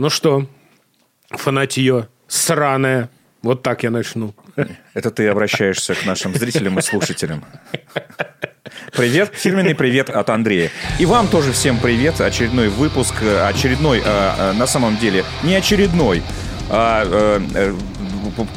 Ну 0.00 0.08
что, 0.08 0.46
фанатье 1.28 2.08
сраное. 2.26 3.10
Вот 3.42 3.62
так 3.62 3.82
я 3.82 3.90
начну. 3.90 4.34
Это 4.94 5.10
ты 5.10 5.28
обращаешься 5.28 5.94
к 5.94 6.06
нашим 6.06 6.34
зрителям 6.34 6.78
и 6.78 6.80
слушателям. 6.82 7.44
Привет, 8.96 9.32
фирменный 9.34 9.74
привет 9.74 10.08
от 10.08 10.30
Андрея. 10.30 10.70
И 10.98 11.04
вам 11.04 11.28
тоже 11.28 11.52
всем 11.52 11.78
привет. 11.78 12.18
Очередной 12.18 12.70
выпуск, 12.70 13.14
э, 13.20 13.46
очередной, 13.46 14.00
а, 14.02 14.36
а, 14.38 14.52
на 14.54 14.66
самом 14.66 14.96
деле, 14.96 15.22
не 15.42 15.54
очередной, 15.54 16.22
а, 16.70 17.04
а 17.04 17.76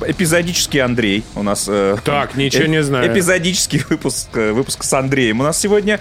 эпизодический 0.08 0.80
Андрей 0.80 1.26
у 1.36 1.44
нас. 1.44 1.66
Э, 1.68 1.98
так, 2.06 2.36
ничего 2.36 2.68
не 2.68 2.84
знаю. 2.84 3.12
Эпизодический 3.12 3.84
выпуск, 3.90 4.30
выпуск 4.34 4.82
с 4.86 4.94
Андреем 4.94 5.42
у 5.42 5.44
нас 5.44 5.60
сегодня. 5.60 6.00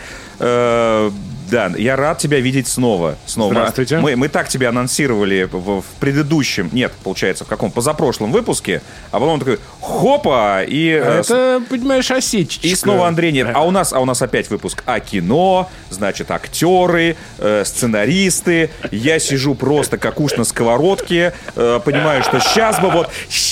Да, 1.53 1.71
я 1.77 1.97
рад 1.97 2.17
тебя 2.17 2.41
видеть 2.41 2.67
снова. 2.67 3.17
снова. 3.27 3.53
Здравствуйте. 3.53 3.99
Мы, 3.99 4.17
мы 4.17 4.29
так 4.31 4.49
тебя 4.49 4.71
анонсировали 4.71 5.43
в, 5.53 5.83
в 5.83 5.85
предыдущем, 6.01 6.71
нет, 6.73 6.93
получается, 7.05 7.45
в 7.45 7.49
каком, 7.49 7.71
позапрошлом 7.71 8.33
выпуске, 8.33 8.81
а 9.11 9.21
потом 9.21 9.39
такой, 9.39 9.59
хопа, 9.79 10.63
и... 10.67 10.93
А 10.93 11.21
это, 11.21 11.63
понимаешь, 11.69 12.11
осечечка. 12.11 12.67
И 12.67 12.75
снова 12.75 13.07
Андрей 13.07 13.33
нет. 13.33 13.49
А 13.53 13.67
у 13.67 13.71
нас, 13.71 13.93
а 13.93 14.01
у 14.01 14.07
нас 14.07 14.23
опять 14.23 14.49
выпуск 14.49 14.83
о 14.87 14.99
кино, 14.99 15.69
значит, 15.91 16.31
актеры, 16.31 17.17
э, 17.37 17.65
сценаристы. 17.67 18.71
Я 18.91 19.19
сижу 19.19 19.55
просто 19.55 19.99
как 19.99 20.21
уж 20.21 20.37
на 20.37 20.45
сковородке, 20.45 21.35
э, 21.55 21.81
понимаю, 21.85 22.23
что 22.23 22.41
сейчас 22.41 22.81
бы 22.81 22.89
вот, 22.89 23.11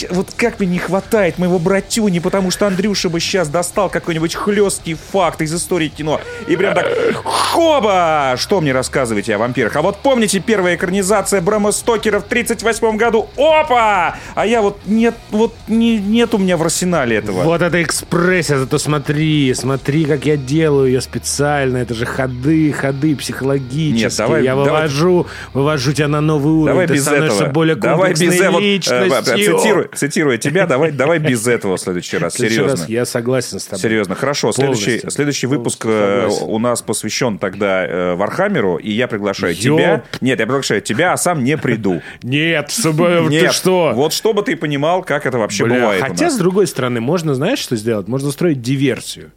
вот 0.08 0.28
как 0.38 0.58
мне 0.58 0.70
не 0.70 0.78
хватает 0.78 1.36
моего 1.36 1.58
братюни, 1.58 2.18
потому 2.18 2.50
что 2.50 2.66
Андрюша 2.66 3.10
бы 3.10 3.20
сейчас 3.20 3.48
достал 3.48 3.90
какой-нибудь 3.90 4.34
хлесткий 4.34 4.94
факт 4.94 5.42
из 5.42 5.54
истории 5.54 5.88
кино. 5.88 6.18
И 6.48 6.56
прям 6.56 6.74
так, 6.74 6.86
хоба, 7.24 7.89
Опа! 7.90 8.36
Что 8.36 8.60
мне 8.60 8.72
рассказываете 8.72 9.34
о 9.34 9.38
вампирах? 9.38 9.74
А 9.74 9.82
вот 9.82 9.98
помните 9.98 10.38
первая 10.38 10.76
экранизация 10.76 11.40
Брэма 11.40 11.72
Стокера 11.72 12.20
в 12.20 12.24
38 12.24 12.96
году? 12.96 13.28
Опа! 13.36 14.16
А 14.34 14.46
я 14.46 14.62
вот 14.62 14.78
нет, 14.86 15.16
вот 15.30 15.54
не, 15.66 15.98
нет 15.98 16.32
у 16.32 16.38
меня 16.38 16.56
в 16.56 16.62
арсенале 16.62 17.16
этого. 17.16 17.42
Вот 17.42 17.62
это 17.62 17.82
экспрессия, 17.82 18.58
зато 18.58 18.78
смотри, 18.78 19.52
смотри, 19.54 20.04
как 20.04 20.24
я 20.24 20.36
делаю 20.36 20.86
ее 20.86 21.00
специально. 21.00 21.78
Это 21.78 21.94
же 21.94 22.06
ходы, 22.06 22.72
ходы 22.72 23.16
психологические. 23.16 24.04
Нет, 24.04 24.14
давай, 24.16 24.44
я 24.44 24.54
вывожу, 24.54 25.22
давай, 25.24 25.32
вывожу 25.54 25.92
тебя 25.92 26.08
на 26.08 26.20
новый 26.20 26.52
уровень. 26.52 26.66
Давай 26.66 26.86
Ты 26.86 26.94
без 26.94 27.08
этого. 27.08 27.48
более 27.48 27.74
давай 27.74 28.12
без 28.12 28.40
этого. 28.40 28.60
Личностью. 28.60 29.80
Э, 29.80 29.96
цитирую, 29.96 30.38
тебя, 30.38 30.66
давай, 30.66 30.92
давай 30.92 31.18
без 31.18 31.44
этого 31.48 31.76
в 31.76 31.80
следующий 31.80 32.18
раз. 32.18 32.34
Серьезно. 32.34 32.84
Я 32.86 33.04
согласен 33.04 33.58
с 33.58 33.64
тобой. 33.64 33.80
Серьезно, 33.80 34.14
хорошо. 34.14 34.52
Следующий, 34.52 35.00
следующий 35.10 35.48
выпуск 35.48 35.84
э, 35.86 36.28
у 36.42 36.58
нас 36.60 36.82
посвящен 36.82 37.38
тогда 37.38 37.79
э, 37.86 38.14
Вархаммеру, 38.14 38.76
и 38.76 38.90
я 38.90 39.08
приглашаю 39.08 39.54
Ёп. 39.54 39.60
тебя. 39.60 40.04
Нет, 40.20 40.40
я 40.40 40.46
приглашаю 40.46 40.80
тебя, 40.80 41.12
а 41.12 41.16
сам 41.16 41.44
не 41.44 41.56
приду. 41.56 42.02
Нет, 42.22 42.68
ты 42.68 43.50
что? 43.50 43.92
Вот 43.94 44.12
чтобы 44.12 44.42
ты 44.42 44.56
понимал, 44.56 45.02
как 45.02 45.26
это 45.26 45.38
вообще 45.38 45.64
бывает. 45.64 46.02
Хотя, 46.02 46.30
с 46.30 46.36
другой 46.36 46.66
стороны, 46.66 47.00
можно, 47.00 47.34
знаешь, 47.34 47.58
что 47.58 47.76
сделать? 47.76 48.08
Можно 48.08 48.28
устроить 48.28 48.60
диверсию 48.60 49.32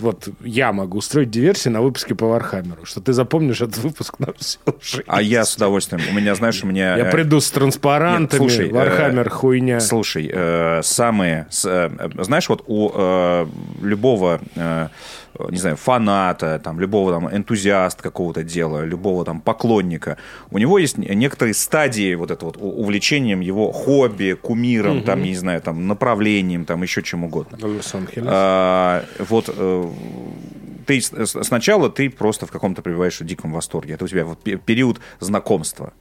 вот 0.00 0.28
я 0.42 0.72
могу 0.72 0.98
устроить 0.98 1.30
диверсию 1.30 1.72
на 1.74 1.82
выпуске 1.82 2.14
по 2.14 2.26
Вархаммеру, 2.26 2.84
что 2.84 3.00
ты 3.00 3.12
запомнишь 3.12 3.60
этот 3.60 3.78
выпуск 3.78 4.18
на 4.18 4.32
всю 4.34 4.58
жизнь. 4.80 5.04
А 5.06 5.22
я 5.22 5.44
с 5.44 5.56
удовольствием. 5.56 6.02
У 6.10 6.14
меня, 6.14 6.34
знаешь, 6.34 6.62
у 6.62 6.66
меня... 6.66 6.96
Я 6.96 7.08
э, 7.08 7.10
приду 7.10 7.40
с 7.40 7.50
транспарантами, 7.50 8.40
Нет, 8.40 8.52
слушай, 8.52 8.70
Вархаммер 8.70 9.26
э, 9.26 9.30
хуйня. 9.30 9.80
Слушай, 9.80 10.30
э, 10.32 10.80
самые... 10.82 11.48
Э, 11.64 11.90
знаешь, 12.18 12.48
вот 12.48 12.64
у 12.66 12.90
э, 12.94 13.46
любого... 13.82 14.40
Э, 14.56 14.88
не 15.50 15.58
знаю, 15.58 15.76
фаната, 15.76 16.60
там, 16.62 16.80
любого 16.80 17.12
там 17.12 17.34
энтузиаста 17.34 18.02
какого-то 18.02 18.42
дела, 18.42 18.84
любого 18.84 19.24
там 19.24 19.40
поклонника, 19.40 20.16
у 20.50 20.58
него 20.58 20.78
есть 20.78 20.98
некоторые 20.98 21.54
стадии 21.54 22.14
вот 22.14 22.30
это 22.30 22.44
вот 22.44 22.56
увлечением 22.58 23.40
его 23.40 23.72
хобби, 23.72 24.36
кумиром, 24.40 24.98
угу. 24.98 25.06
там, 25.06 25.22
не 25.22 25.34
знаю, 25.34 25.60
там, 25.60 25.86
направлением, 25.86 26.64
там, 26.64 26.82
еще 26.82 27.02
чем 27.02 27.24
угодно. 27.24 27.58
А, 28.26 29.04
вот 29.18 29.48
э, 29.48 29.90
ты 30.86 31.00
сначала 31.00 31.90
ты 31.90 32.10
просто 32.10 32.46
в 32.46 32.50
каком-то 32.50 32.82
пребываешь 32.82 33.20
в 33.20 33.24
диком 33.24 33.52
восторге. 33.52 33.94
Это 33.94 34.04
у 34.04 34.08
тебя 34.08 34.24
вот 34.24 34.42
период 34.42 35.00
знакомства 35.20 35.92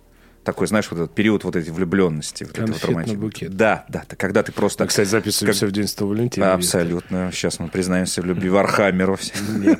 такой, 0.47 0.67
знаешь, 0.67 0.89
вот 0.89 0.97
этот 1.01 1.13
период 1.13 1.43
вот 1.43 1.57
этой 1.57 1.73
влюбленности. 1.73 2.45
Вот 2.45 2.53
Конфетный 2.53 3.15
вот 3.15 3.17
букет. 3.17 3.57
Да, 3.57 3.83
да, 3.89 4.03
когда 4.15 4.43
ты 4.43 4.53
просто... 4.53 4.85
Мы, 4.85 4.87
кстати, 4.87 5.09
записываемся 5.09 5.65
как... 5.65 5.69
в 5.69 5.73
День 5.73 5.87
Святого 5.89 6.11
Валентина. 6.11 6.53
Абсолютно. 6.53 7.31
Сейчас 7.33 7.59
мы 7.59 7.67
признаемся 7.67 8.21
в 8.21 8.25
любви 8.25 8.47
Вархаммеру. 8.47 9.17
Нет, 9.57 9.79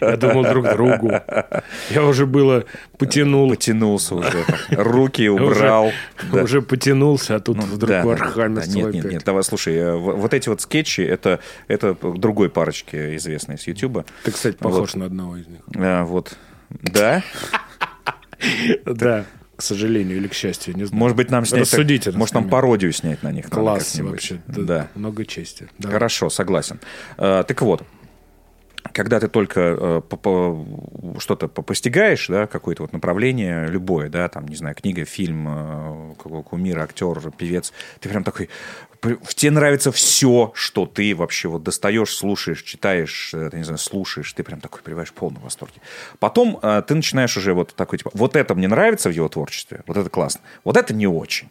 я 0.00 0.16
думал 0.16 0.42
друг 0.42 0.68
другу. 0.70 1.12
Я 1.90 2.04
уже 2.04 2.26
было 2.26 2.64
потянул. 2.98 3.48
Потянулся 3.50 4.16
уже. 4.16 4.44
Руки 4.70 5.28
убрал. 5.28 5.92
Уже 6.32 6.62
потянулся, 6.62 7.36
а 7.36 7.40
тут 7.40 7.58
вдруг 7.58 8.04
Вархаммер 8.04 8.66
Нет, 8.66 8.94
нет, 8.94 9.04
нет, 9.04 9.22
давай, 9.24 9.44
слушай, 9.44 9.76
э, 9.76 9.94
вот 9.94 10.34
эти 10.34 10.48
вот 10.48 10.60
скетчи, 10.60 11.02
это 11.02 11.38
это 11.68 11.94
другой 11.94 12.50
парочки 12.50 13.14
известной 13.16 13.56
с 13.56 13.68
Ютуба. 13.68 14.04
Ты, 14.24 14.32
кстати, 14.32 14.56
похож 14.56 14.94
на 14.94 15.04
одного 15.04 15.36
из 15.36 15.46
них. 15.46 15.60
А, 15.76 16.02
вот. 16.04 16.36
Да? 16.70 17.22
Да 18.84 19.24
к 19.58 19.62
сожалению 19.62 20.18
или 20.18 20.28
к 20.28 20.34
счастью, 20.34 20.76
не 20.76 20.84
знаю. 20.84 21.00
Может 21.00 21.16
быть, 21.16 21.32
нам 21.32 21.44
снять... 21.44 21.62
Рассудите. 21.62 22.12
Может, 22.12 22.36
нам 22.36 22.48
пародию 22.48 22.92
снять 22.92 23.24
на 23.24 23.32
них. 23.32 23.50
Класс 23.50 23.98
вообще. 23.98 24.40
Да. 24.46 24.86
Много 24.94 25.26
чести. 25.26 25.68
Давай. 25.78 25.94
Хорошо, 25.94 26.30
согласен. 26.30 26.78
Uh, 27.16 27.42
так 27.42 27.60
вот, 27.62 27.82
когда 28.92 29.20
ты 29.20 29.28
только 29.28 29.60
э, 29.60 31.18
что-то 31.18 31.48
постигаешь, 31.48 32.26
да, 32.28 32.46
какое-то 32.46 32.82
вот 32.82 32.92
направление, 32.92 33.66
любое, 33.68 34.08
да, 34.08 34.28
там, 34.28 34.46
не 34.46 34.56
знаю, 34.56 34.74
книга, 34.74 35.04
фильм, 35.04 35.46
э, 35.48 36.42
кумир, 36.44 36.78
актер, 36.80 37.30
певец, 37.36 37.72
ты 38.00 38.08
прям 38.08 38.24
такой, 38.24 38.48
тебе 39.34 39.50
нравится 39.50 39.92
все, 39.92 40.52
что 40.54 40.86
ты 40.86 41.14
вообще 41.14 41.48
вот 41.48 41.62
достаешь, 41.62 42.14
слушаешь, 42.14 42.62
читаешь, 42.62 43.30
э, 43.34 43.50
не 43.52 43.64
знаю, 43.64 43.78
слушаешь, 43.78 44.32
ты 44.32 44.42
прям 44.42 44.60
такой 44.60 44.82
пребываешь 44.82 45.10
в 45.10 45.14
полном 45.14 45.42
восторге. 45.42 45.80
Потом 46.18 46.60
ты 46.60 46.94
начинаешь 46.94 47.36
уже 47.36 47.54
вот 47.54 47.74
такой, 47.74 47.98
типа, 47.98 48.10
вот 48.14 48.36
это 48.36 48.54
мне 48.54 48.68
нравится 48.68 49.08
в 49.08 49.12
его 49.12 49.28
творчестве, 49.28 49.82
вот 49.86 49.96
это 49.96 50.10
классно, 50.10 50.40
вот 50.64 50.76
это 50.76 50.94
не 50.94 51.06
очень 51.06 51.48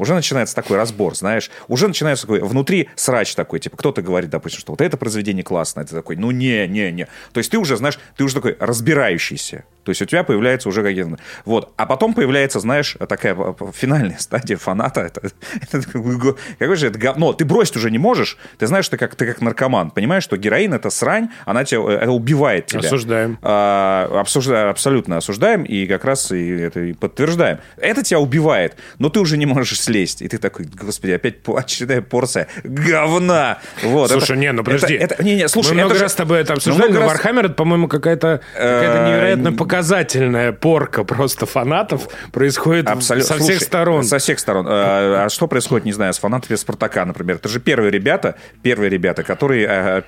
уже 0.00 0.14
начинается 0.14 0.54
такой 0.54 0.78
разбор, 0.78 1.14
знаешь, 1.14 1.50
уже 1.68 1.86
начинается 1.86 2.22
такой 2.26 2.40
внутри 2.40 2.88
срач 2.94 3.34
такой, 3.34 3.60
типа 3.60 3.76
кто-то 3.76 4.00
говорит, 4.00 4.30
допустим, 4.30 4.60
что 4.60 4.72
вот 4.72 4.80
это 4.80 4.96
произведение 4.96 5.44
классное, 5.44 5.84
ты 5.84 5.94
такой, 5.94 6.16
ну 6.16 6.30
не, 6.30 6.66
не, 6.66 6.90
не. 6.90 7.04
То 7.32 7.38
есть 7.38 7.50
ты 7.50 7.58
уже, 7.58 7.76
знаешь, 7.76 7.98
ты 8.16 8.24
уже 8.24 8.34
такой 8.34 8.56
разбирающийся. 8.58 9.64
То 9.84 9.90
есть 9.90 10.02
у 10.02 10.04
тебя 10.04 10.24
появляется 10.24 10.68
уже 10.68 10.82
какие-то... 10.82 11.16
Вот. 11.44 11.72
А 11.76 11.86
потом 11.86 12.14
появляется, 12.14 12.60
знаешь, 12.60 12.96
такая 13.08 13.34
финальная 13.74 14.16
стадия 14.20 14.56
фаната. 14.56 15.00
Это, 15.00 15.30
это 15.62 15.82
какой 15.82 16.76
же 16.76 16.86
это 16.86 16.98
говно. 16.98 17.32
Ты 17.32 17.44
бросить 17.44 17.76
уже 17.76 17.90
не 17.90 17.98
можешь. 17.98 18.36
Ты 18.58 18.66
знаешь, 18.66 18.88
ты 18.88 18.96
как, 18.96 19.14
ты 19.14 19.26
как 19.26 19.40
наркоман. 19.40 19.90
Понимаешь, 19.90 20.24
что 20.24 20.36
героин— 20.36 20.74
это 20.74 20.90
срань, 20.90 21.30
она 21.46 21.64
тебя, 21.64 21.80
это 21.92 22.10
убивает 22.10 22.66
тебя. 22.66 22.80
Осуждаем. 22.80 23.38
А, 23.42 24.08
обсуждаем. 24.20 24.68
Абсолютно 24.68 25.16
осуждаем 25.16 25.64
и 25.64 25.86
как 25.86 26.04
раз 26.04 26.30
и 26.30 26.50
это 26.50 26.80
и 26.80 26.92
подтверждаем. 26.92 27.58
Это 27.76 28.02
тебя 28.02 28.20
убивает, 28.20 28.76
но 28.98 29.08
ты 29.08 29.20
уже 29.20 29.38
не 29.38 29.46
можешь 29.46 29.80
слезть. 29.90 30.22
И 30.22 30.28
ты 30.28 30.38
такой, 30.38 30.66
господи, 30.66 31.12
опять 31.12 31.36
очередная 31.46 32.02
порция 32.02 32.46
говна. 32.62 33.58
Вот, 33.82 34.10
слушай, 34.10 34.32
это, 34.32 34.36
не, 34.36 34.52
ну 34.52 34.62
подожди. 34.62 34.94
Это, 34.94 35.14
это, 35.14 35.24
не, 35.24 35.36
не, 35.36 35.48
слушай, 35.48 35.70
Мы 35.70 35.82
много 35.82 35.94
же, 35.94 36.02
раз 36.02 36.12
с 36.12 36.14
тобой 36.14 36.40
это 36.40 36.54
обсуждали, 36.54 36.92
но 36.92 37.00
раз... 37.00 37.12
Warhammer, 37.12 37.46
это, 37.46 37.54
по-моему, 37.54 37.88
какая-то 37.88 38.40
какая 38.52 39.08
невероятная 39.08 39.52
показательная 39.52 40.52
порка 40.52 41.04
просто 41.04 41.46
фанатов 41.46 42.08
происходит 42.32 42.88
Абсолют... 42.88 43.26
со 43.26 43.38
всех 43.38 43.60
сторон. 43.60 44.04
Со 44.04 44.18
всех 44.18 44.38
сторон. 44.38 44.66
А, 44.68 45.24
а 45.24 45.28
что 45.28 45.48
происходит, 45.48 45.84
не 45.84 45.92
знаю, 45.92 46.12
с 46.12 46.18
фанатами 46.18 46.56
Спартака, 46.56 47.04
например? 47.04 47.36
Это 47.36 47.48
же 47.48 47.60
первые 47.60 47.90
ребята, 47.90 48.36
первые 48.62 48.90
ребята, 48.90 49.22
которые 49.22 49.66
а, 49.68 50.02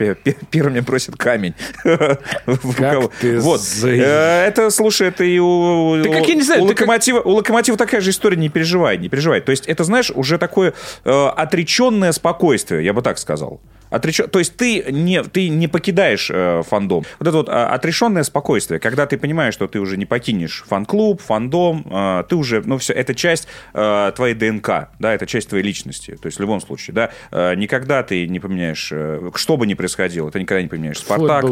первыми 0.51 0.81
бросят 0.81 1.17
камень. 1.17 1.55
Как 1.85 3.13
ты 3.21 3.39
вот. 3.41 3.61
Э, 3.85 4.47
это, 4.47 4.71
слушай, 4.71 5.09
это 5.09 5.25
и 5.25 5.39
у, 5.39 6.03
ты 6.03 6.11
как, 6.11 6.29
я 6.29 6.35
не 6.35 6.43
знаю, 6.43 6.63
у, 6.63 6.67
локомотива, 6.67 7.19
как... 7.19 7.27
у 7.27 7.31
локомотива 7.31 7.77
такая 7.77 8.01
же 8.01 8.11
история, 8.11 8.37
не 8.37 8.49
переживай, 8.49 8.99
не 8.99 9.09
переживай. 9.09 9.41
То 9.41 9.51
есть 9.51 9.67
это, 9.73 9.85
знаешь, 9.85 10.11
уже 10.11 10.39
такое 10.39 10.75
э, 11.05 11.27
отреченное 11.37 12.13
спокойствие, 12.13 12.85
я 12.85 12.93
бы 12.93 13.03
так 13.03 13.19
сказал. 13.19 13.61
Отречен... 13.93 14.29
То 14.29 14.39
есть 14.39 14.57
ты 14.57 14.85
не, 14.91 15.23
ты 15.23 15.49
не 15.49 15.69
покидаешь 15.69 16.31
э, 16.33 16.63
фандом. 16.67 17.05
Вот 17.19 17.29
это 17.29 17.37
вот 17.37 17.49
э, 17.49 17.53
отрешенное 17.53 18.23
спокойствие, 18.23 18.81
когда 18.81 19.07
ты 19.07 19.19
понимаешь, 19.19 19.55
что 19.55 19.69
ты 19.69 19.81
уже 19.81 19.97
не 19.97 20.07
покинешь 20.07 20.65
фан-клуб, 20.67 21.21
фандом, 21.21 21.87
э, 21.91 22.25
ты 22.29 22.37
уже, 22.37 22.63
ну 22.65 22.79
все, 22.79 22.95
это 22.95 23.15
часть 23.15 23.47
э, 23.75 24.13
твоей 24.17 24.35
ДНК, 24.35 24.89
да, 24.99 25.13
это 25.13 25.27
часть 25.27 25.51
твоей 25.51 25.65
личности. 25.65 26.17
То 26.21 26.27
есть 26.27 26.39
в 26.39 26.41
любом 26.41 26.61
случае, 26.63 26.95
да, 26.95 27.11
э, 27.31 27.55
никогда 27.55 28.03
ты 28.03 28.27
не 28.27 28.41
поменяешь, 28.41 28.89
э, 28.91 29.31
что 29.35 29.57
бы 29.59 29.67
ни 29.67 29.75
происходило, 29.75 30.31
ты 30.31 30.41
никогда 30.41 30.63
не 30.63 30.69
поменяешь 30.69 30.99
Спартак. 30.99 31.45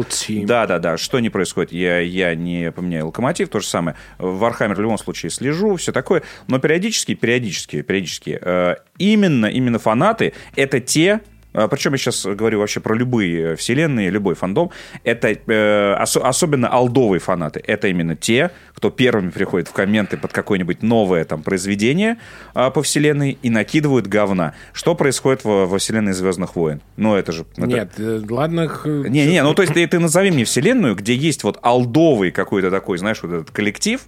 Да, 0.45 0.65
да, 0.65 0.79
да, 0.79 0.97
что 0.97 1.19
не 1.19 1.29
происходит, 1.29 1.71
я, 1.71 1.99
я 1.99 2.33
не 2.33 2.71
поменяю 2.71 3.05
Локомотив, 3.05 3.49
то 3.49 3.59
же 3.59 3.67
самое. 3.67 3.95
В 4.17 4.39
Вархаммер 4.39 4.75
в 4.75 4.81
любом 4.81 4.97
случае 4.97 5.29
слежу, 5.29 5.75
все 5.75 5.91
такое, 5.91 6.23
но 6.47 6.57
периодически, 6.57 7.13
периодически, 7.13 7.83
периодически, 7.83 8.39
э, 8.41 8.75
именно, 8.97 9.45
именно 9.45 9.77
фанаты, 9.77 10.33
это 10.55 10.79
те, 10.79 11.11
а, 11.13 11.21
причем 11.51 11.91
я 11.91 11.97
сейчас 11.97 12.25
говорю 12.25 12.59
вообще 12.59 12.79
про 12.79 12.95
любые 12.95 13.55
вселенные, 13.55 14.09
любой 14.09 14.35
фандом, 14.35 14.71
это 15.03 15.29
э, 15.29 16.01
ос- 16.01 16.17
особенно 16.17 16.67
алдовые 16.67 17.19
фанаты. 17.19 17.61
Это 17.65 17.87
именно 17.87 18.15
те, 18.15 18.51
кто 18.73 18.89
первыми 18.89 19.29
приходит 19.29 19.67
в 19.67 19.73
комменты 19.73 20.17
под 20.17 20.31
какое-нибудь 20.31 20.81
новое 20.81 21.25
там 21.25 21.43
произведение 21.43 22.17
э, 22.55 22.71
по 22.71 22.81
вселенной 22.81 23.37
и 23.41 23.49
накидывают 23.49 24.07
говна. 24.07 24.53
Что 24.73 24.95
происходит 24.95 25.43
во, 25.43 25.65
во 25.65 25.77
вселенной 25.77 26.13
Звездных 26.13 26.55
войн? 26.55 26.81
Ну, 26.97 27.15
это 27.15 27.31
же... 27.31 27.45
Это... 27.57 27.67
Нет, 27.67 27.91
э, 27.97 28.21
ладно... 28.29 28.71
Не-не, 28.85 29.43
ну 29.43 29.53
то 29.53 29.61
есть 29.61 29.73
ты, 29.73 29.85
ты 29.87 29.99
назови 29.99 30.31
мне 30.31 30.45
вселенную, 30.45 30.95
где 30.95 31.15
есть 31.15 31.43
вот 31.43 31.59
алдовый 31.61 32.31
какой-то 32.31 32.71
такой, 32.71 32.97
знаешь, 32.97 33.21
вот 33.23 33.31
этот 33.33 33.51
коллектив, 33.51 34.01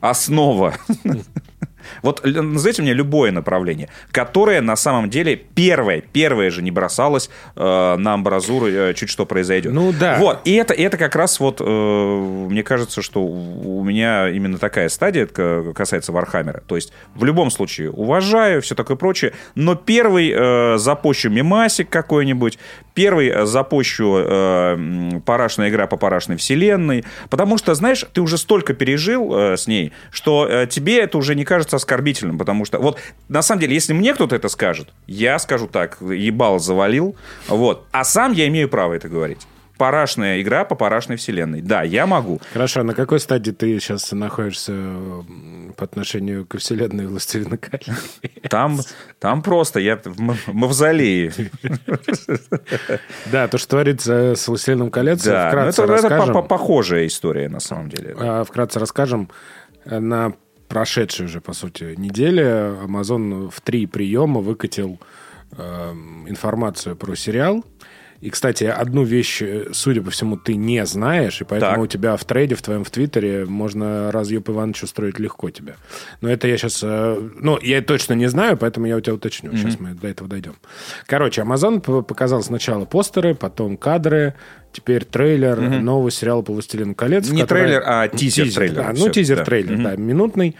основа 0.00 0.74
Вот 2.02 2.24
назовите 2.24 2.82
мне 2.82 2.92
любое 2.92 3.30
направление, 3.32 3.88
которое 4.10 4.60
на 4.60 4.76
самом 4.76 5.10
деле 5.10 5.36
первое, 5.36 6.00
первое 6.00 6.50
же 6.50 6.62
не 6.62 6.70
бросалось 6.70 7.30
э, 7.56 7.96
на 7.96 8.14
амбразуру, 8.14 8.66
э, 8.68 8.94
чуть 8.94 9.10
что 9.10 9.26
произойдет. 9.26 9.72
Ну 9.72 9.92
да. 9.92 10.16
Вот, 10.18 10.40
и 10.44 10.54
это, 10.54 10.74
это 10.74 10.96
как 10.96 11.16
раз 11.16 11.40
вот, 11.40 11.60
э, 11.60 11.64
мне 11.64 12.62
кажется, 12.62 13.02
что 13.02 13.22
у 13.22 13.84
меня 13.84 14.28
именно 14.28 14.58
такая 14.58 14.88
стадия 14.88 15.26
касается 15.26 16.12
Вархаммера. 16.12 16.62
То 16.66 16.76
есть 16.76 16.92
в 17.14 17.24
любом 17.24 17.50
случае 17.50 17.90
уважаю, 17.90 18.62
все 18.62 18.74
такое 18.74 18.96
прочее, 18.96 19.32
но 19.54 19.74
первый 19.74 20.32
э, 20.34 20.78
запущу 20.78 21.30
мемасик 21.30 21.88
какой-нибудь, 21.88 22.58
первый 22.94 23.28
э, 23.28 23.46
запущу 23.46 24.16
э, 24.18 25.20
парашная 25.24 25.68
игра 25.68 25.86
по 25.86 25.96
парашной 25.96 26.36
вселенной, 26.36 27.04
потому 27.28 27.58
что, 27.58 27.74
знаешь, 27.74 28.04
ты 28.12 28.20
уже 28.20 28.38
столько 28.38 28.74
пережил 28.74 29.34
э, 29.34 29.56
с 29.56 29.66
ней, 29.66 29.92
что 30.10 30.46
э, 30.48 30.66
тебе 30.66 31.00
это 31.00 31.18
уже 31.18 31.34
не 31.34 31.44
кажется 31.44 31.76
оскорбительным, 31.80 32.38
потому 32.38 32.64
что 32.64 32.78
вот 32.78 32.98
на 33.28 33.42
самом 33.42 33.60
деле, 33.60 33.74
если 33.74 33.92
мне 33.92 34.14
кто-то 34.14 34.36
это 34.36 34.48
скажет, 34.48 34.90
я 35.06 35.38
скажу 35.38 35.66
так, 35.66 35.98
ебал 36.00 36.58
завалил, 36.58 37.16
вот, 37.48 37.86
а 37.90 38.04
сам 38.04 38.32
я 38.32 38.46
имею 38.48 38.68
право 38.68 38.94
это 38.94 39.08
говорить 39.08 39.46
парашная 39.80 40.42
игра 40.42 40.66
по 40.66 40.74
парашной 40.74 41.16
вселенной. 41.16 41.62
Да, 41.62 41.82
я 41.82 42.06
могу. 42.06 42.38
Хорошо, 42.52 42.80
а 42.80 42.84
на 42.84 42.92
какой 42.92 43.18
стадии 43.18 43.50
ты 43.50 43.80
сейчас 43.80 44.12
находишься 44.12 44.74
по 45.74 45.84
отношению 45.84 46.44
к 46.44 46.58
вселенной 46.58 47.06
Властелина 47.06 47.56
колец? 47.56 47.88
Там, 48.50 48.80
там 49.18 49.40
просто 49.40 49.80
я 49.80 49.96
в 49.96 50.52
мавзолее. 50.52 51.32
Да, 53.32 53.48
то, 53.48 53.56
что 53.56 53.70
творится 53.70 54.34
с 54.34 54.46
Властелином 54.48 54.90
колец, 54.90 55.24
да, 55.24 55.48
вкратце 55.48 55.82
это, 55.82 55.92
расскажем. 55.92 56.36
Это 56.36 56.42
похожая 56.42 57.06
история, 57.06 57.48
на 57.48 57.60
самом 57.60 57.88
деле. 57.88 58.14
А, 58.18 58.44
вкратце 58.44 58.78
расскажем. 58.78 59.30
На 59.86 60.34
прошедшей 60.70 61.26
уже, 61.26 61.40
по 61.40 61.52
сути, 61.52 61.94
неделе 61.98 62.44
Amazon 62.86 63.50
в 63.50 63.60
три 63.60 63.86
приема 63.86 64.40
выкатил 64.40 64.98
э, 65.58 65.92
информацию 66.28 66.96
про 66.96 67.16
сериал. 67.16 67.64
И, 68.20 68.28
кстати, 68.28 68.64
одну 68.64 69.02
вещь, 69.02 69.42
судя 69.72 70.02
по 70.02 70.10
всему, 70.10 70.36
ты 70.36 70.54
не 70.54 70.84
знаешь, 70.84 71.40
и 71.40 71.44
поэтому 71.44 71.72
так. 71.72 71.82
у 71.82 71.86
тебя 71.86 72.16
в 72.16 72.24
трейде, 72.24 72.54
в 72.54 72.62
твоем 72.62 72.84
в 72.84 72.90
Твиттере 72.90 73.46
можно 73.46 74.12
разъеб 74.12 74.48
Иванович 74.50 74.82
устроить 74.82 75.18
легко 75.18 75.50
тебе. 75.50 75.76
Но 76.20 76.28
это 76.28 76.46
я 76.46 76.58
сейчас... 76.58 76.80
Э, 76.82 77.18
ну, 77.40 77.58
я 77.62 77.80
точно 77.80 78.12
не 78.14 78.26
знаю, 78.28 78.58
поэтому 78.58 78.86
я 78.86 78.96
у 78.96 79.00
тебя 79.00 79.14
уточню. 79.14 79.50
Mm-hmm. 79.50 79.56
Сейчас 79.56 79.80
мы 79.80 79.94
до 79.94 80.08
этого 80.08 80.28
дойдем. 80.28 80.54
Короче, 81.06 81.42
Amazon 81.42 82.02
показал 82.02 82.42
сначала 82.42 82.84
постеры, 82.84 83.34
потом 83.34 83.78
кадры, 83.78 84.34
теперь 84.72 85.04
трейлер 85.04 85.58
mm-hmm. 85.58 85.80
нового 85.80 86.10
сериала 86.10 86.42
по 86.42 86.52
«Властелину 86.52 86.94
колец». 86.94 87.30
Не 87.30 87.42
который... 87.42 87.62
трейлер, 87.62 87.82
а 87.86 88.08
тизер-трейлер. 88.08 88.74
Да, 88.74 88.92
ну, 88.94 89.08
тизер-трейлер, 89.08 89.76
да, 89.78 89.90
да, 89.90 89.96
минутный. 89.96 90.56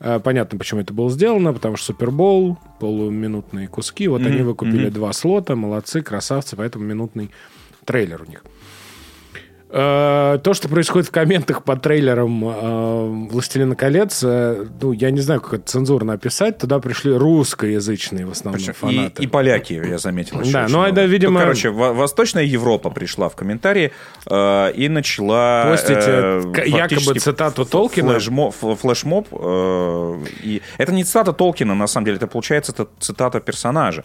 Э, 0.00 0.20
понятно, 0.22 0.58
почему 0.58 0.80
это 0.80 0.92
было 0.92 1.10
сделано, 1.10 1.52
потому 1.52 1.76
что 1.76 1.86
Супербол, 1.86 2.58
полуминутные 2.80 3.68
куски. 3.68 4.08
Вот 4.08 4.20
mm-hmm. 4.22 4.26
они 4.26 4.42
выкупили 4.42 4.88
mm-hmm. 4.88 4.92
два 4.92 5.12
слота, 5.12 5.56
молодцы, 5.56 6.02
красавцы, 6.02 6.56
поэтому 6.56 6.84
минутный 6.84 7.30
трейлер 7.84 8.22
у 8.22 8.26
них. 8.26 8.44
Э, 9.70 10.38
то, 10.42 10.54
что 10.54 10.68
происходит 10.68 11.08
в 11.08 11.10
комментах 11.10 11.62
по 11.62 11.76
трейлерам 11.76 12.42
э, 12.42 13.28
«Властелина 13.30 13.76
колец», 13.76 14.22
э, 14.24 14.66
ну, 14.80 14.92
я 14.92 15.10
не 15.10 15.20
знаю, 15.20 15.42
как 15.42 15.54
это 15.54 15.64
цензурно 15.66 16.14
описать, 16.14 16.56
туда 16.56 16.78
пришли 16.78 17.12
русскоязычные 17.12 18.24
в 18.24 18.30
основном 18.30 18.58
Причем 18.58 18.72
фанаты. 18.72 19.22
И, 19.22 19.26
и 19.26 19.28
поляки, 19.28 19.74
я 19.74 19.98
заметил. 19.98 20.40
Еще 20.40 20.52
да, 20.52 20.66
ну, 20.70 20.84
это, 20.84 21.04
видимо... 21.04 21.32
Ну, 21.32 21.40
короче, 21.40 21.68
Восточная 21.68 22.44
Европа 22.44 22.88
пришла 22.88 23.28
в 23.28 23.36
комментарии 23.36 23.92
э, 24.24 24.72
и 24.72 24.88
начала... 24.88 25.66
Постить 25.68 25.98
э, 25.98 26.42
якобы 26.64 27.18
цитату 27.18 27.66
Толкина. 27.66 28.14
Флешмоб. 28.14 28.54
флешмоб 28.54 29.28
э, 29.32 30.24
и 30.44 30.62
это 30.78 30.92
не 30.92 31.04
цитата 31.04 31.34
Толкина, 31.34 31.74
на 31.74 31.86
самом 31.86 32.06
деле, 32.06 32.16
это 32.16 32.26
получается 32.26 32.72
это 32.72 32.88
цитата 33.00 33.40
персонажа. 33.40 34.04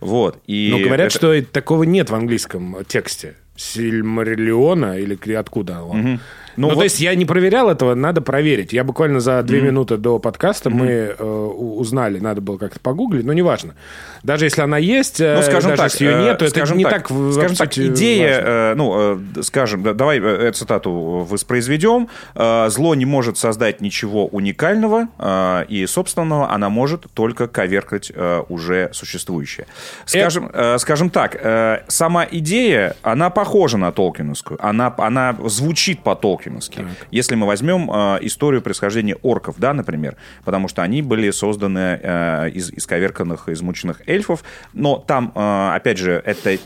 Вот. 0.00 0.38
И 0.48 0.70
Но 0.72 0.80
говорят, 0.80 1.14
это... 1.14 1.16
что 1.16 1.42
такого 1.52 1.84
нет 1.84 2.10
в 2.10 2.14
английском 2.16 2.78
тексте. 2.88 3.36
Сильмариллиона 3.56 4.98
или 4.98 5.14
откуда 5.32 5.82
он. 5.82 6.00
Угу. 6.00 6.20
Ну, 6.56 6.68
ну 6.68 6.74
вот... 6.74 6.78
то 6.78 6.84
есть 6.84 7.00
я 7.00 7.14
не 7.14 7.24
проверял 7.24 7.70
этого, 7.70 7.94
надо 7.94 8.20
проверить. 8.20 8.72
Я 8.72 8.84
буквально 8.84 9.20
за 9.20 9.42
две 9.42 9.58
mm-hmm. 9.58 9.62
минуты 9.62 9.96
до 9.96 10.18
подкаста 10.18 10.70
mm-hmm. 10.70 10.74
мы 10.74 10.86
э, 10.86 11.24
узнали, 11.24 12.18
надо 12.18 12.40
было 12.40 12.58
как-то 12.58 12.80
погуглить, 12.80 13.24
но 13.24 13.32
неважно. 13.32 13.74
Даже 14.22 14.46
если 14.46 14.62
она 14.62 14.78
есть, 14.78 15.20
ну, 15.20 15.42
скажем 15.42 15.70
даже 15.70 15.82
так, 15.82 15.92
если 15.92 16.06
ее 16.06 16.22
нет, 16.22 16.38
то 16.38 16.44
это 16.44 16.74
не 16.74 16.84
так, 16.84 17.08
так 17.08 17.32
Скажем 17.32 17.56
так, 17.56 17.78
идея, 17.78 18.40
э, 18.44 18.74
ну, 18.74 19.18
э, 19.36 19.42
скажем, 19.42 19.82
да, 19.82 19.92
давай 19.92 20.18
э, 20.18 20.48
эту 20.48 20.58
цитату 20.58 20.90
воспроизведем. 21.28 22.08
Э, 22.34 22.68
зло 22.70 22.94
не 22.94 23.04
может 23.04 23.38
создать 23.38 23.80
ничего 23.80 24.26
уникального 24.26 25.08
э, 25.18 25.64
и 25.68 25.86
собственного, 25.86 26.50
она 26.50 26.68
может 26.68 27.06
только 27.12 27.48
коверкать 27.48 28.10
э, 28.14 28.42
уже 28.48 28.90
существующее. 28.92 29.66
Скажем, 30.06 30.50
э... 30.52 30.74
Э, 30.74 30.78
скажем 30.78 31.10
так, 31.10 31.36
э, 31.40 31.82
сама 31.88 32.26
идея, 32.30 32.96
она 33.02 33.30
похожа 33.30 33.76
на 33.76 33.92
Толкиновскую, 33.92 34.58
она, 34.64 34.94
она 34.98 35.36
звучит 35.44 36.02
по 36.02 36.14
Толкину 36.14 36.43
толкиновский. 36.44 36.82
Так. 36.82 37.08
Если 37.10 37.34
мы 37.34 37.46
возьмем 37.46 37.90
э, 37.90 38.18
историю 38.22 38.62
происхождения 38.62 39.16
орков, 39.16 39.56
да, 39.58 39.72
например, 39.72 40.16
потому 40.44 40.68
что 40.68 40.82
они 40.82 41.02
были 41.02 41.30
созданы 41.30 42.00
э, 42.02 42.50
из 42.50 42.70
исковерканных, 42.70 43.48
измученных 43.48 44.02
эльфов, 44.06 44.44
но 44.72 44.96
там, 44.96 45.32
э, 45.34 45.70
опять 45.74 45.98
же, 45.98 46.22
это, 46.24 46.56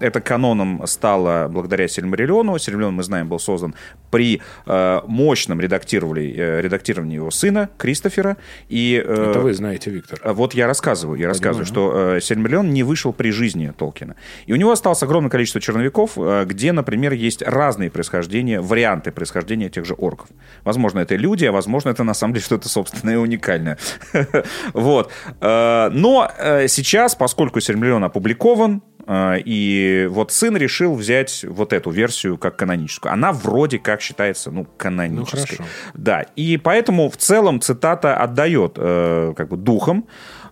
это 0.00 0.20
каноном 0.20 0.82
стало 0.86 1.48
благодаря 1.48 1.88
Сильмариллиону. 1.88 2.58
Сильмариллион, 2.58 2.94
мы 2.94 3.02
знаем, 3.02 3.28
был 3.28 3.38
создан 3.38 3.74
при 4.10 4.40
э, 4.66 5.00
мощном 5.06 5.60
редактировании, 5.60 6.34
э, 6.36 6.60
редактировании 6.60 7.16
его 7.16 7.30
сына, 7.30 7.68
Кристофера. 7.76 8.36
И, 8.68 9.02
э, 9.04 9.30
это 9.30 9.40
вы 9.40 9.54
знаете, 9.54 9.90
Виктор. 9.90 10.20
Вот 10.24 10.54
я 10.54 10.66
рассказываю, 10.66 11.18
я 11.18 11.28
рассказываю, 11.28 11.66
что 11.66 12.14
э, 12.16 12.20
Сильмариллион 12.20 12.72
не 12.72 12.82
вышел 12.82 13.12
при 13.12 13.30
жизни 13.30 13.72
Толкина. 13.76 14.16
И 14.46 14.52
у 14.52 14.56
него 14.56 14.72
осталось 14.72 15.02
огромное 15.02 15.30
количество 15.30 15.60
черновиков, 15.60 16.12
э, 16.16 16.44
где, 16.46 16.72
например, 16.72 17.12
есть 17.12 17.42
разные 17.42 17.90
происхождения, 17.90 18.60
варианты 18.60 19.10
происхождения 19.10 19.25
происхождения 19.26 19.68
тех 19.68 19.84
же 19.84 19.94
орков. 19.94 20.28
Возможно, 20.64 21.00
это 21.00 21.16
люди, 21.16 21.44
а 21.46 21.52
возможно, 21.52 21.90
это 21.90 22.04
на 22.04 22.14
самом 22.14 22.34
деле 22.34 22.44
что-то 22.44 22.68
собственное 22.68 23.14
и 23.14 23.18
уникальное. 23.18 23.78
Вот. 24.72 25.10
Э, 25.40 25.88
но 25.92 26.30
э, 26.38 26.68
сейчас, 26.68 27.14
поскольку 27.14 27.60
Сильмиллион 27.60 28.04
опубликован, 28.04 28.82
э, 29.06 29.38
и 29.44 30.06
вот 30.10 30.32
сын 30.32 30.56
решил 30.56 30.94
взять 30.94 31.44
вот 31.48 31.72
эту 31.72 31.90
версию 31.90 32.38
как 32.38 32.56
каноническую. 32.56 33.12
Она 33.12 33.32
вроде 33.32 33.78
как 33.78 34.00
считается, 34.00 34.50
ну, 34.50 34.66
канонической. 34.76 35.58
Ну, 35.60 35.66
да, 35.94 36.22
и 36.36 36.56
поэтому 36.56 37.10
в 37.10 37.16
целом 37.16 37.60
цитата 37.60 38.16
отдает 38.16 38.74
как 38.74 39.48
бы 39.48 39.56
духом. 39.56 40.06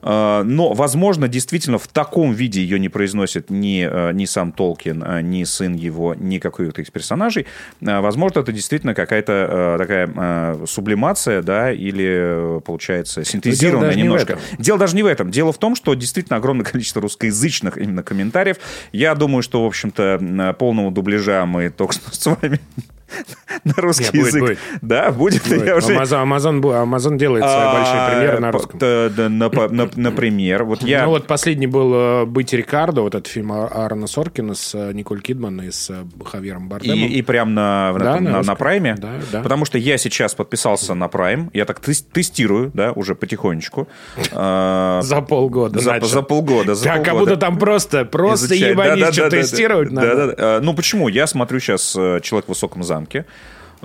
А, 0.06 0.42
но, 0.44 0.74
возможно, 0.74 1.28
действительно 1.28 1.78
в 1.78 1.88
таком 1.88 2.32
виде 2.32 2.60
ее 2.60 2.78
не 2.78 2.90
произносит 2.90 3.48
ни, 3.48 3.88
э, 3.90 4.12
ни 4.12 4.26
сам 4.26 4.52
Толкин, 4.52 5.02
э, 5.02 5.20
ни 5.22 5.44
сын 5.44 5.74
его, 5.74 6.14
ни 6.14 6.38
какой-то 6.38 6.82
из 6.82 6.90
персонажей. 6.90 7.46
А, 7.84 8.02
возможно, 8.02 8.40
это 8.40 8.52
действительно 8.52 8.94
какая-то 8.94 9.32
э, 9.32 9.78
такая 9.78 10.66
сублимация, 10.66 11.42
да, 11.42 11.72
или, 11.72 12.60
получается, 12.64 13.24
синтезированная 13.24 13.94
Дело 13.94 14.04
немножко. 14.04 14.38
Дело 14.58 14.78
даже 14.78 14.94
не 14.94 15.02
в 15.02 15.06
этом. 15.06 15.30
Дело 15.30 15.52
в 15.52 15.58
том, 15.58 15.74
что 15.74 15.94
действительно 15.94 16.36
огромное 16.36 16.64
количество 16.70 17.00
русскоязычных 17.00 17.78
именно 17.78 18.02
комментариев. 18.02 18.58
Я 18.92 19.14
думаю, 19.14 19.42
что, 19.42 19.64
в 19.64 19.66
общем-то, 19.66 20.54
полного 20.58 20.90
дубляжа 20.90 21.46
мы 21.46 21.70
только 21.76 21.94
с 21.94 22.26
вами 22.26 22.60
на 23.64 23.74
русский 23.76 24.04
Нет, 24.04 24.26
язык. 24.26 24.40
Будет, 24.40 24.58
будет. 24.58 24.78
Да, 24.82 25.10
будет. 25.10 25.42
будет. 25.48 25.66
Я 25.66 25.76
уже... 25.76 25.94
Amazon, 25.94 26.24
Amazon, 26.24 26.60
Amazon 26.60 27.16
делает 27.16 27.44
свои 27.44 27.56
а, 27.56 27.74
большие 27.74 28.10
примеры 28.10 28.40
на 28.40 28.52
русском. 28.52 28.78
Да, 28.78 29.08
да, 29.08 29.28
например, 29.96 30.64
вот 30.64 30.82
я... 30.82 31.04
Ну 31.04 31.10
вот 31.10 31.26
последний 31.26 31.66
был 31.66 31.94
э, 31.94 32.24
«Быть 32.26 32.52
Рикардо», 32.52 33.02
вот 33.02 33.14
этот 33.14 33.26
фильм 33.26 33.52
Аарона 33.52 34.06
Соркина 34.06 34.54
с 34.54 34.74
э, 34.74 34.92
Николь 34.92 35.20
Кидман 35.20 35.60
и 35.62 35.70
с 35.70 35.90
э, 35.90 36.04
Хавьером 36.24 36.68
Бардемом. 36.68 36.98
И, 36.98 37.06
и 37.06 37.22
прям 37.22 37.54
на, 37.54 37.94
да, 37.98 38.20
на, 38.20 38.30
на, 38.30 38.42
на 38.42 38.54
Прайме? 38.54 38.96
Да, 38.98 39.12
да. 39.32 39.42
Потому 39.42 39.64
что 39.64 39.78
я 39.78 39.98
сейчас 39.98 40.34
подписался 40.34 40.94
на 40.94 41.08
Прайм, 41.08 41.50
я 41.52 41.64
так 41.64 41.80
тестирую, 41.80 42.70
да, 42.74 42.92
уже 42.92 43.14
потихонечку. 43.14 43.88
За 44.34 45.24
полгода. 45.28 45.80
За, 45.80 46.00
за 46.00 46.22
полгода. 46.22 46.74
За 46.74 46.98
как 46.98 47.14
будто 47.14 47.36
там 47.36 47.58
просто, 47.58 48.04
просто 48.04 48.54
ебанись, 48.54 49.14
что 49.14 49.30
тестировать 49.30 49.90
надо. 49.90 50.60
Ну 50.62 50.74
почему? 50.74 51.08
Я 51.08 51.26
смотрю 51.26 51.60
сейчас 51.60 51.92
«Человек 51.92 52.46
в 52.46 52.48
высоком 52.48 52.82
замке», 52.82 53.03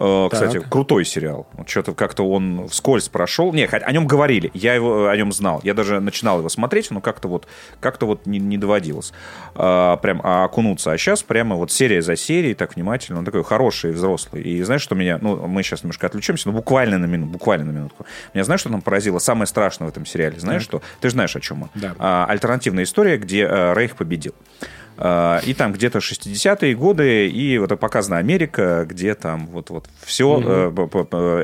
Э, 0.01 0.29
кстати, 0.31 0.59
крутой 0.59 1.03
сериал. 1.03 1.47
Что-то 1.67 1.93
как-то 1.93 2.23
он 2.23 2.67
вскользь 2.69 3.09
прошел. 3.09 3.51
Не, 3.51 3.65
о 3.65 3.91
нем 3.91 4.07
говорили, 4.07 4.49
я 4.53 4.73
его 4.73 5.09
о 5.09 5.17
нем 5.17 5.33
знал. 5.33 5.59
Я 5.63 5.73
даже 5.73 5.99
начинал 5.99 6.39
его 6.39 6.47
смотреть, 6.47 6.89
но 6.91 7.01
как-то 7.01 7.27
вот, 7.27 7.47
как-то 7.81 8.05
вот 8.05 8.25
не, 8.25 8.39
не 8.39 8.57
доводилось 8.57 9.11
а, 9.55 9.97
прям 9.97 10.21
окунуться. 10.23 10.93
А 10.93 10.97
сейчас 10.97 11.21
прямо 11.21 11.57
вот 11.57 11.71
серия 11.71 12.01
за 12.01 12.15
серией, 12.15 12.53
так 12.53 12.75
внимательно. 12.75 13.19
Он 13.19 13.25
такой 13.25 13.43
хороший, 13.43 13.91
взрослый. 13.91 14.41
И 14.41 14.63
знаешь, 14.63 14.81
что 14.81 14.95
меня... 14.95 15.19
Ну, 15.21 15.47
мы 15.47 15.63
сейчас 15.63 15.83
немножко 15.83 16.07
отключимся, 16.07 16.47
но 16.47 16.53
буквально 16.53 16.97
на 16.97 17.05
минуту, 17.05 17.33
буквально 17.33 17.65
на 17.65 17.75
минутку. 17.75 18.05
Меня 18.33 18.45
знаешь, 18.45 18.61
что 18.61 18.69
там 18.69 18.81
поразило? 18.81 19.19
Самое 19.19 19.47
страшное 19.47 19.87
в 19.87 19.91
этом 19.91 20.05
сериале. 20.05 20.39
Знаешь, 20.39 20.63
что? 20.63 20.81
Ты 21.01 21.09
же 21.09 21.13
знаешь, 21.13 21.35
о 21.35 21.41
чем 21.41 21.63
он. 21.63 21.69
Да. 21.75 21.95
А, 21.99 22.25
альтернативная 22.29 22.85
история, 22.85 23.17
где 23.17 23.45
а, 23.45 23.73
Рейх 23.73 23.97
победил. 23.97 24.33
А, 25.01 25.39
и 25.45 25.53
там 25.53 25.71
где-то 25.71 25.99
60-е 25.99 26.75
годы, 26.75 27.29
и 27.29 27.57
вот 27.57 27.79
показана 27.79 28.17
Америка, 28.17 28.85
где 28.87 29.15
там 29.15 29.47
вот, 29.47 29.69
вот 29.69 29.87
все, 30.03 30.27
угу. 30.27 30.99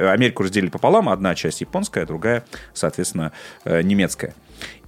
Америку 0.10 0.44
разделили 0.44 0.70
пополам, 0.70 1.08
одна 1.08 1.36
часть 1.36 1.62
японская, 1.62 2.06
другая, 2.06 2.44
соответственно, 2.74 3.32
э, 3.64 3.82
немецкая. 3.82 4.36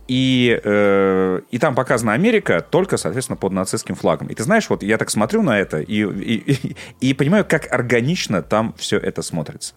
И, 0.09 0.59
э, 0.62 1.41
и 1.50 1.59
там 1.59 1.75
показана 1.75 2.12
Америка 2.12 2.59
только, 2.69 2.97
соответственно, 2.97 3.38
под 3.38 3.53
нацистским 3.53 3.95
флагом. 3.95 4.27
И 4.27 4.36
ты 4.36 4.43
знаешь, 4.43 4.69
вот 4.69 4.83
я 4.83 4.97
так 4.97 5.09
смотрю 5.12 5.43
на 5.43 5.57
это 5.57 5.79
и, 5.79 6.03
и, 6.03 6.51
и, 6.51 6.75
и 7.00 7.13
понимаю, 7.13 7.45
как 7.45 7.71
органично 7.71 8.41
там 8.41 8.74
все 8.77 8.97
это 8.97 9.21
смотрится. 9.21 9.75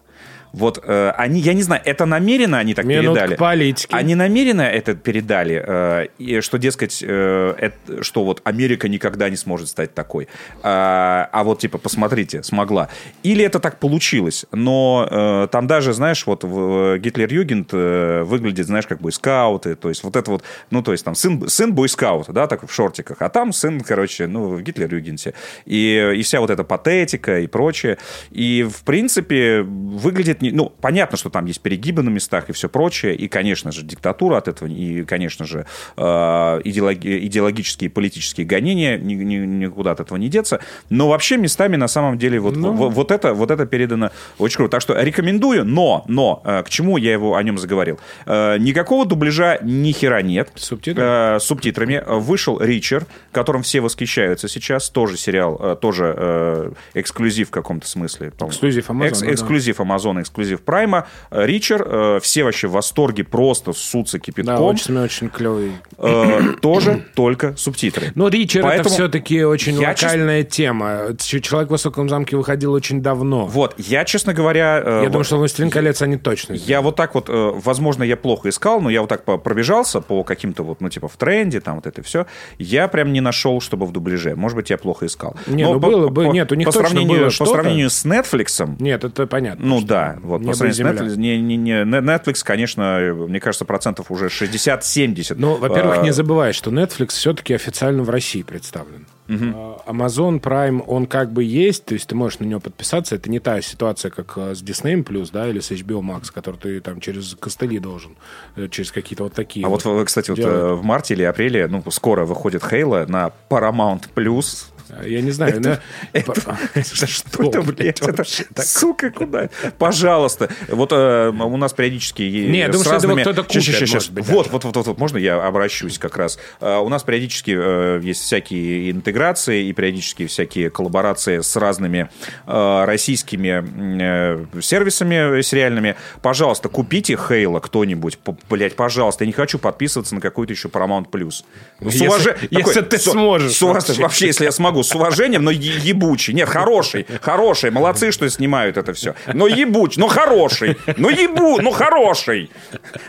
Вот 0.53 0.83
э, 0.83 1.11
они, 1.17 1.39
я 1.39 1.53
не 1.53 1.63
знаю, 1.63 1.81
это 1.85 2.05
намеренно 2.05 2.59
они 2.59 2.73
так 2.73 2.85
Минут 2.85 3.15
передали? 3.15 3.35
политики. 3.35 3.93
Они 3.93 4.15
намеренно 4.15 4.63
это 4.63 4.95
передали, 4.95 5.63
э, 5.65 6.07
и 6.17 6.41
что, 6.41 6.57
дескать, 6.57 7.01
э, 7.01 7.53
это, 7.57 8.03
что 8.03 8.23
вот 8.25 8.41
Америка 8.43 8.89
никогда 8.89 9.29
не 9.29 9.37
сможет 9.37 9.69
стать 9.69 9.93
такой. 9.93 10.27
А, 10.61 11.29
а 11.31 11.43
вот, 11.43 11.59
типа, 11.59 11.77
посмотрите, 11.77 12.43
смогла. 12.43 12.89
Или 13.23 13.45
это 13.45 13.59
так 13.59 13.79
получилось, 13.79 14.45
но 14.51 15.07
э, 15.09 15.47
там 15.51 15.67
даже, 15.67 15.93
знаешь, 15.93 16.25
вот 16.25 16.43
в 16.43 16.97
Гитлер-Югент 16.97 17.69
э, 17.71 18.23
выглядит, 18.23 18.65
знаешь, 18.65 18.87
как 18.87 18.99
бойскауты, 18.99 19.75
то 19.75 19.89
есть 19.89 20.03
вот 20.03 20.15
это 20.15 20.31
вот, 20.31 20.43
ну, 20.69 20.83
то 20.83 20.91
есть 20.91 21.05
там 21.05 21.15
сын, 21.15 21.47
сын 21.47 21.73
бойскаута, 21.73 22.33
да, 22.33 22.47
так 22.47 22.67
в 22.67 22.73
шортиках, 22.73 23.21
а 23.21 23.29
там 23.29 23.53
сын, 23.53 23.79
короче, 23.81 24.27
ну, 24.27 24.47
в 24.49 24.61
Гитлер-Югенте. 24.61 25.33
И, 25.65 26.13
и 26.17 26.21
вся 26.23 26.41
вот 26.41 26.49
эта 26.49 26.63
патетика 26.63 27.39
и 27.39 27.47
прочее. 27.47 27.97
И, 28.31 28.63
в 28.63 28.83
принципе, 28.83 29.61
выглядит 29.61 30.40
не, 30.41 30.51
ну, 30.51 30.71
понятно, 30.81 31.17
что 31.17 31.29
там 31.29 31.45
есть 31.45 31.61
перегибы 31.61 32.03
на 32.03 32.09
местах 32.09 32.49
и 32.49 32.53
все 32.53 32.69
прочее, 32.69 33.15
и, 33.15 33.27
конечно 33.27 33.71
же, 33.71 33.83
диктатура 33.83 34.37
от 34.37 34.47
этого, 34.47 34.67
и, 34.67 35.03
конечно 35.03 35.45
же, 35.45 35.65
э, 35.97 36.61
идеологи, 36.63 37.25
идеологические 37.27 37.89
и 37.89 37.91
политические 37.91 38.45
гонения, 38.45 38.97
ни, 38.97 39.13
ни, 39.13 39.35
никуда 39.37 39.91
от 39.91 39.99
этого 39.99 40.17
не 40.17 40.29
деться, 40.29 40.59
но 40.89 41.09
вообще 41.09 41.37
местами 41.37 41.75
на 41.75 41.87
самом 41.87 42.17
деле 42.17 42.39
вот, 42.39 42.55
ну... 42.55 42.71
вот, 42.71 42.93
вот, 42.93 43.11
это, 43.11 43.33
вот 43.33 43.51
это 43.51 43.65
передано 43.65 44.11
очень 44.37 44.57
круто. 44.57 44.71
Так 44.71 44.81
что 44.81 44.99
рекомендую, 45.01 45.65
но, 45.65 46.03
но, 46.07 46.41
э, 46.45 46.63
к 46.63 46.69
чему 46.69 46.97
я 46.97 47.11
его 47.11 47.35
о 47.35 47.43
нем 47.43 47.57
заговорил? 47.57 47.99
Э, 48.25 48.57
никакого 48.57 49.05
дубляжа 49.05 49.59
ни 49.61 49.91
хера 49.91 50.21
нет. 50.21 50.49
Субтитрами? 50.55 51.39
субтитрами. 51.39 52.03
Вышел 52.05 52.59
Ричер, 52.59 53.05
которым 53.31 53.63
все 53.63 53.81
восхищаются 53.81 54.47
сейчас, 54.47 54.89
тоже 54.89 55.17
сериал, 55.17 55.77
тоже 55.77 56.73
эксклюзив 56.93 57.49
в 57.49 57.51
каком-то 57.51 57.87
смысле. 57.87 58.31
Эксклюзив 58.39 58.89
Амазона. 58.89 59.07
Экс, 59.09 59.23
эксклюзив 59.23 59.79
Амазона, 59.79 60.21
эксклюзив 60.31 60.61
Прайма. 60.61 61.07
Э, 61.29 61.45
Ричер, 61.45 61.85
э, 61.85 62.19
все 62.21 62.43
вообще 62.43 62.67
в 62.67 62.71
восторге, 62.71 63.23
просто 63.23 63.73
ссутся 63.73 64.19
кипятком. 64.19 64.55
Да, 64.55 64.61
очень, 64.61 64.97
очень 64.97 65.29
клевый. 65.29 65.73
Э, 65.97 66.53
тоже 66.61 67.05
только 67.15 67.55
субтитры. 67.57 68.11
Но 68.15 68.29
Ричер 68.29 68.65
это 68.65 68.89
все-таки 68.89 69.43
очень 69.43 69.77
локальная 69.77 70.43
тема. 70.43 71.15
Человек 71.19 71.69
в 71.69 71.71
высоком 71.71 72.09
замке 72.09 72.37
выходил 72.37 72.73
очень 72.73 73.01
давно. 73.01 73.45
Вот, 73.45 73.75
я, 73.77 74.05
честно 74.05 74.33
говоря... 74.33 75.01
Я 75.03 75.09
думаю, 75.09 75.23
что 75.23 75.37
«Властелин 75.37 75.69
колец» 75.69 76.01
они 76.01 76.17
точно 76.17 76.53
Я 76.53 76.81
вот 76.81 76.95
так 76.95 77.15
вот, 77.15 77.25
возможно, 77.29 78.03
я 78.03 78.15
плохо 78.15 78.49
искал, 78.49 78.81
но 78.81 78.89
я 78.89 79.01
вот 79.01 79.09
так 79.09 79.23
пробежался 79.25 80.01
по 80.01 80.23
каким-то 80.23 80.63
вот, 80.63 80.81
ну, 80.81 80.89
типа, 80.89 81.07
в 81.07 81.17
тренде, 81.17 81.59
там 81.59 81.75
вот 81.75 81.87
это 81.87 82.01
все. 82.03 82.25
Я 82.57 82.87
прям 82.87 83.11
не 83.11 83.21
нашел, 83.21 83.59
чтобы 83.61 83.85
в 83.85 83.91
дубляже. 83.91 84.35
Может 84.35 84.55
быть, 84.55 84.69
я 84.69 84.77
плохо 84.77 85.05
искал. 85.05 85.35
Не, 85.47 85.63
ну 85.63 85.79
было 85.79 86.07
бы, 86.09 86.27
нет, 86.27 86.51
у 86.51 86.55
них 86.55 86.67
по 86.67 86.71
сравнению, 86.71 87.19
было 87.19 87.29
По 87.37 87.45
сравнению 87.45 87.89
с 87.89 88.05
Netflix... 88.05 88.77
Нет, 88.79 89.03
это 89.03 89.27
понятно. 89.27 89.65
Ну 89.65 89.81
да, 89.81 90.17
вот, 90.21 90.45
по 90.45 90.53
сравнению 90.53 90.97
с 90.97 91.01
Netflix, 91.01 91.17
не, 91.17 91.41
не, 91.41 91.57
не, 91.57 91.83
Netflix, 91.83 92.43
конечно, 92.43 93.13
мне 93.27 93.39
кажется, 93.39 93.65
процентов 93.65 94.11
уже 94.11 94.27
60-70. 94.27 95.35
Ну, 95.37 95.55
во-первых, 95.55 95.99
а... 95.99 96.01
не 96.01 96.11
забывай, 96.11 96.53
что 96.53 96.71
Netflix 96.71 97.09
все-таки 97.09 97.53
официально 97.53 98.03
в 98.03 98.09
России 98.09 98.43
представлен. 98.43 99.05
Угу. 99.31 99.81
Amazon 99.87 100.41
Prime, 100.41 100.83
он 100.85 101.05
как 101.05 101.31
бы 101.31 101.43
есть, 101.43 101.85
то 101.85 101.93
есть 101.93 102.07
ты 102.07 102.15
можешь 102.15 102.39
на 102.39 102.45
него 102.45 102.59
подписаться. 102.59 103.15
Это 103.15 103.29
не 103.29 103.39
та 103.39 103.61
ситуация, 103.61 104.11
как 104.11 104.33
а, 104.37 104.53
с 104.53 104.61
Disney 104.61 105.03
Plus, 105.03 105.29
да, 105.31 105.47
или 105.47 105.59
с 105.59 105.71
HBO 105.71 106.01
Max, 106.01 106.31
который 106.33 106.57
ты 106.57 106.81
там 106.81 106.99
через 106.99 107.35
костыли 107.39 107.79
должен, 107.79 108.17
э, 108.57 108.67
через 108.69 108.91
какие-то 108.91 109.23
вот 109.23 109.33
такие. 109.33 109.65
А 109.65 109.69
вот, 109.69 109.85
вот 109.85 110.05
кстати, 110.07 110.33
делать. 110.33 110.53
вот 110.53 110.79
в 110.79 110.83
марте 110.83 111.13
или 111.13 111.23
апреле, 111.23 111.67
ну, 111.67 111.83
скоро 111.91 112.25
выходит 112.25 112.63
Halo 112.63 113.09
на 113.09 113.31
Paramount 113.49 114.09
Plus 114.13 114.65
я 115.05 115.21
не 115.21 115.31
знаю. 115.31 115.59
Это, 115.59 115.81
это, 116.13 116.57
это 116.73 117.07
что 117.07 117.43
это, 117.43 117.61
блядь? 117.61 118.01
Это, 118.01 118.23
сука, 118.61 119.11
куда? 119.11 119.49
Пожалуйста. 119.77 120.49
Вот 120.67 120.91
э, 120.91 121.29
у 121.29 121.57
нас 121.57 121.73
периодически 121.73 122.21
Не, 122.21 122.67
думаю, 122.67 122.99
что 122.99 123.15
кто-то 123.15 123.43
купит, 123.43 123.63
сейчас, 123.63 124.09
Вот, 124.09 124.49
вот, 124.51 124.63
вот, 124.63 124.75
вот, 124.75 124.97
можно 124.97 125.17
я 125.17 125.41
обращусь 125.45 125.97
как 125.97 126.17
раз? 126.17 126.39
Э, 126.59 126.77
у 126.77 126.89
нас 126.89 127.03
периодически 127.03 127.55
э, 127.57 127.99
есть 128.03 128.21
всякие 128.21 128.91
интеграции 128.91 129.65
и 129.67 129.73
периодически 129.73 130.27
всякие 130.27 130.69
коллаборации 130.69 131.39
с 131.39 131.55
разными 131.55 132.09
э, 132.47 132.83
российскими 132.85 134.61
сервисами 134.61 135.41
сериальными. 135.41 135.95
Пожалуйста, 136.21 136.69
купите 136.69 137.17
Хейла 137.17 137.59
кто-нибудь, 137.59 138.19
блядь, 138.49 138.75
пожалуйста. 138.75 139.23
Я 139.23 139.27
не 139.27 139.33
хочу 139.33 139.59
подписываться 139.59 140.15
на 140.15 140.21
какой-то 140.21 140.53
еще 140.53 140.67
Paramount+. 140.67 141.09
Plus. 141.11 141.43
Ну, 141.79 141.89
если, 141.89 142.07
уваж... 142.07 142.27
если 142.49 142.81
ты 142.81 142.97
сможешь. 142.97 143.53
С, 143.53 143.61
вообще. 143.61 144.01
вообще, 144.01 144.27
если 144.27 144.45
я 144.45 144.51
смогу, 144.51 144.80
с 144.83 144.93
уважением, 144.95 145.43
но 145.43 145.51
ебучий. 145.51 146.33
Нет, 146.33 146.49
хороший, 146.49 147.05
хороший. 147.21 147.71
Молодцы, 147.71 148.11
что 148.11 148.29
снимают 148.29 148.77
это 148.77 148.93
все. 148.93 149.15
Но 149.33 149.47
ебуч, 149.47 149.97
но 149.97 150.07
хороший. 150.07 150.77
Но 150.97 151.09
ебу, 151.09 151.61
но 151.61 151.71
хороший. 151.71 152.51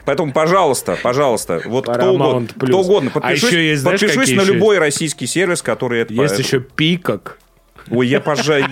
Поэтому, 0.05 0.33
пожалуйста, 0.33 0.99
пожалуйста, 1.03 1.63
вот 1.65 1.89
кто 1.89 2.13
угодно, 2.13 2.49
кто 2.59 2.81
угодно, 2.81 3.11
а 3.15 3.21
подпишусь, 3.21 3.45
а 3.45 3.47
еще 3.47 3.69
есть, 3.69 3.83
знаешь, 3.83 4.01
на 4.31 4.43
любой 4.43 4.77
есть? 4.77 4.81
российский 4.81 5.27
сервис, 5.27 5.63
который 5.63 6.01
это... 6.01 6.15
Есть 6.15 6.39
еще 6.39 6.61
пикок. 6.61 7.39
Ой, 7.91 8.07
я, 8.07 8.21
пожалуй... 8.21 8.65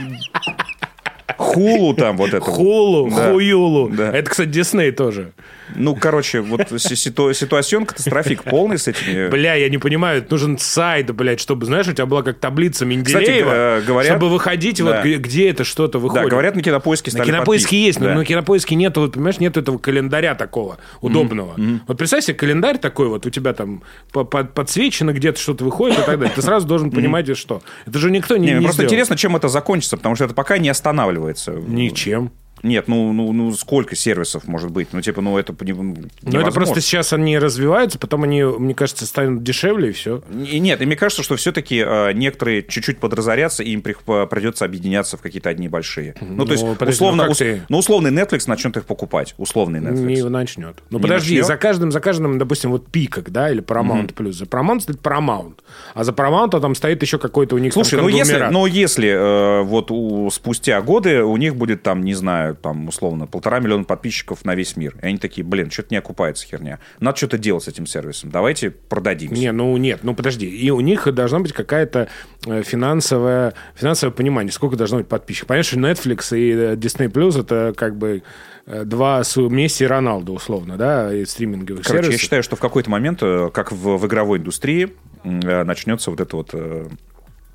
Хулу 1.55 1.95
там 1.95 2.17
вот 2.17 2.29
это. 2.29 2.41
Хулу, 2.41 3.11
да. 3.11 3.33
хуюлу. 3.33 3.89
Да. 3.89 4.11
Это, 4.13 4.31
кстати, 4.31 4.49
Дисней 4.49 4.93
тоже. 4.93 5.33
Ну, 5.77 5.95
короче, 5.95 6.41
вот 6.41 6.69
ситу, 6.79 7.33
ситуацион 7.33 7.87
катастрофик 7.87 8.43
полный 8.45 8.79
с 8.79 8.89
этими... 8.89 9.29
Бля, 9.29 9.55
я 9.55 9.69
не 9.69 9.79
понимаю, 9.79 10.25
нужен 10.29 10.59
сайт, 10.59 11.15
блядь, 11.15 11.41
чтобы, 11.41 11.67
знаешь, 11.67 11.87
у 11.89 11.93
тебя 11.93 12.07
была 12.07 12.23
как 12.23 12.39
таблица 12.39 12.85
Менделеева, 12.85 13.51
Кстати, 13.51 13.83
э, 13.83 13.83
говорят, 13.87 14.13
чтобы 14.13 14.31
выходить, 14.31 14.79
да. 14.79 15.03
вот 15.03 15.05
где 15.05 15.51
это 15.51 15.65
что-то 15.65 15.99
выходит. 15.99 16.25
Да, 16.25 16.31
говорят, 16.31 16.57
на 16.57 16.63
Кинопоиске 16.63 17.11
стали 17.11 17.23
На 17.23 17.27
Кинопоиске 17.27 17.67
подписки. 17.67 17.87
есть, 17.87 18.01
да. 18.01 18.09
но 18.09 18.15
на 18.21 18.25
Кинопоиске 18.25 18.75
нет, 18.75 18.97
вот, 18.97 19.13
понимаешь, 19.13 19.39
нет 19.39 19.57
этого 19.57 19.79
календаря 19.79 20.35
такого 20.35 20.79
удобного. 21.01 21.55
Mm-hmm. 21.57 21.81
Вот 21.87 21.99
представь 21.99 22.25
себе 22.25 22.35
календарь 22.35 22.79
такой 22.79 23.09
вот, 23.09 23.27
у 23.27 23.31
тебя 23.31 23.53
там 23.53 23.83
подсвечено 24.13 25.13
где-то 25.13 25.41
что-то 25.41 25.65
выходит 25.65 25.99
и 25.99 26.03
так 26.03 26.19
далее. 26.19 26.33
Ты 26.35 26.43
сразу 26.43 26.67
должен 26.67 26.91
понимать, 26.91 27.29
mm-hmm. 27.29 27.35
что. 27.35 27.63
Это 27.87 27.99
же 27.99 28.11
никто 28.11 28.37
не, 28.37 28.49
не, 28.49 28.55
не 28.55 28.61
Просто 28.61 28.83
сделал. 28.83 28.89
интересно, 28.89 29.17
чем 29.17 29.37
это 29.37 29.49
закончится, 29.49 29.97
потому 29.97 30.15
что 30.17 30.25
это 30.25 30.35
пока 30.35 30.59
не 30.59 30.69
останавливается. 30.69 31.40
Ничем. 31.49 32.31
Нет, 32.63 32.89
ну, 32.89 33.13
ну, 33.13 33.33
ну 33.33 33.53
сколько 33.53 33.97
сервисов 33.97 34.47
может 34.47 34.71
быть? 34.71 34.89
Ну, 34.93 35.01
типа, 35.01 35.21
ну, 35.21 35.39
это 35.39 35.55
невозможно. 35.65 36.09
Ну, 36.23 36.41
это 36.41 36.51
просто 36.51 36.81
сейчас 36.81 37.13
они 37.13 37.39
развиваются, 37.39 37.99
потом 37.99 38.25
они, 38.25 38.43
мне 38.43 38.75
кажется, 38.75 39.07
станут 39.07 39.43
дешевле, 39.43 39.91
и 39.91 39.93
все. 39.93 40.23
И 40.31 40.59
нет, 40.59 40.81
и 40.83 40.87
мне 40.87 40.97
кажется, 40.97 41.23
что 41.23 41.37
все-таки 41.37 41.83
э, 41.87 42.13
некоторые 42.13 42.63
чуть-чуть 42.63 42.99
подразорятся, 42.99 43.63
и 43.63 43.71
им 43.71 43.83
при, 43.83 43.95
придется 44.27 44.65
объединяться 44.65 45.17
в 45.17 45.21
какие-то 45.21 45.49
одни 45.49 45.69
большие. 45.69 46.15
Ну, 46.21 46.37
ну 46.37 46.47
то 46.47 46.53
есть, 46.53 46.65
подожди, 46.65 46.95
условно, 46.95 47.25
ну, 47.25 47.31
ус, 47.31 47.39
ты... 47.39 47.63
ну, 47.69 47.79
условный 47.79 48.11
Netflix 48.11 48.45
начнет 48.47 48.77
их 48.77 48.85
покупать. 48.85 49.35
Условный 49.39 49.81
Netflix. 49.81 50.01
Не 50.01 50.29
начнет. 50.29 50.77
Ну, 50.91 50.99
не 50.99 51.03
подожди, 51.03 51.35
начнет? 51.35 51.47
за 51.47 51.57
каждым, 51.57 51.93
за 51.93 52.01
каждым, 52.01 52.39
допустим, 52.39 52.71
вот 52.71 52.87
пикок, 52.89 53.31
да, 53.31 53.51
или 53.51 53.63
Paramount 53.63 54.09
mm-hmm. 54.09 54.15
плюс. 54.15 54.37
За 54.37 54.45
Paramount 54.45 54.81
стоит 54.81 55.01
Paramount. 55.01 55.55
А 55.95 56.05
за 56.05 56.13
Paramount 56.13 56.61
там 56.61 56.75
стоит 56.75 57.03
еще 57.03 57.19
какой-то 57.19 57.57
у 57.57 57.59
них 57.59 57.73
Слушай, 57.73 57.97
там, 57.97 58.03
ну 58.03 58.09
если, 58.09 58.49
но 58.51 58.67
если 58.67 59.09
э, 59.09 59.63
вот 59.63 59.91
у, 59.91 60.31
спустя 60.31 60.81
годы 60.83 61.23
у 61.23 61.37
них 61.37 61.57
будет 61.57 61.83
там, 61.83 62.03
не 62.03 62.15
знаю, 62.15 62.50
там, 62.55 62.89
условно, 62.89 63.27
полтора 63.27 63.61
миллиона 63.61 63.85
подписчиков 63.85 64.45
на 64.45 64.55
весь 64.55 64.77
мир. 64.77 64.97
И 65.03 65.07
они 65.07 65.19
такие, 65.19 65.45
блин, 65.45 65.71
что-то 65.71 65.89
не 65.91 65.97
окупается 65.97 66.47
херня. 66.47 66.79
Надо 67.01 67.17
что-то 67.17 67.39
делать 67.39 67.65
с 67.65 67.69
этим 67.69 67.87
сервисом. 67.87 68.31
Давайте 68.31 68.71
продадимся. 68.71 69.41
Не, 69.41 69.53
ну 69.53 69.77
нет, 69.77 70.01
ну 70.03 70.15
подожди. 70.15 70.47
И 70.47 70.71
у 70.71 70.81
них 70.81 71.13
должна 71.13 71.41
быть 71.41 71.53
какая-то 71.53 72.09
э, 72.47 72.63
финансовое, 72.63 73.55
финансовое 73.75 74.13
понимание, 74.13 74.53
сколько 74.53 74.77
должно 74.77 74.99
быть 74.99 75.09
подписчиков. 75.09 75.49
Понятно, 75.49 75.71
что 75.71 75.79
Netflix 75.79 76.37
и 76.37 76.53
э, 76.53 76.75
Disney 76.77 77.11
Plus 77.11 77.41
это 77.41 77.75
как 77.77 77.97
бы 77.97 78.23
э, 78.67 78.85
два 78.85 79.23
Месси 79.37 79.85
и 79.85 79.87
Роналду, 79.87 80.33
условно, 80.33 80.77
да, 80.77 81.15
и 81.15 81.25
стриминговых 81.25 81.85
Короче, 81.85 82.03
сервисов. 82.03 82.13
я 82.13 82.19
считаю, 82.19 82.43
что 82.43 82.57
в 82.57 82.61
какой-то 82.61 82.91
момент, 82.91 83.21
как 83.21 83.73
в, 83.73 83.97
в 83.97 84.07
игровой 84.07 84.39
индустрии, 84.39 84.95
начнется 85.23 86.11
вот 86.11 86.21
это 86.21 86.37
вот 86.37 86.55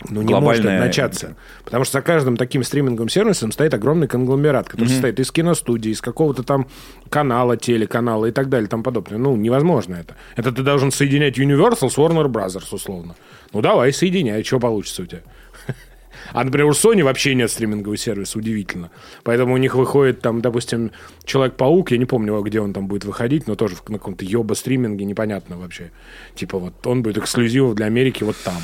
Ну, 0.10 0.22
не 0.22 0.34
может 0.34 0.64
глобальная... 0.64 0.86
начаться. 0.86 1.36
Потому 1.64 1.84
что 1.84 1.94
за 1.94 2.02
каждым 2.02 2.38
таким 2.38 2.64
стриминговым 2.64 3.10
сервисом 3.10 3.52
стоит 3.52 3.74
огромный 3.74 4.08
конгломерат, 4.08 4.70
который 4.70 4.90
состоит 4.90 5.20
из 5.20 5.32
киностудии, 5.32 5.92
из 5.92 6.02
какого-то 6.02 6.44
там 6.44 6.68
канала, 7.10 7.58
телеканала 7.58 8.26
и 8.28 8.32
так 8.32 8.50
далее 8.50 8.68
тому 8.68 8.84
подобное. 8.84 9.18
Ну, 9.18 9.36
невозможно 9.36 9.96
это. 9.96 10.16
Это 10.36 10.52
ты 10.52 10.64
должен 10.64 10.92
соединять 10.92 11.38
Universal 11.38 11.90
с 11.90 11.98
Warner 11.98 12.28
Brothers, 12.28 12.68
условно. 12.72 13.16
Ну, 13.54 13.62
давай, 13.62 13.94
соединяй, 13.94 14.44
что 14.44 14.60
получится 14.60 15.04
у 15.04 15.06
тебя. 15.06 15.22
А, 16.34 16.44
например, 16.44 16.68
у 16.68 16.72
Sony 16.72 17.04
вообще 17.04 17.36
нет 17.36 17.52
стримингового 17.52 17.98
сервиса, 17.98 18.40
удивительно. 18.40 18.90
Поэтому 19.24 19.54
у 19.54 19.58
них 19.58 19.76
выходит 19.76 20.22
там, 20.22 20.42
допустим, 20.42 20.92
Человек-паук, 21.24 21.92
я 21.92 21.98
не 21.98 22.06
помню, 22.06 22.40
где 22.42 22.60
он 22.60 22.74
там 22.74 22.88
будет 22.88 23.06
выходить, 23.06 23.48
но 23.48 23.56
тоже 23.56 23.76
на 23.88 23.98
каком-то 23.98 24.26
ёба-стриминге, 24.26 25.06
непонятно 25.06 25.58
вообще. 25.58 25.92
Типа 26.36 26.58
вот 26.58 26.88
он 26.88 27.04
будет 27.04 27.18
эксклюзивом 27.18 27.76
для 27.76 27.86
Америки 27.86 28.24
вот 28.24 28.38
там. 28.44 28.62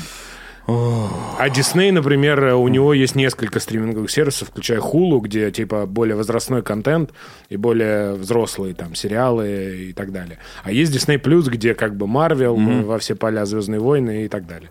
А 0.66 1.48
Disney, 1.48 1.90
например, 1.90 2.54
у 2.54 2.68
него 2.68 2.94
есть 2.94 3.16
несколько 3.16 3.58
стриминговых 3.58 4.10
сервисов, 4.10 4.48
включая 4.48 4.80
Hulu, 4.80 5.20
где 5.20 5.50
типа 5.50 5.86
более 5.86 6.14
возрастной 6.14 6.62
контент 6.62 7.10
и 7.48 7.56
более 7.56 8.14
взрослые 8.14 8.74
там 8.74 8.94
сериалы 8.94 9.88
и 9.90 9.92
так 9.92 10.12
далее. 10.12 10.38
А 10.62 10.70
есть 10.70 10.94
Disney 10.94 11.20
Plus, 11.20 11.50
где 11.50 11.74
как 11.74 11.96
бы 11.96 12.06
Marvel 12.06 12.84
во 12.84 12.98
все 12.98 13.14
поля 13.16 13.44
Звездные 13.44 13.80
войны 13.80 14.24
и 14.24 14.28
так 14.28 14.46
далее. 14.46 14.70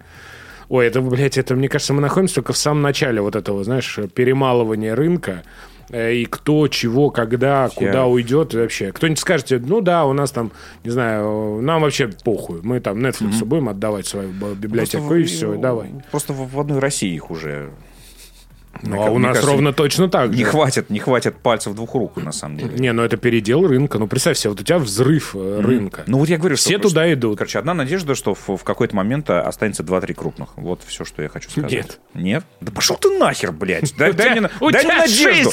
Ой, 0.69 0.87
это, 0.87 1.01
блядь, 1.01 1.37
это, 1.37 1.53
мне 1.53 1.67
кажется, 1.67 1.93
мы 1.93 1.99
находимся 1.99 2.35
только 2.35 2.53
в 2.53 2.57
самом 2.57 2.81
начале 2.81 3.19
вот 3.19 3.35
этого, 3.35 3.61
знаешь, 3.65 3.99
перемалывания 4.15 4.95
рынка. 4.95 5.43
Э, 5.91 6.13
И 6.15 6.25
кто, 6.25 6.67
чего, 6.67 7.09
когда, 7.09 7.69
куда 7.75 8.05
уйдет 8.05 8.53
и 8.53 8.57
вообще. 8.57 8.91
Кто-нибудь 8.91 9.19
скажете, 9.19 9.59
ну 9.59 9.81
да, 9.81 10.05
у 10.05 10.13
нас 10.13 10.31
там, 10.31 10.51
не 10.83 10.91
знаю, 10.91 11.61
нам 11.61 11.81
вообще 11.81 12.09
похуй. 12.23 12.59
Мы 12.63 12.79
там 12.79 12.97
Netflix 12.99 13.43
будем 13.45 13.69
отдавать 13.69 14.07
свою 14.07 14.29
библиотеку, 14.55 15.03
Просто 15.07 15.15
и 15.19 15.23
в- 15.23 15.27
все, 15.27 15.55
давай. 15.57 15.89
Просто 16.11 16.33
в, 16.33 16.51
в 16.53 16.59
одной 16.59 16.79
России 16.79 17.13
их 17.13 17.31
уже... 17.31 17.69
Ну, 18.83 18.95
Мне 18.95 19.05
а 19.05 19.11
у 19.11 19.19
нас 19.19 19.29
кажется, 19.33 19.51
ровно 19.51 19.73
точно 19.73 20.09
так 20.09 20.31
Не 20.31 20.43
же. 20.43 20.45
хватит, 20.45 20.89
не 20.89 20.99
хватит 20.99 21.35
пальцев 21.37 21.75
двух 21.75 21.93
рук, 21.93 22.17
на 22.17 22.31
самом 22.31 22.57
деле. 22.57 22.77
Не, 22.77 22.93
ну 22.93 23.03
это 23.03 23.17
передел 23.17 23.67
рынка. 23.67 23.99
Ну, 23.99 24.07
представь 24.07 24.37
себе, 24.37 24.51
вот 24.51 24.61
у 24.61 24.63
тебя 24.63 24.79
взрыв 24.79 25.35
э, 25.35 25.59
рынка. 25.61 26.03
Ну 26.07 26.17
вот 26.17 26.29
я 26.29 26.37
говорю, 26.37 26.55
Все 26.55 26.77
что, 26.79 26.89
туда 26.89 27.11
идут. 27.13 27.37
Короче, 27.37 27.59
одна 27.59 27.73
надежда, 27.73 28.15
что 28.15 28.33
в, 28.33 28.57
в 28.57 28.63
какой-то 28.63 28.95
момент 28.95 29.29
а, 29.29 29.41
останется 29.41 29.83
2-3 29.83 30.13
крупных. 30.13 30.49
Вот 30.55 30.81
все, 30.87 31.05
что 31.05 31.21
я 31.21 31.29
хочу 31.29 31.49
сказать. 31.49 31.71
Нет. 31.71 31.99
Нет? 32.13 32.45
Да 32.61 32.71
пошел 32.71 32.95
ты 32.95 33.09
нахер, 33.17 33.51
блядь. 33.51 33.93
Дай, 33.97 34.13
мне, 34.31 34.41
надежду. 34.41 35.51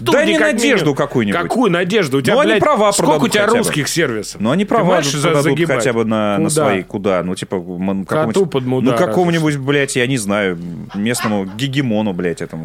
Дай 0.00 0.24
мне 0.24 0.38
надежду 0.38 0.94
какую-нибудь. 0.94 1.40
Какую 1.40 1.70
надежду? 1.70 2.18
У 2.18 2.20
тебя, 2.20 2.34
Ну, 2.34 2.40
они 2.40 2.50
блядь, 2.52 2.62
права 2.62 2.92
сколько 2.92 3.24
у 3.24 3.28
тебя 3.28 3.46
русских 3.46 3.88
сервисов? 3.88 4.40
Ну, 4.40 4.50
они 4.50 4.64
права 4.64 5.00
продадут 5.22 5.66
хотя 5.66 5.92
бы 5.92 6.04
на, 6.04 6.48
свои. 6.50 6.82
Куда? 6.82 7.22
Ну, 7.22 7.34
типа, 7.34 7.58
какому-нибудь- 7.58 8.84
ну, 8.84 8.96
какому-нибудь, 8.96 9.56
блядь, 9.56 9.96
я 9.96 10.06
не 10.06 10.18
знаю, 10.18 10.58
местному 10.94 11.46
гегемону, 11.46 12.12
блядь, 12.12 12.42
этому. 12.42 12.55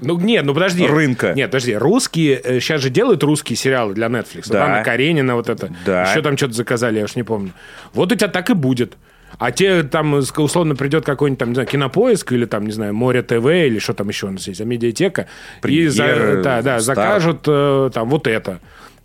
Ну, 0.00 0.18
нет, 0.18 0.44
ну 0.44 0.54
подожди. 0.54 0.86
Рынка. 0.86 1.32
Нет, 1.34 1.50
подожди. 1.50 1.74
Русские, 1.74 2.40
э, 2.42 2.60
сейчас 2.60 2.80
же 2.80 2.90
делают 2.90 3.22
русские 3.22 3.56
сериалы 3.56 3.94
для 3.94 4.06
Netflix. 4.08 4.44
Да. 4.48 4.64
Анна 4.64 4.84
Каренина 4.84 5.34
вот 5.36 5.48
это. 5.48 5.70
Да. 5.86 6.10
Еще 6.10 6.22
там 6.22 6.36
что-то 6.36 6.54
заказали, 6.54 6.98
я 6.98 7.04
уж 7.04 7.16
не 7.16 7.22
помню. 7.22 7.52
Вот 7.94 8.12
у 8.12 8.14
тебя 8.14 8.28
так 8.28 8.50
и 8.50 8.54
будет. 8.54 8.96
А 9.38 9.50
те 9.50 9.82
там, 9.82 10.14
э, 10.16 10.22
условно, 10.36 10.76
придет 10.76 11.04
какой-нибудь 11.04 11.38
там, 11.38 11.48
не 11.50 11.54
знаю, 11.54 11.68
кинопоиск 11.68 12.32
или 12.32 12.44
там, 12.44 12.66
не 12.66 12.72
знаю, 12.72 12.94
Море 12.94 13.22
ТВ 13.22 13.46
или 13.46 13.78
что 13.78 13.94
там 13.94 14.08
еще 14.08 14.26
у 14.26 14.30
нас 14.30 14.46
есть, 14.46 14.60
а 14.60 14.64
медиатека. 14.64 15.26
и 15.66 15.86
за- 15.88 16.40
да, 16.42 16.62
да, 16.62 16.80
Стар. 16.80 16.96
закажут 16.96 17.44
э, 17.46 17.90
там 17.94 18.08
вот 18.10 18.26
это. 18.26 18.60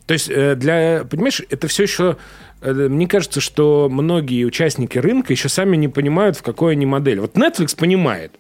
То 0.05 0.13
есть 0.13 0.29
э, 0.29 0.55
для, 0.55 1.03
понимаешь, 1.10 1.41
это 1.50 1.67
все 1.67 1.84
еще... 1.84 2.17
э, 2.62 2.72
Мне 2.74 3.07
кажется, 3.07 3.39
что 3.41 3.88
многие 3.91 4.43
участники 4.46 4.98
рынка 4.98 5.34
еще 5.34 5.50
сами 5.50 5.75
не 5.77 5.88
понимают, 5.88 6.38
в 6.38 6.43
какой 6.43 6.74
они 6.74 6.86
модели. 6.86 7.19
Вот 7.19 7.36
Netflix 7.36 7.77
понимает. 7.77 8.31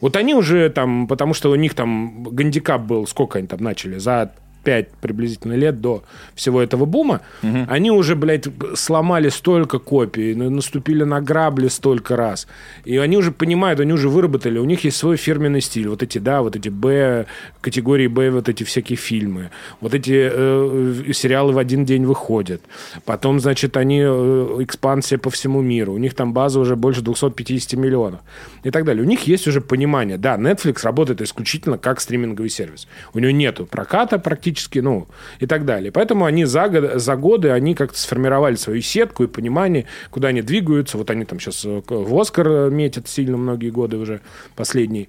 Вот 0.00 0.16
они 0.16 0.34
уже 0.34 0.70
там, 0.70 1.06
потому 1.06 1.34
что 1.34 1.50
у 1.50 1.54
них 1.54 1.74
там 1.74 2.22
гандикап 2.22 2.82
был, 2.82 3.06
сколько 3.06 3.38
они 3.38 3.46
там 3.46 3.60
начали, 3.62 3.98
за 3.98 4.32
5 4.64 4.88
приблизительно 5.00 5.54
лет 5.54 5.80
до 5.80 6.02
всего 6.34 6.60
этого 6.60 6.84
бума, 6.84 7.20
они 7.68 7.90
уже, 7.90 8.14
блядь, 8.16 8.46
сломали 8.74 9.28
столько 9.30 9.78
копий, 9.78 10.34
на- 10.34 10.50
наступили 10.50 11.04
на 11.04 11.20
грабли 11.20 11.68
столько 11.68 12.16
раз. 12.16 12.46
И 12.84 12.96
они 12.98 13.16
уже 13.16 13.30
понимают, 13.32 13.80
они 13.80 13.92
уже 13.92 14.08
выработали, 14.08 14.58
у 14.58 14.64
них 14.64 14.84
есть 14.84 14.96
свой 14.96 15.16
фирменный 15.16 15.60
стиль. 15.60 15.88
Вот 15.88 16.02
эти, 16.02 16.18
да, 16.18 16.42
вот 16.42 16.56
эти 16.56 16.68
Б, 16.68 17.26
категории 17.60 18.06
Б, 18.08 18.30
вот 18.30 18.48
эти 18.48 18.64
всякие 18.64 18.96
фильмы. 18.96 19.50
Вот 19.80 19.94
эти 19.94 20.30
э, 20.32 21.12
сериалы 21.12 21.52
в 21.52 21.58
один 21.58 21.84
день 21.84 22.04
выходят. 22.04 22.60
Потом, 23.04 23.40
значит, 23.40 23.76
они, 23.76 24.00
э, 24.04 24.56
экспансия 24.60 25.18
по 25.18 25.30
всему 25.30 25.60
миру. 25.62 25.92
У 25.94 25.98
них 25.98 26.14
там 26.14 26.32
база 26.32 26.60
уже 26.60 26.76
больше 26.76 27.00
250 27.02 27.78
миллионов. 27.78 28.20
И 28.64 28.70
так 28.70 28.84
далее. 28.84 29.02
У 29.04 29.06
них 29.06 29.26
есть 29.28 29.48
уже 29.48 29.60
понимание. 29.60 30.18
Да, 30.18 30.36
Netflix 30.36 30.82
работает 30.84 31.20
исключительно 31.22 31.78
как 31.78 32.00
стриминговый 32.00 32.50
сервис. 32.50 32.86
У 33.14 33.18
него 33.18 33.30
нету 33.32 33.66
проката 33.66 34.18
практически, 34.18 34.49
ну, 34.74 35.08
и 35.38 35.46
так 35.46 35.64
далее. 35.64 35.92
Поэтому 35.92 36.24
они 36.24 36.44
за, 36.44 36.68
год- 36.68 37.00
за 37.00 37.16
годы, 37.16 37.50
они 37.50 37.74
как-то 37.74 37.98
сформировали 37.98 38.56
свою 38.56 38.80
сетку 38.82 39.24
и 39.24 39.26
понимание, 39.26 39.86
куда 40.10 40.28
они 40.28 40.42
двигаются. 40.42 40.98
Вот 40.98 41.10
они 41.10 41.24
там 41.24 41.40
сейчас 41.40 41.64
в 41.64 42.20
Оскар 42.20 42.48
э, 42.48 42.70
метят 42.70 43.08
сильно 43.08 43.36
многие 43.36 43.70
годы 43.70 43.96
уже, 43.96 44.20
последний. 44.56 45.08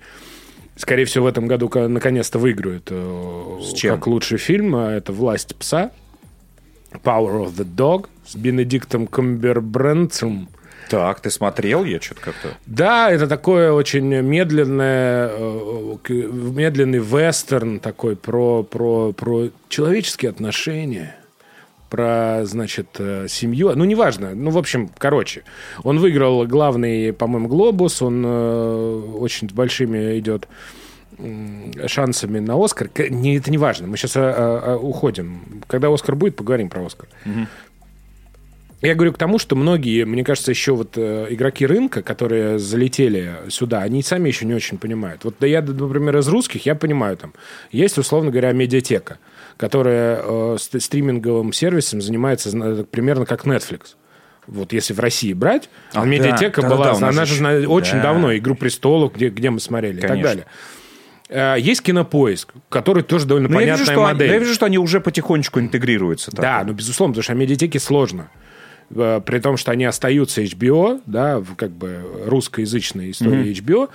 Скорее 0.77 1.05
всего, 1.05 1.25
в 1.25 1.27
этом 1.27 1.47
году 1.47 1.69
наконец-то 1.75 2.39
выиграют 2.39 2.87
э, 2.89 3.59
С 3.61 3.73
чем? 3.73 3.95
как 3.95 4.07
лучший 4.07 4.37
фильм. 4.37 4.75
А 4.75 4.91
Это 4.91 5.11
«Власть 5.13 5.55
пса». 5.55 5.91
Power 7.03 7.45
of 7.45 7.55
the 7.55 7.65
Dog 7.65 8.07
с 8.25 8.35
Бенедиктом 8.35 9.07
Камбербрэнцем. 9.07 10.49
Так, 10.91 11.21
ты 11.21 11.31
смотрел? 11.31 11.85
Я 11.85 12.01
что-то 12.01 12.19
как-то... 12.19 12.49
Да, 12.65 13.09
это 13.09 13.25
такое 13.25 13.71
очень 13.71 14.07
медленное, 14.07 15.31
э, 15.31 15.95
медленный 16.09 16.99
вестерн 16.99 17.79
такой 17.79 18.17
про, 18.17 18.63
про, 18.63 19.13
про 19.13 19.51
человеческие 19.69 20.31
отношения, 20.31 21.15
про, 21.89 22.41
значит, 22.43 22.89
э, 22.99 23.27
семью. 23.29 23.71
Ну, 23.73 23.85
неважно. 23.85 24.35
Ну, 24.35 24.51
в 24.51 24.57
общем, 24.57 24.91
короче. 24.97 25.43
Он 25.83 25.97
выиграл 25.97 26.45
главный, 26.45 27.13
по-моему, 27.13 27.47
«Глобус». 27.47 28.01
Он 28.01 28.25
э, 28.25 29.01
очень 29.17 29.47
большими 29.47 30.19
идет 30.19 30.49
шансами 31.87 32.39
на 32.39 32.61
«Оскар». 32.61 32.89
Не, 33.09 33.37
это 33.37 33.49
не 33.49 33.57
важно. 33.57 33.87
Мы 33.87 33.95
сейчас 33.95 34.17
уходим. 34.81 35.63
Когда 35.67 35.87
«Оскар» 35.93 36.15
будет, 36.15 36.35
поговорим 36.35 36.67
про 36.67 36.85
«Оскар». 36.85 37.07
Я 38.81 38.95
говорю 38.95 39.13
к 39.13 39.17
тому, 39.19 39.37
что 39.37 39.55
многие, 39.55 40.05
мне 40.05 40.23
кажется, 40.23 40.49
еще 40.49 40.73
вот 40.73 40.93
э, 40.95 41.27
игроки 41.29 41.67
рынка, 41.67 42.01
которые 42.01 42.57
залетели 42.57 43.35
сюда, 43.49 43.81
они 43.81 44.01
сами 44.01 44.27
еще 44.27 44.45
не 44.45 44.55
очень 44.55 44.79
понимают. 44.79 45.23
Вот 45.23 45.35
да 45.39 45.45
я, 45.45 45.61
например, 45.61 46.17
из 46.17 46.27
русских, 46.27 46.65
я 46.65 46.73
понимаю, 46.73 47.15
там 47.15 47.33
есть, 47.71 47.99
условно 47.99 48.31
говоря, 48.31 48.51
медиатека, 48.53 49.19
которая 49.57 50.21
э, 50.23 50.57
ст- 50.59 50.81
стриминговым 50.81 51.53
сервисом 51.53 52.01
занимается 52.01 52.49
примерно 52.89 53.27
как 53.27 53.45
Netflix. 53.45 53.95
Вот 54.47 54.73
если 54.73 54.93
в 54.95 54.99
России 54.99 55.33
брать, 55.33 55.69
А, 55.93 56.03
медиатека 56.03 56.63
да, 56.63 56.69
была, 56.69 56.93
у 56.93 56.99
нас 56.99 57.03
она 57.13 57.25
же 57.25 57.35
зна- 57.35 57.59
очень 57.67 57.97
да. 57.97 58.01
давно, 58.03 58.35
«Игру 58.35 58.55
престолов», 58.55 59.13
где, 59.13 59.29
где 59.29 59.51
мы 59.51 59.59
смотрели 59.59 59.99
и 59.99 60.01
так 60.01 60.09
Конечно. 60.09 60.29
далее. 60.29 60.45
Э, 61.29 61.55
Есть 61.59 61.83
кинопоиск, 61.83 62.51
который 62.69 63.03
тоже 63.03 63.27
довольно 63.27 63.47
Ну, 63.47 63.53
я 63.53 63.59
понятная 63.59 63.79
вижу, 63.83 63.91
что 63.91 64.03
они, 64.05 64.13
модель. 64.13 64.31
я 64.31 64.37
вижу, 64.39 64.53
что 64.55 64.65
они 64.65 64.79
уже 64.79 64.99
потихонечку 64.99 65.59
интегрируются. 65.59 66.31
так. 66.31 66.39
Да, 66.41 66.63
ну 66.65 66.73
безусловно, 66.73 67.13
потому 67.13 67.23
что 67.23 67.33
о 67.33 67.35
медиатеке 67.35 67.79
сложно. 67.79 68.31
Э, 68.95 69.21
При 69.25 69.39
том, 69.39 69.57
что 69.57 69.71
они 69.71 69.85
остаются 69.85 70.41
HBO, 70.41 71.01
да, 71.05 71.39
в 71.39 71.55
как 71.55 71.71
бы 71.71 72.01
русскоязычной 72.25 73.11
истории 73.11 73.51
HBO. 73.53 73.89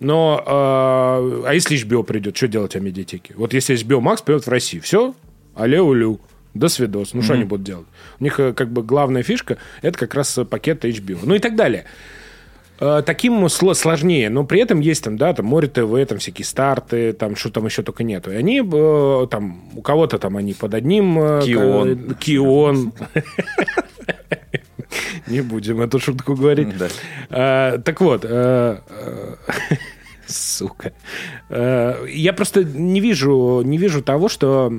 Но, 0.00 0.42
э, 0.46 0.50
а 0.50 1.50
если 1.52 1.76
HBO 1.76 2.02
придет, 2.04 2.36
что 2.36 2.48
делать 2.48 2.74
о 2.74 2.80
медиатеке? 2.80 3.34
Вот 3.36 3.52
если 3.52 3.76
HBO 3.76 4.00
Max 4.00 4.24
придет 4.24 4.46
в 4.46 4.48
Россию, 4.48 4.82
все, 4.82 5.14
алле-улю, 5.54 6.20
до 6.54 6.68
свидос. 6.68 7.14
Ну, 7.14 7.22
что 7.22 7.34
они 7.34 7.44
будут 7.44 7.64
делать? 7.64 7.86
У 8.18 8.24
них 8.24 8.40
э, 8.40 8.52
как 8.52 8.70
бы 8.72 8.82
главная 8.82 9.22
фишка– 9.22 9.58
это 9.82 9.98
как 9.98 10.14
раз 10.14 10.36
э, 10.38 10.44
пакет 10.44 10.84
HBO. 10.84 11.18
Ну 11.22 11.34
и 11.34 11.38
так 11.38 11.54
далее. 11.54 11.84
Таким 13.04 13.44
сло- 13.44 13.74
сложнее, 13.74 14.30
но 14.30 14.44
при 14.44 14.58
этом 14.62 14.80
есть 14.80 15.04
там, 15.04 15.18
да, 15.18 15.34
там 15.34 15.44
Море 15.44 15.68
ТВ, 15.68 16.08
там 16.08 16.16
всякие 16.18 16.46
старты, 16.46 17.12
там 17.12 17.36
что 17.36 17.50
там 17.50 17.66
еще 17.66 17.82
только 17.82 18.04
нету. 18.04 18.32
И 18.32 18.36
они 18.36 18.62
там, 18.62 19.68
у 19.76 19.82
кого-то 19.82 20.18
там 20.18 20.38
они 20.38 20.54
под 20.54 20.72
одним... 20.72 21.14
Кион. 21.42 22.14
Кион. 22.14 22.94
Не 25.30 25.40
будем 25.42 25.80
эту 25.80 25.98
шутку 25.98 26.34
говорить. 26.34 26.76
Да. 26.76 26.88
А, 27.30 27.78
Так 27.78 28.00
вот, 28.00 28.24
э, 28.24 28.78
э, 28.88 29.34
сука. 30.26 30.92
Э, 31.48 32.04
Я 32.08 32.32
просто 32.32 32.64
не 32.64 33.00
вижу, 33.00 33.62
не 33.64 33.78
вижу 33.78 34.02
того, 34.02 34.28
что 34.28 34.72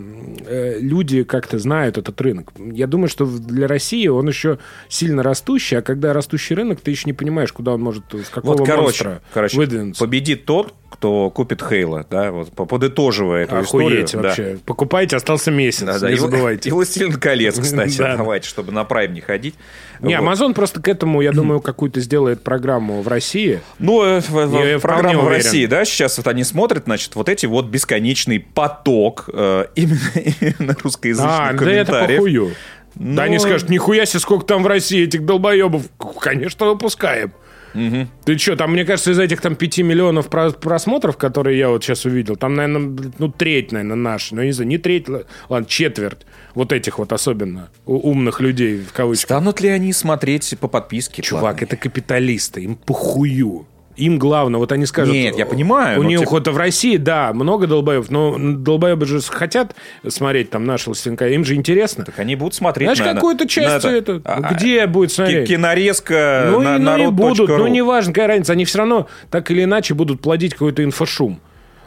люди 0.79 1.23
как-то 1.23 1.59
знают 1.59 1.97
этот 1.97 2.19
рынок. 2.21 2.51
Я 2.57 2.87
думаю, 2.87 3.09
что 3.09 3.25
для 3.25 3.67
России 3.67 4.07
он 4.07 4.27
еще 4.27 4.59
сильно 4.89 5.23
растущий, 5.23 5.77
а 5.77 5.81
когда 5.81 6.13
растущий 6.13 6.55
рынок, 6.55 6.81
ты 6.81 6.91
еще 6.91 7.03
не 7.05 7.13
понимаешь, 7.13 7.51
куда 7.53 7.73
он 7.73 7.81
может, 7.81 8.13
в 8.13 8.29
какого 8.29 8.57
Вот, 8.57 8.65
короче, 8.67 8.83
монстра 8.83 9.21
короче 9.33 9.57
выдвинуться. 9.57 10.03
победит 10.03 10.45
тот, 10.45 10.73
кто 11.01 11.31
купит 11.31 11.63
Хейла, 11.67 12.05
да, 12.11 12.31
вот 12.31 12.51
подытоживая 12.51 13.45
эту 13.45 13.57
Охуеть 13.57 14.09
историю. 14.09 14.27
вообще. 14.27 14.53
Да. 14.53 14.59
Покупайте, 14.67 15.15
остался 15.15 15.49
месяц, 15.49 15.81
да, 15.81 15.97
да. 15.97 16.09
не 16.09 16.13
и, 16.13 16.17
забывайте. 16.17 16.69
И 16.69 16.71
«Властелин 16.71 17.13
колец», 17.13 17.59
кстати, 17.59 17.97
да. 17.97 18.17
давайте, 18.17 18.47
чтобы 18.47 18.71
на 18.71 18.83
Прайм 18.83 19.15
не 19.15 19.21
ходить. 19.21 19.55
Не, 19.99 20.19
вот. 20.19 20.29
Amazon 20.29 20.53
просто 20.53 20.79
к 20.79 20.87
этому, 20.87 21.21
я 21.21 21.31
думаю, 21.31 21.59
какую-то 21.59 22.01
сделает 22.01 22.43
программу 22.43 23.01
в 23.01 23.07
России. 23.07 23.61
Ну, 23.79 24.03
э, 24.03 24.21
в, 24.21 24.29
в, 24.29 25.27
России, 25.27 25.65
да, 25.65 25.85
сейчас 25.85 26.17
вот 26.17 26.27
они 26.27 26.43
смотрят, 26.43 26.83
значит, 26.85 27.15
вот 27.15 27.29
эти 27.29 27.47
вот 27.47 27.65
бесконечный 27.65 28.39
поток 28.39 29.27
э, 29.33 29.65
именно, 29.73 29.99
именно 30.39 30.75
русскоязычных 30.83 31.31
а, 31.31 31.53
комментариев. 31.55 31.87
да 31.87 32.03
это 32.03 32.13
похую. 32.13 32.51
Но... 32.95 33.15
Да 33.15 33.23
они 33.23 33.39
скажут, 33.39 33.69
нихуя 33.69 34.05
себе, 34.05 34.19
сколько 34.19 34.45
там 34.45 34.61
в 34.61 34.67
России 34.67 35.03
этих 35.03 35.25
долбоебов. 35.25 35.81
Конечно, 36.19 36.67
выпускаем. 36.67 37.31
Угу. 37.73 38.07
Ты 38.25 38.37
что, 38.37 38.55
там, 38.55 38.73
мне 38.73 38.85
кажется, 38.85 39.11
из 39.11 39.19
этих 39.19 39.41
там 39.41 39.55
5 39.55 39.79
миллионов 39.79 40.29
просмотров, 40.29 41.17
которые 41.17 41.57
я 41.57 41.69
вот 41.69 41.83
сейчас 41.83 42.05
увидел, 42.05 42.35
там, 42.35 42.55
наверное, 42.55 43.11
ну, 43.17 43.29
треть, 43.29 43.71
наверное, 43.71 43.95
наши. 43.95 44.35
Ну, 44.35 44.43
не 44.43 44.51
знаю, 44.51 44.67
не 44.67 44.77
треть, 44.77 45.07
ладно, 45.49 45.67
четверть 45.67 46.25
вот 46.53 46.73
этих 46.73 46.99
вот 46.99 47.13
особенно 47.13 47.69
умных 47.85 48.41
людей, 48.41 48.79
в 48.79 48.93
кавычках. 48.93 49.37
Станут 49.37 49.61
ли 49.61 49.69
они 49.69 49.93
смотреть 49.93 50.55
по 50.59 50.67
подписке? 50.67 51.21
Чувак, 51.21 51.41
платные? 51.41 51.67
это 51.67 51.77
капиталисты, 51.77 52.63
им 52.63 52.75
похую. 52.75 53.65
Им 54.01 54.17
главное, 54.17 54.57
вот 54.57 54.71
они 54.71 54.87
скажут... 54.87 55.13
Нет, 55.13 55.37
я 55.37 55.45
понимаю. 55.45 55.99
У 55.99 56.03
них 56.03 56.21
типа... 56.21 56.31
вот 56.31 56.47
в 56.47 56.57
России, 56.57 56.97
да, 56.97 57.33
много 57.33 57.67
долбоев, 57.67 58.09
но 58.09 58.35
долбоебы 58.35 59.05
же 59.05 59.21
хотят 59.21 59.75
смотреть 60.07 60.49
там 60.49 60.65
наши 60.65 60.89
«Властелинка», 60.89 61.29
им 61.29 61.45
же 61.45 61.53
интересно. 61.53 62.03
Так 62.05 62.17
они 62.17 62.35
будут 62.35 62.55
смотреть 62.55 62.87
Знаешь, 62.87 63.13
на... 63.13 63.13
какую-то 63.13 63.47
часть 63.47 63.83
на 63.83 63.89
это... 63.89 64.13
это... 64.13 64.21
А, 64.25 64.53
где 64.53 64.87
будет 64.87 65.11
смотреть? 65.11 65.47
Кинорезка 65.47 66.47
ну, 66.51 66.61
на, 66.61 66.79
ну, 66.79 67.09
и 67.09 67.11
будут, 67.11 67.47
ну, 67.47 67.67
неважно, 67.67 68.11
какая 68.11 68.29
разница, 68.29 68.53
они 68.53 68.65
все 68.65 68.79
равно 68.79 69.07
так 69.29 69.51
или 69.51 69.65
иначе 69.65 69.93
будут 69.93 70.19
плодить 70.19 70.53
какой-то 70.53 70.83
инфошум. 70.83 71.39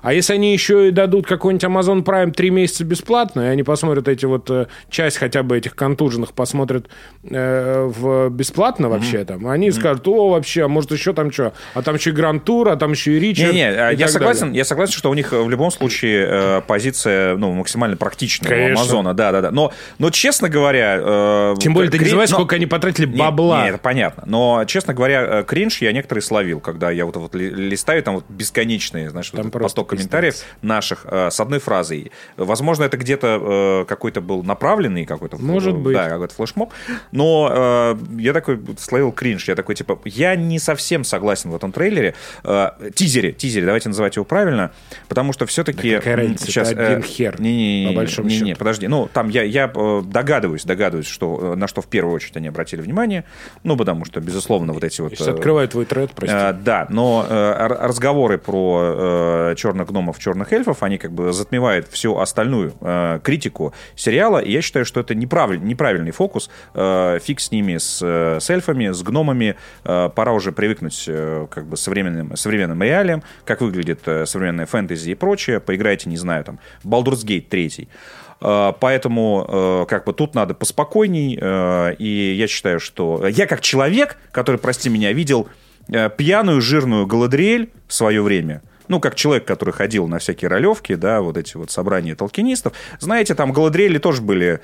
А 0.04 0.12
если 0.12 0.34
они 0.34 0.52
еще 0.52 0.88
и 0.88 0.90
дадут 0.90 1.26
какой-нибудь 1.26 1.64
Amazon 1.64 2.04
Prime 2.04 2.30
три 2.30 2.50
месяца 2.50 2.84
бесплатно, 2.84 3.40
и 3.40 3.46
они 3.46 3.62
посмотрят 3.62 4.06
эти 4.06 4.26
вот 4.26 4.50
э, 4.50 4.66
часть 4.90 5.16
хотя 5.16 5.42
бы 5.42 5.56
этих 5.56 5.74
контуженных 5.74 6.34
посмотрят 6.34 6.88
э, 7.22 7.84
в 7.86 8.28
бесплатно 8.28 8.90
вообще 8.90 9.22
mm-hmm. 9.22 9.24
там, 9.24 9.46
они 9.46 9.68
mm-hmm. 9.68 9.72
скажут, 9.72 10.06
о, 10.06 10.28
вообще, 10.28 10.66
а 10.66 10.68
может 10.68 10.92
еще 10.92 11.14
там 11.14 11.32
что? 11.32 11.54
А 11.72 11.80
там 11.80 11.94
еще 11.94 12.10
и 12.10 12.12
Гранд 12.12 12.44
Тур, 12.44 12.68
а 12.68 12.76
там 12.76 12.92
еще 12.92 13.16
и 13.16 13.18
Ричард. 13.18 13.54
Не-не, 13.54 13.66
а 13.70 13.90
я 13.92 14.08
согласен, 14.08 14.48
далее. 14.48 14.58
я 14.58 14.64
согласен, 14.66 14.92
что 14.92 15.08
у 15.08 15.14
них 15.14 15.32
в 15.32 15.48
любом 15.48 15.70
случае 15.70 16.26
э, 16.28 16.60
позиция 16.66 17.38
ну, 17.38 17.54
максимально 17.54 17.96
практичная 17.96 18.50
Конечно. 18.50 18.74
у 18.74 18.78
Амазона, 18.80 19.14
да-да-да. 19.14 19.52
Но, 19.52 19.72
но 19.98 20.10
честно 20.10 20.50
говоря... 20.50 20.98
Э, 21.00 21.54
Тем 21.58 21.72
более 21.72 21.90
ты 21.90 21.96
крин... 21.96 22.12
не 22.12 22.20
но... 22.20 22.26
сколько 22.26 22.56
они 22.56 22.66
потратили 22.66 23.06
бабла. 23.06 23.60
Не, 23.60 23.62
не, 23.62 23.68
это 23.70 23.78
понятно. 23.78 24.24
Но, 24.26 24.62
честно 24.66 24.92
говоря, 24.92 25.40
э, 25.40 25.44
кринж 25.44 25.80
я 25.80 25.92
некоторые 25.92 26.22
словил, 26.22 26.60
когда 26.60 26.90
я 26.90 27.06
вот, 27.06 27.16
вот 27.16 27.34
листаю, 27.34 28.02
там 28.02 28.16
вот 28.16 28.24
бесконечные, 28.28 29.08
знаешь, 29.08 29.30
там 29.30 29.44
вот 29.44 29.62
поток 29.62 29.93
комментариев 29.96 30.42
наших 30.62 31.06
э, 31.08 31.30
с 31.30 31.40
одной 31.40 31.58
фразой. 31.58 32.12
Возможно, 32.36 32.84
это 32.84 32.96
где-то 32.96 33.82
э, 33.82 33.84
какой-то 33.88 34.20
был 34.20 34.42
направленный 34.42 35.04
какой-то... 35.04 35.36
Может 35.38 35.76
быть. 35.76 35.94
Да, 35.94 36.08
какой-то 36.08 36.34
флешмоб. 36.34 36.72
Но 37.12 37.50
э, 37.50 37.96
я 38.18 38.32
такой 38.32 38.60
словил 38.78 39.12
кринж. 39.12 39.48
Я 39.48 39.54
такой, 39.54 39.74
типа, 39.74 39.98
я 40.04 40.36
не 40.36 40.58
совсем 40.58 41.04
согласен 41.04 41.50
в 41.50 41.56
этом 41.56 41.72
трейлере. 41.72 42.14
Тизере, 42.94 43.32
тизере, 43.32 43.66
давайте 43.66 43.88
называть 43.88 44.16
его 44.16 44.24
правильно. 44.24 44.70
Потому 45.08 45.32
что 45.32 45.46
все-таки... 45.46 45.90
Да 45.92 45.96
какая 45.98 46.16
разница, 46.16 46.46
сейчас, 46.46 46.72
это 46.72 46.86
один 46.86 47.02
хер, 47.02 47.40
не, 47.40 47.56
не, 47.56 47.84
не, 47.84 47.88
по 47.88 47.96
большому 47.96 48.28
не, 48.28 48.34
счету. 48.34 48.46
Не, 48.46 48.54
подожди. 48.54 48.88
Ну, 48.88 49.08
там 49.12 49.28
я, 49.28 49.42
я 49.42 49.68
догадываюсь, 49.68 50.64
догадываюсь, 50.64 51.06
что, 51.06 51.54
на 51.56 51.68
что 51.68 51.82
в 51.82 51.86
первую 51.86 52.14
очередь 52.14 52.36
они 52.36 52.48
обратили 52.48 52.80
внимание. 52.80 53.24
Ну, 53.62 53.76
потому 53.76 54.04
что, 54.04 54.20
безусловно, 54.20 54.72
вот 54.72 54.84
эти 54.84 55.00
вот... 55.00 55.12
Сейчас 55.12 55.28
открываю 55.28 55.68
твой 55.68 55.84
тред, 55.84 56.12
прости. 56.12 56.34
Да, 56.62 56.86
но 56.90 57.26
разговоры 57.28 58.38
про 58.38 59.54
черных 59.56 59.83
гномов, 59.84 60.18
черных 60.18 60.52
эльфов, 60.52 60.82
они 60.82 60.98
как 60.98 61.12
бы 61.12 61.32
затмевают 61.32 61.88
всю 61.88 62.18
остальную 62.18 62.74
э, 62.80 63.20
критику 63.22 63.74
сериала, 63.96 64.38
и 64.38 64.52
я 64.52 64.62
считаю, 64.62 64.84
что 64.84 65.00
это 65.00 65.14
неправиль, 65.14 65.62
неправильный 65.62 66.10
фокус. 66.10 66.50
Э, 66.74 67.18
фиг 67.22 67.40
с 67.40 67.50
ними, 67.50 67.78
с, 67.78 68.00
э, 68.02 68.38
с 68.40 68.50
эльфами, 68.50 68.90
с 68.90 69.02
гномами. 69.02 69.56
Э, 69.84 70.10
пора 70.14 70.32
уже 70.32 70.52
привыкнуть 70.52 71.04
э, 71.06 71.46
как 71.50 71.66
бы 71.66 71.76
современным, 71.76 72.36
современным 72.36 72.82
реалиям, 72.82 73.22
как 73.44 73.60
выглядит 73.60 74.00
э, 74.06 74.26
современная 74.26 74.66
фэнтези 74.66 75.10
и 75.10 75.14
прочее. 75.14 75.60
Поиграйте, 75.60 76.08
не 76.08 76.16
знаю, 76.16 76.44
там, 76.44 76.58
Baldur's 76.84 77.24
Gate 77.24 77.48
3. 77.48 77.88
Э, 78.40 78.72
поэтому 78.78 79.46
э, 79.48 79.86
как 79.88 80.04
бы 80.04 80.12
тут 80.12 80.34
надо 80.34 80.54
поспокойней. 80.54 81.38
И 81.98 82.34
я 82.38 82.46
считаю, 82.46 82.80
что 82.80 83.26
я 83.26 83.46
как 83.46 83.60
человек, 83.60 84.16
который, 84.32 84.56
прости 84.56 84.88
меня, 84.88 85.12
видел 85.12 85.48
пьяную 86.16 86.62
жирную 86.62 87.06
Галадриэль 87.06 87.70
в 87.86 87.94
свое 87.94 88.22
время– 88.22 88.62
ну, 88.88 89.00
как 89.00 89.14
человек, 89.14 89.46
который 89.46 89.72
ходил 89.72 90.06
на 90.06 90.18
всякие 90.18 90.48
ролевки, 90.48 90.94
да, 90.94 91.20
вот 91.20 91.36
эти 91.36 91.56
вот 91.56 91.70
собрания 91.70 92.14
толкинистов, 92.14 92.72
знаете, 92.98 93.34
там 93.34 93.52
Галадриэли 93.52 93.98
тоже 93.98 94.22
были 94.22 94.60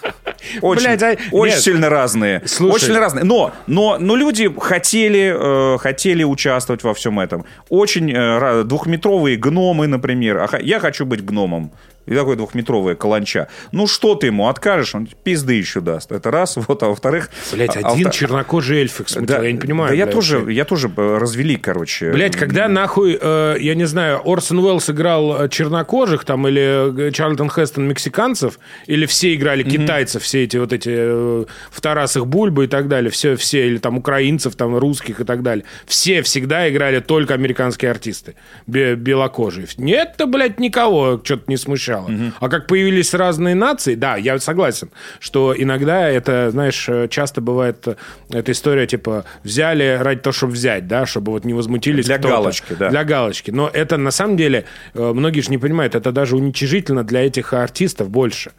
очень, 0.62 0.82
Блядь, 0.82 1.02
а... 1.02 1.16
очень 1.32 1.54
Нет. 1.54 1.62
сильно 1.62 1.88
разные. 1.88 2.42
Слушай. 2.46 2.74
Очень 2.74 2.86
сильно 2.86 3.00
разные. 3.00 3.24
Но, 3.24 3.52
но, 3.66 3.98
но 3.98 4.16
люди 4.16 4.52
хотели, 4.58 5.74
э, 5.74 5.78
хотели 5.78 6.24
участвовать 6.24 6.82
во 6.82 6.94
всем 6.94 7.20
этом. 7.20 7.44
Очень 7.68 8.12
э, 8.14 8.64
двухметровые 8.64 9.36
гномы, 9.36 9.86
например. 9.86 10.38
А, 10.38 10.58
я 10.60 10.80
хочу 10.80 11.04
быть 11.06 11.24
гномом 11.24 11.72
и 12.08 12.14
такой 12.14 12.36
двухметровая 12.36 12.94
каланча. 12.94 13.48
Ну, 13.72 13.86
что 13.86 14.14
ты 14.14 14.28
ему 14.28 14.48
откажешь? 14.48 14.94
Он 14.94 15.06
пизды 15.06 15.54
еще 15.54 15.80
даст. 15.80 16.10
Это 16.12 16.30
раз. 16.30 16.56
Вот, 16.56 16.82
а 16.82 16.88
во-вторых... 16.88 17.30
Блять, 17.52 17.76
а, 17.76 17.92
один 17.92 18.08
а, 18.08 18.10
чернокожий 18.10 18.78
эльфик 18.78 19.08
смутил, 19.08 19.36
да, 19.36 19.44
я 19.44 19.52
не 19.52 19.58
понимаю. 19.58 19.90
Да 19.90 19.94
я 19.94 20.06
тоже, 20.06 20.52
я 20.52 20.64
тоже 20.64 20.90
развели, 20.96 21.56
короче. 21.56 22.10
Блять, 22.10 22.36
когда 22.36 22.68
нахуй, 22.68 23.18
э, 23.20 23.56
я 23.60 23.74
не 23.74 23.86
знаю, 23.86 24.20
Орсон 24.24 24.58
Уэллс 24.58 24.90
играл 24.90 25.42
э, 25.42 25.48
чернокожих 25.48 26.24
там, 26.24 26.48
или 26.48 27.08
э, 27.08 27.12
Чарльтон 27.12 27.50
Хестон 27.50 27.86
мексиканцев, 27.88 28.58
или 28.86 29.06
все 29.06 29.34
играли 29.34 29.64
mm-hmm. 29.64 29.70
китайцев, 29.70 30.22
все 30.22 30.44
эти 30.44 30.56
вот 30.56 30.72
эти 30.72 30.90
э, 30.92 31.44
в 31.70 31.80
Тарасах 31.80 32.26
Бульбы 32.26 32.64
и 32.64 32.68
так 32.68 32.88
далее, 32.88 33.10
все, 33.10 33.36
все, 33.36 33.66
или 33.66 33.78
там 33.78 33.98
украинцев, 33.98 34.56
там 34.56 34.76
русских 34.76 35.20
и 35.20 35.24
так 35.24 35.42
далее. 35.42 35.64
Все 35.86 36.22
всегда 36.22 36.68
играли 36.68 37.00
только 37.00 37.34
американские 37.34 37.90
артисты, 37.90 38.34
белокожие. 38.66 39.66
Нет-то, 39.76 40.26
блядь, 40.26 40.58
никого 40.58 41.20
что-то 41.22 41.44
не 41.48 41.56
смущало 41.56 41.97
сначала. 41.98 42.28
Угу. 42.28 42.32
А 42.40 42.48
как 42.48 42.66
появились 42.66 43.14
разные 43.14 43.54
нации, 43.54 43.94
да, 43.94 44.16
я 44.16 44.38
согласен, 44.38 44.90
что 45.20 45.54
иногда 45.56 46.08
это, 46.08 46.50
знаешь, 46.50 46.88
э, 46.88 47.08
часто 47.08 47.40
бывает 47.40 47.86
э, 47.86 47.94
эта 48.30 48.52
история, 48.52 48.86
типа, 48.86 49.24
взяли 49.44 49.98
ради 50.00 50.20
того, 50.20 50.32
чтобы 50.32 50.52
взять, 50.52 50.86
да, 50.86 51.06
чтобы 51.06 51.32
вот 51.32 51.44
не 51.44 51.54
возмутились 51.54 52.06
Для 52.06 52.18
галочки, 52.18 52.74
да. 52.78 52.90
Для 52.90 53.04
галочки. 53.04 53.50
Но 53.50 53.70
это, 53.72 53.96
на 53.96 54.10
самом 54.10 54.36
деле, 54.36 54.64
э, 54.94 55.12
многие 55.12 55.40
же 55.40 55.50
не 55.50 55.58
понимают, 55.58 55.94
это 55.94 56.12
даже 56.12 56.36
уничижительно 56.36 57.04
для 57.04 57.26
этих 57.26 57.52
артистов 57.52 58.10
больше. 58.10 58.52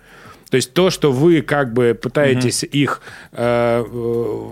То 0.50 0.56
есть 0.56 0.74
то, 0.74 0.90
что 0.90 1.12
вы 1.12 1.42
как 1.42 1.74
бы 1.74 1.98
пытаетесь 2.00 2.64
угу. 2.64 2.72
их, 2.72 3.02
э, 3.34 3.84
э, 3.86 4.50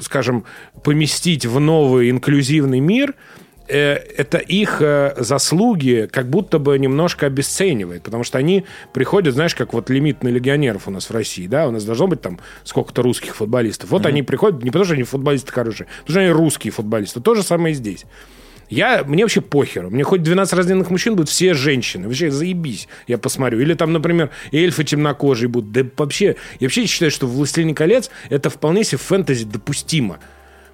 скажем, 0.00 0.44
поместить 0.82 1.46
в 1.46 1.60
новый 1.60 2.10
инклюзивный 2.10 2.80
мир– 2.80 3.14
это 3.70 4.38
их 4.38 4.80
э, 4.80 5.14
заслуги 5.18 6.08
как 6.10 6.28
будто 6.28 6.58
бы 6.58 6.78
немножко 6.78 7.26
обесценивает, 7.26 8.02
потому 8.02 8.24
что 8.24 8.38
они 8.38 8.64
приходят, 8.92 9.34
знаешь, 9.34 9.54
как 9.54 9.72
вот 9.72 9.90
лимит 9.90 10.22
на 10.22 10.28
легионеров 10.28 10.88
у 10.88 10.90
нас 10.90 11.08
в 11.08 11.12
России, 11.12 11.46
да, 11.46 11.68
у 11.68 11.70
нас 11.70 11.84
должно 11.84 12.06
быть 12.06 12.20
там 12.20 12.40
сколько-то 12.64 13.02
русских 13.02 13.36
футболистов. 13.36 13.90
Вот 13.90 14.02
mm-hmm. 14.02 14.08
они 14.08 14.22
приходят 14.22 14.62
не 14.62 14.70
потому, 14.70 14.84
что 14.84 14.94
они 14.94 15.02
футболисты 15.04 15.52
хорошие, 15.52 15.86
потому 16.00 16.14
что 16.14 16.20
они 16.20 16.30
русские 16.30 16.72
футболисты. 16.72 17.20
То 17.20 17.34
же 17.34 17.42
самое 17.42 17.72
и 17.72 17.76
здесь. 17.76 18.04
Я, 18.70 19.02
мне 19.04 19.24
вообще 19.24 19.40
похеру. 19.40 19.90
Мне 19.90 20.04
хоть 20.04 20.22
12 20.22 20.54
раздельных 20.54 20.90
мужчин 20.90 21.16
будут 21.16 21.28
все 21.28 21.54
женщины. 21.54 22.06
Вообще 22.06 22.30
заебись, 22.30 22.88
я 23.08 23.18
посмотрю. 23.18 23.58
Или 23.58 23.74
там, 23.74 23.92
например, 23.92 24.30
эльфы 24.52 24.84
темнокожие 24.84 25.48
будут. 25.48 25.72
Да 25.72 25.84
вообще, 25.96 26.36
я 26.60 26.66
вообще 26.66 26.86
считаю, 26.86 27.10
что 27.10 27.26
«Властелин 27.26 27.74
колец» 27.74 28.10
это 28.28 28.48
вполне 28.48 28.84
себе 28.84 28.98
фэнтези 28.98 29.44
допустимо. 29.44 30.20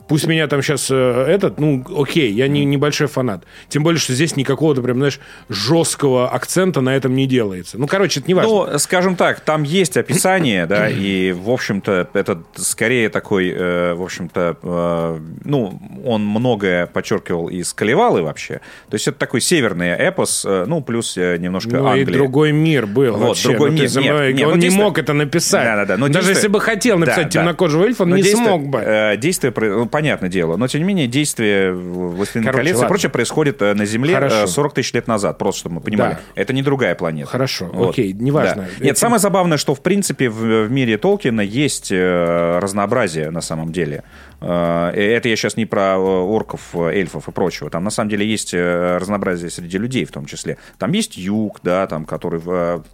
Пусть 0.08 0.26
меня 0.26 0.46
там 0.46 0.62
сейчас 0.62 0.88
э, 0.90 0.94
этот, 1.28 1.58
ну, 1.58 1.84
окей, 1.96 2.32
я 2.32 2.48
не 2.48 2.64
небольшой 2.64 3.08
фанат. 3.08 3.44
Тем 3.68 3.82
более, 3.82 3.98
что 3.98 4.12
здесь 4.12 4.36
никакого-то 4.36 4.82
прям, 4.82 4.98
знаешь, 4.98 5.20
жесткого 5.48 6.30
акцента 6.30 6.80
на 6.80 6.94
этом 6.94 7.14
не 7.14 7.26
делается. 7.26 7.78
Ну, 7.78 7.86
короче, 7.86 8.20
это 8.20 8.28
не 8.28 8.34
важно. 8.34 8.50
Ну, 8.50 8.78
скажем 8.78 9.16
так, 9.16 9.40
там 9.40 9.62
есть 9.64 9.96
описание, 9.96 10.66
да, 10.66 10.88
и, 10.88 11.32
в 11.32 11.50
общем-то, 11.50 12.08
это 12.12 12.42
скорее 12.54 13.08
такой, 13.08 13.50
э, 13.50 13.94
в 13.94 14.02
общем-то, 14.02 14.56
э, 14.62 15.20
ну, 15.44 15.80
он 16.04 16.24
многое 16.24 16.86
подчеркивал 16.86 17.48
из 17.48 17.72
Калевалы 17.72 18.22
вообще. 18.22 18.60
То 18.88 18.94
есть 18.94 19.08
это 19.08 19.18
такой 19.18 19.40
северный 19.40 19.88
эпос, 19.90 20.44
э, 20.46 20.64
ну, 20.66 20.82
плюс 20.82 21.16
э, 21.16 21.36
немножко 21.38 21.78
ну, 21.78 21.86
Англия. 21.86 22.04
и 22.04 22.12
другой 22.12 22.52
мир 22.52 22.86
был 22.86 23.12
вот, 23.12 23.28
вообще. 23.28 23.48
другой 23.48 23.70
ну, 23.70 23.76
мир. 23.76 23.90
Нет, 23.90 24.34
нет, 24.34 24.44
он 24.44 24.50
вот 24.50 24.54
не 24.56 24.60
действие... 24.62 24.84
мог 24.84 24.98
это 24.98 25.12
написать. 25.12 25.64
Да, 25.64 25.76
да, 25.76 25.84
да. 25.84 25.96
Но 25.96 26.06
Даже 26.06 26.28
действие... 26.28 26.34
если 26.36 26.48
бы 26.48 26.60
хотел 26.60 26.98
написать 26.98 27.24
да, 27.24 27.40
темнокожего 27.40 27.84
эльфа, 27.84 28.04
он 28.04 28.10
но 28.10 28.16
не 28.16 28.22
действие, 28.22 28.46
смог 28.46 28.66
бы. 28.68 28.78
Э, 28.78 29.16
действие 29.16 29.52
понятное 29.96 30.28
дело. 30.28 30.58
Но, 30.58 30.68
тем 30.68 30.82
не 30.82 30.86
менее, 30.86 31.06
действие 31.06 31.72
«Властелина 31.72 32.52
колец» 32.52 32.74
ладно. 32.74 32.84
и 32.84 32.88
прочее 32.88 33.08
происходит 33.08 33.62
э, 33.62 33.72
на 33.72 33.86
Земле 33.86 34.12
э, 34.12 34.16
Хорошо. 34.16 34.46
40 34.46 34.74
тысяч 34.74 34.92
лет 34.92 35.06
назад, 35.06 35.38
просто 35.38 35.60
чтобы 35.60 35.76
мы 35.76 35.80
понимали. 35.80 36.14
Да. 36.14 36.20
Это 36.34 36.52
не 36.52 36.60
другая 36.60 36.94
планета. 36.94 37.30
Хорошо, 37.30 37.70
вот. 37.72 37.90
окей, 37.90 38.12
неважно. 38.12 38.68
Да. 38.78 38.84
Нет, 38.84 38.98
самое 38.98 39.20
забавное, 39.20 39.56
что, 39.56 39.74
в 39.74 39.80
принципе, 39.80 40.28
в, 40.28 40.66
в 40.66 40.70
мире 40.70 40.98
Толкина 40.98 41.40
есть 41.40 41.90
э, 41.90 42.58
разнообразие 42.58 43.30
на 43.30 43.40
самом 43.40 43.72
деле. 43.72 44.04
Э, 44.40 44.90
это 44.94 45.28
я 45.28 45.36
сейчас 45.36 45.56
не 45.56 45.66
про 45.66 45.94
э, 45.94 45.98
орков, 45.98 46.74
эльфов 46.74 47.28
и 47.28 47.32
прочего. 47.32 47.70
Там 47.70 47.84
на 47.84 47.90
самом 47.90 48.10
деле 48.10 48.26
есть 48.26 48.54
разнообразие 48.54 49.50
среди 49.50 49.78
людей 49.78 50.04
в 50.04 50.12
том 50.12 50.26
числе. 50.26 50.58
Там 50.78 50.92
есть 50.92 51.16
юг, 51.16 51.60
да, 51.62 51.86
там, 51.86 52.04
который 52.04 52.40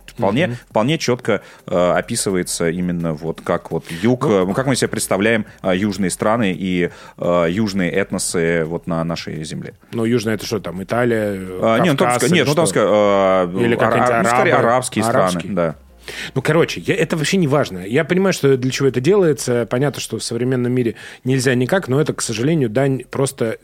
вполне, 0.07 0.49
угу. 0.49 0.55
вполне 0.69 0.99
четко 0.99 1.43
описывается 1.67 2.69
именно 2.69 3.13
вот 3.15 3.41
как 3.41 3.71
вот 3.71 3.91
юг, 3.91 4.27
ну, 4.27 4.53
как 4.53 4.67
мы 4.67 4.77
себе 4.77 4.89
представляем 4.89 5.47
южные 5.63 6.11
страны 6.11 6.55
и 6.57 6.91
южные 7.19 7.91
этносы 7.91 8.65
вот 8.65 8.87
на 8.87 9.03
нашей 9.05 9.43
земле. 9.45 9.75
Ну, 9.93 10.05
южная 10.05 10.35
это 10.35 10.47
что 10.47 10.61
там, 10.61 10.83
Италия, 10.83 11.35
а, 11.61 11.79
Нет, 11.79 11.93
ну, 11.93 11.97
там, 11.97 12.19
нет, 12.31 12.47
ну, 12.47 12.55
там, 12.55 12.67
Или 12.67 13.77
какие-то 13.77 14.23
ну, 14.23 14.57
арабские 14.57 15.05
страны, 15.05 15.41
да. 15.45 15.77
Ну, 16.35 16.43
короче, 16.43 16.81
я, 16.81 16.95
это 16.95 17.17
вообще 17.17 17.37
не 17.37 17.49
важно. 17.49 17.79
Я 17.79 18.05
понимаю, 18.05 18.33
что 18.33 18.57
для 18.57 18.71
чего 18.71 18.89
это 18.89 19.01
делается. 19.01 19.67
Понятно, 19.67 20.01
что 20.01 20.19
в 20.19 20.25
современном 20.25 20.73
мире 20.73 20.95
нельзя 21.25 21.55
никак, 21.55 21.89
но 21.89 22.01
это, 22.01 22.13
к 22.13 22.23
сожалению, 22.23 22.71
дань 22.71 23.05
просто 23.11 23.59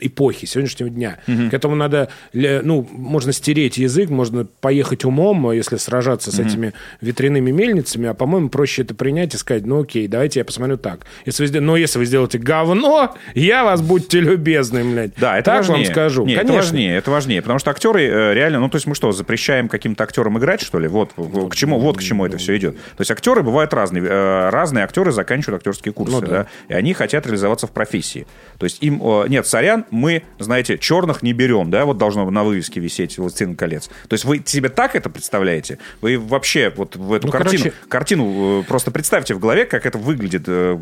эпохи 0.00 0.46
сегодняшнего 0.46 0.90
дня. 0.90 1.18
Угу. 1.26 1.50
К 1.50 1.54
этому 1.54 1.74
надо, 1.74 2.08
ну, 2.32 2.86
можно 2.90 3.32
стереть 3.32 3.78
язык, 3.78 4.10
можно 4.10 4.46
поехать 4.60 5.04
умом, 5.04 5.50
если 5.52 5.76
сражаться 5.76 6.30
с 6.30 6.38
угу. 6.38 6.48
этими 6.48 6.74
ветряными 7.00 7.50
мельницами, 7.50 8.08
а, 8.08 8.14
по-моему, 8.14 8.48
проще 8.48 8.82
это 8.82 8.94
принять 8.94 9.34
и 9.34 9.38
сказать, 9.38 9.66
ну, 9.66 9.82
окей, 9.82 10.06
давайте 10.08 10.40
я 10.40 10.44
посмотрю 10.44 10.76
так. 10.76 11.00
Если 11.26 11.46
вы, 11.46 11.60
но 11.60 11.76
если 11.76 11.98
вы 11.98 12.04
сделаете 12.04 12.38
говно, 12.38 13.14
я 13.34 13.64
вас 13.64 13.82
будьте 13.82 14.20
любезны, 14.20 14.84
блядь. 14.84 15.12
Да, 15.16 15.38
это 15.38 15.46
так 15.46 15.58
важнее. 15.60 15.86
вам 15.86 15.92
скажу. 15.92 16.26
Нет, 16.26 16.38
Конечно. 16.38 16.58
это 16.58 16.66
важнее, 16.66 16.96
это 16.96 17.10
важнее, 17.10 17.42
потому 17.42 17.58
что 17.58 17.70
актеры 17.70 18.02
э, 18.02 18.34
реально, 18.34 18.60
ну, 18.60 18.68
то 18.68 18.76
есть 18.76 18.86
мы 18.86 18.94
что, 18.94 19.12
запрещаем 19.12 19.68
каким-то 19.68 20.04
актерам 20.04 20.38
играть, 20.38 20.62
что 20.62 20.78
ли? 20.78 20.88
Вот, 20.88 21.12
к 21.50 21.54
чему 21.54 21.79
вот 21.80 21.98
к 21.98 22.02
чему 22.02 22.26
это 22.26 22.38
все 22.38 22.56
идет. 22.56 22.76
То 22.76 23.00
есть 23.00 23.10
актеры 23.10 23.42
бывают 23.42 23.72
разные. 23.74 24.04
Э, 24.04 24.50
разные 24.50 24.84
актеры 24.84 25.12
заканчивают 25.12 25.60
актерские 25.60 25.92
курсы, 25.92 26.14
ну, 26.14 26.20
да. 26.20 26.26
да, 26.26 26.46
и 26.68 26.74
они 26.74 26.94
хотят 26.94 27.26
реализоваться 27.26 27.66
в 27.66 27.70
профессии. 27.70 28.26
То 28.58 28.64
есть 28.64 28.82
им, 28.82 29.02
нет, 29.28 29.46
сорян, 29.46 29.84
мы, 29.90 30.22
знаете, 30.38 30.78
черных 30.78 31.22
не 31.22 31.32
берем, 31.32 31.70
да, 31.70 31.84
вот 31.84 31.98
должно 31.98 32.28
на 32.30 32.44
вывеске 32.44 32.80
висеть 32.80 33.18
«Властелин 33.18 33.56
колец». 33.56 33.88
То 34.08 34.14
есть 34.14 34.24
вы 34.24 34.42
себе 34.44 34.68
так 34.68 34.94
это 34.94 35.10
представляете? 35.10 35.78
Вы 36.00 36.18
вообще 36.18 36.72
вот 36.76 36.96
в 36.96 37.12
эту 37.12 37.26
ну, 37.26 37.32
картину, 37.32 37.62
короче... 37.64 37.74
картину 37.88 38.60
э, 38.60 38.64
просто 38.64 38.90
представьте 38.90 39.34
в 39.34 39.38
голове, 39.38 39.64
как 39.64 39.86
это 39.86 39.98
выглядит, 39.98 40.44
э, 40.46 40.76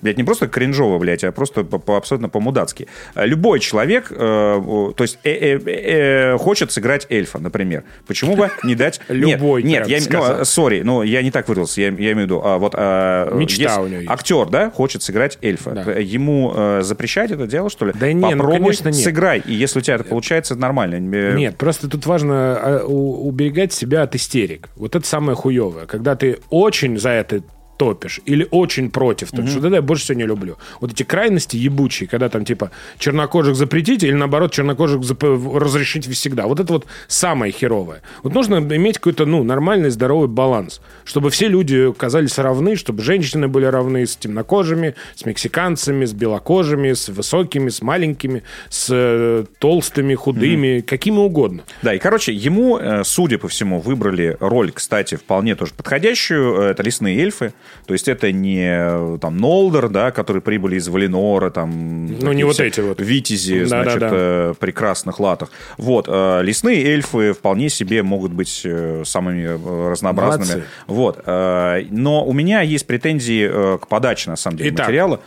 блядь, 0.00 0.16
не 0.16 0.24
просто 0.24 0.48
кринжово, 0.48 0.98
блядь, 0.98 1.24
а 1.24 1.32
просто 1.32 1.64
по, 1.64 1.78
по, 1.78 1.96
абсолютно 1.96 2.28
по-мудацки. 2.28 2.88
Любой 3.14 3.60
человек, 3.60 4.08
то 4.08 4.94
есть 4.98 5.18
э, 5.24 5.30
э, 5.30 5.58
э, 5.66 6.38
хочет 6.38 6.72
сыграть 6.72 7.06
эльфа, 7.10 7.38
например. 7.38 7.84
Почему 8.06 8.36
бы 8.36 8.50
не 8.62 8.74
дать... 8.74 9.00
Любой, 9.08 9.62
Нет, 9.62 9.86
нет 9.86 10.08
я, 10.38 10.44
сори, 10.44 10.82
ну, 10.82 11.02
я 11.02 11.22
не 11.22 11.30
так 11.30 11.48
выразился, 11.48 11.80
я, 11.80 11.88
я 11.88 11.92
имею 12.12 12.16
в 12.16 12.20
виду, 12.20 12.42
а, 12.44 12.58
вот... 12.58 12.74
А, 12.76 13.32
Мечта 13.34 13.80
у 13.80 13.86
него 13.86 14.00
есть. 14.00 14.10
Актер, 14.10 14.46
да, 14.46 14.70
хочет 14.70 15.02
сыграть 15.02 15.38
эльфа. 15.42 15.70
Да. 15.70 15.92
Ему 15.92 16.52
э, 16.54 16.80
запрещать 16.82 17.30
это 17.30 17.46
дело, 17.46 17.70
что 17.70 17.86
ли? 17.86 17.92
Да 17.94 18.12
нет, 18.12 18.22
ну, 18.22 18.30
Попробуй, 18.30 18.58
конечно, 18.58 18.88
нет. 18.88 18.96
сыграй, 18.96 19.42
и 19.44 19.52
если 19.52 19.78
у 19.78 19.82
тебя 19.82 19.96
это 19.96 20.04
получается, 20.04 20.54
это 20.54 20.60
нормально. 20.60 20.98
Нет, 21.34 21.56
просто 21.56 21.88
тут 21.88 22.06
важно 22.06 22.58
а, 22.60 22.84
уберегать 22.84 23.72
себя 23.72 24.02
от 24.02 24.14
истерик. 24.14 24.68
Вот 24.76 24.96
это 24.96 25.06
самое 25.06 25.36
хуевое. 25.36 25.86
Когда 25.86 26.16
ты 26.16 26.38
очень 26.50 26.98
за 26.98 27.10
это 27.10 27.42
топишь 27.80 28.20
или 28.26 28.46
очень 28.50 28.90
против. 28.90 29.30
Так 29.30 29.40
mm-hmm. 29.40 29.48
что 29.48 29.60
да, 29.60 29.76
я 29.76 29.80
больше 29.80 30.04
всего 30.04 30.18
не 30.18 30.26
люблю. 30.26 30.58
Вот 30.82 30.92
эти 30.92 31.02
крайности 31.02 31.56
ебучие, 31.56 32.06
когда 32.06 32.28
там 32.28 32.44
типа 32.44 32.72
чернокожих 32.98 33.56
запретить 33.56 34.02
или 34.02 34.12
наоборот 34.12 34.52
чернокожих 34.52 35.00
зап- 35.00 35.58
разрешить 35.58 36.06
всегда. 36.06 36.46
Вот 36.46 36.60
это 36.60 36.74
вот 36.74 36.86
самое 37.08 37.52
херовое. 37.52 38.02
Вот 38.22 38.34
нужно 38.34 38.56
иметь 38.56 38.98
какой-то 38.98 39.24
ну, 39.24 39.42
нормальный 39.44 39.88
здоровый 39.88 40.28
баланс, 40.28 40.82
чтобы 41.06 41.30
все 41.30 41.48
люди 41.48 41.90
казались 41.96 42.36
равны, 42.36 42.76
чтобы 42.76 43.02
женщины 43.02 43.48
были 43.48 43.64
равны 43.64 44.04
с 44.04 44.14
темнокожими, 44.14 44.94
с 45.14 45.24
мексиканцами, 45.24 46.04
с 46.04 46.12
белокожими, 46.12 46.92
с 46.92 47.08
высокими, 47.08 47.70
с 47.70 47.80
маленькими, 47.80 48.42
с 48.68 48.88
э, 48.90 49.44
толстыми, 49.58 50.14
худыми, 50.14 50.66
mm-hmm. 50.66 50.82
какими 50.82 51.16
угодно. 51.16 51.62
Да, 51.80 51.94
и 51.94 51.98
короче, 51.98 52.34
ему, 52.34 52.76
э, 52.76 53.04
судя 53.04 53.38
по 53.38 53.48
всему, 53.48 53.80
выбрали 53.80 54.36
роль, 54.38 54.70
кстати, 54.70 55.14
вполне 55.14 55.54
тоже 55.54 55.72
подходящую. 55.74 56.60
Э, 56.60 56.70
это 56.72 56.82
лесные 56.82 57.18
эльфы. 57.18 57.54
То 57.86 57.94
есть 57.94 58.08
это 58.08 58.30
не 58.32 59.18
там 59.18 59.36
Нолдер, 59.36 59.88
да, 59.88 60.10
которые 60.10 60.42
прибыли 60.42 60.76
из 60.76 60.88
Валинора, 60.88 61.50
там... 61.50 62.06
Ну, 62.06 62.32
не 62.32 62.44
вот 62.44 62.60
эти 62.60 62.80
вот. 62.80 63.00
Витязи, 63.00 63.60
да, 63.60 63.66
значит, 63.66 64.00
да, 64.00 64.10
да. 64.10 64.16
Э, 64.16 64.54
прекрасных 64.58 65.18
латах. 65.18 65.50
Вот. 65.76 66.06
Э, 66.08 66.40
лесные 66.42 66.84
эльфы 66.84 67.32
вполне 67.32 67.68
себе 67.68 68.02
могут 68.02 68.32
быть 68.32 68.62
э, 68.64 69.02
самыми 69.04 69.88
разнообразными. 69.90 70.64
Молодцы. 70.86 71.20
Вот. 71.26 71.26
Но 71.26 72.24
у 72.24 72.32
меня 72.32 72.60
есть 72.60 72.86
претензии 72.86 73.76
к 73.78 73.86
подаче, 73.88 74.30
на 74.30 74.36
самом 74.36 74.58
деле, 74.58 74.70
Итак, 74.70 74.86
материала. 74.86 75.20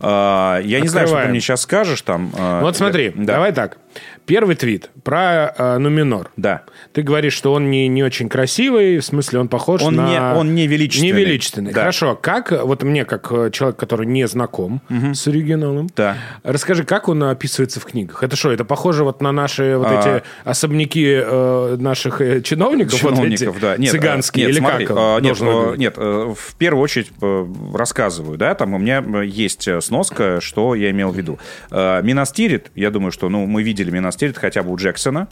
Я 0.00 0.58
Открываем. 0.58 0.82
не 0.82 0.88
знаю, 0.88 1.08
что 1.08 1.22
ты 1.22 1.28
мне 1.28 1.40
сейчас 1.40 1.62
скажешь 1.62 2.02
там. 2.02 2.30
Вот 2.60 2.76
смотри, 2.76 3.12
да. 3.16 3.34
давай 3.34 3.52
так. 3.52 3.78
Первый 4.28 4.56
твит 4.56 4.90
про 5.04 5.54
э, 5.56 5.78
Нуминор. 5.78 6.30
Да. 6.36 6.64
Ты 6.92 7.00
говоришь, 7.00 7.32
что 7.32 7.54
он 7.54 7.70
не, 7.70 7.88
не 7.88 8.02
очень 8.02 8.28
красивый, 8.28 8.98
в 8.98 9.04
смысле 9.04 9.38
он 9.38 9.48
похож 9.48 9.80
он 9.80 9.94
на... 9.94 10.06
Не, 10.06 10.38
он 10.38 10.54
не 10.54 10.66
величественный. 10.66 11.12
Не 11.12 11.24
величественный. 11.24 11.72
Да. 11.72 11.80
Хорошо, 11.80 12.14
как, 12.14 12.52
вот 12.52 12.82
мне, 12.82 13.06
как 13.06 13.32
э, 13.32 13.50
человек, 13.50 13.78
который 13.78 14.06
не 14.06 14.28
знаком 14.28 14.82
угу. 14.90 15.14
с 15.14 15.26
оригиналом, 15.26 15.88
да. 15.96 16.18
расскажи, 16.42 16.84
как 16.84 17.08
он 17.08 17.22
описывается 17.22 17.80
в 17.80 17.86
книгах? 17.86 18.22
Это 18.22 18.36
что, 18.36 18.52
это 18.52 18.66
похоже 18.66 19.02
вот 19.02 19.22
на 19.22 19.32
наши 19.32 19.78
вот 19.78 19.86
а... 19.88 19.98
эти 19.98 20.22
особняки 20.44 21.06
э, 21.08 21.76
наших 21.80 22.20
э, 22.20 22.42
чиновников? 22.42 23.00
Чиновников, 23.00 23.54
вот 23.54 23.56
эти, 23.56 23.60
да. 23.62 23.76
Нет, 23.78 23.92
цыганские, 23.92 24.44
нет, 24.44 24.56
или 24.56 24.60
смотри, 24.60 24.84
как? 24.84 24.96
А, 24.98 25.20
нет, 25.20 25.38
а, 25.40 25.74
нет, 25.76 25.96
в 25.96 26.54
первую 26.58 26.82
очередь 26.82 27.10
рассказываю, 27.72 28.36
да, 28.36 28.54
там 28.54 28.74
у 28.74 28.78
меня 28.78 29.02
есть 29.22 29.66
сноска, 29.80 30.42
что 30.42 30.74
я 30.74 30.90
имел 30.90 31.12
в 31.12 31.16
виду. 31.16 31.38
Минастирит, 31.70 32.70
я 32.74 32.90
думаю, 32.90 33.10
что, 33.10 33.30
ну, 33.30 33.46
мы 33.46 33.62
видели 33.62 33.90
Минастирит 33.90 34.17
хотя 34.36 34.62
бы 34.62 34.72
у 34.72 34.76
Джексона. 34.76 35.28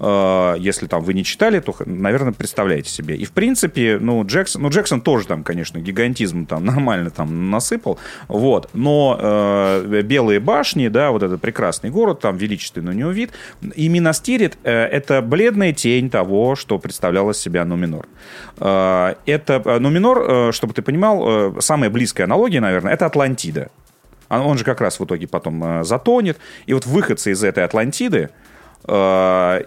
Э, 0.00 0.54
если 0.58 0.86
там 0.86 1.02
вы 1.02 1.14
не 1.14 1.24
читали, 1.24 1.60
то, 1.60 1.74
наверное, 1.84 2.32
представляете 2.32 2.90
себе. 2.90 3.16
И, 3.16 3.24
в 3.24 3.32
принципе, 3.32 3.98
ну, 4.00 4.24
Джексон, 4.24 4.62
ну, 4.62 4.70
Джексон 4.70 5.00
тоже 5.00 5.26
там, 5.26 5.42
конечно, 5.42 5.78
гигантизм 5.78 6.46
там 6.46 6.64
нормально 6.64 7.10
там 7.10 7.50
насыпал, 7.50 7.98
вот. 8.28 8.70
Но 8.72 9.18
э, 9.20 10.02
Белые 10.02 10.40
башни, 10.40 10.88
да, 10.88 11.10
вот 11.10 11.22
этот 11.22 11.40
прекрасный 11.40 11.90
город, 11.90 12.20
там 12.20 12.36
величественный 12.36 12.92
у 12.92 12.94
него 12.94 13.10
вид. 13.10 13.32
И 13.74 13.88
Минастирит 13.88 14.58
э,— 14.62 14.72
это 14.72 15.22
бледная 15.22 15.72
тень 15.72 16.10
того, 16.10 16.56
что 16.56 16.78
представляла 16.78 17.34
себя 17.34 17.64
Нуминор. 17.64 18.06
Э, 18.58 19.14
это 19.26 19.62
э, 19.64 19.78
Нуминор, 19.78 20.18
э, 20.48 20.52
чтобы 20.52 20.74
ты 20.74 20.82
понимал, 20.82 21.56
э, 21.56 21.60
самая 21.60 21.90
близкая 21.90 22.26
аналогия, 22.26 22.60
наверное, 22.60 22.92
это 22.92 23.06
Атлантида. 23.06 23.70
Он 24.28 24.58
же 24.58 24.64
как 24.64 24.80
раз 24.80 25.00
в 25.00 25.04
итоге 25.04 25.26
потом 25.26 25.62
э, 25.64 25.84
затонет. 25.84 26.38
И 26.66 26.74
вот 26.74 26.86
выходцы 26.86 27.32
из 27.32 27.42
этой 27.42 27.64
Атлантиды, 27.64 28.30
Э, 28.86 29.62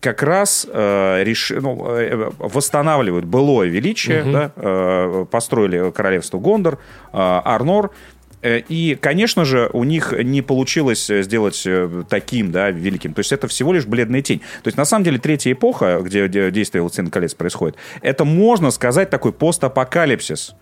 как 0.00 0.22
раз 0.22 0.66
э, 0.70 1.22
реш... 1.24 1.52
ну, 1.54 1.86
э, 1.88 2.30
восстанавливают 2.38 3.26
былое 3.26 3.68
величие, 3.68 4.22
угу. 4.22 4.32
да, 4.32 4.52
э, 4.56 5.26
построили 5.30 5.90
королевство 5.90 6.38
Гондор, 6.38 6.78
э, 7.12 7.18
Арнор, 7.18 7.90
э, 8.40 8.60
и, 8.60 8.94
конечно 8.98 9.44
же, 9.44 9.68
у 9.74 9.84
них 9.84 10.12
не 10.12 10.40
получилось 10.40 11.06
сделать 11.06 11.68
таким, 12.08 12.50
да, 12.50 12.70
великим. 12.70 13.12
То 13.12 13.20
есть 13.20 13.32
это 13.32 13.46
всего 13.46 13.74
лишь 13.74 13.84
бледная 13.84 14.22
тень. 14.22 14.40
То 14.62 14.68
есть, 14.68 14.78
на 14.78 14.86
самом 14.86 15.04
деле, 15.04 15.18
третья 15.18 15.52
эпоха, 15.52 16.00
где 16.02 16.28
действие 16.28 16.80
«Властелин 16.80 17.10
колец» 17.10 17.34
происходит, 17.34 17.76
это, 18.00 18.24
можно 18.24 18.70
сказать, 18.70 19.10
такой 19.10 19.32
постапокалипсис 19.32 20.54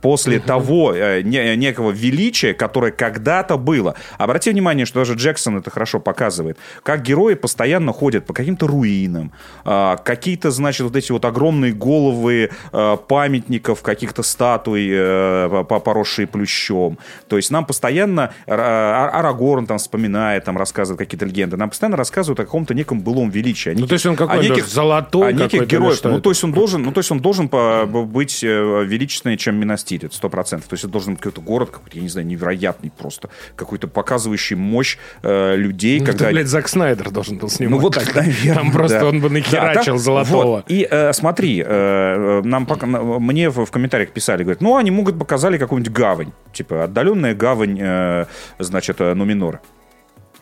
после 0.00 0.38
угу. 0.38 0.46
того 0.46 0.94
э, 0.94 1.22
не, 1.22 1.56
некого 1.56 1.90
величия, 1.90 2.54
которое 2.54 2.92
когда-то 2.92 3.56
было. 3.56 3.94
Обрати 4.18 4.50
внимание, 4.50 4.86
что 4.86 5.00
даже 5.00 5.14
Джексон 5.14 5.58
это 5.58 5.70
хорошо 5.70 6.00
показывает. 6.00 6.58
Как 6.82 7.02
герои 7.02 7.34
постоянно 7.34 7.92
ходят 7.92 8.26
по 8.26 8.32
каким-то 8.32 8.66
руинам, 8.66 9.32
э, 9.64 9.96
какие-то, 10.04 10.50
значит, 10.50 10.82
вот 10.82 10.96
эти 10.96 11.12
вот 11.12 11.24
огромные 11.24 11.72
головы 11.72 12.50
э, 12.72 12.96
памятников, 13.08 13.82
каких-то 13.82 14.22
статуй, 14.22 14.88
э, 14.90 15.64
поросшие 15.68 16.26
плющом. 16.26 16.98
То 17.28 17.36
есть 17.36 17.50
нам 17.50 17.64
постоянно 17.64 18.32
а, 18.46 19.10
Арагорн 19.12 19.66
там 19.66 19.78
вспоминает, 19.78 20.44
там 20.44 20.56
рассказывает 20.56 20.98
какие-то 20.98 21.26
легенды. 21.26 21.56
Нам 21.56 21.70
постоянно 21.70 21.96
рассказывают 21.96 22.40
о 22.40 22.44
каком-то 22.44 22.74
неком 22.74 23.00
былом 23.00 23.30
величии. 23.30 23.70
ну, 23.76 23.86
то 23.86 23.94
есть 23.94 24.06
он 24.06 24.16
какой-то 24.16 24.42
неких, 24.42 24.66
золотой, 24.66 25.30
о 25.30 25.32
неких 25.32 25.66
героев. 25.66 26.00
Ну, 26.04 26.20
то 26.20 26.30
есть 26.30 26.44
он 26.44 26.52
должен, 26.52 26.82
ну, 26.82 26.92
то 26.92 27.00
есть 27.00 27.10
он 27.10 27.20
должен 27.20 27.48
быть 27.48 28.44
э, 28.44 28.84
величественнее, 28.84 29.38
чем 29.38 29.56
Минастир 29.56 29.95
стиле, 29.96 30.10
сто 30.12 30.28
процентов. 30.28 30.68
То 30.68 30.74
есть 30.74 30.84
это 30.84 30.92
должен 30.92 31.14
быть 31.14 31.22
какой-то 31.22 31.40
город, 31.40 31.70
какой-то, 31.70 31.96
я 31.96 32.02
не 32.02 32.08
знаю, 32.08 32.26
невероятный 32.26 32.90
просто, 32.96 33.30
какой-то 33.54 33.88
показывающий 33.88 34.56
мощь 34.56 34.98
э, 35.22 35.56
людей. 35.56 36.00
Ну, 36.00 36.06
когда... 36.06 36.26
это, 36.26 36.34
блядь, 36.34 36.48
Зак 36.48 36.68
Снайдер 36.68 37.10
должен 37.10 37.38
был 37.38 37.48
снимать. 37.48 37.70
Ну 37.72 37.78
вот, 37.78 37.94
так. 37.94 38.14
наверное, 38.14 38.54
Там 38.54 38.72
просто 38.72 39.00
да. 39.00 39.06
он 39.06 39.20
бы 39.20 39.30
нахерачил 39.30 39.94
да, 39.94 39.98
золотого. 39.98 40.44
Вот. 40.44 40.64
И 40.68 40.86
э, 40.88 41.12
смотри, 41.12 41.62
э, 41.66 42.42
нам 42.44 42.66
пока, 42.66 42.86
мне 42.86 43.50
в, 43.50 43.64
в 43.64 43.70
комментариях 43.70 44.10
писали, 44.10 44.42
говорят, 44.42 44.60
ну 44.60 44.76
они 44.76 44.90
могут 44.90 45.18
показали 45.18 45.58
какую-нибудь 45.58 45.92
гавань, 45.92 46.32
типа 46.52 46.84
отдаленная 46.84 47.34
гавань, 47.34 47.78
э, 47.80 48.26
значит, 48.58 49.00
э, 49.00 49.14
Нуминора. 49.14 49.60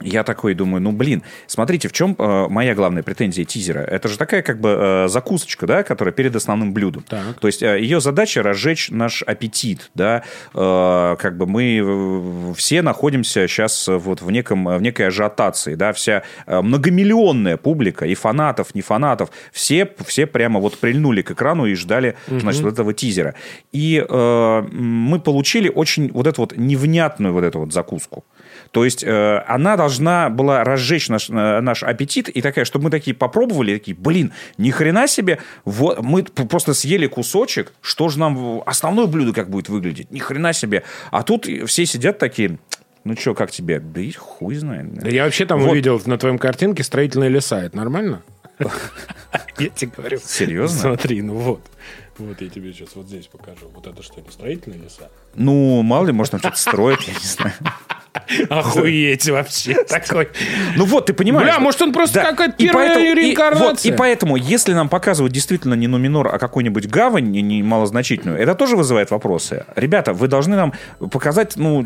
Я 0.04 0.22
такой 0.22 0.54
думаю, 0.54 0.80
ну 0.82 0.92
блин, 0.92 1.22
смотрите, 1.46 1.88
в 1.88 1.92
чем 1.92 2.14
э, 2.18 2.46
моя 2.48 2.74
главная 2.74 3.02
претензия 3.02 3.44
тизера? 3.44 3.80
Это 3.80 4.08
же 4.08 4.18
такая 4.18 4.42
как 4.42 4.60
бы 4.60 4.68
э, 4.68 5.08
закусочка, 5.08 5.66
да, 5.66 5.82
которая 5.82 6.12
перед 6.12 6.36
основным 6.36 6.72
блюдом. 6.72 7.04
Так. 7.08 7.38
То 7.40 7.46
есть 7.46 7.62
э, 7.62 7.80
ее 7.80 8.00
задача 8.00 8.42
разжечь 8.42 8.90
наш 8.90 9.22
аппетит, 9.22 9.90
да. 9.94 10.22
Э, 10.54 11.16
как 11.18 11.36
бы 11.36 11.46
мы 11.46 12.54
все 12.56 12.82
находимся 12.82 13.48
сейчас 13.48 13.88
вот 13.88 14.22
в 14.22 14.30
неком 14.30 14.64
в 14.66 14.82
некой 14.82 15.08
ажиотации, 15.08 15.74
да, 15.74 15.92
вся 15.92 16.22
э, 16.46 16.60
многомиллионная 16.60 17.56
публика 17.56 18.06
и 18.06 18.14
фанатов, 18.14 18.74
не 18.74 18.82
фанатов, 18.82 19.30
все 19.52 19.90
все 20.06 20.26
прямо 20.26 20.60
вот 20.60 20.78
прильнули 20.78 21.22
к 21.22 21.30
экрану 21.30 21.66
и 21.66 21.74
ждали, 21.74 22.16
Мгм. 22.28 22.40
значит, 22.40 22.62
вот 22.62 22.72
этого 22.74 22.92
тизера. 22.92 23.34
И 23.72 24.04
э, 24.06 24.62
мы 24.72 25.18
получили 25.20 25.68
очень 25.68 26.10
вот 26.12 26.26
эту 26.26 26.42
вот 26.42 26.56
невнятную 26.56 27.32
вот 27.32 27.44
эту 27.44 27.60
вот 27.60 27.72
закуску. 27.72 28.24
То 28.74 28.84
есть 28.84 29.04
э, 29.04 29.44
она 29.46 29.76
должна 29.76 30.30
была 30.30 30.64
разжечь 30.64 31.08
наш, 31.08 31.30
э, 31.30 31.60
наш 31.60 31.84
аппетит 31.84 32.28
и 32.28 32.42
такая, 32.42 32.64
чтобы 32.64 32.86
мы 32.86 32.90
такие 32.90 33.14
попробовали, 33.14 33.74
такие, 33.74 33.96
блин, 33.96 34.32
ни 34.58 34.72
хрена 34.72 35.06
себе, 35.06 35.38
вот, 35.64 36.02
мы 36.02 36.24
просто 36.24 36.74
съели 36.74 37.06
кусочек, 37.06 37.72
что 37.80 38.08
же 38.08 38.18
нам 38.18 38.64
основное 38.66 39.06
блюдо 39.06 39.32
как 39.32 39.48
будет 39.48 39.68
выглядеть, 39.68 40.10
ни 40.10 40.18
хрена 40.18 40.52
себе. 40.52 40.82
А 41.12 41.22
тут 41.22 41.46
все 41.66 41.86
сидят 41.86 42.18
такие, 42.18 42.58
ну 43.04 43.14
что, 43.16 43.34
как 43.34 43.52
тебе? 43.52 43.78
Да 43.78 44.00
и 44.00 44.10
хуй 44.10 44.56
знает. 44.56 44.92
Да 44.92 45.08
я 45.08 45.22
вообще 45.22 45.46
там 45.46 45.60
Вот. 45.60 45.70
увидел 45.70 46.02
на 46.06 46.18
твоем 46.18 46.38
картинке 46.38 46.82
строительные 46.82 47.30
леса. 47.30 47.62
Это 47.62 47.76
нормально? 47.76 48.24
Я 49.58 49.68
тебе 49.68 49.92
говорю. 49.96 50.18
Серьезно? 50.24 50.80
Смотри, 50.80 51.22
ну 51.22 51.34
вот. 51.34 51.60
Вот 52.18 52.40
я 52.40 52.48
тебе 52.48 52.72
сейчас 52.72 52.94
вот 52.94 53.06
здесь 53.06 53.26
покажу. 53.26 53.68
Вот 53.74 53.86
это 53.86 54.02
что, 54.02 54.20
не 54.20 54.30
строительные 54.30 54.80
леса? 54.80 55.10
Ну, 55.34 55.82
мало 55.82 56.06
ли, 56.06 56.12
может, 56.12 56.32
там 56.32 56.40
что-то 56.40 56.56
строят, 56.56 57.00
я 57.02 57.12
не 57.12 57.26
знаю. 57.26 57.54
Охуеть 58.48 59.28
вообще 59.28 59.84
такой. 59.84 60.28
Ну 60.76 60.84
вот, 60.84 61.06
ты 61.06 61.12
понимаешь. 61.12 61.48
Бля, 61.48 61.58
может, 61.58 61.82
он 61.82 61.92
просто 61.92 62.20
какая-то 62.22 62.54
И 62.58 62.66
первая 62.66 63.12
и- 63.12 63.14
реинкарнация. 63.14 63.68
вот, 63.68 63.84
И, 63.84 63.92
поэтому, 63.92 64.36
если 64.36 64.72
нам 64.72 64.88
показывают 64.88 65.32
действительно 65.32 65.74
не 65.74 65.88
Нуминор, 65.88 66.28
а 66.32 66.38
какую-нибудь 66.38 66.86
гавань 66.86 67.30
не, 67.30 67.42
не 67.42 67.62
малозначительную, 67.62 68.38
это 68.38 68.54
тоже 68.54 68.76
вызывает 68.76 69.10
вопросы. 69.10 69.64
Ребята, 69.74 70.12
вы 70.12 70.28
должны 70.28 70.56
нам 70.56 70.72
показать 71.10 71.56
ну, 71.56 71.84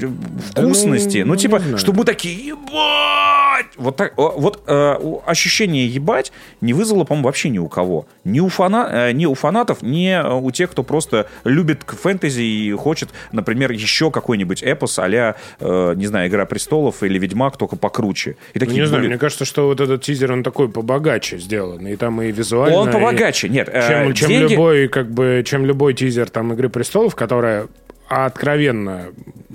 вкусности. 0.51 1.19
ну, 1.19 1.25
Ну, 1.25 1.33
ну, 1.33 1.37
типа, 1.37 1.63
чтобы 1.77 1.99
мы 1.99 2.05
такие, 2.05 2.49
ебать! 2.49 3.67
Вот, 3.77 3.97
так, 3.97 4.13
вот 4.17 4.63
э, 4.67 4.97
ощущение 5.27 5.87
ебать 5.87 6.33
не 6.61 6.75
вызвало, 6.75 7.05
по-моему, 7.05 7.27
вообще 7.27 7.49
ни 7.49 7.59
у 7.59 7.69
кого. 7.69 8.07
Ни 8.25 8.41
у, 8.41 8.49
фана, 8.49 8.89
э, 8.91 9.13
ни 9.13 9.27
у 9.27 9.35
фанатов, 9.35 9.83
ни 9.83 10.11
э, 10.11 10.35
у 10.35 10.51
тех, 10.51 10.71
кто 10.71 10.83
просто 10.83 11.29
любит 11.45 11.83
фэнтези 11.87 12.43
и 12.43 12.73
хочет, 12.73 13.11
например, 13.33 13.73
еще 13.73 14.11
какой-нибудь 14.11 14.63
эпос 14.63 14.99
а 14.99 15.35
не 15.61 16.07
знаю, 16.07 16.18
«Игра 16.27 16.45
престолов» 16.47 17.03
или 17.03 17.19
«Ведьмак», 17.19 17.57
только 17.57 17.77
покруче. 17.77 18.31
И 18.55 18.59
Ну, 18.59 18.61
такие, 18.61 18.81
не 18.81 18.87
знаю, 18.87 19.03
блин, 19.03 19.13
мне 19.13 19.19
кажется, 19.19 19.45
что 19.45 19.67
вот 19.67 19.81
этот 19.81 20.03
тизер, 20.03 20.33
он 20.33 20.43
такой 20.43 20.69
побогаче 20.69 21.39
сделан. 21.39 21.87
И 21.87 21.97
там 21.97 22.21
и 22.23 22.33
визуально... 22.33 22.77
Он 22.77 22.89
и- 22.89 22.93
побогаче. 22.93 23.49
Нет, 23.49 23.69
э, 23.73 23.87
чем, 23.89 24.15
чем 24.15 24.29
деньги- 24.29 24.53
любой, 24.53 24.89
как 24.89 25.11
бы, 25.11 25.43
чем 25.47 25.65
любой 25.67 25.95
тизер 25.95 26.29
там 26.31 26.53
Игры 26.53 26.69
престолов, 26.69 27.15
которая 27.15 27.69
откровенно 28.09 29.07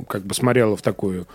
как 0.07 0.23
бы 0.23 0.33
смотрела 0.33 0.75
в 0.77 0.81
такую 0.81 1.27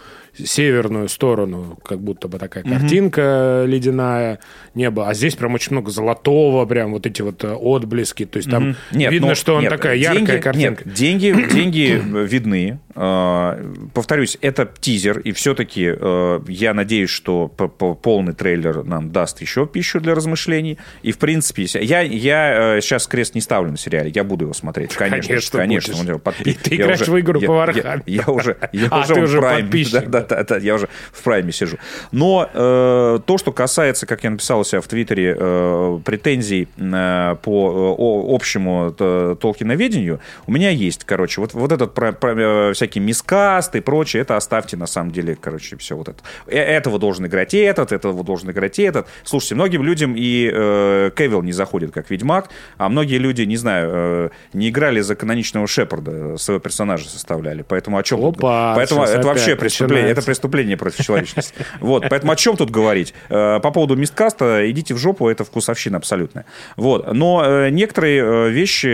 северную 0.46 1.08
сторону, 1.08 1.78
как 1.84 2.00
будто 2.00 2.28
бы 2.28 2.38
такая 2.38 2.64
картинка 2.64 3.64
ледяная, 3.66 4.38
небо. 4.74 5.08
А 5.08 5.14
здесь 5.14 5.34
прям 5.34 5.54
очень 5.54 5.72
много 5.72 5.90
золотого, 5.90 6.64
прям 6.66 6.92
вот 6.92 7.06
эти 7.06 7.22
вот 7.22 7.42
э, 7.44 7.52
отблески. 7.52 8.24
То 8.24 8.36
есть 8.38 8.50
там 8.50 8.76
Нет, 8.92 9.10
видно, 9.12 9.28
ну, 9.28 9.34
что 9.34 9.54
он 9.56 9.62
нет, 9.62 9.70
такая 9.70 9.98
деньги- 9.98 10.20
яркая 10.20 10.38
картинка. 10.40 10.82
Нет, 10.86 10.94
деньги, 10.94 11.48
деньги 11.52 12.02
видны. 12.26 12.78
Э, 12.94 13.72
Повторюсь, 13.94 14.38
это 14.40 14.68
тизер, 14.80 15.18
и 15.20 15.32
все-таки 15.32 15.92
э, 15.98 16.40
я 16.48 16.74
надеюсь, 16.74 17.10
что 17.10 17.48
полный 17.48 18.34
трейлер 18.34 18.84
нам 18.84 19.10
даст 19.12 19.40
еще 19.40 19.66
пищу 19.66 20.00
для 20.00 20.14
размышлений. 20.14 20.78
И, 21.02 21.12
в 21.12 21.18
принципе, 21.18 21.64
я, 21.64 22.00
я 22.02 22.80
сейчас 22.80 23.06
крест 23.06 23.34
не 23.34 23.40
ставлю 23.40 23.70
на 23.70 23.76
сериале, 23.76 24.12
я 24.14 24.24
буду 24.24 24.44
его 24.44 24.54
смотреть. 24.54 24.92
Конечно, 24.94 25.28
Конечно, 25.28 25.58
конечно. 25.58 25.96
он 25.98 26.06
его 26.08 26.18
подпи- 26.18 26.50
И 26.50 26.52
ты 26.54 26.74
я 26.74 26.82
играешь 26.84 27.02
уже- 27.02 27.12
в 27.12 27.20
игру 27.20 27.40
я- 27.40 27.46
по 27.46 27.52
я- 27.52 27.58
Вархаммеру. 27.58 28.02
Я 28.06 28.24
уже, 28.26 28.56
я 28.72 28.88
А, 28.90 29.00
уже 29.00 29.14
ты 29.14 29.20
уже 29.22 29.35
в 29.35 29.38
прайме. 29.38 29.62
подписчик. 29.62 29.92
Да, 30.08 30.20
да, 30.20 30.20
я 30.60 30.74
уже 30.74 30.88
в 31.12 31.22
прайме 31.22 31.52
сижу. 31.52 31.76
Но 32.12 32.48
э, 32.52 33.18
то, 33.24 33.38
что 33.38 33.52
касается, 33.52 34.06
как 34.06 34.24
я 34.24 34.30
написал 34.30 34.60
у 34.60 34.64
себя 34.64 34.80
в 34.80 34.86
Твиттере, 34.86 35.36
э, 35.38 35.98
претензий 36.04 36.68
э, 36.76 37.36
по 37.42 37.70
э, 37.70 37.94
о- 37.98 38.34
общему 38.34 38.94
э, 38.98 39.36
толкиноведению, 39.40 40.20
у 40.46 40.52
меня 40.52 40.70
есть, 40.70 41.04
короче, 41.04 41.40
вот, 41.40 41.54
вот 41.54 41.72
этот 41.72 41.94
про, 41.94 42.12
про, 42.12 42.34
э, 42.70 42.72
всякие 42.72 43.02
мискасты 43.02 43.78
и 43.78 43.80
прочее, 43.80 44.22
это 44.22 44.36
оставьте 44.36 44.76
на 44.76 44.86
самом 44.86 45.10
деле, 45.10 45.36
короче, 45.40 45.76
все 45.76 45.96
вот 45.96 46.08
это. 46.08 46.18
Этого 46.46 46.98
должен 46.98 47.26
играть 47.26 47.54
и 47.54 47.58
этот, 47.58 47.92
этого 47.92 48.24
должен 48.24 48.50
играть 48.50 48.78
и 48.78 48.82
этот. 48.82 49.06
Слушайте, 49.24 49.54
многим 49.54 49.82
людям 49.82 50.14
и 50.16 50.50
э, 50.52 51.10
Кевилл 51.16 51.42
не 51.42 51.52
заходит 51.52 51.92
как 51.92 52.10
Ведьмак, 52.10 52.48
а 52.76 52.88
многие 52.88 53.18
люди, 53.18 53.42
не 53.42 53.56
знаю, 53.56 53.90
э, 53.92 54.28
не 54.52 54.68
играли 54.68 55.00
за 55.00 55.14
каноничного 55.14 55.66
Шепарда, 55.66 56.36
своего 56.38 56.60
персонажа 56.60 57.08
составляли. 57.08 57.64
Поэтому 57.66 57.98
о 57.98 58.02
чем 58.02 58.24
Опа, 58.24 58.74
Поэтому 58.74 59.04
это 59.04 59.26
вообще 59.26 59.56
преступление. 59.56 60.07
Это 60.08 60.22
преступление 60.22 60.76
против 60.76 61.04
человечности. 61.04 61.54
Вот, 61.80 62.04
поэтому 62.08 62.32
о 62.32 62.36
чем 62.36 62.56
тут 62.56 62.70
говорить? 62.70 63.14
Э, 63.28 63.60
По 63.60 63.70
поводу 63.70 63.96
мисткаста, 63.96 64.68
идите 64.70 64.94
в 64.94 64.98
жопу, 64.98 65.28
это 65.28 65.44
вкусовщина 65.44 65.98
абсолютная. 65.98 66.44
Вот, 66.76 67.12
но 67.12 67.42
э, 67.44 67.70
некоторые 67.70 68.22
э, 68.22 68.48
вещи 68.50 68.86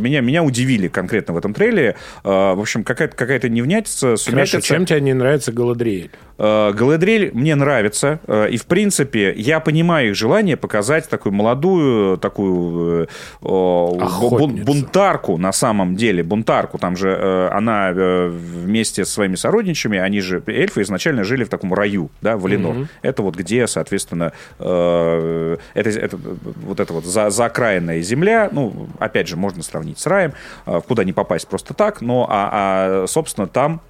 меня, 0.00 0.20
меня 0.20 0.42
удивили 0.42 0.88
конкретно 0.88 1.34
в 1.34 1.36
этом 1.36 1.54
трейлере. 1.54 1.96
В 2.24 2.60
общем, 2.60 2.84
какая-то 2.84 3.16
какая 3.16 3.36
Хорошо, 3.38 3.54
невнятица, 3.54 4.16
сумятица. 4.16 4.60
чем 4.62 4.86
тебе 4.86 5.00
не 5.00 5.12
нравится 5.14 5.52
Галадриэль? 5.52 6.10
Галадриэль 6.38 7.30
мне 7.32 7.54
нравится, 7.54 8.20
и 8.50 8.56
в 8.58 8.66
принципе 8.66 9.32
я 9.36 9.58
понимаю 9.60 10.10
их 10.10 10.14
желание 10.16 10.56
показать 10.56 11.08
такую 11.08 11.32
молодую, 11.32 12.18
такую 12.18 13.08
о, 13.40 13.96
Охотницу. 14.00 14.38
бун- 14.38 14.64
бунтарку 14.64 15.38
на 15.38 15.52
самом 15.52 15.96
деле, 15.96 16.22
бунтарку. 16.22 16.78
Там 16.78 16.96
же 16.96 17.48
она 17.52 17.90
вместе 17.92 19.04
со 19.04 19.12
своими 19.12 19.34
сородичами, 19.36 19.98
они 19.98 20.20
же 20.20 20.40
эльфы 20.56 20.82
изначально 20.82 21.24
жили 21.24 21.44
в 21.44 21.48
таком 21.48 21.72
раю, 21.74 22.10
да, 22.20 22.36
Валинор. 22.36 22.88
Это 23.02 23.22
вот 23.22 23.36
где, 23.36 23.66
соответственно, 23.66 24.32
э, 24.58 25.56
это, 25.74 25.90
это 25.90 26.16
вот 26.16 26.80
это 26.80 26.92
вот 26.92 27.04
за, 27.04 27.30
заокраинная 27.30 28.00
земля, 28.00 28.48
ну 28.50 28.88
опять 28.98 29.28
же 29.28 29.36
можно 29.36 29.62
сравнить 29.62 29.98
с 29.98 30.06
раем, 30.06 30.32
э, 30.66 30.80
куда 30.86 31.04
не 31.04 31.12
попасть 31.12 31.48
просто 31.48 31.74
так, 31.74 32.00
но 32.00 32.26
а, 32.28 32.50
а, 32.52 33.06
собственно 33.06 33.46
там 33.46 33.80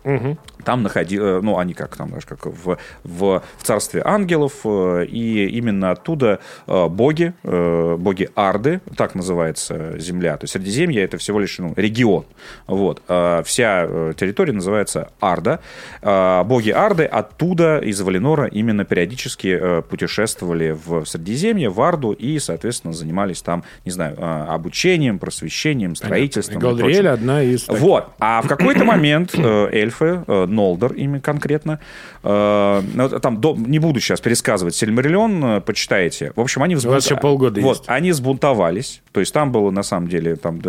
там 0.66 0.82
находи, 0.82 1.16
э, 1.16 1.40
ну, 1.42 1.58
они 1.58 1.74
как 1.74 1.96
там, 1.96 2.08
знаешь, 2.08 2.26
как 2.26 2.44
в, 2.44 2.76
в, 3.04 3.42
в 3.58 3.62
царстве 3.62 4.02
ангелов, 4.04 4.52
э, 4.64 5.06
и 5.06 5.46
именно 5.46 5.92
оттуда 5.92 6.40
э, 6.66 6.88
боги, 6.88 7.32
э, 7.44 7.96
боги 7.96 8.28
Арды, 8.34 8.80
так 8.96 9.14
называется 9.14 9.96
земля, 9.98 10.36
то 10.36 10.44
есть 10.44 10.54
Средиземье 10.54 11.02
это 11.02 11.18
всего 11.18 11.38
лишь 11.38 11.58
ну, 11.58 11.72
регион, 11.76 12.26
вот, 12.66 13.00
вся 13.06 13.86
э, 13.88 14.12
территория 14.16 14.52
называется 14.52 15.10
Арда, 15.20 15.60
А 16.02 16.42
боги 16.56 16.70
Арды 16.70 17.04
оттуда, 17.04 17.80
из 17.80 18.00
Валинора, 18.00 18.46
именно 18.46 18.86
периодически 18.86 19.58
э, 19.60 19.82
путешествовали 19.82 20.70
в 20.70 21.04
Средиземье, 21.04 21.68
в 21.68 21.82
Арду, 21.82 22.12
и, 22.12 22.38
соответственно, 22.38 22.94
занимались 22.94 23.42
там, 23.42 23.62
не 23.84 23.90
знаю, 23.90 24.16
э, 24.16 24.44
обучением, 24.48 25.18
просвещением, 25.18 25.94
строительством. 25.94 26.56
и 26.56 26.60
прочим. 26.60 26.76
Галадриэль 26.78 27.08
одна 27.08 27.42
из... 27.42 27.64
таких. 27.64 27.82
Вот. 27.82 28.08
А 28.18 28.40
в 28.40 28.48
какой-то 28.48 28.84
момент 28.84 29.34
э, 29.34 29.68
эльфы, 29.70 30.24
Нолдор 30.26 30.94
ими 30.94 31.18
конкретно, 31.18 31.78
ну, 32.22 33.08
там 33.20 33.40
не 33.66 33.78
буду 33.78 34.00
сейчас 34.00 34.20
пересказывать 34.20 34.74
Сильмариллион, 34.74 35.62
почитайте. 35.62 36.32
В 36.34 36.40
общем, 36.40 36.62
они 36.62 36.74
У 36.76 36.80
вас 36.80 37.04
еще 37.04 37.16
полгода 37.16 37.60
вот, 37.60 37.78
есть. 37.78 37.84
они 37.88 38.12
сбунтовались. 38.12 39.02
То 39.12 39.20
есть 39.20 39.32
там 39.34 39.52
было, 39.52 39.70
на 39.70 39.82
самом 39.82 40.08
деле, 40.08 40.36
там 40.36 40.60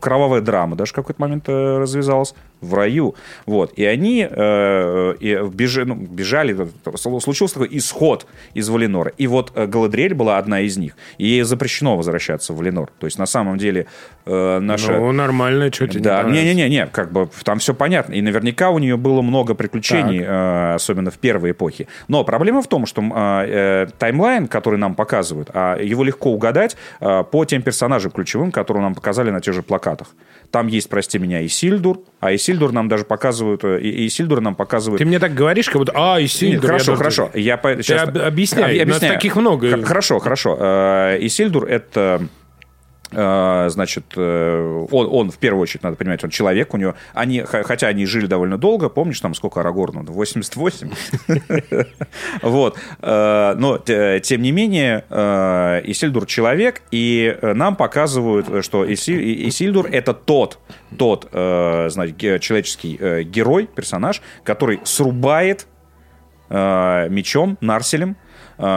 кровавая 0.00 0.40
драма 0.40 0.76
даже 0.76 0.92
в 0.92 0.94
какой-то 0.94 1.20
момент 1.22 1.48
развязалась 1.48 2.34
в 2.60 2.74
раю. 2.74 3.14
Вот. 3.46 3.72
И 3.74 3.84
они 3.84 4.26
э, 4.30 5.14
и 5.20 5.34
бежи- 5.52 5.84
ну, 5.84 5.94
бежали, 5.94 6.56
случился 6.96 7.54
такой 7.54 7.68
исход 7.72 8.26
из 8.54 8.68
Валинора. 8.68 9.12
И 9.18 9.26
вот 9.26 9.52
э, 9.54 9.66
Галадриэль 9.66 10.14
была 10.14 10.38
одна 10.38 10.60
из 10.60 10.76
них. 10.76 10.96
И 11.18 11.26
ей 11.26 11.42
запрещено 11.42 11.96
возвращаться 11.96 12.52
в 12.52 12.56
Валинор. 12.56 12.90
То 12.98 13.06
есть, 13.06 13.18
на 13.18 13.26
самом 13.26 13.58
деле, 13.58 13.86
э, 14.26 14.58
наша... 14.60 14.92
Ну, 14.92 15.12
нормально, 15.12 15.72
что 15.72 15.86
тебе 15.86 16.00
Да, 16.00 16.22
не 16.24 16.44
не-не-не, 16.44 16.86
как 16.86 17.12
бы 17.12 17.28
там 17.44 17.58
все 17.58 17.74
понятно. 17.74 18.14
И 18.14 18.22
наверняка 18.22 18.70
у 18.70 18.78
нее 18.78 18.96
было 18.96 19.22
много 19.22 19.54
приключений, 19.54 20.22
э, 20.22 20.74
особенно 20.74 21.10
в 21.10 21.18
первой 21.18 21.52
эпохе. 21.52 21.86
Но 22.08 22.24
проблема 22.24 22.62
в 22.62 22.66
том, 22.66 22.86
что 22.86 23.02
э, 23.02 23.06
э, 23.48 23.86
таймлайн, 23.98 24.48
который 24.48 24.78
нам 24.78 24.94
показывают, 24.94 25.50
а 25.52 25.76
его 25.78 26.04
легко 26.04 26.30
угадать 26.32 26.76
э, 27.00 27.24
по 27.30 27.44
тем 27.44 27.62
персонажам 27.62 28.10
ключевым, 28.10 28.52
которые 28.52 28.82
нам 28.82 28.94
показали 28.94 29.30
на 29.30 29.40
тех 29.40 29.54
же 29.54 29.62
плакатах. 29.62 30.08
Там 30.50 30.66
есть, 30.66 30.88
прости 30.88 31.18
меня, 31.18 31.46
Исильдур, 31.46 32.00
а 32.18 32.34
Исильдур 32.34 32.72
нам 32.72 32.88
даже 32.88 33.04
показывают, 33.04 33.62
э, 33.62 33.80
и 33.80 34.06
Исильдур 34.08 34.40
нам 34.40 34.56
показывают 34.56 34.98
Ты 34.98 35.04
мне 35.04 35.20
так 35.20 35.32
говоришь, 35.32 35.66
как 35.66 35.76
будто... 35.76 35.92
А, 35.94 36.18
и 36.18 36.24
нет, 36.42 36.60
хорошо, 36.64 36.92
я 36.92 36.96
хорошо. 36.96 37.22
должен- 37.26 37.40
Я 37.40 37.56
по- 37.56 37.82
щас- 37.82 38.08
об- 38.08 38.18
объясняй, 38.18 38.80
Об- 38.82 38.88
нас 38.88 38.98
таких 38.98 39.36
много. 39.36 39.70
Х- 39.70 39.82
Хорошо, 39.84 40.18
хорошо. 40.18 40.56
Э, 40.58 41.18
Исильдур— 41.20 41.66
это 41.68 42.22
значит, 43.10 44.04
э, 44.16 44.86
он, 44.90 45.08
он 45.10 45.30
в 45.30 45.38
первую 45.38 45.62
очередь, 45.62 45.82
надо 45.82 45.96
понимать, 45.96 46.22
он 46.22 46.30
человек, 46.30 46.72
у 46.74 46.76
него, 46.76 46.94
они, 47.12 47.40
хотя 47.42 47.88
они 47.88 48.06
жили 48.06 48.26
довольно 48.26 48.56
долго, 48.56 48.88
помнишь, 48.88 49.20
там 49.20 49.34
сколько 49.34 49.60
Арагорну, 49.60 50.04
88? 50.04 50.90
Вот. 52.42 52.78
Э, 53.00 53.54
но, 53.56 53.78
тем 53.78 54.42
не 54.42 54.52
менее, 54.52 55.04
Исильдур 55.84 56.26
человек, 56.26 56.82
и 56.90 57.36
нам 57.42 57.76
показывают, 57.76 58.64
что 58.64 58.90
Исильдур 58.92 59.86
это 59.86 60.14
тот, 60.14 60.58
тот, 60.96 61.28
значит, 61.32 62.18
человеческий 62.40 63.24
герой, 63.24 63.66
персонаж, 63.66 64.22
который 64.44 64.80
срубает 64.84 65.66
мечом, 66.50 67.56
нарселем, 67.60 68.10
э, 68.10 68.29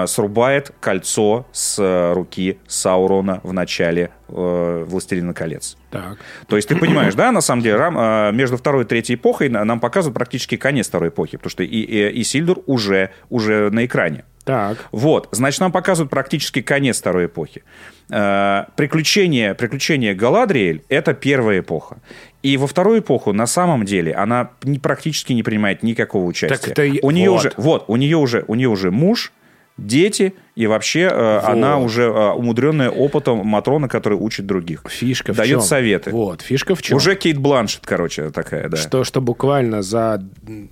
срубает 0.08 0.72
кольцо 0.80 1.46
с 1.52 1.78
э, 1.80 2.14
руки 2.14 2.58
Саурона 2.68 3.42
в 3.44 3.52
начале 3.54 4.12
э, 4.30 4.86
«Властелина 4.88 5.34
колец». 5.34 5.78
Так. 5.92 6.18
То 6.48 6.56
есть 6.56 6.70
ты 6.70 6.76
понимаешь, 6.76 7.16
да, 7.16 7.32
на 7.32 7.42
самом 7.42 7.62
деле, 7.62 7.78
э, 7.78 8.32
между 8.32 8.58
второй 8.58 8.84
и 8.84 8.88
третьей 8.88 9.16
эпохой 9.16 9.50
нам 9.50 9.80
показывают 9.80 10.16
практически 10.16 10.58
конец 10.58 10.88
второй 10.88 11.10
эпохи, 11.10 11.38
потому 11.38 11.50
что 11.52 11.64
и, 11.64 11.68
и, 11.68 12.10
и 12.10 12.24
Сильдур 12.24 12.60
уже, 12.66 13.12
уже 13.30 13.70
на 13.72 13.86
экране. 13.86 14.24
Так. 14.46 14.90
Вот, 14.92 15.30
значит, 15.32 15.62
нам 15.62 15.72
показывают 15.72 16.10
практически 16.10 16.62
конец 16.62 17.00
второй 17.00 17.26
эпохи. 17.26 17.64
Э, 18.10 18.66
приключения, 18.76 19.54
приключения 19.54 20.14
Галадриэль— 20.14 20.84
это 20.90 21.14
первая 21.14 21.60
эпоха. 21.60 21.98
И 22.42 22.58
во 22.58 22.68
вторую 22.68 23.00
эпоху, 23.00 23.32
на 23.34 23.48
самом 23.48 23.86
деле, 23.86 24.14
она 24.14 24.52
практически 24.82 25.34
не 25.34 25.44
принимает 25.44 25.84
никакого 25.84 26.26
участия. 26.26 26.58
Так 26.58 26.78
это... 26.78 27.06
У 27.06 27.12
нее 27.12 27.30
вот. 27.30 27.40
уже, 27.40 27.54
вот, 27.58 27.86
у 27.88 27.96
нее 27.96 28.18
уже, 28.18 28.44
у 28.48 28.56
нее 28.56 28.68
уже 28.68 28.92
муж, 28.92 29.32
дети, 29.78 30.34
и 30.56 30.68
вообще 30.68 31.10
э, 31.12 31.40
Вот. 31.42 31.50
она 31.50 31.80
уже 31.80 32.04
э, 32.04 32.32
умудренная 32.32 32.90
опытом 32.90 33.40
Матрона, 33.46 33.88
который 33.88 34.18
учит 34.18 34.46
других. 34.46 34.84
Фишка 34.88 35.34
в 35.34 35.38
Дает 35.38 35.50
чем? 35.50 35.62
советы. 35.62 36.12
Вот, 36.12 36.42
фишка 36.42 36.76
в 36.76 36.82
чем? 36.82 36.98
Уже 36.98 37.16
Кейт 37.16 37.38
Бланшет, 37.38 37.82
короче, 37.86 38.30
такая, 38.30 38.70
да. 38.70 38.78
Что, 38.78 39.04
что 39.04 39.20
буквально 39.22 39.82
за 39.82 40.24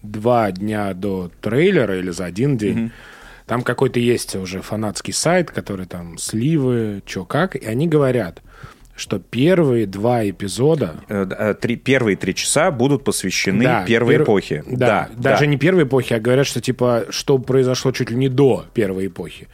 два 0.02 0.52
дня 0.52 0.94
до 0.94 1.32
трейлера 1.42 1.98
или 1.98 2.12
за 2.12 2.26
один 2.26 2.58
день 2.58 2.92
там 3.48 3.64
какой-то 3.64 4.00
есть 4.00 4.36
уже 4.36 4.62
фанатский 4.62 5.14
сайт, 5.14 5.52
который 5.52 5.86
там 5.86 6.18
сливы, 6.18 7.02
чё 7.06 7.26
как, 7.26 7.56
и 7.58 7.66
они 7.66 7.86
говорят, 7.86 8.42
что 8.96 9.20
первые 9.20 9.86
два 9.86 10.28
эпизода... 10.30 10.96
Э, 11.10 11.26
э, 11.30 11.54
три, 11.54 11.76
первые 11.76 12.16
три 12.18 12.36
часа 12.36 12.72
будут 12.72 13.04
посвящены 13.04 13.64
Да, 13.64 13.86
первой 13.86 14.16
пер- 14.16 14.24
эпохе. 14.24 14.64
Да, 14.68 15.10
даже 15.18 15.48
не 15.48 15.58
первой 15.58 15.84
эпохи, 15.84 16.14
а 16.14 16.20
говорят, 16.20 16.46
что 16.48 16.62
типа, 16.62 17.06
что 17.10 17.38
произошло 17.38 17.92
чуть 17.92 18.10
ли 18.12 18.16
не 18.18 18.30
до 18.30 18.66
первой 18.74 19.08
эпохи. 19.08 19.48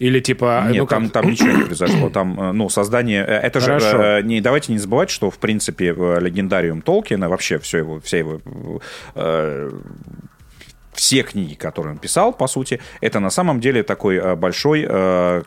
Или 0.00 0.18
типа... 0.20 0.64
Нет, 0.68 0.76
ну, 0.78 0.86
как- 0.86 0.98
там, 0.98 1.10
там 1.10 1.30
ничего 1.30 1.52
не 1.52 1.64
произошло. 1.64 2.10
Там, 2.10 2.40
э, 2.40 2.52
ну, 2.52 2.68
создание... 2.68 3.24
э, 3.24 3.38
Это 3.38 3.60
же... 3.60 3.66
Хорошо. 3.78 4.02
э, 4.02 4.22
Не, 4.22 4.40
давайте 4.40 4.72
не 4.72 4.78
забывать, 4.78 5.08
что, 5.10 5.30
в 5.30 5.38
принципе, 5.38 5.94
э, 5.96 6.18
легендариум 6.20 6.82
Толкина, 6.82 7.28
вообще 7.28 7.58
все 7.58 7.78
его, 7.78 8.00
вся 8.00 8.18
его... 8.18 8.40
э, 9.14 9.70
все 10.94 11.22
книги, 11.22 11.54
которые 11.54 11.92
он 11.92 11.98
писал, 11.98 12.32
по 12.32 12.46
сути, 12.46 12.80
это 13.00 13.20
на 13.20 13.30
самом 13.30 13.60
деле 13.60 13.82
такой 13.82 14.16
э, 14.16 14.34
большой 14.34 14.86
э, 14.88 15.42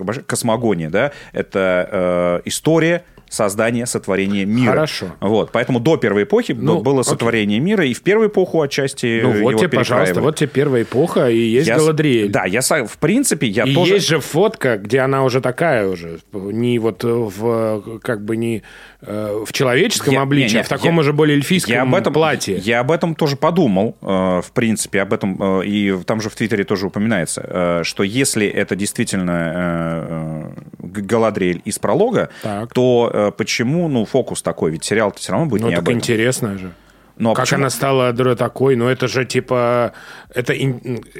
большая 0.00 0.24
космогония, 0.24 0.90
да? 0.90 1.12
Это 1.32 2.40
э, 2.44 2.48
история 2.48 3.04
создания, 3.28 3.86
сотворения 3.86 4.44
мира. 4.44 4.70
Хорошо. 4.70 5.06
Вот, 5.20 5.50
поэтому 5.50 5.80
до 5.80 5.96
первой 5.96 6.22
эпохи 6.22 6.52
Ну, 6.56 6.80
было 6.80 7.00
окей. 7.00 7.10
сотворение 7.10 7.58
мира, 7.58 7.84
и 7.84 7.92
в 7.92 8.00
первую 8.02 8.28
эпоху 8.28 8.62
отчасти 8.62 9.20
Ну 9.20 9.42
вот 9.42 9.58
тебе, 9.58 9.78
пожалуйста, 9.78 10.20
вот 10.20 10.36
тебе 10.36 10.46
первая 10.48 10.82
эпоха, 10.84 11.28
и 11.28 11.36
есть 11.36 11.66
Я 11.66 11.76
Галадриэль. 11.76 12.30
Да, 12.30 12.44
я 12.44 12.60
в 12.60 12.98
принципе, 12.98 13.48
я 13.48 13.64
И 13.64 13.74
тоже... 13.74 13.94
есть 13.94 14.06
же 14.06 14.20
фотка, 14.20 14.78
где 14.78 15.00
она 15.00 15.24
уже 15.24 15.40
такая 15.40 15.88
уже, 15.88 16.20
не 16.32 16.78
вот 16.78 17.02
в 17.02 17.98
как 18.00 18.24
бы 18.24 18.36
не 18.36 18.62
э, 19.02 19.44
в 19.44 19.52
человеческом 19.52 20.14
Я- 20.14 20.22
обличии, 20.22 20.54
не, 20.54 20.60
а 20.60 20.62
не, 20.62 20.64
в 20.64 20.68
таком 20.68 20.94
я- 20.94 21.00
уже 21.00 21.12
более 21.12 21.36
эльфийском 21.36 21.74
я 21.74 21.82
об 21.82 21.94
этом, 21.96 22.12
платье. 22.12 22.56
Я 22.58 22.78
об 22.80 22.92
этом 22.92 23.16
тоже 23.16 23.34
подумал, 23.36 23.96
э, 24.02 24.35
в 24.42 24.52
принципе, 24.52 25.00
об 25.02 25.12
этом, 25.12 25.60
э, 25.60 25.66
и 25.66 25.96
там 26.04 26.20
же 26.20 26.28
в 26.30 26.34
Твиттере 26.34 26.64
тоже 26.64 26.86
упоминается, 26.86 27.44
э, 27.46 27.80
что 27.84 28.02
если 28.02 28.46
это 28.46 28.76
действительно 28.76 29.30
э, 29.54 30.52
э, 30.84 31.00
Галадриэль 31.00 31.62
из 31.64 31.78
пролога, 31.78 32.30
Так. 32.42 32.72
то 32.72 33.10
э, 33.12 33.32
почему, 33.36 33.88
ну, 33.88 34.04
фокус 34.04 34.42
такой, 34.42 34.70
ведь 34.72 34.84
сериал-то 34.84 35.18
все 35.18 35.32
равно 35.32 35.46
будет 35.46 35.62
Ну 35.62 35.68
не 35.68 35.74
так 35.74 35.82
об 35.82 35.88
этом. 35.88 35.98
интересно 35.98 36.58
же. 36.58 36.72
Ну, 37.18 37.30
а 37.30 37.34
как 37.34 37.44
почему? 37.46 37.60
она 37.60 37.70
стала 37.70 38.12
такой, 38.36 38.76
ну 38.76 38.88
это 38.88 39.08
же 39.08 39.24
типа 39.24 39.92
это 40.34 40.52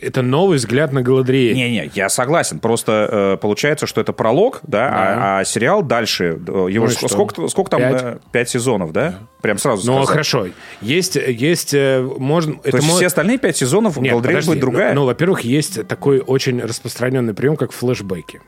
это 0.02 0.20
новый 0.22 0.58
взгляд 0.58 0.92
на 0.92 1.00
Галадриэль. 1.02 1.54
Не-не, 1.54 1.90
я 1.94 2.08
согласен. 2.10 2.58
Просто 2.58 3.08
э, 3.10 3.36
получается, 3.40 3.86
что 3.86 4.00
это 4.02 4.12
пролог, 4.12 4.60
да, 4.62 4.88
А, 4.92 5.38
а 5.40 5.44
сериал 5.44 5.82
дальше. 5.82 6.38
э, 6.46 6.66
Его 6.70 6.84
Ну 6.84 6.90
ж- 6.90 6.96
сколько, 7.08 7.48
сколько 7.48 7.70
там? 7.70 7.80
Пять? 7.80 8.02
э, 8.02 8.18
Пять 8.30 8.50
сезонов, 8.50 8.92
да? 8.92 9.14
Прям 9.40 9.56
сразу 9.58 9.86
Ну 9.86 9.94
сказать. 9.98 10.08
хорошо, 10.10 10.48
есть 10.82 11.16
есть 11.16 11.72
э, 11.72 12.02
можно 12.18 12.56
То 12.56 12.76
есть 12.76 12.86
мо- 12.88 12.96
все 12.96 13.06
остальные 13.06 13.38
пять 13.38 13.56
сезонов 13.56 13.96
Нет, 13.96 14.10
Галадриэль 14.12 14.34
подожди. 14.36 14.50
будет 14.50 14.60
другая? 14.60 14.92
Ну, 14.94 15.00
ну, 15.00 15.06
во-первых, 15.06 15.40
есть 15.42 15.86
такой 15.88 16.18
очень 16.20 16.60
распространенный 16.60 17.32
прием, 17.32 17.56
как 17.56 17.72
флешбеки. 17.72 18.40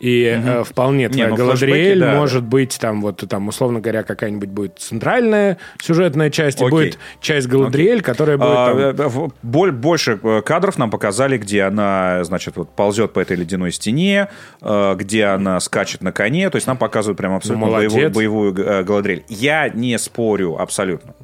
И 0.00 0.22
э, 0.24 0.62
вполне 0.62 1.08
твоя 1.08 1.28
ну, 1.28 1.34
Галадриэль 1.36 1.98
да, 1.98 2.14
может 2.14 2.44
быть 2.44 2.78
там 2.80 3.00
вот 3.00 3.24
там 3.28 3.48
условно 3.48 3.80
говоря 3.80 4.04
какая-нибудь 4.04 4.48
будет 4.48 4.78
центральная 4.78 5.58
сюжетная 5.82 6.30
часть 6.30 6.60
и 6.60 6.64
Окей. 6.64 6.70
будет 6.70 6.98
часть 7.20 7.48
Галадриэль, 7.48 8.00
которая 8.00 8.38
будет 8.38 8.48
А, 8.50 8.94
там- 8.94 9.26
э, 9.26 9.28
боль- 9.42 9.72
больше 9.72 10.20
э, 10.22 10.42
кадров 10.42 10.78
нам 10.78 10.90
показали, 10.90 11.36
где 11.36 11.62
она, 11.64 12.22
значит, 12.22 12.56
вот 12.56 12.70
ползет 12.76 13.12
по 13.12 13.18
этой 13.18 13.36
ледяной 13.36 13.72
стене, 13.72 14.28
где 14.60 15.24
она 15.24 15.58
скачет 15.60 16.02
на 16.02 16.12
коне. 16.12 16.48
То 16.50 16.56
есть 16.56 16.66
нам 16.66 16.76
показывают 16.76 17.18
прям 17.18 17.34
абсолютно 17.34 17.66
Ну, 17.66 17.72
боевую, 17.72 18.10
боевую 18.10 18.52
Галадриэль. 18.84 19.24
Я 19.28 19.68
не 19.68 19.98
спорю 19.98 20.56
абсолютно. 20.60 21.14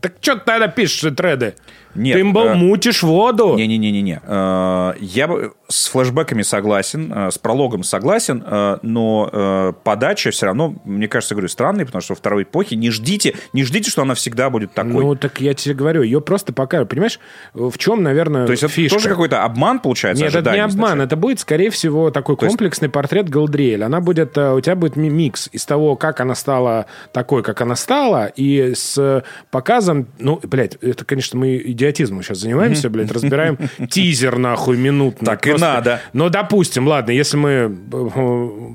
Так 0.00 0.12
что 0.20 0.36
ты 0.36 0.42
тогда 0.44 0.68
пишешь 0.68 1.14
треды? 1.16 1.54
Нет, 1.94 2.16
Ты 2.16 2.24
мол, 2.24 2.46
э, 2.46 2.54
мутишь 2.54 3.02
воду. 3.02 3.56
Не-не-не-не. 3.56 4.20
Э, 4.24 4.92
Я 5.00 5.28
с 5.68 5.86
флешбеками 5.88 6.42
согласен, 6.42 7.12
э, 7.12 7.30
с 7.30 7.38
прологом 7.38 7.82
согласен, 7.84 8.42
э, 8.46 8.78
но 8.82 9.28
э, 9.32 9.72
подача 9.84 10.30
все 10.30 10.46
равно, 10.46 10.74
мне 10.84 11.08
кажется, 11.08 11.34
говорю, 11.34 11.48
странной, 11.48 11.86
потому 11.86 12.02
что 12.02 12.12
во 12.14 12.16
второй 12.16 12.42
эпохе 12.44 12.76
не 12.76 12.90
ждите, 12.90 13.34
не 13.52 13.64
ждите, 13.64 13.90
что 13.90 14.02
она 14.02 14.14
всегда 14.14 14.50
будет 14.50 14.72
такой. 14.72 14.92
Ну, 15.04 15.14
так 15.16 15.40
я 15.40 15.54
тебе 15.54 15.74
говорю, 15.74 16.02
ее 16.02 16.20
просто 16.20 16.52
пока, 16.52 16.84
понимаешь, 16.84 17.18
в 17.54 17.76
чем, 17.78 18.02
наверное, 18.02 18.46
То 18.46 18.52
есть 18.52 18.62
это 18.62 18.72
фишка? 18.72 18.96
тоже 18.96 19.08
какой-то 19.08 19.42
обман, 19.44 19.78
получается, 19.80 20.24
Нет, 20.24 20.34
это 20.34 20.52
не 20.52 20.58
обман, 20.58 20.70
изначально? 20.70 21.02
это 21.02 21.16
будет, 21.16 21.40
скорее 21.40 21.70
всего, 21.70 22.10
такой 22.10 22.34
есть- 22.36 22.48
комплексный 22.48 22.88
портрет 22.88 23.28
Галдриэль. 23.28 23.82
Она 23.84 24.00
будет, 24.00 24.36
э, 24.38 24.52
у 24.52 24.60
тебя 24.60 24.76
будет 24.76 24.96
ми- 24.96 25.10
микс 25.10 25.48
из 25.52 25.64
того, 25.66 25.96
как 25.96 26.20
она 26.20 26.34
стала 26.34 26.86
такой, 27.12 27.42
как 27.42 27.60
она 27.60 27.76
стала, 27.76 28.26
и 28.26 28.74
с 28.74 29.22
показом, 29.50 30.06
ну, 30.18 30.40
блядь, 30.42 30.76
это, 30.80 31.04
конечно, 31.04 31.38
мы 31.38 31.62
идиотизмом 31.80 32.22
сейчас 32.22 32.38
занимаемся, 32.38 32.90
блядь, 32.90 33.10
разбираем 33.10 33.58
тизер, 33.88 34.38
нахуй, 34.38 34.76
минутный. 34.76 35.26
Так 35.26 35.46
и 35.46 35.54
надо. 35.54 36.00
Ну, 36.12 36.28
допустим, 36.28 36.86
ладно, 36.86 37.10
если 37.10 37.36
мы 37.36 37.50
э, 37.50 38.68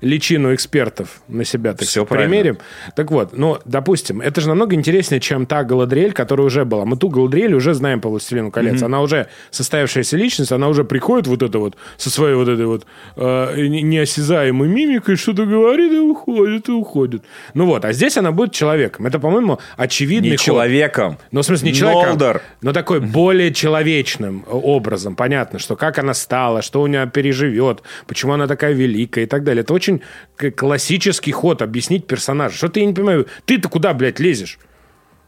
личину 0.00 0.54
экспертов 0.54 1.20
на 1.28 1.44
себя, 1.44 1.72
так 1.72 1.82
Всё 1.88 2.04
сказать, 2.04 2.24
примерим. 2.28 2.58
Так 2.96 3.10
вот, 3.10 3.36
ну, 3.36 3.58
допустим, 3.64 4.20
это 4.20 4.40
же 4.40 4.48
намного 4.48 4.74
интереснее, 4.74 5.20
чем 5.20 5.46
та 5.46 5.64
Галадриэль, 5.64 6.12
которая 6.12 6.46
уже 6.46 6.64
была. 6.64 6.84
Мы 6.84 6.96
ту 6.96 7.08
Галадриэль 7.08 7.54
уже 7.54 7.74
знаем 7.74 8.00
по 8.00 8.08
«Властелину 8.08 8.50
колец». 8.50 8.82
Она 8.82 9.00
уже 9.00 9.26
состоявшаяся 9.50 10.16
личность, 10.16 10.52
она 10.52 10.68
уже 10.68 10.84
приходит 10.84 11.26
вот 11.26 11.42
это 11.42 11.58
вот 11.58 11.76
со 11.96 12.10
своей 12.10 12.34
вот 12.34 12.48
этой 12.48 12.66
вот 12.66 12.86
э, 13.16 13.54
не- 13.66 13.82
неосязаемой 13.82 14.68
мимикой, 14.68 15.16
что-то 15.16 15.46
говорит 15.46 15.92
и 15.92 15.98
уходит, 15.98 16.68
и 16.68 16.72
уходит. 16.72 17.22
Ну 17.54 17.66
вот, 17.66 17.84
а 17.84 17.92
здесь 17.92 18.16
она 18.16 18.30
будет 18.32 18.52
человеком. 18.52 19.06
Это, 19.06 19.18
по-моему, 19.18 19.58
очевидный 19.76 20.30
Не 20.30 20.36
ход. 20.36 20.44
человеком. 20.44 21.18
Ну, 21.32 21.40
в 21.42 21.44
смысле, 21.44 21.70
не 21.70 21.74
человеком, 21.74 22.10
Нолдор. 22.10 22.42
но 22.62 22.72
такой 22.72 23.00
более 23.00 23.52
человечным 23.52 24.44
образом. 24.50 25.16
Понятно, 25.16 25.58
что 25.58 25.76
как 25.76 25.98
она 25.98 26.14
стала, 26.14 26.62
что 26.62 26.82
у 26.82 26.86
нее 26.86 27.10
переживет, 27.12 27.82
почему 28.06 28.32
она 28.34 28.46
такая 28.46 28.72
великая 28.72 29.24
и 29.24 29.26
так 29.26 29.44
далее. 29.44 29.62
Это 29.62 29.72
очень 29.74 29.87
к- 30.36 30.50
классический 30.50 31.32
ход 31.32 31.62
объяснить 31.62 32.06
персонажа. 32.06 32.56
Что-то 32.56 32.80
я 32.80 32.86
не 32.86 32.94
понимаю. 32.94 33.26
Ты-то 33.44 33.68
куда, 33.68 33.92
блядь, 33.94 34.20
лезешь? 34.20 34.58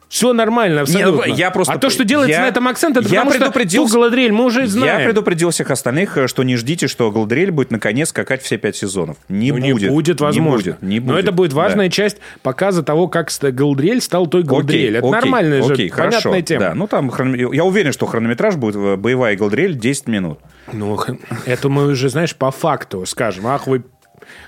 Все 0.09 0.33
нормально, 0.33 0.81
абсолютно. 0.81 1.31
Не, 1.31 1.37
я 1.37 1.53
просто- 1.53 1.73
а 1.73 1.79
то, 1.79 1.89
что 1.89 2.03
делается 2.05 2.33
я- 2.39 2.43
на 2.43 2.49
этом 2.49 2.67
акцент, 2.67 2.97
это 2.97 3.07
я 3.09 3.21
потому 3.21 3.31
что 3.31 3.39
предупредил- 3.39 3.87
ту 3.87 3.93
Галадриэль 3.95 4.33
мы 4.33 4.45
уже 4.47 4.67
знаем. 4.67 4.99
Я 4.99 5.05
предупредил 5.07 5.51
всех 5.51 5.71
остальных, 5.71 6.19
э, 6.19 6.27
что 6.27 6.43
не 6.43 6.57
ждите, 6.57 6.89
что 6.89 7.13
Галдрель 7.13 7.53
будет 7.53 7.71
наконец 7.71 8.09
скакать 8.09 8.43
все 8.43 8.57
пять 8.59 8.75
сезонов. 8.75 9.19
Не 9.29 9.53
Ну, 9.53 9.61
будет. 9.61 9.83
Не 9.83 9.89
будет, 9.95 10.21
возможно. 10.21 10.59
Не 10.59 10.73
будет. 10.73 10.83
Не 10.83 10.99
Но 10.99 11.07
будет. 11.13 11.25
это 11.27 11.31
будет 11.33 11.53
важная 11.53 11.87
Да. 11.87 11.93
часть 11.93 12.17
показа 12.43 12.83
того, 12.83 13.07
как 13.07 13.31
Галдриэль 13.41 14.01
стал 14.01 14.27
той 14.27 14.43
Галдриэль. 14.43 14.97
Это 14.97 15.07
окей, 15.07 15.13
нормальная 15.13 15.63
же, 15.63 15.75
окей, 15.75 15.91
понятная 15.91 16.21
хорошо. 16.21 16.41
тема. 16.41 16.61
Да, 16.61 16.75
ну 16.75 16.89
там 16.89 17.09
хрон- 17.11 17.55
я 17.55 17.63
уверен, 17.65 17.93
что 17.93 18.07
хронометраж 18.07 18.57
будет 18.57 18.75
э, 18.75 18.97
боевая 18.97 19.37
Галдрель 19.37 19.79
10 19.79 20.09
минут. 20.09 20.41
Ну, 20.73 20.99
это 21.47 21.69
мы 21.69 21.87
уже, 21.87 22.09
знаешь, 22.09 22.35
по 22.35 22.51
факту 22.51 23.07
скажем. 23.07 23.47
Ах, 23.47 23.69
вы 23.69 23.85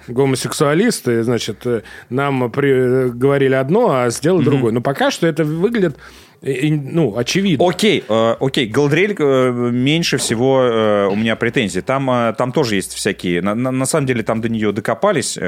гомосексуалисты, 0.09 1.23
значит, 1.23 1.67
э, 1.67 1.83
нам 2.11 2.51
при, 2.51 3.11
говорили 3.11 3.55
одно, 3.55 3.91
а 3.91 4.11
сделали 4.11 4.43
mm-hmm. 4.43 4.51
другое. 4.51 4.73
Но 4.73 4.81
пока 4.81 5.11
что 5.11 5.27
это 5.27 5.45
выглядит 5.45 5.97
ну, 6.43 7.17
очевидно. 7.17 7.69
Окей, 7.69 8.05
э, 8.09 8.37
окей, 8.41 8.67
Галдриэль 8.67 9.15
э, 9.17 9.71
меньше 9.73 10.17
всего 10.19 10.63
э, 10.63 11.07
у 11.07 11.15
меня 11.15 11.37
претензий. 11.37 11.83
Там, 11.83 12.35
там 12.35 12.53
тоже 12.53 12.77
есть 12.77 12.95
всякие... 12.95 13.43
На, 13.43 13.55
на, 13.55 13.71
на 13.71 13.87
самом 13.87 14.07
деле 14.07 14.23
там 14.25 14.41
до 14.41 14.49
нее 14.49 14.73
докопались, 14.73 15.39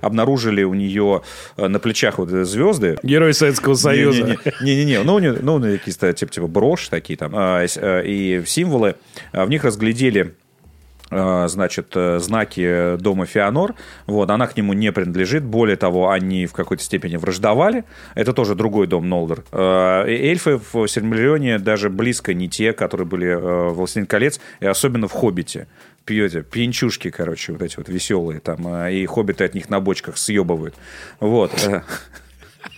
обнаружили 0.00 0.62
у 0.62 0.74
нее 0.74 1.22
на 1.56 1.78
плечах 1.78 2.18
вот 2.18 2.28
звезды. 2.28 2.98
Герой 3.02 3.32
Советского 3.32 3.74
Союза. 3.74 4.36
Не-не-не, 4.60 5.02
ну, 5.02 5.14
у 5.14 5.18
нее, 5.18 5.36
ну, 5.40 5.60
какие-то 5.60 6.12
типа, 6.12 6.32
типа 6.32 6.46
брошь 6.46 6.88
такие 6.88 7.16
там, 7.16 7.32
и 7.34 8.42
символы. 8.46 8.96
В 9.32 9.48
них 9.48 9.64
разглядели 9.64 10.34
Э, 10.36 10.45
значит, 11.10 11.92
э, 11.94 12.18
знаки 12.18 12.96
дома 12.96 13.26
Феонор. 13.26 13.74
Вот, 14.06 14.30
она 14.30 14.46
к 14.46 14.56
нему 14.56 14.72
не 14.72 14.92
принадлежит. 14.92 15.44
Более 15.44 15.76
того, 15.76 16.10
они 16.10 16.46
в 16.46 16.52
какой-то 16.52 16.82
степени 16.82 17.16
враждовали. 17.16 17.84
Это 18.14 18.32
тоже 18.32 18.54
другой 18.54 18.86
дом 18.86 19.08
Нолдер. 19.08 19.44
Э, 19.52 20.04
эльфы 20.06 20.60
в 20.72 20.86
Сильмариллионе 20.86 21.58
даже 21.58 21.90
близко 21.90 22.34
не 22.34 22.48
те, 22.48 22.72
которые 22.72 23.06
были 23.06 23.34
в 23.34 23.74
«Властелин 23.74 24.06
колец», 24.06 24.40
и 24.60 24.66
особенно 24.66 25.08
в 25.08 25.12
«Хоббите» 25.12 25.68
пьете, 26.04 26.42
пьянчушки, 26.42 27.10
короче, 27.10 27.50
вот 27.52 27.62
эти 27.62 27.76
вот 27.76 27.88
веселые 27.88 28.38
там, 28.38 28.86
и 28.86 29.04
хоббиты 29.06 29.42
от 29.42 29.54
них 29.54 29.68
на 29.68 29.80
бочках 29.80 30.16
съебывают. 30.16 30.76
Вот. 31.18 31.50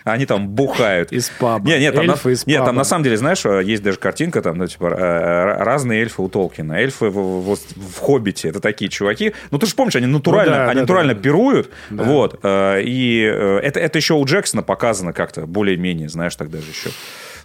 Они 0.05 0.27
там 0.27 0.49
бухают. 0.49 1.13
Из 1.13 1.29
паба. 1.31 1.67
Нет, 1.67 1.81
нет, 1.81 1.95
там, 1.95 2.05
эльфы 2.05 2.29
на, 2.29 2.33
из 2.33 2.47
нет, 2.47 2.65
там 2.65 2.77
на 2.77 2.85
самом 2.85 3.05
деле, 3.05 3.17
знаешь, 3.17 3.45
есть 3.45 3.83
даже 3.83 3.99
картинка, 3.99 4.43
там, 4.43 4.59
ну, 4.59 4.67
типа, 4.67 4.87
э, 4.87 5.63
разные 5.63 6.03
эльфы 6.03 6.23
у 6.23 6.29
Толкина. 6.29 6.75
Эльфы 6.75 7.07
в, 7.07 7.55
в, 7.55 7.57
в 7.57 7.99
«Хоббите»— 7.99 8.49
это 8.51 8.61
такие 8.61 8.91
чуваки. 8.91 9.35
Ну, 9.51 9.59
ты 9.59 9.67
же 9.67 9.75
помнишь, 9.75 9.97
они 9.97 10.07
натурально, 10.07 10.53
ну, 10.53 10.57
да, 10.57 10.65
они 10.67 10.75
да, 10.75 10.81
натурально 10.83 11.15
да, 11.15 11.21
пируют. 11.21 11.71
Да. 11.91 12.03
Вот. 12.05 12.41
Э, 12.43 12.81
и 12.83 13.23
э, 13.23 13.61
это, 13.63 13.81
это 13.81 13.99
еще 13.99 14.15
у 14.15 14.25
Джексона 14.25 14.63
показано 14.63 15.13
как-то 15.13 15.47
более-менее, 15.47 16.09
знаешь, 16.09 16.37
так 16.37 16.51
даже 16.51 16.71
еще 16.71 16.91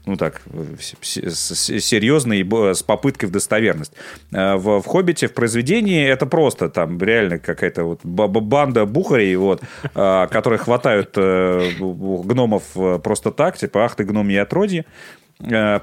ну 0.06 0.18
так, 0.18 0.42
серьезный 0.82 2.44
с 2.74 2.84
попыткой 2.84 3.30
в 3.30 3.32
достоверность. 3.32 3.94
Э, 4.32 4.56
в, 4.56 4.82
в 4.82 4.86
«Хоббите», 4.86 5.28
в 5.28 5.34
произведении 5.34 6.06
это 6.06 6.26
просто 6.26 6.70
там 6.70 6.98
реально 7.00 7.40
какая-то 7.40 7.84
вот 7.84 8.04
банда 8.04 8.86
бухарей, 8.86 9.36
вот, 9.36 9.62
э, 9.96 10.28
которые 10.32 10.60
хватают 10.60 11.12
э, 11.16 11.72
гномов 11.80 12.64
просто 13.04 13.32
так, 13.32 13.58
типа, 13.58 13.86
ах 13.86 13.96
ты 13.96 14.04
гномьи 14.04 14.38
отродье, 14.38 14.84
Э, 14.84 15.23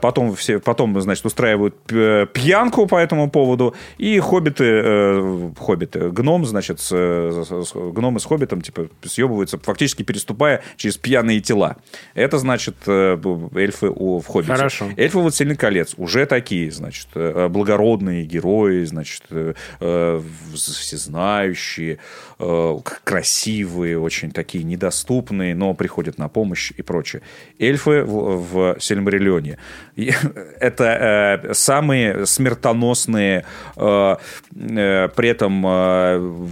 потом, 0.00 0.34
все, 0.34 0.58
потом, 0.58 1.00
значит, 1.00 1.24
устраивают 1.26 1.76
пьянку 1.84 2.86
по 2.86 2.96
этому 2.96 3.30
поводу. 3.30 3.74
И 3.98 4.18
хоббиты, 4.18 4.64
э, 4.64 5.50
хоббиты, 5.58 6.10
гном, 6.10 6.46
значит, 6.46 6.80
с, 6.80 6.88
с, 6.90 7.72
гномы 7.74 8.20
с 8.20 8.24
хоббитом, 8.24 8.62
типа, 8.62 8.88
съебываются, 9.04 9.58
фактически 9.58 10.02
переступая 10.02 10.62
через 10.76 10.96
пьяные 10.96 11.40
тела. 11.40 11.76
Это, 12.14 12.38
значит, 12.38 12.76
э, 12.86 13.18
эльфы 13.54 13.88
у, 13.94 14.20
в 14.20 14.26
хоббите. 14.26 14.54
Хорошо. 14.54 14.86
Эльфы 14.96 15.18
«Властелин 15.18 15.56
колец» 15.56 15.94
уже 15.96 16.26
такие, 16.26 16.70
значит, 16.70 17.08
э, 17.14 17.48
благородные 17.48 18.24
герои, 18.24 18.84
значит, 18.84 19.24
э, 19.30 20.20
всезнающие, 20.54 21.98
э, 22.38 22.78
красивые, 23.04 23.98
очень 23.98 24.30
такие 24.30 24.64
недоступные, 24.64 25.54
но 25.54 25.74
приходят 25.74 26.18
на 26.18 26.28
помощь 26.28 26.72
и 26.76 26.82
прочее. 26.82 27.22
Эльфы 27.58 28.02
в, 28.04 28.44
в 28.44 28.76
Сильмариллионе 28.80 29.49
уровне. 29.50 29.58
Это 30.60 30.84
э, 30.84 31.54
самые 31.54 32.26
смертоносные, 32.26 33.44
э, 33.76 34.16
э, 34.54 35.08
при 35.08 35.28
этом 35.28 35.64
э, 35.66 36.46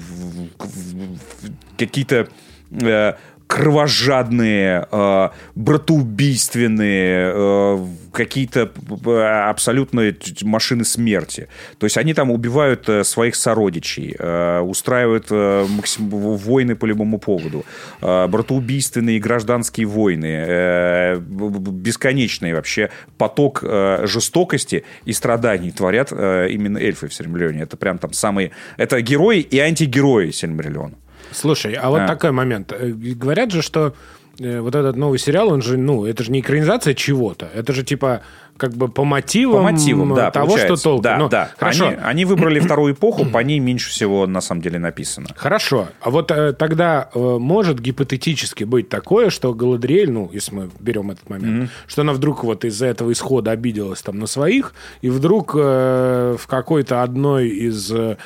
какие-то 1.76 2.28
э, 2.70 3.14
кровожадные, 3.48 4.86
э, 4.92 5.28
братоубийственные, 5.54 7.32
э, 7.34 7.86
какие-то 8.12 8.70
э, 9.06 9.48
абсолютно 9.48 10.14
машины 10.42 10.84
смерти. 10.84 11.48
То 11.78 11.86
есть 11.86 11.96
они 11.96 12.12
там 12.12 12.30
убивают 12.30 12.88
э, 12.88 13.04
своих 13.04 13.34
сородичей, 13.34 14.14
э, 14.18 14.60
устраивают 14.60 15.28
э, 15.30 15.66
максим... 15.66 16.08
войны 16.10 16.76
по 16.76 16.84
любому 16.84 17.18
поводу, 17.18 17.64
э, 18.02 18.26
братоубийственные 18.26 19.18
гражданские 19.18 19.86
войны, 19.86 20.26
э, 20.26 21.16
бесконечный 21.18 22.52
вообще 22.52 22.90
поток 23.16 23.60
э, 23.62 24.02
жестокости 24.06 24.84
и 25.06 25.12
страданий 25.14 25.70
творят 25.70 26.12
э, 26.12 26.48
именно 26.50 26.76
эльфы 26.76 27.08
в 27.08 27.14
Сильмариллионе. 27.14 27.62
Это 27.62 27.78
прям 27.78 27.96
там 27.96 28.12
самые... 28.12 28.50
Это 28.76 29.00
герои 29.00 29.40
и 29.40 29.58
антигерои 29.58 30.32
Сильмариллиона. 30.32 30.94
Слушай, 31.32 31.74
а 31.74 31.90
вот 31.90 32.02
а. 32.02 32.06
такой 32.06 32.32
момент. 32.32 32.72
Э, 32.72 32.88
говорят 32.90 33.50
же, 33.50 33.62
что 33.62 33.94
э, 34.38 34.60
вот 34.60 34.74
этот 34.74 34.96
новый 34.96 35.18
сериал, 35.18 35.52
он 35.52 35.62
же, 35.62 35.76
ну, 35.76 36.04
это 36.04 36.22
же 36.24 36.30
не 36.30 36.40
экранизация 36.40 36.94
чего-то. 36.94 37.48
Это 37.54 37.72
же 37.72 37.82
типа 37.82 38.22
как 38.58 38.74
бы 38.74 38.88
по 38.88 39.04
мотивам, 39.04 39.58
по 39.58 39.72
мотивам 39.72 40.14
да, 40.14 40.30
того, 40.30 40.46
получается. 40.46 40.76
что 40.76 40.90
толк. 40.90 41.02
Да, 41.02 41.16
ну, 41.16 41.28
да. 41.28 41.52
Хорошо. 41.56 41.88
Они, 41.88 41.96
они 42.02 42.24
выбрали 42.24 42.60
вторую 42.60 42.92
эпоху, 42.94 43.24
по 43.24 43.38
ней 43.38 43.60
меньше 43.60 43.90
всего 43.90 44.26
на 44.26 44.40
самом 44.40 44.60
деле 44.60 44.78
написано. 44.78 45.28
Хорошо. 45.36 45.88
А 46.00 46.10
вот 46.10 46.30
э, 46.30 46.52
тогда 46.52 47.08
э, 47.14 47.18
может 47.18 47.80
гипотетически 47.80 48.64
быть 48.64 48.88
такое, 48.88 49.30
что 49.30 49.54
Галадриэль, 49.54 50.10
ну, 50.10 50.28
если 50.32 50.54
мы 50.54 50.70
берем 50.80 51.10
этот 51.10 51.30
момент, 51.30 51.64
mm-hmm. 51.64 51.68
что 51.86 52.02
она 52.02 52.12
вдруг 52.12 52.44
вот 52.44 52.64
из-за 52.64 52.86
этого 52.86 53.12
исхода 53.12 53.52
обиделась 53.52 54.02
там 54.02 54.18
на 54.18 54.26
своих, 54.26 54.74
и 55.00 55.08
вдруг 55.08 55.54
э, 55.56 56.36
в 56.38 56.46
какой-то 56.46 57.02
одной 57.02 57.48
из 57.48 57.90
э, 57.92 58.16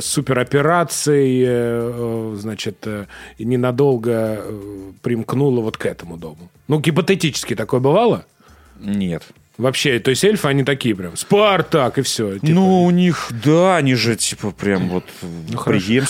суперопераций, 0.00 1.42
э, 1.46 2.34
значит, 2.38 2.78
э, 2.86 3.06
ненадолго 3.38 4.40
э, 4.40 4.92
примкнула 5.02 5.60
вот 5.60 5.76
к 5.76 5.86
этому 5.86 6.16
дому. 6.16 6.50
Ну, 6.68 6.80
гипотетически 6.80 7.54
такое 7.54 7.80
бывало? 7.80 8.24
Нет. 8.80 9.22
Вообще, 9.56 10.00
то 10.00 10.10
есть 10.10 10.24
эльфы, 10.24 10.48
они 10.48 10.64
такие 10.64 10.96
прям, 10.96 11.16
Спартак, 11.16 11.98
и 11.98 12.02
все. 12.02 12.34
Типа. 12.34 12.46
Ну, 12.48 12.82
у 12.82 12.90
них, 12.90 13.30
да, 13.44 13.76
они 13.76 13.94
же, 13.94 14.16
типа, 14.16 14.50
прям 14.50 14.88
вот 14.88 15.04
ну, 15.22 15.60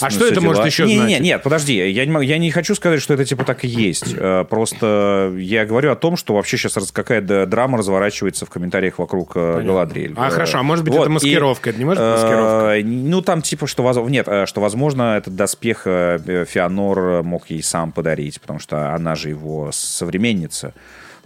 А 0.00 0.10
что 0.10 0.24
это 0.24 0.36
дела. 0.36 0.44
может 0.44 0.64
еще 0.64 0.86
не, 0.86 0.96
значить? 0.96 1.10
Нет, 1.10 1.20
нет, 1.20 1.42
подожди, 1.42 1.74
я 1.74 2.06
не, 2.06 2.24
я 2.24 2.38
не 2.38 2.50
хочу 2.50 2.74
сказать, 2.74 3.02
что 3.02 3.12
это, 3.12 3.26
типа, 3.26 3.44
так 3.44 3.64
и 3.64 3.68
есть. 3.68 4.14
Э, 4.16 4.46
просто 4.48 5.34
я 5.36 5.66
говорю 5.66 5.92
о 5.92 5.94
том, 5.94 6.16
что 6.16 6.34
вообще 6.34 6.56
сейчас 6.56 6.90
какая-то 6.90 7.44
драма 7.44 7.76
разворачивается 7.76 8.46
в 8.46 8.50
комментариях 8.50 8.98
вокруг 8.98 9.32
э, 9.36 9.52
Понятно. 9.52 9.72
Галадриэль. 9.72 10.14
А, 10.16 10.30
хорошо, 10.30 10.60
а 10.60 10.62
может 10.62 10.82
быть, 10.82 10.94
вот. 10.94 11.02
это 11.02 11.10
маскировка? 11.10 11.68
И, 11.68 11.72
это 11.72 11.78
не 11.78 11.84
может 11.84 12.02
быть 12.02 12.12
маскировка? 12.12 12.80
Ну, 12.82 13.20
там, 13.20 13.42
типа, 13.42 13.66
что, 13.66 14.08
нет, 14.08 14.26
э, 14.26 14.46
что, 14.46 14.62
возможно, 14.62 15.18
этот 15.18 15.36
доспех 15.36 15.82
Феонор 15.84 17.22
мог 17.22 17.50
ей 17.50 17.62
сам 17.62 17.92
подарить, 17.92 18.40
потому 18.40 18.58
что 18.58 18.94
она 18.94 19.14
же 19.16 19.28
его 19.28 19.68
современница. 19.70 20.72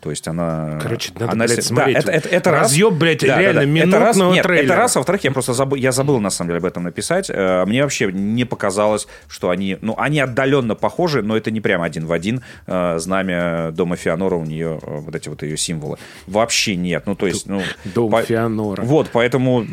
То 0.01 0.11
есть 0.11 0.27
она... 0.29 0.79
Короче, 0.81 1.13
надо, 1.15 1.33
она, 1.33 1.47
блядь, 1.47 1.65
смотреть. 1.65 1.95
Да, 1.95 2.01
это, 2.01 2.11
это, 2.13 2.29
это 2.29 2.51
Разъеб, 2.53 2.91
раз, 2.91 2.99
блядь, 2.99 3.21
да, 3.21 3.39
реально 3.39 3.61
да, 3.61 3.67
да. 3.67 3.67
минутного 3.67 4.03
это 4.03 4.07
раз, 4.07 4.17
нет, 4.17 4.43
трейлера. 4.45 4.65
Это 4.65 4.77
раз, 4.77 4.97
а 4.97 4.99
во-вторых, 5.01 5.25
я 5.25 5.33
просто 5.33 5.53
забыл, 5.55 5.77
я 5.77 5.93
забыл, 5.93 6.21
на 6.21 6.31
самом 6.31 6.51
деле, 6.51 6.59
об 6.59 6.65
этом 6.65 6.85
написать. 6.85 7.31
Э, 7.31 7.65
мне 7.67 7.83
вообще 7.83 8.13
не 8.13 8.45
показалось, 8.45 9.09
что 9.29 9.51
они... 9.51 9.79
Ну, 9.81 9.95
они 9.99 10.21
отдаленно 10.21 10.75
похожи, 10.75 11.23
но 11.23 11.37
это 11.37 11.51
не 11.51 11.61
прям 11.61 11.83
один 11.83 12.07
в 12.07 12.13
один. 12.13 12.43
Э, 12.67 12.99
знамя 12.99 13.71
Дома 13.73 13.97
Феонора, 13.97 14.37
у 14.37 14.45
нее 14.45 14.79
э, 14.81 14.99
вот 15.01 15.15
эти 15.15 15.29
вот 15.29 15.43
ее 15.43 15.57
символы. 15.57 15.99
Вообще 16.27 16.77
нет. 16.77 17.05
Ну, 17.07 17.15
то 17.15 17.27
есть... 17.27 17.47
Ну, 17.47 17.63
Дом 17.85 18.11
по... 18.11 18.23
Феонора. 18.23 18.83
Вот, 18.83 19.11
поэтому 19.13 19.65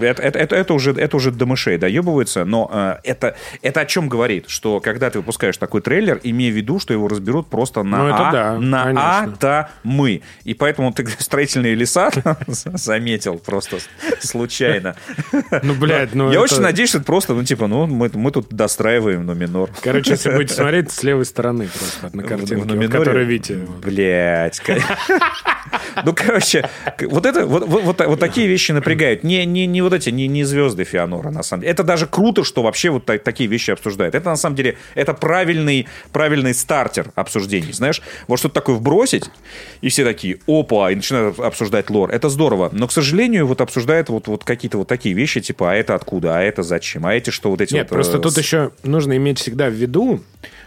это, 0.00 0.22
это, 0.22 0.38
это, 0.38 0.56
это, 0.56 0.74
уже, 0.74 0.92
это 0.92 1.16
уже 1.16 1.32
до 1.32 1.46
мышей 1.46 1.76
доебывается, 1.78 2.44
но 2.44 2.98
это, 3.02 3.36
это 3.62 3.80
о 3.80 3.84
чем 3.84 4.08
говорит? 4.08 4.48
Что 4.48 4.80
когда 4.80 5.10
ты 5.10 5.18
выпускаешь 5.18 5.56
такой 5.56 5.80
трейлер, 5.80 6.20
имея 6.22 6.52
в 6.52 6.56
виду, 6.56 6.78
что 6.78 6.92
его 6.92 7.08
разберут 7.08 7.48
просто 7.48 7.82
на 7.82 7.98
ну, 8.04 8.14
А, 8.14 8.32
да, 8.32 8.58
на 8.58 8.84
конечно. 8.84 9.02
А, 9.04 9.07
та, 9.38 9.70
мы. 9.82 10.22
И 10.44 10.54
поэтому 10.54 10.92
ты 10.92 11.06
строительные 11.18 11.74
леса 11.74 12.10
заметил 12.46 13.38
просто 13.38 13.78
случайно. 14.20 14.96
Ну, 15.62 15.74
блядь, 15.74 16.14
ну 16.14 16.30
Я 16.32 16.40
очень 16.40 16.60
надеюсь, 16.60 16.90
что 16.90 16.98
это 16.98 17.06
просто, 17.06 17.34
ну, 17.34 17.44
типа, 17.44 17.66
ну, 17.66 17.86
мы, 17.86 18.30
тут 18.30 18.48
достраиваем 18.50 19.26
но 19.26 19.34
минор. 19.34 19.70
Короче, 19.82 20.12
если 20.12 20.30
будете 20.30 20.54
смотреть, 20.54 20.90
с 20.90 21.02
левой 21.02 21.24
стороны 21.24 21.68
просто 21.68 22.16
на 22.16 22.22
картинке, 22.22 22.88
которой 22.88 23.24
видите. 23.24 23.66
Блядь. 23.84 24.60
Ну, 26.04 26.14
короче, 26.14 26.68
вот 27.02 27.26
это, 27.26 27.46
вот, 27.46 27.66
вот, 27.66 28.06
вот 28.06 28.20
такие 28.20 28.46
вещи 28.46 28.72
напрягают. 28.72 29.24
Не, 29.24 29.44
не, 29.44 29.66
не 29.66 29.82
вот 29.82 29.92
эти, 29.92 30.10
не, 30.10 30.28
не 30.28 30.44
звезды 30.44 30.84
Феонора, 30.84 31.30
на 31.30 31.42
самом 31.42 31.62
деле. 31.62 31.72
Это 31.72 31.84
даже 31.84 32.06
круто, 32.06 32.44
что 32.44 32.62
вообще 32.62 32.90
вот 32.90 33.04
так, 33.04 33.22
такие 33.22 33.48
вещи 33.48 33.70
обсуждают. 33.70 34.14
Это, 34.14 34.30
на 34.30 34.36
самом 34.36 34.56
деле, 34.56 34.78
это 34.94 35.14
правильный, 35.14 35.86
правильный 36.12 36.54
стартер 36.54 37.10
обсуждений. 37.14 37.72
Знаешь, 37.72 38.00
вот 38.28 38.38
что-то 38.38 38.54
такое 38.54 38.76
вбросить, 38.98 39.30
и 39.80 39.88
все 39.88 40.04
такие, 40.04 40.38
опа, 40.46 40.90
и 40.90 40.96
начинают 40.96 41.38
обсуждать 41.38 41.88
лор. 41.90 42.10
Это 42.10 42.28
здорово. 42.28 42.68
Но, 42.72 42.88
к 42.88 42.92
сожалению, 42.92 43.46
вот 43.46 43.60
обсуждают 43.60 44.08
вот, 44.08 44.26
вот 44.26 44.44
какие-то 44.44 44.78
вот 44.78 44.88
такие 44.88 45.14
вещи, 45.14 45.40
типа, 45.40 45.72
а 45.72 45.74
это 45.74 45.94
откуда, 45.94 46.36
а 46.36 46.40
это 46.40 46.62
зачем, 46.62 47.06
а 47.06 47.14
эти 47.14 47.30
что 47.30 47.50
вот 47.50 47.60
эти 47.60 47.74
Нет, 47.74 47.90
вот... 47.90 47.96
просто 47.96 48.18
э, 48.18 48.20
тут 48.20 48.36
еще 48.36 48.72
нужно 48.82 49.16
иметь 49.16 49.38
всегда 49.38 49.68
в 49.68 49.72
виду, 49.72 50.20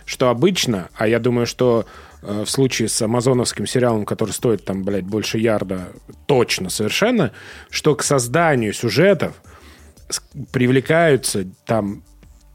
что 0.06 0.30
обычно, 0.30 0.90
а 0.96 1.08
я 1.08 1.20
думаю, 1.20 1.46
что 1.46 1.86
э, 2.22 2.44
в 2.46 2.50
случае 2.50 2.88
с 2.88 3.02
амазоновским 3.02 3.68
сериалом, 3.68 4.06
который 4.06 4.32
стоит 4.32 4.64
там, 4.64 4.84
блядь, 4.84 5.06
больше 5.06 5.38
ярда, 5.38 5.90
точно 6.26 6.70
совершенно, 6.70 7.32
что 7.70 7.96
к 7.96 8.04
созданию 8.04 8.74
сюжетов 8.74 9.34
привлекаются 10.52 11.46
там 11.66 12.04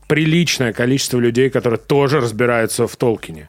приличное 0.09 0.73
количество 0.73 1.19
людей, 1.19 1.51
которые 1.51 1.81
тоже 1.81 2.21
разбираются 2.21 2.87
в 2.87 2.97
Толкине. 2.97 3.49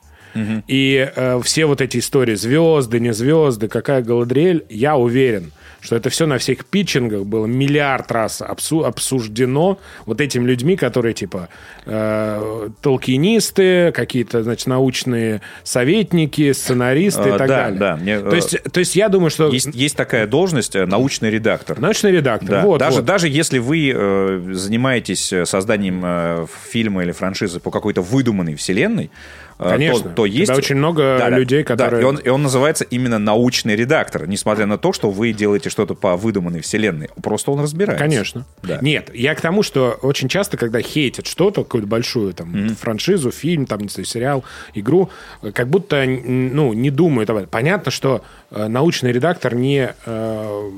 И 0.67 1.11
э, 1.15 1.41
все 1.43 1.65
вот 1.65 1.81
эти 1.81 1.97
истории 1.97 2.35
звезды, 2.35 2.99
не 2.99 3.13
звезды, 3.13 3.67
какая 3.67 4.01
галадриэль, 4.01 4.65
я 4.69 4.95
уверен, 4.95 5.51
что 5.79 5.95
это 5.95 6.09
все 6.09 6.25
на 6.25 6.37
всех 6.37 6.65
питчингах 6.65 7.25
было 7.25 7.45
миллиард 7.45 8.11
раз 8.11 8.41
обсу- 8.41 8.85
обсуждено 8.85 9.79
вот 10.05 10.21
этими 10.21 10.45
людьми, 10.45 10.75
которые 10.75 11.13
типа 11.13 11.49
э, 11.85 12.69
толкинисты, 12.81 13.91
какие-то, 13.93 14.43
значит, 14.43 14.67
научные 14.67 15.41
советники, 15.63 16.51
сценаристы 16.51 17.29
и 17.29 17.31
А, 17.31 17.37
так 17.37 17.47
да, 17.47 17.57
далее. 17.63 17.79
да, 17.79 17.95
мне, 17.95 18.19
то, 18.19 18.35
есть, 18.35 18.57
то 18.71 18.79
есть 18.79 18.95
я 18.95 19.07
думаю, 19.09 19.29
что... 19.29 19.49
Есть, 19.49 19.69
есть 19.73 19.95
такая 19.95 20.27
должность, 20.27 20.75
э, 20.75 20.85
научный 20.85 21.29
редактор. 21.29 21.79
Научный 21.79 22.11
редактор. 22.11 22.49
Да, 22.49 22.61
вот, 22.63 22.79
даже, 22.79 22.97
вот. 22.97 23.05
даже 23.05 23.29
если 23.29 23.59
вы 23.59 23.91
э, 23.95 24.49
занимаетесь 24.53 25.31
э, 25.31 25.45
созданием 25.45 26.01
э, 26.03 26.45
фильма 26.69 27.03
или 27.03 27.11
франшизы 27.11 27.59
по 27.59 27.71
какой-то 27.71 28.01
выдуманной 28.01 28.55
вселенной, 28.55 29.05
э, 29.05 29.46
Конечно. 29.57 30.09
то, 30.09 30.15
то 30.15 30.25
есть... 30.25 30.47
Тогда 30.47 30.59
очень 30.59 30.75
много 30.75 31.17
Да, 31.19 31.29
да, 31.29 31.37
людей, 31.37 31.63
да, 31.63 31.75
которые... 31.75 32.01
и, 32.01 32.05
он, 32.05 32.17
и 32.17 32.29
он 32.29 32.43
называется 32.43 32.83
именно 32.85 33.17
научный 33.17 33.75
редактор, 33.75 34.27
несмотря 34.27 34.65
на 34.65 34.77
то, 34.77 34.93
что 34.93 35.09
вы 35.09 35.33
делаете 35.33 35.69
что-то 35.69 35.95
по 35.95 36.15
выдуманной 36.15 36.61
вселенной. 36.61 37.09
Просто 37.21 37.51
он 37.51 37.61
разбирается. 37.61 38.03
Конечно. 38.03 38.45
Да. 38.61 38.79
Нет, 38.81 39.09
я 39.13 39.33
к 39.35 39.41
тому, 39.41 39.63
что 39.63 39.97
очень 40.01 40.29
часто, 40.29 40.57
когда 40.57 40.81
хейтят 40.81 41.27
что-то, 41.27 41.63
какую-то 41.63 41.87
большую 41.87 42.33
там 42.33 42.69
франшизу, 42.75 43.31
фильм, 43.31 43.65
там, 43.65 43.81
не 43.81 43.89
знаю, 43.89 44.05
сериал, 44.05 44.43
игру, 44.73 45.09
э, 45.41 45.51
как 45.51 45.67
будто 45.67 46.05
ну, 46.05 46.73
не 46.73 46.91
думают 46.91 47.29
об 47.29 47.37
этом. 47.37 47.49
Понятно, 47.49 47.91
что 47.91 48.23
э, 48.51 48.67
научный 48.67 49.11
редактор 49.11 49.55
не, 49.55 49.89
э, 50.05 50.71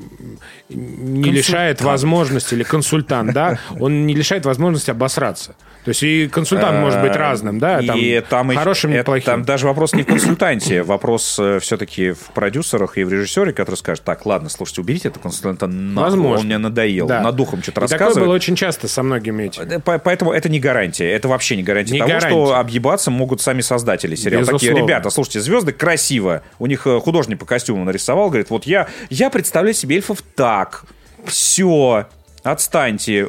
не 0.68 1.30
лишает 1.30 1.82
возможности, 1.82 2.54
или 2.54 2.62
консультант, 2.62 3.32
да, 3.32 3.58
он 3.78 4.06
не 4.06 4.14
лишает 4.14 4.46
возможности 4.46 4.90
обосраться. 4.90 5.54
То 5.84 5.88
есть 5.90 6.02
и 6.02 6.28
консультант 6.28 6.78
может 6.78 7.00
быть 7.00 7.16
разным, 7.16 7.58
да, 7.58 7.80
там, 7.82 7.98
и 7.98 8.20
там, 8.20 8.52
и- 8.52 8.54
хорошим, 8.70 8.90
это- 8.90 8.98
неплохим. 9.00 9.24
Там 9.26 9.44
даже 9.44 9.66
вопрос 9.66 9.92
не 9.92 10.02
в 10.02 10.06
консультанте, 10.06 10.82
вопрос 10.84 11.40
все-таки 11.60 12.12
в 12.12 12.18
продюсерах 12.34 12.98
и 12.98 13.04
в 13.04 13.12
режиссере, 13.12 13.52
который 13.52 13.76
скажет, 13.76 14.04
так, 14.04 14.24
ладно, 14.26 14.48
слушайте, 14.48 14.80
уберите 14.80 15.08
этого 15.08 15.22
консультанта 15.22 15.66
нахуй, 15.66 16.10
Возможно. 16.10 16.38
он 16.40 16.46
мне 16.46 16.58
надоел, 16.58 17.06
Да. 17.06 17.20
над 17.20 17.36
духом 17.36 17.62
что-то 17.62 17.80
И 17.80 17.88
такое 17.88 17.98
рассказывает. 17.98 18.26
было 18.26 18.34
очень 18.34 18.56
часто 18.56 18.88
со 18.88 19.02
многими 19.02 19.44
этими. 19.44 19.76
Э, 19.76 19.78
по- 19.80 19.98
Поэтому 19.98 20.32
это 20.32 20.48
не 20.48 20.60
гарантия. 20.60 21.10
Это 21.10 21.28
вообще 21.28 21.56
не 21.56 21.62
гарантия 21.62 21.92
Не 21.94 21.98
того, 21.98 22.08
гарантия. 22.08 22.28
что 22.28 22.54
объебаться 22.56 23.10
могут 23.10 23.40
сами 23.40 23.60
создатели 23.60 24.14
сериала. 24.14 24.46
Такие, 24.46 24.72
ребята, 24.74 25.10
слушайте, 25.10 25.40
звезды 25.40 25.72
красиво. 25.72 26.42
У 26.58 26.66
них 26.66 26.86
э, 26.86 27.00
художник 27.00 27.38
по 27.38 27.46
костюму 27.46 27.84
нарисовал, 27.84 28.28
говорит, 28.28 28.50
вот 28.50 28.64
я, 28.64 28.88
я 29.10 29.30
представляю 29.30 29.74
себе 29.74 29.96
эльфов 29.96 30.22
так. 30.34 30.84
Все. 31.24 32.06
Отстаньте. 32.42 33.26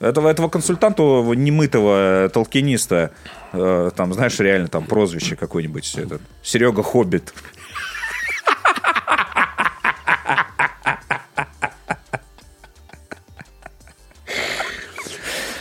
Этого, 0.00 0.30
этого 0.30 0.48
консультанту 0.48 1.34
немытого 1.34 2.24
э, 2.24 2.28
толкиниста, 2.30 3.10
э, 3.52 3.90
там, 3.94 4.14
знаешь, 4.14 4.40
реально 4.40 4.68
там 4.68 4.86
прозвище 4.86 5.36
какое-нибудь, 5.36 5.94
этот, 5.94 6.22
Серега 6.42 6.82
Хоббит. 6.82 7.34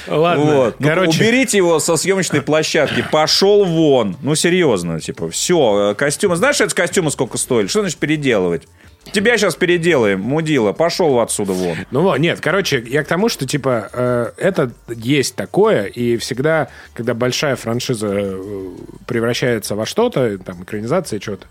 Ладно, 0.08 0.44
Вот. 0.44 0.80
Ну, 0.80 0.88
короче... 0.88 1.20
уберите 1.20 1.58
его 1.58 1.80
со 1.80 1.98
съемочной 1.98 2.42
площадки. 2.42 3.06
Пошел 3.12 3.66
вон. 3.66 4.18
Ну, 4.22 4.36
серьезно, 4.36 5.00
типа, 5.00 5.30
все. 5.30 5.94
Костюмы. 5.98 6.36
Знаешь, 6.36 6.60
эти 6.62 6.74
костюмы 6.74 7.12
сколько 7.12 7.38
стоили? 7.38 7.68
Что 7.68 7.82
значит 7.82 8.00
переделывать? 8.00 8.68
Тебя 9.12 9.38
сейчас 9.38 9.56
переделаем, 9.56 10.20
мудила. 10.20 10.72
Пошел 10.72 11.20
отсюда 11.20 11.54
вон. 11.54 11.78
Ну 11.90 12.16
нет, 12.18 12.42
короче, 12.42 12.84
я 12.86 13.04
к 13.04 13.08
тому, 13.08 13.28
что 13.28 13.48
типа 13.48 13.90
э, 13.92 14.32
это 14.38 14.72
есть 14.88 15.36
такое, 15.36 15.86
и 15.86 16.18
всегда, 16.18 16.68
когда 16.94 17.16
большая 17.16 17.56
франшиза 17.56 18.08
э, 18.12 18.70
превращается 19.08 19.76
во 19.76 19.88
что-то, 19.88 20.38
там 20.38 20.62
экранизация 20.64 21.20
чего-то, 21.20 21.48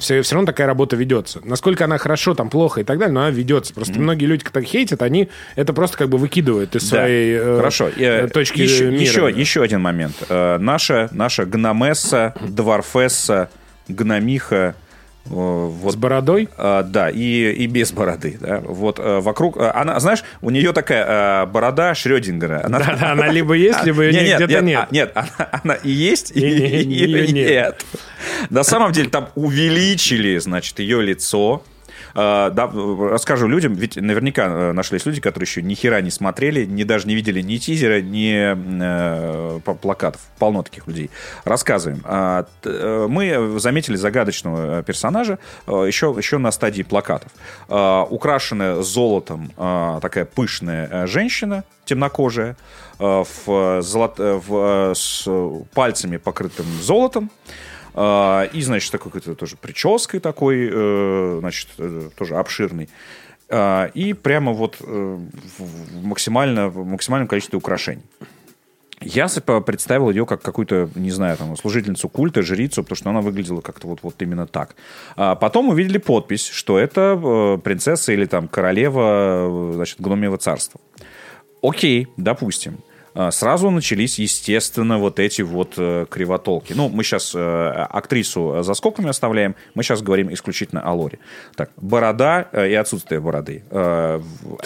все, 0.00 0.20
все 0.20 0.34
равно 0.34 0.46
такая 0.46 0.66
работа 0.66 0.96
ведется. 0.96 1.40
Насколько 1.44 1.84
она 1.84 1.96
хорошо, 1.96 2.34
там 2.34 2.50
плохо 2.50 2.82
и 2.82 2.84
так 2.84 2.98
далее, 2.98 3.14
но 3.14 3.20
она 3.20 3.30
ведется. 3.30 3.72
Просто 3.72 3.98
многие 3.98 4.26
люди, 4.26 4.44
которые 4.44 4.68
хейтят, 4.68 5.00
они 5.00 5.30
это 5.56 5.72
просто 5.72 5.96
как 5.96 6.10
бы 6.10 6.18
выкидывают 6.18 6.76
из 6.76 6.82
Да. 6.90 6.98
своей 6.98 7.36
э, 7.38 7.56
Хорошо. 7.56 7.88
э, 7.96 8.28
точки 8.28 8.60
еще, 8.60 8.90
мира. 8.90 9.00
Еще, 9.00 9.32
еще 9.34 9.62
один 9.62 9.80
момент. 9.80 10.14
Э, 10.28 10.58
наша, 10.58 11.08
наша 11.12 11.46
гномесса, 11.46 12.34
дворфесса, 12.46 13.48
гномиха, 13.88 14.74
вот 15.28 15.92
С 15.92 15.96
бородой? 15.96 16.48
А, 16.56 16.82
да, 16.82 17.10
и, 17.10 17.52
и 17.52 17.66
без 17.66 17.92
бороды. 17.92 18.38
Да. 18.40 18.60
Вот 18.64 18.98
э, 18.98 19.20
вокруг... 19.20 19.56
э, 19.56 19.70
Она, 19.74 19.98
знаешь, 20.00 20.24
у 20.42 20.50
нее 20.50 20.72
такая 20.72 21.42
э, 21.44 21.46
борода 21.46 21.94
Шрёдингера. 21.94 22.62
Она, 22.64 22.78
Да-да, 22.78 23.12
она 23.12 23.28
либо 23.28 23.54
есть, 23.54 23.84
либо 23.84 24.02
ее 24.04 24.12
нет, 24.24 24.36
где-то 24.40 24.62
нет, 24.62 24.62
нет. 24.64 24.78
а, 24.80 24.94
нет, 24.94 25.12
она, 25.14 25.60
она 25.62 25.74
и 25.74 25.90
есть, 25.90 26.32
и, 26.34 26.40
И- 26.40 26.82
и- 26.82 27.04
и- 27.04 27.24
и 27.26 27.32
нет. 27.32 27.50
нет. 27.50 27.86
На 28.50 28.62
самом 28.64 28.92
деле 28.92 29.08
там 29.10 29.28
увеличили, 29.34 30.38
значит, 30.38 30.78
ее 30.78 31.02
лицо. 31.02 31.62
А, 32.20 32.50
да, 32.50 32.68
расскажу 32.74 33.46
людям, 33.46 33.74
ведь 33.74 33.94
наверняка 33.94 34.46
э, 34.48 34.72
нашлись 34.72 35.06
люди, 35.06 35.20
которые 35.20 35.46
еще 35.46 35.62
ни 35.62 35.74
хера 35.74 36.00
не 36.00 36.10
смотрели, 36.10 36.64
ни 36.64 36.82
даже 36.82 37.06
не 37.06 37.14
видели 37.14 37.40
ни 37.40 37.58
тизера, 37.58 38.00
ни 38.00 38.34
э, 38.34 39.60
плакатов. 39.60 40.20
Полно 40.40 40.64
таких 40.64 40.88
людей. 40.88 41.10
Рассказываем. 41.44 42.02
А, 42.02 42.46
э, 42.64 43.06
мы 43.08 43.60
заметили 43.60 43.94
загадочного 43.94 44.80
э, 44.80 44.82
персонажа 44.82 45.38
еще, 45.68 46.12
еще 46.18 46.38
на 46.38 46.50
стадии 46.50 46.82
плакатов. 46.82 47.30
А, 47.68 48.02
украшенная 48.02 48.82
золотом 48.82 49.52
такая 50.00 50.24
пышная 50.24 51.06
женщина, 51.06 51.62
темнокожая, 51.84 52.56
в, 52.98 53.80
золот- 53.80 54.42
в, 54.48 54.92
с 54.94 55.28
пальцами 55.72 56.16
покрытым 56.16 56.66
золотом. 56.80 57.30
А, 57.94 58.44
И, 58.52 58.62
значит, 58.62 58.92
такой 58.92 59.10
какой-то 59.10 59.34
тоже 59.34 59.56
прической 59.56 60.20
такой, 60.20 60.68
э, 60.72 61.36
значит, 61.40 61.68
э, 61.78 62.10
тоже 62.16 62.36
обширный. 62.36 62.88
А, 63.48 63.90
И 63.94 64.12
прямо 64.12 64.52
вот 64.52 64.76
э, 64.80 65.18
в 65.58 66.04
максимально, 66.04 66.68
в 66.68 66.86
максимальном 66.86 67.28
количестве 67.28 67.58
украшений. 67.58 68.02
Я 69.00 69.28
представил 69.64 70.10
ее 70.10 70.26
как 70.26 70.42
какую-то, 70.42 70.90
не 70.96 71.12
знаю, 71.12 71.36
там, 71.36 71.56
служительницу 71.56 72.08
культа, 72.08 72.42
жрицу, 72.42 72.82
потому 72.82 72.96
что 72.96 73.10
она 73.10 73.20
выглядела 73.20 73.60
как-то 73.60 73.86
вот, 73.86 74.00
вот 74.02 74.20
именно 74.22 74.46
так. 74.46 74.74
А 75.14 75.36
потом 75.36 75.68
увидели 75.68 75.98
подпись, 75.98 76.48
что 76.48 76.78
это 76.78 77.60
принцесса 77.62 78.12
или 78.12 78.24
там 78.26 78.48
королева, 78.48 79.70
значит, 79.74 80.00
гномьего 80.00 80.36
царства. 80.36 80.80
Окей, 81.62 82.08
допустим. 82.16 82.78
А, 83.18 83.32
Сразу 83.32 83.70
начались, 83.70 84.20
естественно, 84.20 84.98
вот 84.98 85.18
эти 85.18 85.42
вот 85.42 85.74
э, 85.76 86.06
кривотолки. 86.08 86.72
Ну, 86.72 86.88
мы 86.88 87.02
сейчас 87.02 87.34
актрису 87.34 88.62
за 88.62 88.74
скобками 88.74 89.08
оставляем, 89.08 89.56
мы 89.74 89.82
сейчас 89.82 90.02
говорим 90.02 90.32
исключительно 90.32 90.82
о 90.82 90.92
Лоре. 90.92 91.18
Так, 91.56 91.70
борода 91.76 92.46
э, 92.52 92.68
и 92.68 92.74
отсутствие 92.74 93.20
бороды. 93.20 93.64
Э, 93.72 94.20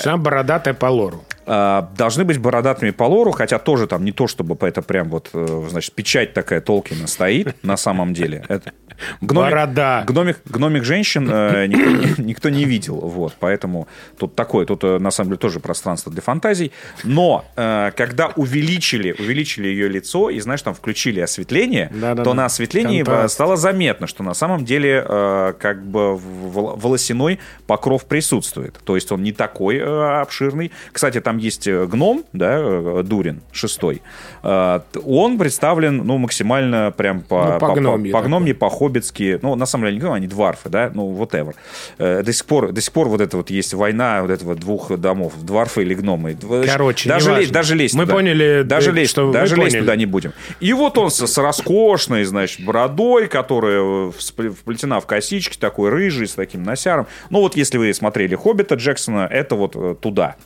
Она 0.05 0.17
бородатая 0.19 0.75
по 0.75 0.87
лору. 0.87 1.25
А, 1.47 1.91
должны 1.97 2.25
быть 2.25 2.39
бородатыми 2.39 2.91
по 2.91 3.05
лору, 3.05 3.31
хотя 3.33 3.59
тоже 3.59 3.87
там 3.87 4.05
не 4.05 4.13
то, 4.13 4.27
чтобы 4.27 4.57
это 4.67 4.83
прям 4.83 5.09
вот, 5.09 5.31
э, 5.33 5.67
значит, 5.71 5.95
печать 5.95 6.35
такая 6.35 6.61
Толкина 6.61 7.07
стоит 7.07 7.57
на 7.63 7.77
самом 7.77 8.15
деле. 8.15 8.45
Это 8.49 8.73
Борода. 9.21 10.05
Гномик, 10.07 10.39
гномик 10.45 10.85
женщин 10.85 11.29
э, 11.31 11.67
никто, 11.69 11.91
не- 11.91 12.27
никто 12.27 12.49
не 12.51 12.65
видел, 12.65 12.97
вот, 12.97 13.35
поэтому 13.39 13.89
тут 14.19 14.35
такое, 14.37 14.67
тут 14.67 14.85
э, 14.85 14.99
на 14.99 15.11
самом 15.11 15.31
деле 15.31 15.39
тоже 15.39 15.61
пространство 15.61 16.13
для 16.13 16.23
фантазий. 16.23 16.73
Но 17.05 17.45
э, 17.57 17.91
когда 17.97 18.29
увеличили, 18.37 19.13
увеличили 19.19 19.69
ее 19.69 19.89
лицо 19.89 20.31
и, 20.31 20.39
знаешь, 20.41 20.63
там 20.63 20.75
включили 20.75 21.21
осветление, 21.21 21.91
Да-да-да. 21.93 22.25
то 22.25 22.35
на 22.35 22.45
осветлении 22.47 23.03
э, 23.03 23.05
Контраст. 23.05 23.35
стало 23.35 23.57
заметно, 23.57 24.07
что 24.07 24.23
на 24.23 24.35
самом 24.35 24.65
деле 24.65 25.05
э, 25.07 25.55
как 25.59 25.85
бы 25.85 26.17
вол- 26.17 26.77
волосяной 26.77 27.41
покров 27.67 28.05
присутствует. 28.07 28.79
То 28.85 28.95
есть 28.95 29.11
он 29.13 29.23
не 29.23 29.33
такой 29.33 29.77
э, 29.79 30.21
обширный. 30.21 30.73
Кстати, 30.93 31.21
там 31.21 31.32
есть 31.39 31.67
э, 31.67 31.87
гном, 31.87 32.25
да, 32.33 32.57
э, 32.59 33.03
Дурин, 33.05 33.43
шестой. 33.53 34.03
Э, 34.43 34.81
он 35.05 35.39
представлен, 35.39 35.99
ну, 35.99 36.19
максимально 36.19 36.93
прям 36.97 37.21
по, 37.23 37.55
Ну, 37.55 37.59
по 37.59 37.75
гномье 37.75 38.13
по, 38.13 38.19
такой. 38.19 38.29
гномье, 38.29 38.55
по-хоббитски. 38.55 39.39
Ну, 39.43 39.55
на 39.55 39.67
самом 39.67 39.85
деле, 39.85 39.95
не 39.97 40.01
гномы, 40.01 40.17
они 40.17 40.27
дварфы, 40.27 40.69
да, 40.69 40.91
ну, 40.95 41.13
whatever. 41.13 41.55
До 41.99 42.33
сих 42.33 42.47
пор, 42.47 42.73
до 42.73 42.81
сих 42.81 42.93
пор 42.93 43.09
вот 43.09 43.21
это 43.21 43.37
вот 43.37 43.51
есть 43.51 43.75
война 43.75 44.23
вот 44.23 44.31
этого 44.31 44.55
двух 44.55 44.97
домов, 44.99 45.35
дварфы 45.43 45.83
или 45.83 45.95
гномы. 45.95 46.37
Короче, 46.67 47.09
даже 47.09 47.35
лезть, 47.37 47.53
даже 47.53 47.75
лезть 47.75 47.95
Мы 47.95 48.05
туда. 48.05 48.15
поняли, 48.15 48.63
даже 48.63 48.91
э, 48.91 48.95
лезть, 48.95 49.11
что 49.13 49.31
даже 49.33 49.57
лезть 49.57 49.69
поняли. 49.71 49.81
туда 49.81 49.97
не 49.97 50.07
будем. 50.07 50.33
И 50.61 50.73
вот 50.73 50.99
он 50.99 51.11
с, 51.11 51.27
с 51.27 51.39
роскошной, 51.39 52.25
значит, 52.25 52.65
бородой, 52.65 53.29
которая 53.29 54.11
вплетена 54.11 55.01
в 55.01 55.07
косички, 55.07 55.57
такой 55.59 55.91
рыжий, 55.91 56.27
с 56.27 56.35
таким 56.35 56.63
носяром. 56.63 57.07
Ну, 57.31 57.41
вот 57.41 57.57
если 57.57 57.79
вы 57.79 57.93
смотрели 57.95 58.35
«Хоббита» 58.35 58.75
Джексона, 58.77 59.29
это 59.31 59.55
вот 59.55 60.01
туда. 60.01 60.37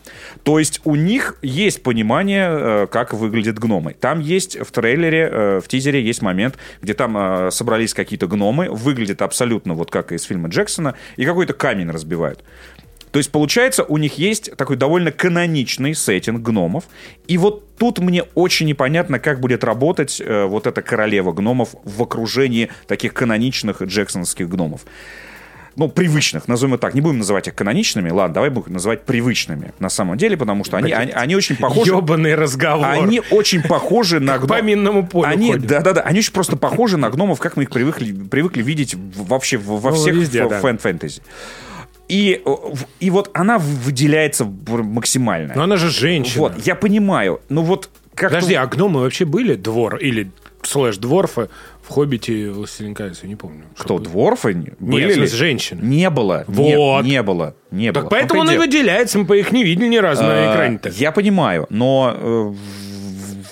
То 0.43 0.59
есть 0.59 0.76
у 0.85 0.95
них 0.95 1.37
есть 1.43 1.83
понимание, 1.83 2.49
э, 2.51 2.87
как 2.91 3.13
выглядят 3.13 3.59
гномы. 3.59 3.95
Там 3.95 4.21
есть 4.21 4.59
в 4.59 4.71
трейлере, 4.71 5.29
э, 5.31 5.61
в 5.61 5.69
тизере 5.69 6.03
есть 6.03 6.23
момент, 6.23 6.57
где 6.83 6.95
там 6.95 7.17
э, 7.17 7.51
собрались 7.51 7.95
какие-то 7.95 8.27
гномы, 8.27 8.69
выглядят 8.71 9.23
абсолютно 9.23 9.75
вот 9.75 9.91
как 9.91 10.13
из 10.13 10.25
фильма 10.25 10.49
Джексона, 10.49 10.95
и 11.17 11.25
какой-то 11.25 11.53
камень 11.53 11.91
разбивают. 11.91 12.43
То 13.17 13.19
есть, 13.19 13.33
получается, 13.33 13.83
у 13.83 13.97
них 13.97 14.19
есть 14.19 14.55
такой 14.57 14.77
довольно 14.77 15.11
каноничный 15.11 15.95
сеттинг 15.95 16.43
гномов. 16.43 16.85
И 17.27 17.39
вот 17.39 17.65
тут 17.79 17.99
мне 17.99 18.25
очень 18.35 18.67
непонятно, 18.67 19.19
как 19.19 19.41
будет 19.41 19.65
работать 19.65 20.21
э, 20.21 20.45
вот 20.45 20.67
эта 20.67 20.83
королева 20.83 21.33
гномов 21.33 21.75
в 21.83 22.03
окружении 22.03 22.69
таких 22.87 23.15
каноничных 23.15 23.81
джексонских 23.81 24.51
гномов 24.51 24.83
ну, 25.77 25.89
привычных, 25.89 26.49
назовем 26.49 26.75
их 26.75 26.81
так, 26.81 26.95
не 26.95 27.01
будем 27.01 27.19
называть 27.19 27.49
их 27.49 27.55
каноничными, 27.55 28.11
ладно, 28.11 28.35
давай 28.35 28.51
будем 28.51 28.73
называть 28.73 29.05
привычными 29.05 29.73
на 29.79 29.89
самом 29.89 30.17
деле, 30.17 30.37
потому 30.37 30.65
что 30.65 30.79
они, 30.79 30.93
они, 30.93 31.13
они 31.13 31.37
очень 31.37 31.57
похожи... 31.57 31.91
Ёбаный 31.91 32.35
разговор. 32.35 32.87
Они 32.87 33.21
очень 33.31 33.63
похожи 33.63 34.19
на 34.19 34.39
гномов. 34.39 34.49
По 34.49 34.63
минному 34.63 35.07
полю 35.07 35.29
они, 35.29 35.55
Да-да-да, 35.55 36.01
они 36.03 36.21
очень 36.21 36.33
просто 36.33 36.57
похожи 36.57 36.97
на 36.97 37.11
гномов, 37.11 37.39
как 37.39 37.57
мы 37.57 37.65
их 37.65 37.71
привыкли, 37.71 38.13
привыкли 38.13 38.63
видеть 38.63 38.95
вообще 38.95 39.59
во 39.59 39.91
ну, 39.91 39.97
всех 39.97 40.15
везде, 40.15 40.49
да. 40.49 40.61
фэн- 40.61 40.81
фэнтези. 40.81 41.21
И, 42.09 42.43
и 43.01 43.11
вот 43.11 43.31
она 43.35 43.59
выделяется 43.59 44.45
максимально. 44.45 45.55
Но 45.57 45.65
она 45.65 45.77
же 45.77 45.91
женщина. 45.91 46.41
Вот, 46.41 46.67
я 46.67 46.75
понимаю. 46.77 47.41
Ну 47.49 47.63
вот 47.63 47.91
как 48.15 48.31
Подожди, 48.31 48.55
а 48.55 48.67
гномы 48.67 49.01
вообще 49.01 49.25
были 49.25 49.57
двор 49.57 49.97
или 49.97 50.31
слэш 50.63 50.97
дворфы 50.97 51.49
в 51.87 51.89
«Хоббите» 51.89 52.51
«Властелин 52.51 52.95
колец», 52.95 53.21
я 53.23 53.29
не 53.29 53.37
помню. 53.37 53.65
Кто, 53.79 53.99
дворфы? 53.99 54.75
Были 54.81 55.07
Нет, 55.07 55.17
ли? 55.17 55.27
женщины. 55.29 55.81
Не 55.83 56.11
было. 56.11 56.45
Вот. 56.49 57.05
Не, 57.05 57.11
не 57.11 57.23
было. 57.23 57.55
Не 57.71 57.93
так 57.93 58.05
было. 58.05 58.11
поэтому 58.11 58.41
он 58.41 58.51
и 58.51 58.57
выделяется, 58.57 59.19
мы 59.19 59.27
по 59.27 59.37
их 59.37 59.53
не 59.53 59.63
видели 59.63 59.87
ни 59.87 59.97
разу 59.97 60.25
а, 60.25 60.27
на 60.27 60.53
экране-то. 60.53 60.89
Я 60.89 61.13
понимаю, 61.13 61.67
но 61.71 62.13
э, 62.17 62.55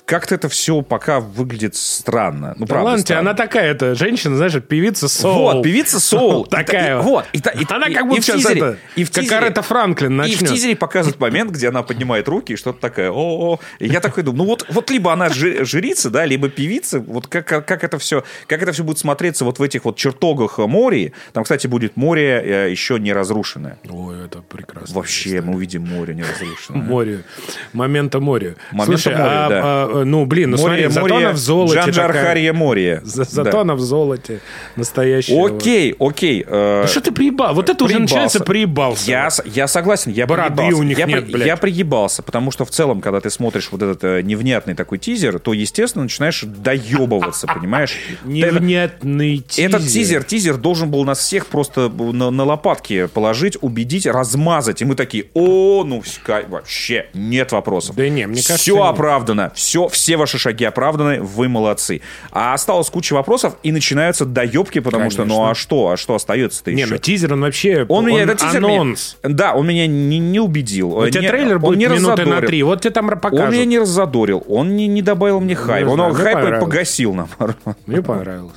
как-то 0.06 0.34
это 0.34 0.48
все 0.50 0.82
пока 0.82 1.18
выглядит 1.18 1.76
странно. 1.76 2.54
Ну, 2.58 2.66
да 2.66 2.74
правда, 2.74 2.84
ладно, 2.84 3.00
странно. 3.00 3.20
она 3.20 3.34
такая, 3.34 3.70
это 3.70 3.94
женщина, 3.94 4.36
знаешь, 4.36 4.52
певица 4.62 5.08
Соул. 5.08 5.54
Вот, 5.54 5.62
певица 5.62 5.98
Соул. 5.98 6.44
Такая 6.54 7.00
вот. 7.00 7.24
И, 7.32 7.40
она 7.70 7.88
как 7.88 8.06
будто 8.06 8.20
сейчас 8.20 8.44
это, 8.44 8.78
и 8.96 9.04
в 9.04 9.10
как 9.10 9.32
Арета 9.32 9.62
Франклин 9.62 10.14
начнет. 10.14 10.42
И 10.42 10.44
в 10.44 10.48
тизере 10.48 10.76
показывают 10.76 11.18
момент, 11.20 11.52
где 11.52 11.68
она 11.68 11.82
поднимает 11.82 12.28
руки 12.28 12.52
и 12.52 12.56
что-то 12.56 12.80
такое. 12.80 13.10
О, 13.10 13.58
я 13.80 14.00
такой 14.00 14.22
думаю, 14.24 14.38
ну 14.38 14.44
вот, 14.44 14.66
вот 14.68 14.90
либо 14.90 15.10
она 15.12 15.30
жрица, 15.30 16.10
да, 16.10 16.26
либо 16.26 16.50
певица. 16.50 17.00
Вот 17.00 17.26
как, 17.26 17.46
как, 17.46 17.84
это 17.84 17.98
все, 17.98 18.24
как 18.46 18.62
это 18.62 18.72
все 18.72 18.84
будет 18.84 18.98
смотреться 18.98 19.44
вот 19.46 19.58
в 19.58 19.62
этих 19.62 19.86
вот 19.86 19.96
чертогах 19.96 20.58
моря. 20.58 21.12
Там, 21.32 21.44
кстати, 21.44 21.66
будет 21.66 21.96
море 21.96 22.42
э, 22.44 22.70
еще 22.70 22.98
не 22.98 23.12
разрушенное. 23.12 23.78
Ой, 23.88 24.26
это 24.26 24.42
прекрасно. 24.42 24.94
Вообще, 24.94 25.40
мы 25.40 25.54
увидим 25.54 25.88
море 25.88 26.14
не 26.14 26.22
разрушенное. 26.22 26.82
Море. 26.82 27.24
Момента 27.72 28.20
моря. 28.20 28.56
Момента 28.70 29.10
моря, 29.10 29.46
а, 29.46 29.48
да. 29.48 29.93
Э, 29.94 30.04
ну, 30.04 30.26
блин, 30.26 30.50
ну 30.50 30.56
море, 30.58 30.90
смотри, 30.90 31.00
море, 31.00 31.08
зато 31.08 31.16
она 31.16 31.32
в 31.32 31.36
золоте. 31.36 31.78
Джанджархарье 31.78 32.52
море. 32.52 33.00
За, 33.04 33.24
зато 33.24 33.64
да. 33.64 33.74
в 33.74 33.80
золоте. 33.80 34.40
Настоящая. 34.76 35.44
Окей, 35.44 35.94
окей. 35.98 36.44
Э, 36.46 36.82
ну 36.82 36.88
что 36.88 37.00
ты 37.00 37.12
приебал? 37.12 37.54
Вот 37.54 37.68
это 37.70 37.84
уже 37.84 37.98
начинается 37.98 38.40
приебался. 38.40 39.10
Я, 39.10 39.28
я 39.44 39.68
согласен, 39.68 40.10
я 40.10 40.26
Бороды 40.26 40.56
приебался. 40.56 40.76
у 40.76 40.82
них 40.82 40.98
я, 40.98 41.06
нет, 41.06 41.30
блядь. 41.30 41.46
Я 41.46 41.56
приебался, 41.56 42.22
потому 42.22 42.50
что 42.50 42.64
в 42.64 42.70
целом, 42.70 43.00
когда 43.00 43.20
ты 43.20 43.30
смотришь 43.30 43.68
вот 43.70 43.82
этот 43.82 44.02
э, 44.02 44.22
невнятный 44.22 44.74
такой 44.74 44.98
тизер, 44.98 45.38
то, 45.38 45.52
естественно, 45.52 46.04
начинаешь 46.04 46.42
доебываться, 46.42 47.46
понимаешь? 47.46 47.96
Невнятный 48.24 49.38
тизер. 49.38 49.68
Этот 49.68 49.86
тизер, 49.86 50.24
тизер 50.24 50.56
должен 50.56 50.90
был 50.90 51.04
нас 51.04 51.20
всех 51.20 51.46
просто 51.46 51.88
на, 51.88 52.30
на 52.30 52.44
лопатки 52.44 53.06
положить, 53.06 53.56
убедить, 53.60 54.06
размазать. 54.06 54.82
И 54.82 54.84
мы 54.84 54.96
такие, 54.96 55.26
о, 55.34 55.84
ну, 55.84 56.02
вообще, 56.48 57.06
нет 57.14 57.52
вопросов. 57.52 57.94
Да 57.94 58.08
не, 58.08 58.26
мне 58.26 58.36
кажется... 58.36 58.56
Все 58.56 58.82
оправдано, 58.82 59.52
все 59.54 59.83
все, 59.88 60.16
ваши 60.16 60.38
шаги 60.38 60.64
оправданы, 60.64 61.22
вы 61.22 61.48
молодцы. 61.48 62.00
А 62.30 62.54
осталось 62.54 62.90
куча 62.90 63.14
вопросов, 63.14 63.56
и 63.62 63.72
начинаются 63.72 64.24
доебки, 64.24 64.78
потому 64.80 65.04
Конечно. 65.04 65.24
что, 65.24 65.34
ну 65.34 65.50
а 65.50 65.54
что, 65.54 65.90
а 65.90 65.96
что 65.96 66.14
остается-то 66.14 66.72
не, 66.72 66.82
еще? 66.82 66.92
ну 66.92 66.98
тизер, 66.98 67.32
он 67.32 67.40
вообще, 67.42 67.86
он, 67.88 68.04
он 68.04 68.06
меня, 68.06 68.22
этот 68.22 68.38
тизер 68.38 68.64
анонс. 68.64 69.16
Меня, 69.22 69.34
да, 69.34 69.54
он 69.54 69.66
меня 69.66 69.86
не, 69.86 70.18
не 70.18 70.40
убедил. 70.40 70.96
У 70.96 71.08
тебя 71.08 71.20
не, 71.22 71.28
трейлер 71.28 71.58
будет 71.58 71.78
не 71.78 71.86
минуты 71.86 72.24
на 72.24 72.40
три, 72.40 72.62
вот 72.62 72.80
тебе 72.80 72.90
там 72.90 73.08
покажут. 73.08 73.46
Он 73.46 73.52
меня 73.52 73.64
не 73.64 73.78
раззадорил, 73.78 74.44
он 74.48 74.76
не, 74.76 74.86
не 74.86 75.02
добавил 75.02 75.40
мне 75.40 75.54
хайп, 75.54 75.88
он 75.88 76.14
хайп 76.14 76.60
погасил, 76.60 77.14
наоборот. 77.14 77.56
Мне 77.86 78.02
понравилось. 78.02 78.56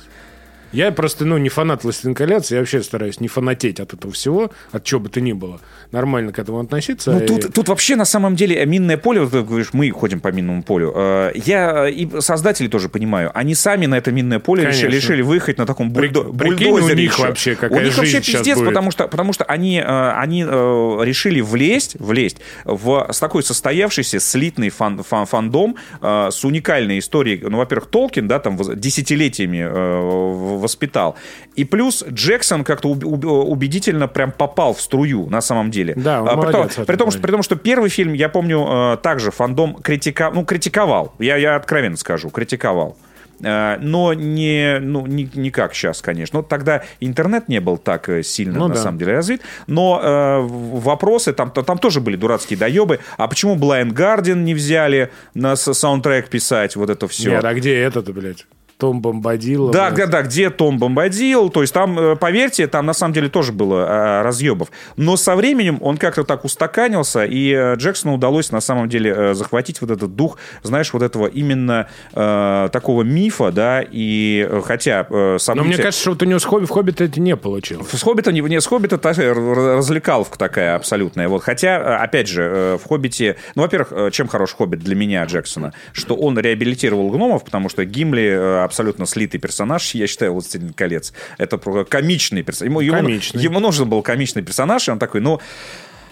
Я 0.72 0.92
просто, 0.92 1.24
ну, 1.24 1.38
не 1.38 1.48
фанат 1.48 1.84
«Властелин 1.84 2.14
колец», 2.14 2.50
я 2.50 2.58
вообще 2.58 2.82
стараюсь 2.82 3.20
не 3.20 3.28
фанатеть 3.28 3.80
от 3.80 3.94
этого 3.94 4.12
всего, 4.12 4.50
от 4.70 4.84
чего 4.84 5.00
бы 5.00 5.08
то 5.08 5.20
ни 5.20 5.32
было. 5.32 5.60
Нормально 5.92 6.32
к 6.32 6.38
этому 6.38 6.60
относиться. 6.60 7.12
Ну, 7.12 7.20
и... 7.20 7.26
тут, 7.26 7.54
тут 7.54 7.68
вообще, 7.68 7.96
на 7.96 8.04
самом 8.04 8.36
деле, 8.36 8.64
минное 8.66 8.98
поле, 8.98 9.20
вот 9.20 9.30
ты 9.30 9.42
говоришь, 9.42 9.72
мы 9.72 9.90
ходим 9.90 10.20
по 10.20 10.28
минному 10.28 10.62
полю. 10.62 10.92
Э, 10.94 11.32
я 11.34 11.88
и 11.88 12.20
создатели 12.20 12.68
тоже 12.68 12.88
понимаю, 12.88 13.30
они 13.34 13.54
сами 13.54 13.86
на 13.86 13.96
это 13.96 14.12
минное 14.12 14.38
поле 14.40 14.66
решили, 14.66 14.96
решили 14.96 15.22
выехать 15.22 15.58
на 15.58 15.66
таком 15.66 15.90
бульдо... 15.90 16.24
Бульдозере. 16.24 16.94
у 16.94 16.96
них 16.96 17.18
вообще 17.18 17.54
какая 17.54 17.80
У 17.80 17.82
них 17.82 17.96
вообще 17.96 18.20
пиздец, 18.20 18.58
потому 18.58 18.90
что, 18.90 19.08
потому 19.08 19.32
что 19.32 19.44
они, 19.44 19.78
э, 19.78 20.10
они 20.16 20.44
э, 20.46 20.98
решили 21.02 21.40
влезть, 21.40 21.96
влезть 21.98 22.38
в, 22.64 23.08
с 23.10 23.18
такой 23.18 23.42
состоявшийся 23.42 24.20
слитный 24.20 24.68
фан, 24.68 25.02
фан, 25.02 25.26
фандом 25.26 25.76
с 26.02 26.44
уникальной 26.44 26.98
историей. 26.98 27.40
Ну, 27.42 27.58
во-первых, 27.58 27.88
Толкин, 27.88 28.28
да, 28.28 28.38
там 28.38 28.58
десятилетиями 28.78 30.57
воспитал. 30.58 31.16
И 31.56 31.64
плюс 31.64 32.04
Джексон 32.08 32.64
как-то 32.64 32.88
убедительно 32.88 34.08
прям 34.08 34.32
попал 34.32 34.74
в 34.74 34.80
струю 34.80 35.26
на 35.28 35.40
самом 35.40 35.70
деле. 35.70 35.94
Да, 35.96 36.22
он 36.22 36.28
а, 36.28 36.36
при, 36.36 36.52
том, 36.52 36.68
при, 36.86 36.96
том, 36.96 37.10
что, 37.10 37.20
при 37.20 37.30
том, 37.30 37.42
что 37.42 37.56
первый 37.56 37.90
фильм, 37.90 38.12
я 38.12 38.28
помню, 38.28 38.94
э, 38.94 38.96
также 39.02 39.30
фандом 39.30 39.74
критика, 39.76 40.30
ну, 40.32 40.44
критиковал. 40.44 41.14
Я, 41.18 41.36
я 41.36 41.56
откровенно 41.56 41.96
скажу, 41.96 42.30
критиковал 42.30 42.96
э, 43.42 43.76
но 43.80 44.14
не, 44.14 44.78
ну, 44.80 45.06
не, 45.06 45.28
не 45.34 45.50
как 45.50 45.74
сейчас, 45.74 46.02
конечно. 46.02 46.40
Но 46.40 46.42
тогда 46.42 46.82
интернет 47.00 47.48
не 47.48 47.60
был 47.60 47.78
так 47.78 48.08
э, 48.08 48.22
сильно, 48.22 48.58
ну, 48.58 48.68
на 48.68 48.74
да. 48.74 48.80
самом 48.80 48.98
деле, 48.98 49.12
развит. 49.12 49.42
Но 49.66 50.00
э, 50.02 50.40
вопросы, 50.40 51.32
там, 51.32 51.50
там 51.50 51.78
тоже 51.78 52.00
были 52.00 52.16
дурацкие 52.16 52.58
доебы. 52.58 53.00
А 53.16 53.28
почему 53.28 53.56
Blind 53.56 53.92
Guardian 53.92 54.42
не 54.42 54.54
взяли 54.54 55.10
на 55.34 55.56
саундтрек 55.56 56.28
писать, 56.28 56.76
вот 56.76 56.90
это 56.90 57.08
все? 57.08 57.30
Нет, 57.30 57.44
а 57.44 57.54
где 57.54 57.76
это-то, 57.78 58.12
блядь? 58.12 58.46
Том 58.78 59.00
Бомбадил. 59.00 59.70
Да, 59.70 59.90
да, 59.90 60.06
да, 60.06 60.22
где 60.22 60.50
Том 60.50 60.78
Бомбадил. 60.78 61.50
То 61.50 61.62
есть 61.62 61.74
там, 61.74 61.98
э, 61.98 62.16
поверьте, 62.16 62.68
там 62.68 62.86
на 62.86 62.92
самом 62.92 63.12
деле 63.12 63.28
тоже 63.28 63.52
было 63.52 63.86
а, 63.88 64.22
разъебов. 64.22 64.68
Но 64.96 65.16
со 65.16 65.34
временем 65.34 65.78
он 65.80 65.96
как-то 65.96 66.22
так 66.22 66.44
устаканился, 66.44 67.24
и 67.24 67.52
э, 67.52 67.74
Джексону 67.74 68.14
удалось 68.14 68.52
на 68.52 68.60
самом 68.60 68.88
деле 68.88 69.12
э, 69.14 69.34
захватить 69.34 69.80
вот 69.80 69.90
этот 69.90 70.14
дух, 70.14 70.38
знаешь, 70.62 70.92
вот 70.92 71.02
этого 71.02 71.26
именно 71.26 71.88
э, 72.12 72.68
такого 72.72 73.02
мифа, 73.02 73.50
да, 73.50 73.82
и 73.82 74.48
хотя 74.64 75.06
э, 75.10 75.38
события... 75.40 75.62
Но 75.62 75.68
мне 75.68 75.76
кажется, 75.76 76.00
что 76.00 76.10
вот 76.12 76.22
у 76.22 76.26
него 76.26 76.38
с 76.38 76.44
Хобби, 76.44 76.66
в 76.66 76.70
Хоббита 76.70 77.02
это 77.02 77.20
не 77.20 77.36
получилось. 77.36 77.88
С 77.90 78.02
Хоббита, 78.02 78.30
не, 78.30 78.40
не 78.42 78.60
с 78.60 78.66
Хоббита 78.66 78.96
развлекаловка 78.96 80.38
такая 80.38 80.76
абсолютная. 80.76 81.28
Вот. 81.28 81.42
Хотя, 81.42 82.00
опять 82.00 82.28
же, 82.28 82.78
в 82.82 82.86
Хоббите... 82.86 83.36
Ну, 83.56 83.62
во-первых, 83.62 84.12
чем 84.12 84.28
хорош 84.28 84.54
Хоббит 84.54 84.80
для 84.80 84.94
меня, 84.94 85.24
Джексона? 85.24 85.72
Что 85.92 86.14
он 86.14 86.38
реабилитировал 86.38 87.10
гномов, 87.10 87.44
потому 87.44 87.68
что 87.68 87.84
Гимли 87.84 88.67
абсолютно 88.68 89.06
слитый 89.06 89.40
персонаж, 89.40 89.94
я 89.94 90.06
считаю, 90.06 90.32
«Властелин 90.32 90.72
колец». 90.72 91.12
Это 91.38 91.58
комичный 91.84 92.42
персонаж. 92.42 92.82
Ему, 92.82 92.92
комичный. 92.92 93.42
ему, 93.42 93.54
ему 93.54 93.60
нужен 93.60 93.88
был 93.88 94.02
комичный 94.02 94.42
персонаж, 94.42 94.88
и 94.88 94.90
он 94.90 94.98
такой, 94.98 95.20
ну... 95.20 95.40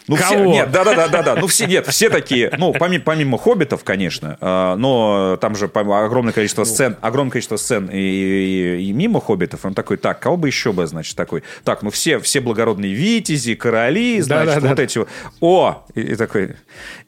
Ну, 0.08 0.16
Кого? 0.16 0.28
Все, 0.28 0.44
нет, 0.44 0.70
да, 0.70 0.84
да, 0.84 0.94
да, 0.94 1.08
да, 1.08 1.22
да. 1.22 1.34
Ну, 1.34 1.46
все, 1.48 1.66
нет, 1.66 1.86
все 1.88 2.10
такие, 2.10 2.52
ну, 2.58 2.72
помимо, 2.72 3.02
помимо 3.02 3.38
хоббитов, 3.38 3.82
конечно, 3.82 4.38
э, 4.40 4.74
но 4.76 5.36
там 5.40 5.56
же 5.56 5.66
огромное 5.66 6.32
количество 6.32 6.62
ну. 6.62 6.66
сцен, 6.66 6.96
огромное 7.00 7.32
количество 7.32 7.56
сцен 7.56 7.90
и, 7.92 7.98
и, 7.98 8.84
и 8.88 8.92
мимо 8.92 9.20
хоббитов. 9.20 9.64
Он 9.64 9.74
такой, 9.74 9.96
так, 9.96 10.20
кого 10.20 10.36
бы 10.36 10.46
еще 10.46 10.72
бы, 10.72 10.86
значит, 10.86 11.16
такой, 11.16 11.42
так, 11.64 11.82
ну, 11.82 11.90
все, 11.90 12.20
все 12.20 12.40
благородные 12.40 12.92
витязи, 12.92 13.56
короли, 13.56 14.20
значит, 14.20 14.54
да, 14.54 14.60
да, 14.60 14.68
вот 14.68 14.76
да. 14.76 14.82
эти. 14.82 15.00
О! 15.40 15.84
И, 15.94 16.00
и 16.00 16.14
такой. 16.14 16.54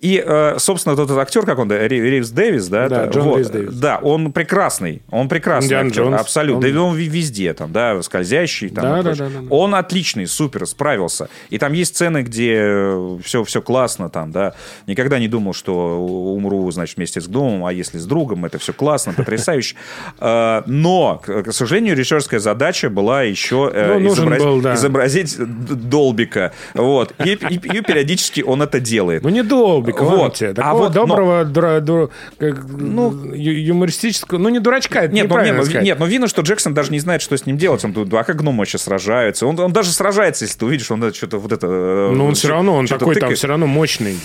И, 0.00 0.22
э, 0.24 0.56
собственно, 0.58 0.96
тот 0.96 1.10
актер, 1.12 1.46
как 1.46 1.58
он, 1.58 1.70
Ривз 1.70 2.30
Дэвис, 2.30 2.66
да? 2.68 2.88
Да, 2.88 3.06
Джон 3.06 3.22
вот, 3.22 3.38
Ривз 3.38 3.50
Дэвис. 3.50 3.74
Да, 3.74 3.98
он 3.98 4.32
прекрасный, 4.32 5.02
он 5.10 5.28
прекрасный 5.28 5.68
Диан 5.68 5.86
актер, 5.86 6.02
Джонс. 6.02 6.20
абсолютно. 6.20 6.66
Он... 6.66 6.74
Да, 6.74 6.82
он 6.82 6.96
везде, 6.96 7.54
там, 7.54 7.72
да, 7.72 8.02
скользящий, 8.02 8.70
там. 8.70 8.84
Да, 8.84 9.02
да, 9.02 9.14
да, 9.14 9.28
да, 9.28 9.40
да. 9.40 9.46
Он 9.50 9.74
отличный, 9.74 10.26
супер, 10.26 10.66
справился. 10.66 11.28
И 11.50 11.58
там 11.58 11.72
есть 11.72 11.94
сцены, 11.94 12.22
где 12.22 12.87
все, 13.22 13.44
все 13.44 13.62
классно 13.62 14.08
там, 14.08 14.32
да. 14.32 14.54
Никогда 14.86 15.18
не 15.18 15.28
думал, 15.28 15.52
что 15.52 15.98
умру, 15.98 16.70
значит, 16.70 16.96
вместе 16.96 17.20
с 17.20 17.26
домом, 17.26 17.64
а 17.64 17.72
если 17.72 17.98
с 17.98 18.06
другом, 18.06 18.44
это 18.44 18.58
все 18.58 18.72
классно, 18.72 19.12
потрясающе. 19.12 19.76
А, 20.20 20.62
но, 20.66 21.20
к 21.24 21.52
сожалению, 21.52 21.96
режиссерская 21.96 22.40
задача 22.40 22.90
была 22.90 23.22
еще 23.22 23.70
э, 23.72 23.98
ну, 23.98 24.12
изобразить, 24.12 24.44
был, 24.46 24.60
да. 24.60 24.74
изобразить 24.74 25.36
Долбика. 25.38 26.52
Вот. 26.74 27.14
И, 27.24 27.32
и, 27.32 27.54
и 27.54 27.80
периодически 27.80 28.40
он 28.40 28.62
это 28.62 28.80
делает. 28.80 29.22
Ну, 29.22 29.28
не 29.28 29.42
Долбика, 29.42 30.02
вот. 30.02 30.38
Такого 30.38 30.66
а 30.66 30.74
вот, 30.74 30.92
доброго, 30.92 31.44
но... 31.44 31.50
дура, 31.50 31.80
дура, 31.80 32.10
ну, 32.38 33.32
юмористического, 33.34 34.38
ну, 34.38 34.48
не 34.48 34.60
дурачка, 34.60 35.00
это 35.00 35.14
нет, 35.14 35.28
ну, 35.28 35.40
нет, 35.40 35.64
сказать. 35.64 35.82
нет, 35.82 35.98
но 35.98 36.06
видно, 36.06 36.28
что 36.28 36.42
Джексон 36.42 36.74
даже 36.74 36.90
не 36.90 37.00
знает, 37.00 37.22
что 37.22 37.36
с 37.36 37.46
ним 37.46 37.56
делать. 37.56 37.84
Он 37.84 37.92
тут, 37.92 38.12
а 38.12 38.24
как 38.24 38.36
гномы 38.36 38.58
вообще 38.58 38.78
сражаются? 38.78 39.46
Он, 39.46 39.58
он 39.58 39.72
даже 39.72 39.92
сражается, 39.92 40.44
если 40.44 40.58
ты 40.58 40.66
увидишь, 40.66 40.90
он 40.90 41.12
что-то 41.12 41.38
вот 41.38 41.52
это... 41.52 41.66
Ну, 41.66 42.26
он 42.26 42.34
все 42.34 42.48
равно, 42.48 42.74
он 42.78 42.86
такой 42.86 43.16
там 43.16 43.34
все 43.34 43.46
равно 43.46 43.66
равно 43.66 43.66
мощный. 43.66 44.18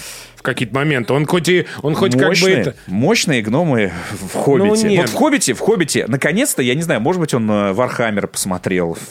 Какие-то 0.43 0.75
моменты. 0.75 1.13
Он 1.13 1.25
хоть 1.25 1.49
и 1.49 1.65
он 1.81 1.95
хоть 1.95 2.15
мощные, 2.15 2.55
как 2.57 2.65
бы 2.65 2.71
это... 2.71 2.75
мощные 2.87 3.41
гномы 3.41 3.91
в 4.11 4.35
«Хоббите». 4.37 4.83
Ну, 4.85 4.89
нет. 4.91 5.01
вот 5.01 5.09
в 5.09 5.15
«Хоббите», 5.15 5.53
в 5.53 5.59
«Хоббите», 5.59 6.05
наконец-то, 6.07 6.61
я 6.61 6.75
не 6.75 6.81
знаю, 6.83 7.01
может 7.01 7.19
быть, 7.19 7.33
он 7.33 7.49
э, 7.49 7.73
«Warhammer» 7.73 8.27
посмотрел. 8.27 8.97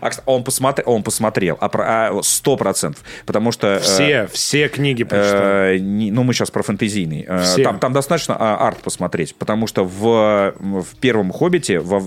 А, 0.00 0.10
Он 0.26 0.44
посмотрел, 0.44 0.90
он 0.90 1.02
посмотрел, 1.02 1.56
а 1.60 1.68
про- 1.68 1.84
а, 1.86 2.20
сто 2.22 2.56
процентов, 2.56 3.02
потому 3.26 3.52
что... 3.52 3.74
э, 3.76 3.80
Все, 3.80 4.26
все 4.32 4.68
книги 4.68 5.04
прочитал. 5.04 5.40
Э, 5.42 5.78
не- 5.78 6.10
ну, 6.10 6.22
мы 6.22 6.32
сейчас 6.32 6.50
про 6.50 6.62
фэнтезийный. 6.62 7.26
Там, 7.62 7.78
там 7.78 7.92
достаточно 7.92 8.36
арт 8.36 8.78
посмотреть, 8.78 9.34
потому 9.34 9.66
что 9.66 9.84
в, 9.84 10.54
в 10.58 10.96
первом 11.00 11.32
«Хоббите» 11.32 11.80
во, 11.80 11.98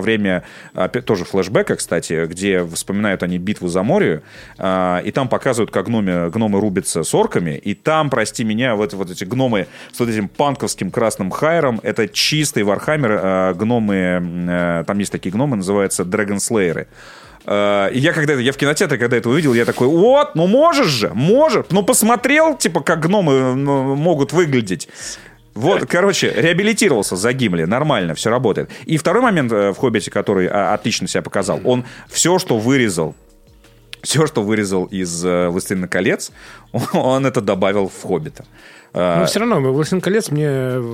время 0.00 0.44
тоже 1.04 1.24
флешбека, 1.24 1.76
кстати, 1.76 2.26
где 2.26 2.64
вспоминают 2.64 3.22
они 3.22 3.38
битву 3.38 3.68
за 3.68 3.82
Морию, 3.82 4.22
и 4.58 5.12
там 5.14 5.28
показывают, 5.28 5.70
как 5.70 5.86
гноми, 5.86 6.30
гномы 6.30 6.60
рубятся 6.60 7.02
с 7.02 7.14
орками, 7.14 7.43
и 7.52 7.74
там, 7.74 8.10
прости 8.10 8.44
меня, 8.44 8.74
вот, 8.74 8.92
вот 8.94 9.10
эти 9.10 9.24
гномы 9.24 9.66
с 9.92 10.00
вот 10.00 10.08
этим 10.08 10.28
панковским 10.28 10.90
красным 10.90 11.30
хайром, 11.30 11.80
это 11.82 12.08
чистый 12.08 12.62
вархаммер, 12.62 13.20
а, 13.22 13.54
гномы, 13.54 14.46
э, 14.48 14.84
там 14.86 14.98
есть 14.98 15.12
такие 15.12 15.30
гномы, 15.30 15.56
называются 15.56 16.04
драгонслейеры. 16.04 16.88
Э, 17.46 17.90
И 17.92 17.98
я 17.98 18.12
когда 18.12 18.34
я 18.34 18.52
в 18.52 18.56
кинотеатре, 18.56 18.98
когда 18.98 19.16
это 19.16 19.28
увидел, 19.28 19.54
я 19.54 19.64
такой, 19.64 19.88
вот, 19.88 20.34
ну 20.34 20.46
можешь 20.46 20.88
же, 20.88 21.10
можешь. 21.14 21.66
Ну 21.70 21.82
посмотрел, 21.82 22.56
типа, 22.56 22.80
как 22.80 23.00
гномы 23.00 23.54
ну, 23.54 23.94
могут 23.94 24.32
выглядеть. 24.32 24.88
Вот, 25.54 25.86
короче, 25.86 26.32
реабилитировался 26.36 27.14
за 27.14 27.32
Гимли, 27.32 27.64
нормально, 27.64 28.14
все 28.14 28.28
работает. 28.28 28.70
И 28.86 28.96
второй 28.96 29.22
момент 29.22 29.52
э, 29.52 29.70
в 29.70 29.76
«Хоббите», 29.76 30.10
который 30.10 30.48
а, 30.48 30.74
отлично 30.74 31.06
себя 31.06 31.22
показал, 31.22 31.60
он 31.64 31.84
все, 32.08 32.40
что 32.40 32.58
вырезал, 32.58 33.14
все, 34.04 34.26
что 34.26 34.42
вырезал 34.42 34.84
из 34.84 35.24
э, 35.24 35.48
«Властелина 35.48 35.88
колец», 35.88 36.30
он 36.92 37.26
это 37.26 37.40
добавил 37.40 37.88
в 37.88 38.02
«Хоббита». 38.06 38.44
А, 38.96 39.18
Но 39.18 39.26
все 39.26 39.40
равно, 39.40 39.60
«Властелин 39.72 40.00
колец» 40.00 40.30
мне 40.30 40.46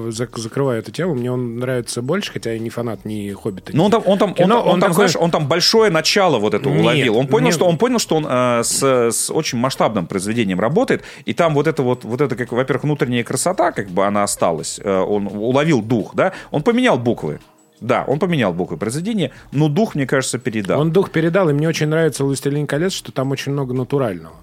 зак- 0.08 0.38
закрываю 0.38 0.78
эту 0.78 0.90
тему, 0.90 1.14
мне 1.14 1.30
он 1.30 1.58
нравится 1.58 2.00
больше, 2.00 2.32
хотя 2.32 2.52
я 2.52 2.58
не 2.58 2.70
фанат 2.70 3.04
ни 3.04 3.30
«Хоббита». 3.32 3.76
Ну, 3.76 3.84
он 3.84 3.90
там, 3.90 4.02
он 4.06 4.18
там, 4.18 4.28
он, 4.30 4.34
Кино, 4.34 4.46
там- 4.48 4.58
он 4.62 4.68
он 4.74 4.80
там, 4.80 4.90
такой- 4.90 4.94
знаешь, 5.08 5.16
он 5.16 5.30
там 5.30 5.48
большое 5.48 5.90
начало 5.90 6.38
вот 6.38 6.54
это 6.54 6.70
Нет, 6.70 6.80
уловил. 6.80 7.18
Он 7.18 7.26
понял, 7.26 7.46
нет. 7.48 7.54
что 7.54 7.66
он 7.66 7.76
понял, 7.76 7.98
что 7.98 8.16
он 8.16 8.26
э, 8.26 8.62
с, 8.64 8.82
с 9.12 9.30
очень 9.30 9.58
масштабным 9.58 10.06
произведением 10.06 10.60
работает, 10.60 11.02
и 11.26 11.34
там 11.34 11.52
вот 11.52 11.66
это 11.66 11.82
вот, 11.82 12.04
вот 12.04 12.22
это, 12.22 12.36
как, 12.36 12.52
во-первых, 12.52 12.84
внутренняя 12.84 13.22
красота, 13.22 13.70
как 13.72 13.88
бы 13.90 14.06
она 14.06 14.22
осталась. 14.22 14.80
Э, 14.82 15.00
он 15.00 15.26
уловил 15.26 15.82
дух, 15.82 16.14
да. 16.14 16.32
Он 16.50 16.62
поменял 16.62 16.96
буквы. 16.98 17.38
Да, 17.80 18.04
он 18.06 18.18
поменял 18.18 18.52
буквы 18.52 18.76
произведения, 18.76 19.30
но 19.52 19.68
дух, 19.68 19.94
мне 19.94 20.06
кажется, 20.06 20.38
передал. 20.38 20.80
Он 20.80 20.92
дух 20.92 21.10
передал, 21.10 21.48
и 21.48 21.52
мне 21.52 21.68
очень 21.68 21.86
нравится 21.88 22.24
«Властелин 22.24 22.66
колец», 22.66 22.92
что 22.92 23.10
там 23.12 23.30
очень 23.30 23.52
много 23.52 23.72
натурального. 23.74 24.34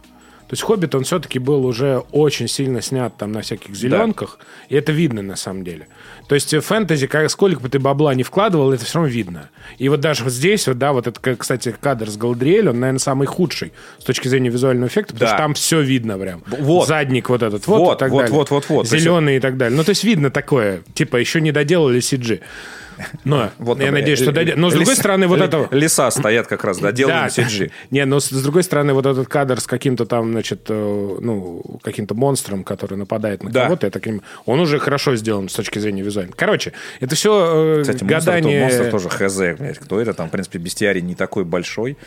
То 0.49 0.53
есть 0.53 0.63
«Хоббит», 0.63 0.95
он 0.95 1.03
все-таки 1.03 1.39
был 1.39 1.65
уже 1.65 2.03
очень 2.13 2.47
сильно 2.47 2.81
снят 2.81 3.15
там 3.17 3.33
на 3.33 3.41
всяких 3.41 3.75
зеленках, 3.75 4.39
и 4.69 4.75
это 4.75 4.93
видно 4.93 5.21
на 5.21 5.35
самом 5.35 5.65
деле. 5.65 5.89
То 6.29 6.35
есть 6.35 6.55
фэнтези, 6.63 7.05
как, 7.07 7.29
сколько 7.29 7.59
бы 7.59 7.67
ты 7.67 7.79
бабла 7.79 8.15
не 8.15 8.23
вкладывал, 8.23 8.71
это 8.71 8.85
все 8.85 8.95
равно 8.99 9.09
видно. 9.13 9.49
И 9.77 9.89
вот 9.89 9.99
даже 9.99 10.23
вот 10.23 10.31
здесь, 10.31 10.65
вот, 10.67 10.77
да, 10.77 10.93
вот 10.93 11.05
этот, 11.05 11.19
как, 11.19 11.39
кстати, 11.39 11.75
кадр 11.79 12.09
с 12.09 12.15
Галадриэль, 12.15 12.69
он, 12.69 12.79
наверное, 12.79 12.99
самый 12.99 13.27
худший 13.27 13.73
с 13.99 14.05
точки 14.05 14.29
зрения 14.29 14.49
визуального 14.49 14.87
эффекта, 14.87 15.13
потому 15.15 15.29
Да. 15.29 15.35
что 15.35 15.43
там 15.43 15.53
все 15.53 15.81
видно 15.81 16.17
прям. 16.17 16.41
Вот. 16.47 16.87
Задник 16.87 17.29
вот 17.29 17.43
этот 17.43 17.67
вот, 17.67 17.79
Вот, 17.79 17.97
и 17.97 17.99
так 17.99 18.11
вот, 18.11 18.19
далее. 18.21 18.33
вот, 18.33 18.49
вот, 18.49 18.69
вот. 18.69 18.87
То 18.87 18.95
есть- 18.95 19.03
Зеленый 19.03 19.35
и 19.35 19.39
так 19.41 19.57
далее. 19.57 19.75
Ну, 19.77 19.83
то 19.83 19.89
есть 19.89 20.05
видно 20.05 20.31
такое, 20.31 20.81
типа, 20.93 21.17
еще 21.17 21.41
не 21.41 21.51
доделали 21.51 21.99
CG. 21.99 22.39
Но 23.23 23.51
Вот, 23.57 23.79
я 23.79 23.91
надеюсь, 23.91 24.19
э, 24.19 24.23
что 24.23 24.31
доделали. 24.31 24.59
Но 24.59 24.69
с 24.69 24.73
другой 24.73 24.95
стороны, 24.95 25.27
вот 25.27 25.41
это... 25.41 25.67
Леса 25.71 26.09
стоят 26.11 26.47
как 26.47 26.63
раз, 26.63 26.79
да, 26.79 26.91
делаем. 26.91 27.27
CG. 27.27 27.71
Не, 27.91 28.05
но 28.05 28.19
с, 28.19 28.29
другой 28.29 28.63
стороны, 28.63 28.93
вот 28.93 29.05
этот 29.05 29.27
кадр 29.27 29.59
с 29.59 29.67
каким-то 29.67 30.05
там, 30.05 30.31
значит, 30.31 30.65
э, 30.69 31.17
ну, 31.21 31.79
каким-то 31.81 32.15
монстром, 32.15 32.63
который 32.63 32.97
нападает 32.97 33.43
на 33.43 33.51
кого-то, 33.51 33.89
таким, 33.89 34.21
он 34.45 34.59
уже 34.59 34.79
хорошо 34.79 35.15
сделан 35.15 35.49
с 35.49 35.53
точки 35.53 35.79
зрения 35.79 36.01
визуальной. 36.01 36.33
Короче, 36.35 36.73
это 36.99 37.15
все 37.15 37.79
Кстати, 37.81 38.03
монстр, 38.03 38.31
гадание... 38.31 38.61
монстр 38.61 38.91
тоже 38.91 39.09
хз, 39.09 39.79
кто 39.79 39.99
это 39.99 40.13
там, 40.13 40.27
в 40.27 40.31
принципе, 40.31 40.59
бестиарий 40.59 41.01
не 41.01 41.15
такой 41.15 41.45
большой. 41.45 41.97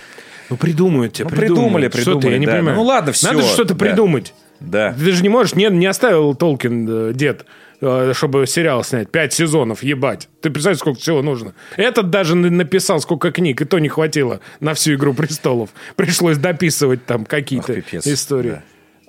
Ну, 0.50 0.56
придумают 0.56 1.12
тебе, 1.12 1.28
Ну, 1.30 1.36
придумали. 1.36 1.88
Что 1.88 1.98
придумали, 1.98 2.32
я 2.32 2.38
не 2.38 2.46
понимаю. 2.46 2.76
Ну, 2.76 2.82
ладно, 2.82 3.12
всё, 3.12 3.28
Надо 3.28 3.42
же 3.42 3.48
что-то 3.48 3.74
придумать. 3.74 4.34
Да. 4.58 4.92
Ты 4.92 5.12
же 5.12 5.22
не 5.22 5.28
можешь, 5.28 5.54
не, 5.54 5.68
не 5.70 5.86
оставил 5.86 6.34
Толкин, 6.34 7.10
э, 7.10 7.12
дед, 7.14 7.42
э, 7.42 7.44
чтобы 7.80 8.46
сериал 8.46 8.84
снять. 8.84 9.10
Пять 9.10 9.32
сезонов, 9.32 9.82
ебать. 9.82 10.28
Ты 10.42 10.50
представляешь, 10.50 10.80
сколько 10.80 11.00
всего 11.00 11.22
нужно? 11.22 11.54
Этот 11.76 12.10
даже 12.10 12.34
на- 12.34 12.50
написал 12.50 13.00
сколько 13.00 13.32
книг, 13.32 13.60
и 13.60 13.64
то 13.64 13.78
не 13.78 13.88
хватило 13.88 14.40
на 14.60 14.74
всю 14.74 14.94
«Игру 14.94 15.14
престолов». 15.14 15.70
Пришлось 15.96 16.38
дописывать 16.38 17.06
там 17.06 17.24
какие-то 17.24 17.80
истории. 18.04 18.50
да. 18.50 18.62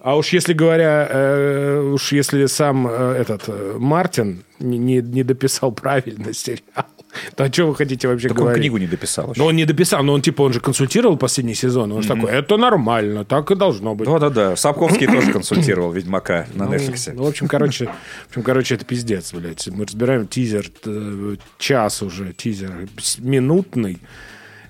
А 0.04 0.18
уж 0.18 0.30
если 0.30 0.54
говоря, 0.54 1.08
э, 1.12 1.80
уж 1.94 2.12
если 2.12 2.48
сам 2.48 2.88
э, 2.88 3.14
этот 3.20 3.44
э, 3.48 3.76
Мартин 3.78 4.44
не, 4.58 4.80
не, 4.80 4.96
не 4.98 5.22
дописал 5.24 5.72
правильно 5.72 6.34
сериал, 6.34 6.86
то 7.36 7.44
о 7.44 7.50
чем 7.50 7.68
вы 7.68 7.76
хотите 7.76 8.08
вообще 8.08 8.28
Так 8.30 8.38
он 8.38 8.44
говорить? 8.44 8.62
книгу 8.62 8.78
не 8.78 8.88
дописал. 8.88 9.34
Но 9.36 9.46
он 9.48 9.56
не 9.56 9.66
дописал, 9.66 10.04
но 10.04 10.14
он 10.14 10.22
типа, 10.22 10.44
он 10.44 10.54
же 10.54 10.60
консультировал 10.60 11.18
последний 11.18 11.56
сезон, 11.56 11.92
он 11.92 12.02
же 12.02 12.08
такой, 12.08 12.32
это 12.32 12.58
нормально, 12.58 13.26
так 13.26 13.52
и 13.52 13.56
должно 13.56 13.96
быть. 13.96 14.08
Да-да-да. 14.08 14.56
Сапковский 14.56 15.08
тоже 15.12 15.32
консультировал 15.32 15.92
Ведьмака 15.92 16.48
на 16.54 16.64
Netflix. 16.64 17.12
Ну, 17.14 17.24
в 17.24 17.28
общем, 17.28 17.48
короче, 17.48 17.86
в 17.86 18.30
общем, 18.30 18.44
короче, 18.44 18.76
это 18.76 18.86
пиздец, 18.86 19.34
блядь. 19.34 19.68
Мы 19.68 19.86
разбираем 19.86 20.28
тизер, 20.28 20.66
э, 20.86 21.36
час 21.58 22.02
уже, 22.02 22.34
тизер 22.34 22.72
минутный. 23.20 24.00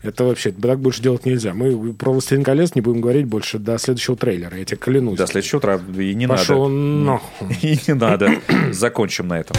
Это 0.04 0.24
вообще, 0.24 0.52
так 0.52 0.80
больше 0.80 1.04
делать 1.04 1.26
нельзя. 1.28 1.54
Мы 1.54 1.94
про 1.94 2.12
«Властелин 2.12 2.44
колец» 2.44 2.74
не 2.74 2.82
будем 2.82 3.02
говорить 3.02 3.26
больше 3.26 3.60
до 3.60 3.78
следующего 3.78 4.18
трейлера, 4.18 4.58
я 4.58 4.66
тебе 4.66 4.78
клянусь. 4.78 5.18
До 5.18 5.28
следующего 5.28 5.60
утра 5.60 5.80
и 5.96 6.16
не 6.16 6.28
Пошел 6.28 6.68
надо. 6.68 7.22
нахуй. 7.44 7.56
И 7.62 7.80
не 7.88 7.94
надо. 7.94 8.32
Закончим 8.72 9.28
на 9.28 9.40
этом. 9.40 9.56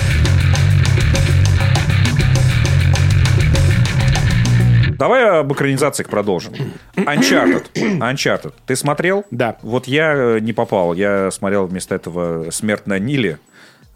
Давай 5.03 5.40
об 5.40 5.53
экранизациях 5.53 6.09
продолжим. 6.09 6.53
Uncharted. 6.94 7.64
Uncharted. 7.74 8.53
Ты 8.66 8.76
смотрел? 8.76 9.24
Да. 9.32 9.57
Вот 9.62 9.88
я 9.88 10.14
э, 10.14 10.38
не 10.38 10.53
попал. 10.53 10.94
Я 10.94 11.32
смотрел 11.32 11.66
вместо 11.66 11.96
этого 11.96 12.53
«Смерть 12.53 12.86
на 12.86 13.00
Ниле». 13.00 13.40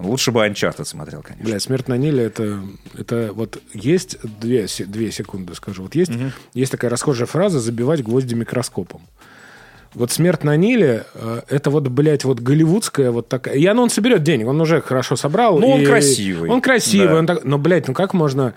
Лучше 0.00 0.32
бы 0.32 0.44
Uncharted 0.44 0.84
смотрел, 0.84 1.22
конечно. 1.22 1.44
Бля, 1.44 1.60
«Смерть 1.60 1.86
на 1.86 1.96
Ниле» 1.96 2.24
это, 2.24 2.58
это 2.98 3.30
вот 3.32 3.62
есть 3.72 4.18
две, 4.40 4.66
две 4.80 5.12
секунды, 5.12 5.54
скажу. 5.54 5.84
Вот 5.84 5.94
есть, 5.94 6.10
есть 6.54 6.72
такая 6.72 6.90
расхожая 6.90 7.28
фраза 7.28 7.60
«забивать 7.60 8.02
гвозди 8.02 8.34
микроскопом». 8.34 9.00
Вот 9.94 10.10
«Смерть 10.10 10.42
на 10.42 10.56
Ниле» 10.56 11.04
э, 11.14 11.42
это 11.48 11.70
вот, 11.70 11.86
блядь, 11.86 12.24
вот 12.24 12.40
голливудская 12.40 13.12
вот 13.12 13.28
такая... 13.28 13.54
И 13.54 13.64
оно 13.64 13.84
он 13.84 13.90
соберет 13.90 14.24
денег, 14.24 14.48
он 14.48 14.60
уже 14.60 14.80
хорошо 14.80 15.14
собрал. 15.14 15.60
Ну, 15.60 15.68
он 15.68 15.82
и- 15.82 15.86
красивый. 15.86 16.50
Он 16.50 16.60
красивый, 16.60 17.06
Да. 17.10 17.14
он 17.14 17.26
так... 17.28 17.44
но, 17.44 17.58
блядь, 17.58 17.86
ну 17.86 17.94
как 17.94 18.12
можно... 18.12 18.54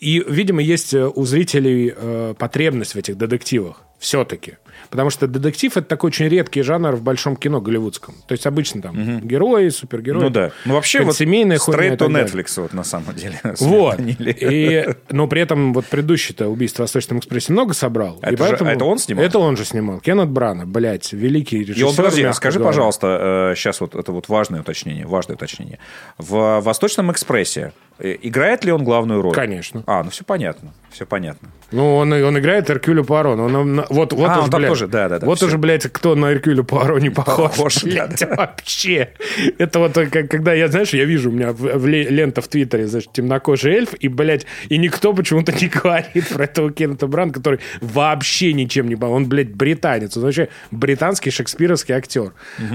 И, 0.00 0.24
видимо, 0.26 0.62
есть 0.62 0.94
э, 0.94 1.06
у 1.06 1.24
зрителей 1.24 1.92
э, 1.94 2.34
потребность 2.38 2.94
в 2.94 2.98
этих 2.98 3.16
детективах. 3.16 3.82
Все-таки. 3.98 4.56
Потому 4.90 5.10
что 5.10 5.26
детектив— 5.26 5.70
это 5.76 5.86
такой 5.86 6.08
очень 6.08 6.28
редкий 6.28 6.62
жанр 6.62 6.96
в 6.96 7.02
большом 7.02 7.36
кино 7.36 7.60
голливудском. 7.60 8.14
То 8.26 8.32
есть 8.32 8.46
обычно 8.46 8.82
там 8.82 9.20
герои, 9.20 9.68
супергерои. 9.68 10.22
Ну 10.22 10.30
да. 10.30 10.50
Ну 10.64 10.74
вообще 10.74 11.02
вот 11.02 11.16
семейная 11.16 11.58
так 11.58 12.10
далее. 12.12 12.44
Netflix 12.44 12.60
вот 12.60 12.72
на 12.72 12.84
самом 12.84 13.14
деле. 13.14 13.40
Вот. 13.60 13.98
И, 14.00 14.86
но 15.10 15.26
при 15.26 15.40
этом 15.42 15.72
вот 15.72 15.86
предыдущий-то 15.86 16.48
убийство 16.48 16.82
в 16.82 16.84
Восточном 16.84 17.18
экспрессе 17.18 17.52
много 17.52 17.74
собрал. 17.74 18.18
Это 18.22 18.32
и 18.32 18.36
же- 18.36 18.42
поэтому... 18.42 18.70
это 18.70 18.84
он 18.84 18.98
снимал? 18.98 19.24
Это 19.24 19.38
он 19.38 19.56
же 19.56 19.64
снимал. 19.64 20.00
Кеннет 20.00 20.28
Брана, 20.28 20.66
блядь, 20.66 21.12
великий 21.12 21.58
режиссер. 21.60 21.80
И 21.80 21.82
он, 21.84 21.94
подожди, 21.94 22.32
скажи, 22.32 22.58
говоря. 22.58 22.72
пожалуйста, 22.72 23.52
сейчас 23.56 23.80
вот 23.80 23.94
это 23.94 24.12
вот 24.12 24.28
важное 24.28 24.60
уточнение, 24.60 25.06
важное 25.06 25.36
уточнение. 25.36 25.78
В 26.18 26.60
«Восточном 26.60 27.10
экспрессе» 27.12 27.72
э, 27.98 28.16
играет 28.22 28.64
ли 28.64 28.72
он 28.72 28.84
главную 28.84 29.22
роль? 29.22 29.34
Конечно. 29.34 29.82
А, 29.86 30.02
ну 30.04 30.10
все 30.10 30.24
понятно, 30.24 30.72
все 30.90 31.06
понятно. 31.06 31.48
Ну, 31.72 31.96
он, 31.96 32.12
он 32.12 32.38
играет 32.38 32.70
Эркюля 32.70 33.02
Пуаро. 33.02 33.34
но 33.36 33.44
он, 33.60 33.74
на- 33.76 33.86
вот, 33.88 34.12
вот 34.12 34.28
А, 34.30 34.40
он 34.42 34.50
там 34.50 34.65
блядь, 34.66 34.78
тоже, 34.78 34.86
да-да-да, 34.88 35.26
Вот 35.26 35.38
всё. 35.38 35.46
уже, 35.46 35.58
блядь, 35.58 35.84
кто 35.92 36.14
на 36.14 36.32
Эркюля 36.32 36.62
Пуаро 36.62 36.98
не 36.98 37.10
похож. 37.10 37.50
Похож, 37.50 37.84
блядь, 37.84 38.18
да, 38.20 38.34
вообще. 38.36 39.10
Это 39.58 39.78
вот 39.78 39.96
э, 39.96 40.06
когда 40.06 40.52
я, 40.54 40.68
знаешь, 40.68 40.90
я 40.90 41.04
вижу, 41.04 41.30
у 41.30 41.32
меня 41.32 41.52
в, 41.52 41.58
в 41.60 41.86
ле- 41.86 42.08
лента 42.08 42.40
в 42.40 42.48
Твиттере, 42.48 42.86
знаешь, 42.86 43.06
темнокожий 43.12 43.72
эльф, 43.74 43.94
и, 43.94 44.08
блядь, 44.08 44.46
и 44.68 44.78
никто 44.78 45.12
почему-то 45.12 45.52
не 45.52 45.68
говорит 45.68 46.28
про 46.28 46.44
этого 46.44 46.72
Кеннета 46.72 47.06
Брана, 47.06 47.32
который 47.32 47.60
вообще 47.80 48.52
ничем 48.52 48.88
не... 48.88 48.96
Он, 48.96 49.26
блядь, 49.26 49.54
британец. 49.54 50.16
Он 50.16 50.24
вообще 50.24 50.48
британский 50.70 51.30
шекспировский 51.30 51.94
актер. 51.94 52.32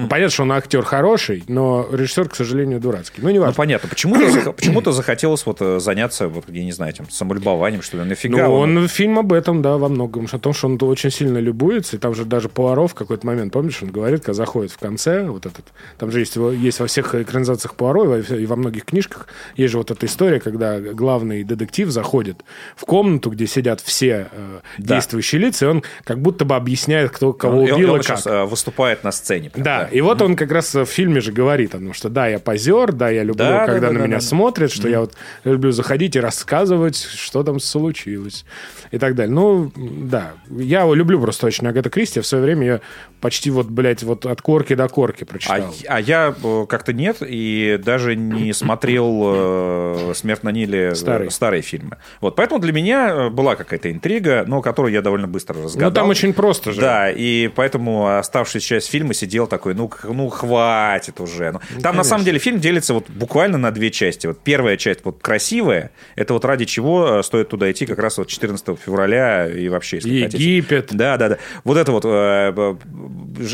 Понятно, 0.10 0.30
что 0.32 0.44
он 0.44 0.52
актер 0.54 0.82
хороший, 0.84 1.44
но 1.48 1.88
режиссер, 1.92 2.30
к 2.30 2.36
сожалению, 2.36 2.80
дурацкий. 2.80 3.22
Ну, 3.22 3.30
не 3.30 3.36
Ну 3.39 3.42
важно. 3.46 3.56
понятно, 3.58 3.89
почему-то, 3.89 4.54
почему-то 4.54 4.92
захотелось 4.92 5.46
вот 5.46 5.58
э, 5.62 5.80
заняться, 5.80 6.28
вот, 6.28 6.46
я 6.48 6.64
не 6.64 6.72
знаю, 6.72 6.94
этим 6.94 7.10
самолюбованием, 7.10 7.82
что 7.82 7.98
ли, 7.98 8.04
нафига 8.04 8.38
Ну, 8.48 8.54
он... 8.54 8.78
он 8.78 8.88
фильм 8.88 9.20
об 9.20 9.34
этом, 9.34 9.62
да, 9.62 9.78
во 9.78 9.89
многом. 9.89 10.28
О 10.32 10.39
том, 10.39 10.54
что 10.54 10.68
он 10.68 10.78
очень 10.82 11.02
очень 11.02 11.10
сильно 11.18 11.39
любуется, 11.82 11.96
и 11.96 12.00
там 12.00 12.14
же 12.16 12.26
даже 12.26 12.50
Пуаро 12.50 12.88
в 12.88 12.94
какой-то 12.96 13.26
момент, 13.26 13.54
помнишь, 13.54 13.82
он 13.82 13.90
говорит, 13.92 14.22
когда 14.22 14.34
заходит 14.34 14.72
в 14.72 14.78
конце, 14.78 15.24
вот 15.28 15.46
этот, 15.46 15.66
там 15.98 16.12
же 16.12 16.20
есть, 16.20 16.36
есть 16.36 16.80
во 16.80 16.88
всех 16.88 17.16
экранизациях 17.16 17.76
Пуаро 17.76 18.18
и 18.18 18.22
во, 18.22 18.36
и 18.36 18.46
многих 18.62 18.86
книжках, 18.86 19.28
есть 19.58 19.72
же 19.72 19.78
вот 19.78 19.92
эта 19.92 20.06
история, 20.06 20.40
когда 20.40 20.80
главный 20.80 21.44
детектив 21.44 21.90
заходит 21.90 22.38
в 22.76 22.86
комнату, 22.86 23.30
где 23.32 23.48
сидят 23.48 23.82
все 23.82 24.28
э, 24.32 24.60
Да. 24.78 24.96
действующие 24.96 25.42
лица, 25.42 25.66
и 25.66 25.70
он 25.70 25.84
как 26.04 26.20
будто 26.22 26.46
бы 26.46 26.56
объясняет, 26.56 27.12
кто 27.12 27.34
кого 27.34 27.56
И 27.56 27.60
он- 27.64 27.68
и 27.68 27.72
убил 27.72 27.94
он 27.94 28.00
и 28.00 28.04
как. 28.04 28.18
сейчас, 28.18 28.28
э, 28.28 28.44
выступает 28.46 29.04
на 29.04 29.12
сцене. 29.12 29.50
прям, 29.50 29.64
Да, 29.64 29.90
и 29.92 30.02
вот 30.02 30.22
он 30.22 30.36
как 30.36 30.52
раз 30.52 30.74
в 30.76 30.86
фильме 30.86 31.22
же 31.22 31.32
говорит 31.32 31.74
о 31.76 31.80
том, 31.80 31.94
что 31.94 32.10
да, 32.10 32.28
я 32.28 32.40
позер, 32.40 32.92
да, 32.92 33.10
я 33.10 33.24
люблю, 33.24 33.46
Да, 33.46 33.60
да, 33.60 33.66
когда 33.66 33.88
да, 33.88 33.94
на 33.94 34.00
да, 34.00 34.06
меня 34.06 34.18
да. 34.18 34.22
смотрят, 34.22 34.72
что 34.72 34.88
я 34.88 35.00
вот 35.02 35.14
люблю 35.44 35.72
заходить 35.72 36.16
и 36.16 36.20
рассказывать, 36.20 36.96
что 36.98 37.44
там 37.44 37.60
случилось 37.60 38.46
и 38.92 38.98
так 38.98 39.16
далее. 39.16 39.34
Ну, 39.34 39.72
да, 39.76 40.34
я 40.50 40.86
люблю 40.94 41.20
просто 41.22 41.48
очень 41.48 41.66
Агата 41.72 41.89
Кристи, 41.89 42.19
в 42.19 42.26
свое 42.26 42.43
время 42.43 42.65
я 42.65 42.82
почти 43.22 43.51
вот, 43.51 43.67
блядь, 43.67 44.03
вот 44.03 44.26
от 44.26 44.41
корки 44.41 44.74
до 44.74 44.88
корки 44.88 45.24
А, 45.24 45.26
прочитал. 45.26 45.74
а 45.88 46.01
я 46.01 46.36
э, 46.43 46.65
как-то 46.67 46.91
нет, 46.91 47.17
и 47.22 47.80
даже 47.84 48.15
не 48.15 48.51
смотрел 48.51 49.22
э, 49.24 50.13
«Смерть 50.15 50.43
на 50.43 50.49
Ниле» 50.49 50.95
Старый. 50.95 51.32
старые 51.32 51.61
фильмы. 51.61 51.97
Вот, 52.19 52.36
поэтому 52.36 52.59
для 52.59 52.74
меня 52.74 53.09
э, 53.09 53.30
была 53.30 53.55
какая-то 53.55 53.91
интрига, 53.91 54.43
но 54.47 54.61
которую 54.61 54.91
я 54.91 55.01
довольно 55.01 55.28
быстро 55.28 55.61
разгадал. 55.63 55.89
Ну, 55.89 55.95
там 55.95 56.09
очень 56.09 56.34
просто 56.34 56.72
же. 56.72 56.82
Да, 56.82 57.11
и 57.11 57.47
поэтому 57.47 58.17
оставшаяся 58.17 58.67
часть 58.67 58.89
фильма 58.89 59.13
сидел 59.13 59.47
такой, 59.47 59.76
ну, 59.76 59.89
ну 60.03 60.30
хватит 60.30 61.19
уже. 61.19 61.51
Ну, 61.51 61.59
там, 61.82 61.95
на 61.95 62.03
самом 62.03 62.26
деле, 62.26 62.39
фильм 62.39 62.59
делится 62.59 62.93
вот 62.93 63.09
буквально 63.09 63.57
на 63.57 63.72
две 63.72 63.91
части. 63.91 64.28
Вот 64.28 64.39
первая 64.43 64.78
часть 64.78 65.01
вот 65.03 65.22
красивая, 65.22 65.91
это 66.15 66.34
вот 66.34 66.43
ради 66.43 66.65
чего 66.65 67.22
стоит 67.22 67.49
туда 67.49 67.72
идти 67.72 67.86
как 67.86 67.99
раз 67.99 68.17
вот 68.17 68.28
14 68.28 68.80
февраля 68.80 69.47
и 69.47 69.69
вообще, 69.69 69.97
если 69.97 70.24
хотите. 70.24 70.43
Египет. 70.43 70.89
Да, 70.91 71.17
да, 71.17 71.30
да. 71.30 71.38
Вот 71.64 71.78
это 71.78 71.91
вот 71.91 72.05
э, 72.05 72.07
а- 72.09 72.74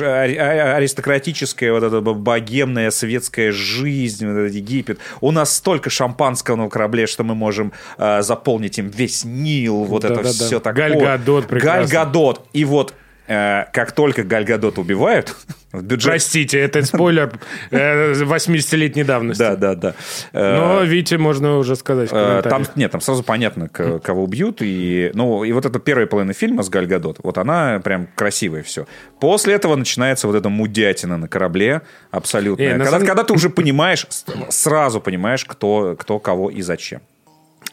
а- 0.01 0.75
аристократическая, 0.77 1.71
вот 1.71 1.83
эта 1.83 2.01
богемная 2.01 2.89
светская 2.91 3.51
жизнь, 3.51 4.25
вот 4.27 4.37
этот 4.37 4.53
Египет. 4.53 4.99
У 5.21 5.31
нас 5.31 5.55
столько 5.55 5.89
шампанского 5.89 6.55
на 6.55 6.69
корабле, 6.69 7.07
что 7.07 7.23
мы 7.23 7.35
можем 7.35 7.73
э, 7.97 8.21
заполнить 8.21 8.79
им 8.79 8.89
весь 8.89 9.25
Нил, 9.25 9.83
вот 9.83 10.03
это 10.03 10.15
Да-да-да. 10.15 10.29
все 10.33 10.59
такое. 10.59 10.89
Галь 10.89 10.99
Гадот 10.99 11.47
прекрасно. 11.47 11.81
Галь 11.81 12.05
Гадот. 12.05 12.45
И 12.53 12.65
вот 12.65 12.93
как 13.27 13.91
только 13.91 14.23
Галь 14.23 14.45
Гадот 14.45 14.77
убивают, 14.77 15.35
бюджет... 15.73 16.11
Простите, 16.11 16.59
это 16.59 16.81
спойлер 16.83 17.31
э, 17.71 18.13
80-летней 18.13 19.03
давности. 19.03 19.39
Да, 19.39 19.55
да, 19.55 19.75
да. 19.75 19.93
Э, 20.33 20.55
Но, 20.57 20.83
Вите, 20.83 21.17
можно 21.17 21.57
уже 21.57 21.75
сказать 21.75 22.09
Э, 22.11 22.41
Там, 22.43 22.65
нет, 22.75 22.91
там 22.91 23.01
сразу 23.01 23.23
понятно, 23.23 23.67
кого 23.69 24.23
убьют. 24.23 24.61
И, 24.61 25.11
ну, 25.13 25.43
и 25.43 25.51
вот 25.51 25.65
эта 25.65 25.79
первая 25.79 26.07
половина 26.07 26.33
фильма 26.33 26.63
с 26.63 26.69
Галь 26.69 26.87
Гадот, 26.87 27.19
вот 27.23 27.37
она 27.37 27.79
прям 27.83 28.07
красивая 28.15 28.63
все. 28.63 28.87
После 29.19 29.53
этого 29.55 29.75
начинается 29.75 30.27
вот 30.27 30.35
эта 30.35 30.49
мудятина 30.49 31.17
на 31.17 31.27
корабле 31.27 31.81
абсолютная. 32.11 32.67
Э, 32.75 32.77
когда, 32.77 32.91
самом- 32.91 33.05
когда 33.07 33.23
ты 33.23 33.33
уже 33.35 33.49
понимаешь, 33.49 34.07
сразу 34.49 35.01
понимаешь, 35.01 35.43
кто, 35.45 35.95
кто 35.99 36.19
кого 36.19 36.49
и 36.49 36.61
зачем. 36.61 37.01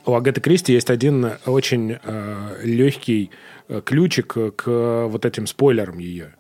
У 0.07 0.15
Агаты 0.15 0.41
Кристи 0.43 0.73
есть 0.75 0.91
один 0.91 1.31
очень 1.47 1.97
легкий 2.63 3.31
э, 3.33 3.37
ключик 3.85 4.37
э, 4.37 4.51
к 4.51 5.07
вот 5.07 5.25
этим 5.25 5.47
спойлерам 5.47 5.99
ее. 5.99 6.35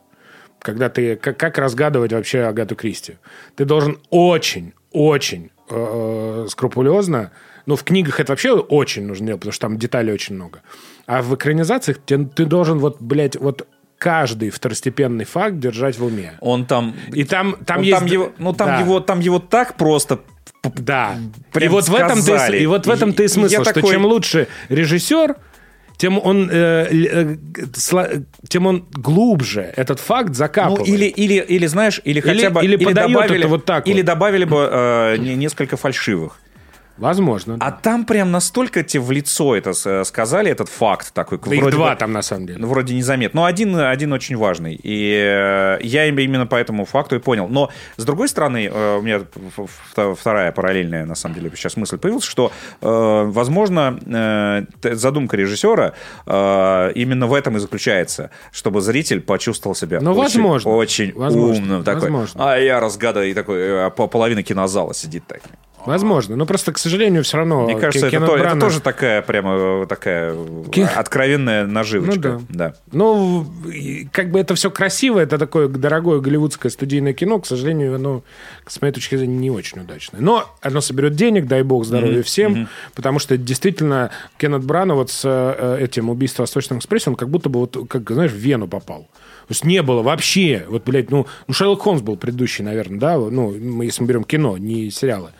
Когда 0.58 0.88
ты... 0.88 1.16
Как, 1.16 1.36
как 1.38 1.58
разгадывать 1.58 2.12
вообще 2.12 2.40
Агату 2.42 2.74
Кристи? 2.74 3.18
Ты 3.56 3.64
должен 3.64 3.98
очень, 4.10 4.72
очень 4.92 5.50
э, 5.70 6.46
скрупулезно... 6.48 7.30
Ну, 7.66 7.76
в 7.76 7.82
книгах 7.84 8.20
это 8.20 8.32
вообще 8.32 8.52
очень 8.52 9.06
нужно 9.06 9.26
делать, 9.26 9.40
потому 9.40 9.52
что 9.52 9.62
там 9.62 9.78
деталей 9.78 10.12
очень 10.12 10.34
много. 10.34 10.60
А 11.06 11.22
в 11.22 11.34
экранизациях 11.34 11.98
те- 12.04 12.18
ты 12.18 12.44
должен 12.44 12.78
вот, 12.78 13.00
блядь, 13.00 13.36
вот 13.36 13.66
каждый 13.96 14.50
второстепенный 14.50 15.24
факт 15.24 15.58
держать 15.58 15.98
в 15.98 16.04
уме. 16.04 16.34
Он 16.40 16.66
там... 16.66 16.94
И 17.10 17.24
там, 17.24 17.56
там 17.64 17.80
есть... 17.80 17.98
там 17.98 18.06
его, 18.06 18.32
ну, 18.38 18.52
там, 18.52 18.68
Да. 18.68 18.80
его, 18.80 19.00
там 19.00 19.20
его 19.20 19.38
так 19.38 19.76
просто... 19.78 20.20
Да. 20.62 21.16
Прям 21.52 21.64
и 21.64 21.68
вот 21.72 21.88
в 21.88 21.94
этом 21.94 22.20
ты, 22.22 22.58
и 22.58 22.66
вот 22.66 22.86
в 22.86 22.90
этом 22.90 23.14
ты 23.14 23.24
и 23.24 23.28
смысл, 23.28 23.62
что 23.62 23.72
такой- 23.72 23.90
чем 23.92 24.04
лучше 24.04 24.46
режиссер, 24.68 25.36
тем 25.96 26.18
он, 26.18 26.48
э, 26.50 26.86
э, 26.90 27.36
сла- 27.72 28.24
тем 28.48 28.66
он 28.66 28.84
глубже 28.92 29.72
этот 29.76 30.00
факт 30.00 30.28
Ну, 30.28 30.34
закапывает. 30.34 30.88
или, 30.88 31.04
или, 31.06 31.34
или, 31.34 31.66
знаешь, 31.66 32.00
или, 32.04 32.20
хотя 32.20 32.50
бы... 32.50 32.64
или 32.64 32.76
подают 32.76 33.12
добавили, 33.12 33.38
это 33.40 33.48
вот 33.48 33.64
так 33.64 33.86
Или 33.88 33.96
вот. 33.98 34.06
добавили 34.06 34.44
бы 34.44 34.68
э, 34.70 35.16
не- 35.18 35.36
несколько 35.36 35.76
фальшивых. 35.76 36.38
Возможно. 36.96 37.56
А 37.60 37.72
там 37.72 38.04
прям 38.04 38.30
настолько 38.30 38.82
тебе 38.84 39.02
в 39.02 39.10
лицо 39.10 39.56
это 39.56 39.72
с- 39.72 40.04
сказали, 40.04 40.50
этот 40.50 40.68
факт 40.68 41.12
такой. 41.12 41.38
Да 41.44 41.54
их 41.54 41.60
вроде 41.60 41.76
два 41.76 41.90
бы- 41.90 41.96
там 41.96 42.12
на 42.12 42.22
самом 42.22 42.46
деле. 42.46 42.58
Ну, 42.60 42.68
вроде 42.68 42.94
незаметно. 42.94 43.40
Но 43.40 43.46
один, 43.46 43.76
один 43.76 44.12
очень 44.12 44.36
важный. 44.36 44.78
И 44.80 45.12
э, 45.12 45.78
я 45.82 46.06
им- 46.06 46.18
именно 46.18 46.46
по 46.46 46.54
этому 46.56 46.84
факту 46.84 47.16
и 47.16 47.18
понял. 47.18 47.48
Но, 47.48 47.70
с 47.96 48.04
другой 48.04 48.28
стороны, 48.28 48.70
э, 48.72 48.96
у 48.98 49.02
меня 49.02 49.22
вторая 50.14 50.52
параллельная, 50.52 51.04
на 51.04 51.14
самом 51.14 51.34
деле, 51.34 51.50
сейчас 51.56 51.76
мысль 51.76 51.98
появилась, 51.98 52.24
что, 52.24 52.52
э, 52.80 53.22
возможно, 53.26 53.98
э, 54.06 54.94
задумка 54.94 55.36
режиссера 55.36 55.94
э, 56.26 56.92
именно 56.94 57.26
в 57.26 57.34
этом 57.34 57.56
и 57.56 57.58
заключается, 57.60 58.30
чтобы 58.52 58.80
зритель 58.80 59.20
почувствовал 59.20 59.74
себя 59.74 60.00
Ну, 60.00 60.12
очень, 60.12 60.22
возможно. 60.42 60.70
очень 60.70 61.12
Возможно. 61.14 61.62
умным. 61.64 61.84
Такой, 61.84 62.02
Возможно. 62.10 62.52
а 62.52 62.56
я 62.58 62.78
разгадываю, 62.80 63.30
и 63.30 63.34
такой, 63.34 63.58
э, 63.60 63.90
по- 63.90 64.06
половина 64.06 64.42
кинозала 64.42 64.94
сидит 64.94 65.24
так. 65.26 65.40
Возможно. 65.86 66.36
Но 66.36 66.46
просто, 66.46 66.72
к 66.72 66.78
сожалению, 66.78 67.22
все 67.24 67.38
равно... 67.38 67.64
Мне 67.64 67.78
кажется, 67.78 68.06
это, 68.08 68.18
то- 68.26 68.36
это 68.36 68.44
Брана- 68.44 68.60
тоже 68.60 68.80
такая 68.80 69.22
прямо 69.22 69.82
э, 69.82 69.86
такая 69.88 70.34
Ки- 70.72 70.80
откровенная 70.80 71.66
наживочка. 71.66 72.40
Ну 72.40 72.46
да. 72.48 72.74
Ну, 72.92 73.46
и 73.72 74.06
как 74.12 74.30
бы 74.30 74.38
это 74.40 74.54
все 74.54 74.70
красиво, 74.70 75.18
это 75.18 75.38
такое 75.38 75.68
дорогое 75.68 76.20
голливудское 76.20 76.70
студийное 76.70 77.12
кино, 77.12 77.38
к 77.38 77.46
сожалению, 77.46 77.94
оно, 77.96 78.22
с 78.66 78.80
моей 78.80 78.92
точки 78.92 79.16
зрения, 79.16 79.36
не 79.36 79.50
очень 79.50 79.80
удачное. 79.80 80.20
Но 80.20 80.48
оно 80.60 80.80
соберет 80.80 81.14
денег, 81.14 81.46
дай 81.46 81.62
бог 81.62 81.84
здоровья 81.84 82.22
всем, 82.22 82.68
потому 82.94 83.18
что 83.18 83.36
действительно 83.36 84.10
Кеннет 84.38 84.64
Брана 84.64 84.94
вот 84.94 85.10
с 85.10 85.22
э, 85.24 85.78
этим 85.80 86.10
убийством 86.10 86.44
в 86.46 86.48
Восточном 86.48 86.78
экспрессе, 86.78 87.10
он 87.10 87.16
как 87.16 87.28
будто 87.28 87.48
бы, 87.48 87.60
вот, 87.60 87.76
как, 87.88 88.10
знаешь, 88.10 88.32
в 88.32 88.36
Вену 88.36 88.68
попал. 88.68 89.08
То 89.46 89.50
есть 89.50 89.64
не 89.64 89.82
было 89.82 90.00
вообще, 90.02 90.64
вот, 90.68 90.84
блядь, 90.84 91.10
ну, 91.10 91.26
ну 91.46 91.54
Шерлок 91.54 91.82
Холмс 91.82 92.00
был 92.00 92.16
предыдущий, 92.16 92.64
наверное, 92.64 92.98
да, 92.98 93.18
ну, 93.18 93.50
мы, 93.50 93.84
если 93.84 94.02
мы 94.02 94.08
берем 94.08 94.24
кино, 94.24 94.56
не 94.56 94.90
сериалы. 94.90 95.30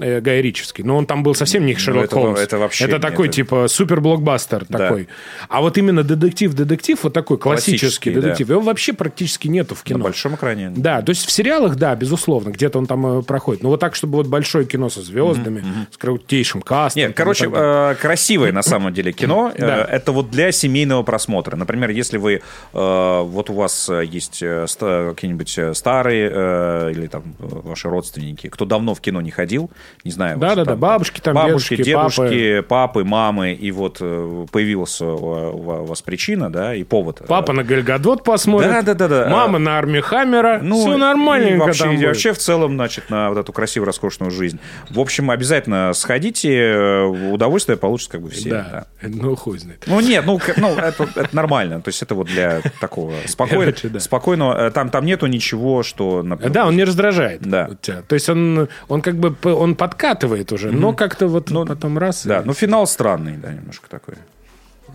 Э, 0.00 0.20
Гай 0.20 0.40
Ричевский. 0.42 0.84
Но 0.84 0.96
он 0.96 1.06
там 1.06 1.22
был 1.22 1.34
совсем 1.34 1.64
не 1.66 1.74
Шерлок 1.76 2.02
Ну, 2.02 2.04
это- 2.04 2.14
Холмс. 2.14 2.40
это 2.40 2.58
вообще 2.58 2.84
Это 2.84 2.98
такой, 2.98 3.26
это- 3.28 3.36
типа, 3.36 3.68
супер-блокбастер 3.68 4.64
Да. 4.68 4.78
такой. 4.78 5.08
А 5.48 5.60
вот 5.60 5.78
именно 5.78 6.02
детектив-детектив, 6.02 6.98
вот 7.02 7.12
такой 7.12 7.38
классический, 7.38 7.78
Классический, 7.80 8.10
да. 8.14 8.20
детектив, 8.20 8.50
его 8.50 8.60
вообще 8.60 8.92
практически 8.92 9.48
нету 9.48 9.74
в 9.74 9.82
кино. 9.82 9.98
На 9.98 10.04
большом 10.04 10.34
экране. 10.34 10.70
Да, 10.74 11.02
то 11.02 11.10
есть 11.10 11.26
в 11.26 11.30
сериалах, 11.30 11.76
да, 11.76 11.94
безусловно, 11.94 12.50
где-то 12.50 12.78
он 12.78 12.86
там 12.86 13.20
э, 13.20 13.22
проходит. 13.22 13.62
Но 13.62 13.68
вот 13.70 13.80
так, 13.80 13.94
чтобы 13.94 14.16
вот 14.16 14.26
большое 14.26 14.64
кино 14.64 14.88
со 14.90 15.02
звездами, 15.02 15.64
с 15.90 15.96
крутейшим 15.96 16.62
кастом. 16.62 17.02
Нет, 17.02 17.12
короче, 17.14 17.50
э, 17.52 17.94
красивое 18.00 18.52
на 18.52 18.62
самом 18.62 18.92
деле 18.92 19.12
кино. 19.12 19.52
Э, 19.60 19.66
Да. 19.66 19.84
Это 19.84 20.12
вот 20.12 20.30
для 20.30 20.52
семейного 20.52 21.02
просмотра. 21.02 21.56
Например, 21.56 21.90
если 21.90 22.16
вы, 22.18 22.34
э, 22.34 22.40
вот 22.72 23.50
у 23.50 23.54
вас 23.54 23.88
есть 23.88 24.40
какие-нибудь 24.40 25.76
старые 25.76 26.30
э, 26.32 26.92
или 26.92 27.06
там 27.06 27.34
ваши 27.38 27.88
родственники, 27.88 28.48
кто 28.48 28.64
давно 28.64 28.94
в 28.94 29.00
кино 29.00 29.20
не 29.20 29.30
ходил, 29.30 29.70
не 30.04 30.10
знаю. 30.10 30.38
Да-да-да, 30.38 30.76
бабушки 30.76 31.20
там, 31.20 31.34
бабушки, 31.34 31.76
дедушки, 31.76 32.20
дедушки, 32.20 32.60
папы, 32.60 33.04
мамы, 33.04 33.52
и 33.52 33.70
вот 33.70 33.98
э, 34.00 34.46
появилась 34.50 35.00
у 35.00 35.06
у 35.10 35.84
вас 35.84 36.02
причина, 36.02 36.50
да, 36.50 36.74
и 36.74 36.84
повод. 36.84 37.22
Папа 37.26 37.52
на 37.52 37.62
Гальгадот 37.64 38.24
посмотрит. 38.24 38.70
Да-да-да-да. 38.70 39.28
Мама 39.28 39.58
на 39.58 39.78
армии 39.78 40.00
Хаммера. 40.00 40.60
Ну, 40.62 40.80
Все 40.80 40.94
и 40.94 40.96
нормальненько 40.96 41.64
вообще, 41.66 41.94
и 41.94 42.06
вообще 42.06 42.32
в 42.32 42.38
целом, 42.38 42.74
значит, 42.74 43.10
на 43.10 43.28
вот 43.30 43.38
эту 43.38 43.52
красивую, 43.52 43.86
роскошную 43.86 44.30
жизнь. 44.30 44.58
В 44.90 45.00
общем, 45.00 45.30
обязательно 45.30 45.92
сходите, 45.92 46.50
э, 46.54 47.04
удовольствие 47.04 47.76
получат 47.76 48.10
как 48.12 48.22
бы 48.22 48.30
все. 48.30 48.50
Да, 48.50 48.86
да. 49.02 49.08
ну 49.08 49.36
хуй 49.36 49.58
знает. 49.58 49.84
Ну 49.86 50.00
нет, 50.00 50.24
ну, 50.26 50.40
ну 50.56 50.74
это, 50.76 51.08
это 51.14 51.28
нормально. 51.36 51.80
То 51.82 51.88
есть 51.88 52.02
это 52.02 52.14
вот 52.14 52.26
для 52.28 52.60
такого 52.80 53.12
спокойно, 53.26 53.64
Короче, 53.72 53.88
да. 53.88 54.00
спокойного. 54.00 54.68
э, 54.68 54.70
Там, 54.70 54.90
там 54.90 55.04
нету 55.04 55.26
ничего, 55.26 55.82
что... 55.82 56.22
например, 56.22 56.52
Да, 56.52 56.66
он 56.66 56.76
не 56.76 56.84
раздражает 56.84 57.42
Да. 57.42 57.70
тебя. 57.80 58.02
То 58.02 58.14
есть 58.14 58.28
он, 58.28 58.68
он 58.88 59.02
как 59.02 59.16
бы 59.16 59.34
он 59.52 59.74
подкатывает 59.80 60.52
уже, 60.52 60.70
но 60.70 60.92
как-то 60.92 61.26
вот 61.26 61.50
Ну, 61.50 61.64
потом 61.66 61.96
раз. 61.98 62.26
Да, 62.26 62.40
и- 62.40 62.44
ну 62.44 62.52
финал 62.52 62.86
странный, 62.86 63.36
да, 63.38 63.52
немножко 63.52 63.88
такой. 63.88 64.14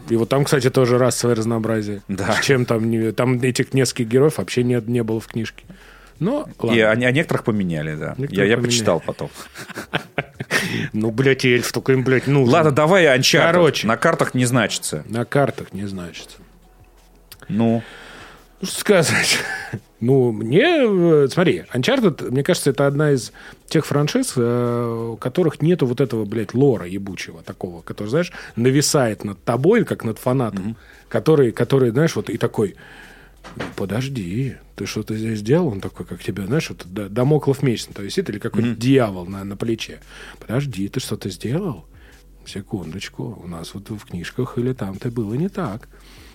И 0.10 0.16
вот 0.16 0.30
там, 0.30 0.46
кстати, 0.46 0.70
тоже 0.70 0.98
расовое 1.00 1.36
разнообразие. 1.36 2.02
Да. 2.08 2.34
С 2.34 2.42
Чем 2.46 2.66
там, 2.66 2.90
не- 2.90 3.12
там 3.12 3.40
этих 3.42 3.74
нескольких 3.74 4.08
героев 4.08 4.38
вообще 4.38 4.64
не, 4.64 4.80
не 4.86 5.02
было 5.04 5.20
в 5.20 5.26
книжке. 5.28 5.64
Но, 6.20 6.48
ладно. 6.60 6.78
И 6.78 6.80
о, 6.80 6.92
о 6.92 7.12
некоторых 7.12 7.44
поменяли, 7.44 7.96
да. 7.96 8.14
Некоторых 8.18 8.32
я, 8.32 8.44
я 8.46 8.56
поменяли. 8.58 8.66
почитал 8.72 9.00
потом. 9.06 9.30
Ну, 10.94 11.12
блядь, 11.12 11.46
и 11.46 11.54
эльф 11.56 11.72
только 11.72 11.92
им, 11.94 12.04
блядь, 12.04 12.28
нужен. 12.28 12.54
Ладно, 12.54 12.72
давай 12.72 13.06
Uncharted. 13.06 13.52
Короче. 13.52 13.88
На 13.88 13.98
картах 13.98 14.34
не 14.34 14.46
значится. 14.46 15.04
На 15.10 15.26
картах 15.26 15.74
не 15.74 15.86
значится. 15.86 16.38
Ну, 17.50 17.56
Ну, 17.58 17.84
что 18.62 18.80
сказать. 18.80 19.40
Ну, 20.02 20.32
мне, 20.34 20.62
э, 20.62 21.28
смотри, 21.32 21.64
Uncharted, 21.74 22.30
мне 22.30 22.44
кажется, 22.44 22.70
это 22.70 22.86
одна 22.86 23.12
из 23.12 23.32
тех 23.68 23.86
франшиз, 23.86 24.34
э, 24.36 25.10
у 25.14 25.18
которых 25.18 25.62
нету 25.62 25.88
вот 25.88 26.02
этого, 26.02 26.26
блядь, 26.26 26.54
лора 26.54 26.86
ебучего 26.86 27.42
такого, 27.42 27.82
который, 27.82 28.10
знаешь, 28.10 28.32
нависает 28.58 29.24
над 29.24 29.42
тобой, 29.44 29.86
как 29.86 30.04
над 30.04 30.20
фанатом, 30.20 30.72
mm-hmm. 30.72 31.08
который, 31.08 31.52
который, 31.54 31.92
знаешь, 31.92 32.16
вот 32.16 32.30
и 32.30 32.38
такой, 32.38 32.76
«Ну, 33.56 33.64
подожди, 33.78 34.58
ты 34.76 34.86
что-то 34.86 35.16
здесь 35.16 35.40
сделал? 35.40 35.70
Он 35.70 35.82
такой, 35.82 36.06
как 36.06 36.22
тебе, 36.22 36.46
знаешь, 36.46 36.70
вот 36.70 36.86
домоклов 36.86 37.64
меч 37.64 37.86
то 37.86 38.04
висит, 38.04 38.30
или 38.30 38.38
какой-нибудь 38.38 38.78
mm-hmm. 38.78 38.82
дьявол 38.82 39.26
на, 39.26 39.44
на 39.44 39.56
плече. 39.56 40.02
Подожди, 40.40 40.88
ты 40.90 41.00
что-то 41.00 41.30
сделал? 41.30 41.86
Секундочку, 42.46 43.42
у 43.44 43.48
нас 43.48 43.74
вот 43.74 43.90
в 43.90 44.06
книжках 44.06 44.58
или 44.58 44.74
там-то 44.74 45.10
было 45.10 45.34
не 45.34 45.50
так. 45.50 45.88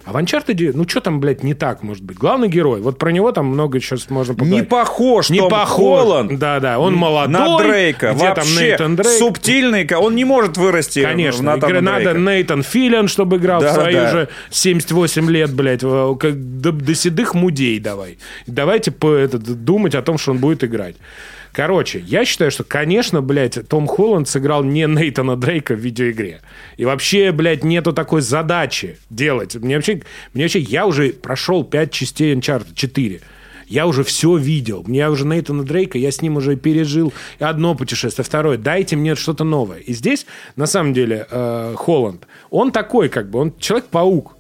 А 0.04 0.12
в 0.12 0.16
Uncharted, 0.16 0.72
ну 0.74 0.88
что 0.88 1.00
там, 1.00 1.20
блядь, 1.20 1.42
не 1.42 1.52
так 1.52 1.82
может 1.82 2.02
быть? 2.02 2.16
Главный 2.16 2.48
герой, 2.48 2.80
вот 2.80 2.98
про 2.98 3.12
него 3.12 3.32
там 3.32 3.46
много 3.46 3.80
сейчас 3.80 4.08
можно 4.08 4.34
поговорить. 4.34 4.60
Не 4.60 4.66
похож 4.66 5.28
не 5.28 5.38
Том 5.38 5.50
похож. 5.50 6.00
Холланд. 6.00 6.38
Да-да, 6.38 6.78
он 6.78 6.94
молодой. 6.94 7.38
На 7.38 7.58
Дрейка. 7.58 8.12
Где 8.14 8.28
Вообще, 8.28 8.34
там 8.34 8.64
Нейтан 8.64 8.96
Дрейк? 8.96 9.18
субтильный, 9.18 9.88
он 9.94 10.14
не 10.16 10.24
может 10.24 10.56
вырасти 10.56 11.02
Конечно, 11.02 11.42
Натана 11.42 11.80
надо 11.82 12.14
Дрейка. 12.14 12.18
Нейтан 12.18 12.62
Филин, 12.62 13.08
чтобы 13.08 13.36
играл 13.36 13.60
да, 13.60 13.72
в 13.72 13.74
свои 13.74 13.94
да. 13.94 14.08
уже 14.08 14.28
78 14.50 15.30
лет, 15.30 15.52
блядь, 15.52 15.80
как 15.80 16.60
до, 16.60 16.72
до 16.72 16.94
седых 16.94 17.34
мудей 17.34 17.78
давай. 17.78 18.18
Давайте 18.46 18.92
по, 18.92 19.12
это, 19.12 19.38
думать 19.38 19.94
о 19.94 20.02
том, 20.02 20.16
что 20.16 20.30
он 20.32 20.38
будет 20.38 20.64
играть. 20.64 20.96
Короче, 21.52 22.00
я 22.06 22.24
считаю, 22.24 22.50
что, 22.50 22.64
конечно, 22.64 23.22
блядь, 23.22 23.58
Том 23.68 23.86
Холланд 23.86 24.28
сыграл 24.28 24.62
не 24.62 24.86
Нейтана 24.86 25.36
Дрейка 25.36 25.74
в 25.74 25.78
видеоигре. 25.78 26.40
И 26.76 26.84
вообще, 26.84 27.32
блядь, 27.32 27.64
нету 27.64 27.92
такой 27.92 28.20
задачи 28.20 28.98
делать. 29.10 29.56
Мне 29.56 29.76
вообще, 29.76 30.02
мне 30.32 30.44
вообще 30.44 30.60
я 30.60 30.86
уже 30.86 31.10
прошел 31.10 31.64
5 31.64 31.90
частей 31.90 32.34
Uncharted, 32.34 32.74
4. 32.74 33.20
Я 33.66 33.86
уже 33.86 34.02
все 34.02 34.36
видел. 34.36 34.84
Мне 34.86 35.08
уже 35.08 35.24
Нейтана 35.24 35.64
Дрейка, 35.64 35.98
я 35.98 36.10
с 36.10 36.22
ним 36.22 36.36
уже 36.36 36.56
пережил 36.56 37.12
одно 37.38 37.74
путешествие, 37.74 38.24
второе. 38.24 38.58
Дайте 38.58 38.96
мне 38.96 39.14
что-то 39.14 39.44
новое. 39.44 39.78
И 39.78 39.92
здесь, 39.92 40.26
на 40.56 40.66
самом 40.66 40.92
деле, 40.92 41.26
э, 41.30 41.74
Холланд, 41.76 42.26
он 42.50 42.72
такой, 42.72 43.08
как 43.08 43.30
бы, 43.30 43.38
он 43.38 43.54
Человек-паук. 43.58 44.36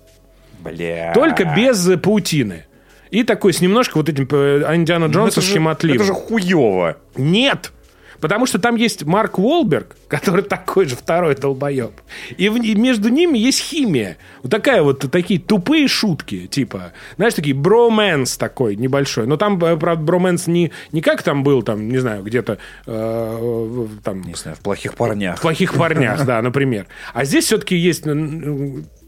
Бля. 0.60 1.12
Только 1.14 1.54
без 1.56 1.88
паутины. 2.00 2.64
И 3.10 3.24
такой 3.24 3.52
с 3.52 3.60
немножко 3.60 3.98
вот 3.98 4.08
этим 4.08 4.28
э, 4.30 4.74
Индиана 4.74 5.08
ну, 5.08 5.12
Джонсовским 5.12 5.68
отливом. 5.68 5.96
Это 5.96 6.04
же 6.06 6.12
хуево. 6.12 6.96
Нет! 7.16 7.72
Потому 8.20 8.44
что 8.46 8.58
там 8.58 8.76
есть 8.76 9.04
Марк 9.04 9.38
Уолберг, 9.38 9.96
который 10.08 10.42
такой 10.44 10.86
же 10.86 10.94
второй 10.94 11.34
долбоеб. 11.34 11.92
И, 12.36 12.48
в, 12.48 12.56
и 12.56 12.74
между 12.74 13.08
ними 13.08 13.38
есть 13.38 13.60
химия. 13.60 14.18
Вот 14.42 14.50
такая 14.50 14.82
вот, 14.82 15.10
такие 15.10 15.40
тупые 15.40 15.88
шутки, 15.88 16.46
типа, 16.46 16.92
знаешь, 17.16 17.34
такие 17.34 17.54
бромэнс 17.54 18.36
такой 18.36 18.76
небольшой. 18.76 19.26
Но 19.26 19.36
там, 19.36 19.62
э, 19.64 19.76
правда, 19.76 20.02
бромэнс 20.02 20.46
не, 20.46 20.72
не 20.92 21.00
как 21.00 21.22
там 21.22 21.42
был, 21.42 21.62
там, 21.62 21.88
не 21.88 21.98
знаю, 21.98 22.22
где-то 22.22 22.58
э, 22.86 23.86
там... 24.04 24.22
Не 24.22 24.34
знаю, 24.34 24.56
в 24.56 24.60
плохих 24.60 24.94
парнях. 24.94 25.38
В 25.38 25.42
плохих 25.42 25.74
парнях, 25.74 26.24
да, 26.24 26.40
например. 26.42 26.86
А 27.12 27.24
здесь 27.24 27.46
все-таки 27.46 27.76
есть 27.76 28.06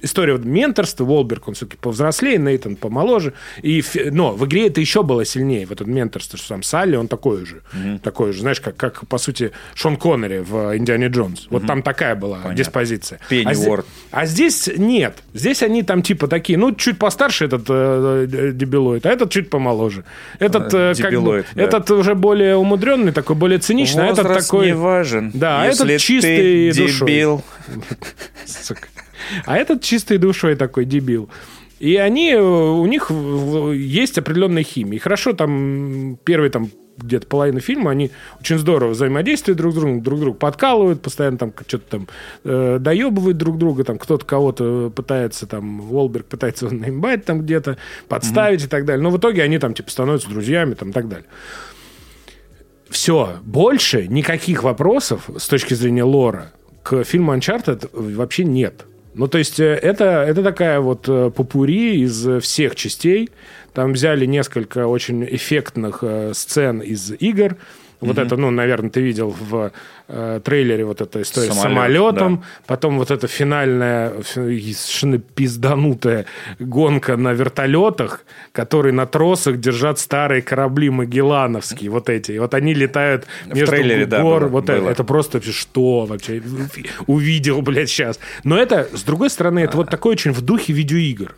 история 0.03 0.37
менторства. 0.37 1.05
Волберг, 1.05 1.49
он 1.49 1.55
все-таки 1.55 1.79
повзрослее, 1.79 2.39
Нейтан 2.39 2.77
помоложе. 2.77 3.33
И, 3.63 3.83
но 4.11 4.33
в 4.33 4.45
игре 4.47 4.67
это 4.67 4.81
еще 4.81 5.03
было 5.03 5.25
сильнее, 5.25 5.67
в 5.67 5.73
этом 5.73 5.93
менторство, 5.93 6.39
что 6.39 6.49
сам 6.49 6.63
Салли, 6.63 6.97
он 6.97 7.09
такой 7.09 7.47
же. 7.47 7.63
Mm-hmm. 7.73 7.99
Такой 8.01 8.33
же, 8.33 8.41
знаешь, 8.41 8.61
как, 8.61 8.77
как, 8.77 9.07
по 9.07 9.19
сути, 9.19 9.53
Шон 9.75 9.97
Коннери 9.97 10.39
в 10.39 10.77
«Индиане 10.77 11.07
Джонс». 11.07 11.41
Mm-hmm. 11.41 11.49
Вот 11.51 11.67
там 11.67 11.83
такая 11.83 12.15
была 12.15 12.37
Понятно. 12.39 12.57
диспозиция. 12.57 13.21
Пенни 13.29 13.51
а, 13.51 13.55
здесь, 13.55 13.79
а 14.11 14.27
здесь 14.27 14.71
нет. 14.77 15.22
Здесь 15.35 15.63
они 15.63 15.83
там 15.83 16.03
типа 16.03 16.29
такие, 16.29 16.59
ну, 16.59 16.75
чуть 16.75 16.99
постарше 16.99 17.47
этот 17.47 17.65
э, 17.69 18.27
э 18.31 18.53
дебилоид, 18.53 19.07
а 19.07 19.11
этот 19.11 19.31
чуть 19.31 19.49
помоложе. 19.49 20.05
Этот, 20.39 20.73
э, 20.75 20.95
как 21.01 21.21
бы, 21.23 21.45
да. 21.55 21.63
этот 21.63 21.91
уже 21.91 22.15
более 22.15 22.57
умудренный, 22.57 23.13
такой 23.13 23.37
более 23.37 23.59
циничный, 23.59 24.09
Возраст 24.09 24.29
а 24.29 24.33
этот 24.33 24.45
такой... 24.45 24.67
не 24.67 24.75
важен. 24.75 25.31
Да, 25.33 25.63
а 25.63 25.67
этот 25.67 25.99
чистый 25.99 26.73
дебил. 26.73 27.43
Сука. 28.47 28.89
А 29.47 29.57
этот 29.57 29.83
чистой 29.83 30.19
душой 30.19 30.57
такой 30.57 30.85
дебил. 30.85 31.31
И 31.79 31.97
они, 31.97 32.33
э, 32.33 32.41
у 32.41 32.87
них 32.87 33.11
есть 33.11 34.19
определенная 34.19 34.63
химия. 34.63 34.97
И 34.97 34.99
хорошо, 34.99 35.33
там 35.33 36.19
первые 36.25 36.51
там 36.51 36.69
где-то 36.97 37.27
половину 37.27 37.61
фильма, 37.61 37.91
они 37.91 38.11
очень 38.41 38.59
здорово 38.59 38.91
взаимодействуют 38.91 39.59
друг 39.59 39.73
с 39.73 39.77
другом, 39.77 40.03
друг 40.03 40.21
друга 40.21 40.39
подкалывают, 40.39 41.03
постоянно 41.03 41.39
там 41.39 41.53
что-то 41.67 41.85
там 41.89 42.09
э, 42.45 42.79
доебывают 42.81 43.37
друг 43.37 43.59
друга, 43.59 43.85
там 43.85 43.99
кто-то 43.99 44.25
кого-то 44.25 44.93
пытается, 44.95 45.47
там, 45.47 45.81
Волберг 45.81 46.27
пытается 46.27 46.67
наимбать 46.75 47.25
там 47.25 47.43
где-то, 47.43 47.79
подставить 48.09 48.63
mm-hmm. 48.63 48.67
и 48.67 48.69
так 48.69 48.85
далее. 48.85 49.03
Но 49.03 49.11
в 49.11 49.19
итоге 49.19 49.43
они 49.43 49.59
там, 49.59 49.75
типа, 49.75 49.91
становятся 49.91 50.29
друзьями 50.29 50.75
там 50.75 50.91
и 50.91 50.93
так 50.93 51.09
далее. 51.09 51.27
Все, 52.89 53.39
больше 53.43 54.07
никаких 54.07 54.63
вопросов 54.63 55.31
с 55.39 55.49
точки 55.49 55.75
зрения 55.75 56.05
лора 56.05 56.53
к 56.83 57.05
фильму 57.05 57.35
Uncharted 57.35 57.89
вообще 57.93 58.45
нет. 58.45 58.85
Ну, 59.15 59.29
то 59.29 59.39
есть, 59.39 59.61
э, 59.61 59.75
это, 59.75 60.25
это 60.27 60.43
такая 60.43 60.81
вот 60.81 61.09
э, 61.09 61.31
попури 61.35 62.03
из 62.03 62.43
всех 62.43 62.75
частей. 62.77 63.31
Там 63.75 63.93
взяли 63.93 64.27
несколько 64.27 64.87
очень 64.87 65.25
эффектных 65.25 65.99
э, 66.03 66.33
сцен 66.35 66.81
из 66.81 67.13
игр. 67.13 67.57
Вот 68.01 68.19
mm 68.19 68.27
это, 68.27 68.37
ну, 68.37 68.51
наверное, 68.51 68.91
ты 68.91 69.01
видел 69.01 69.31
в 69.31 69.71
э, 70.09 70.41
трейлере 70.45 70.85
вот 70.85 71.01
эта 71.01 71.23
история 71.23 71.53
Самолет, 71.53 71.61
с 71.61 71.63
самолетом. 71.63 72.37
Да. 72.37 72.45
Потом 72.67 72.99
вот 72.99 73.13
эта 73.13 73.29
финальная, 73.29 74.13
совершенно 74.25 75.19
пизданутая 75.19 76.27
гонка 76.59 77.17
на 77.17 77.33
вертолетах, 77.33 78.25
которые 78.51 78.93
на 78.93 79.07
тросах 79.07 79.61
держат 79.61 80.01
старые 80.01 80.43
корабли 80.43 80.91
магеллановские, 80.91 81.91
вот 81.91 82.09
эти. 82.09 82.33
И 82.33 82.39
вот 82.41 82.55
они 82.55 82.75
летают 82.75 83.27
между 83.47 83.67
в 83.67 83.69
трейлере, 83.69 84.07
гор. 84.07 84.09
Да, 84.09 84.23
было, 84.23 84.49
вот 84.49 84.67
было. 84.67 84.75
Это, 84.75 84.91
это 84.91 85.05
просто 85.05 85.41
что 85.41 86.05
вообще? 86.07 86.43
Увидел, 87.07 87.63
блядь, 87.63 87.89
сейчас. 87.89 88.19
Но 88.43 88.59
это, 88.59 88.89
с 88.93 89.03
другой 89.05 89.31
стороны, 89.31 89.61
это 89.61 89.77
вот 89.77 89.91
такой 89.91 90.13
очень 90.13 90.33
в 90.33 90.41
духе 90.41 90.73
видеоигр. 90.73 91.37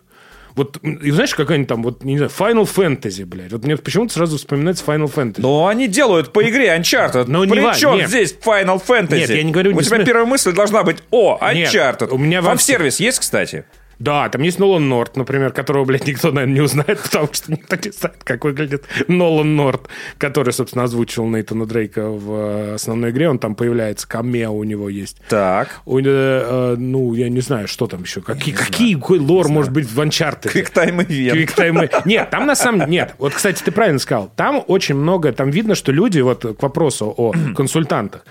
Вот, 0.55 0.79
и 0.85 1.11
знаешь, 1.11 1.35
какая-нибудь 1.35 1.69
там, 1.69 1.83
вот, 1.83 2.05
не 2.05 2.17
знаю, 2.17 2.31
Final 2.37 2.69
Fantasy, 2.73 3.25
блядь. 3.25 3.51
Вот 3.51 3.65
мне 3.65 3.77
почему-то 3.77 4.15
сразу 4.15 4.39
вспоминается 4.39 4.85
Final 4.85 5.13
Fantasy. 5.13 5.39
Но 5.39 5.67
они 5.67 5.89
делают 5.89 6.33
по 6.33 6.49
игре 6.49 6.69
Uncharted. 6.77 7.25
Но 7.27 7.43
При 7.43 7.61
не 7.61 7.75
чем 7.75 7.97
нет. 7.97 8.09
здесь 8.09 8.37
Final 8.41 8.81
Fantasy? 8.85 9.19
Нет, 9.19 9.31
я 9.31 9.43
не 9.43 9.51
говорю... 9.51 9.73
У 9.73 9.75
не 9.75 9.81
тебя 9.81 9.97
см... 9.97 10.07
первая 10.07 10.27
мысль 10.27 10.53
должна 10.53 10.85
быть, 10.85 10.99
о, 11.11 11.39
Uncharted. 11.41 12.03
Нет, 12.03 12.13
у 12.13 12.19
меня 12.19 12.41
Фан-сервис 12.41 13.01
есть, 13.01 13.19
кстати? 13.19 13.65
Да, 13.99 14.29
там 14.29 14.43
есть 14.43 14.59
Нолан 14.59 14.89
Норт, 14.89 15.17
например, 15.17 15.53
которого, 15.53 15.85
блядь, 15.85 16.07
никто, 16.07 16.31
наверное, 16.31 16.55
не 16.55 16.61
узнает, 16.61 17.01
потому 17.03 17.29
что 17.33 17.53
никто 17.53 17.77
не 17.77 17.91
знает, 17.91 18.23
как 18.25 18.45
выглядит 18.45 18.85
Нолан 19.09 19.57
Норт, 19.57 19.89
который, 20.19 20.53
собственно, 20.53 20.85
озвучил 20.85 21.27
Нейтана 21.27 21.67
Дрейка 21.67 22.09
в 22.09 22.33
э, 22.33 22.75
основной 22.75 23.11
игре. 23.11 23.29
Он 23.29 23.39
там 23.39 23.55
появляется, 23.55 24.09
камео 24.09 24.53
у 24.53 24.65
него 24.65 24.89
есть. 24.89 25.19
Так. 25.29 25.81
У, 25.85 25.99
э, 25.99 26.03
э, 26.05 26.77
ну, 26.79 27.15
я 27.15 27.29
не 27.29 27.41
знаю, 27.41 27.69
что 27.69 27.87
там 27.87 28.03
еще. 28.03 28.21
Какие, 28.21 28.55
какие 28.55 28.95
какой 28.95 29.19
лор 29.19 29.49
может 29.49 29.73
быть 29.73 29.91
в 29.91 30.01
Uncharted? 30.01 30.49
Квиктайм 30.49 31.03
Ивент. 31.03 31.33
Квиктайм 31.33 31.81
Нет, 32.05 32.31
там 32.31 32.47
на 32.47 32.55
самом 32.55 32.81
деле... 32.81 32.93
Нет, 32.93 33.15
вот, 33.19 33.35
кстати, 33.35 33.63
ты 33.63 33.71
правильно 33.71 33.99
сказал. 33.99 34.31
Там 34.37 34.63
очень 34.67 34.95
много... 34.95 35.33
Там 35.33 35.51
видно, 35.51 35.75
что 35.75 35.93
люди, 35.93 36.21
вот 36.21 36.45
к 36.45 36.63
вопросу 36.63 37.13
о 37.17 37.33
консультантах, 37.57 38.25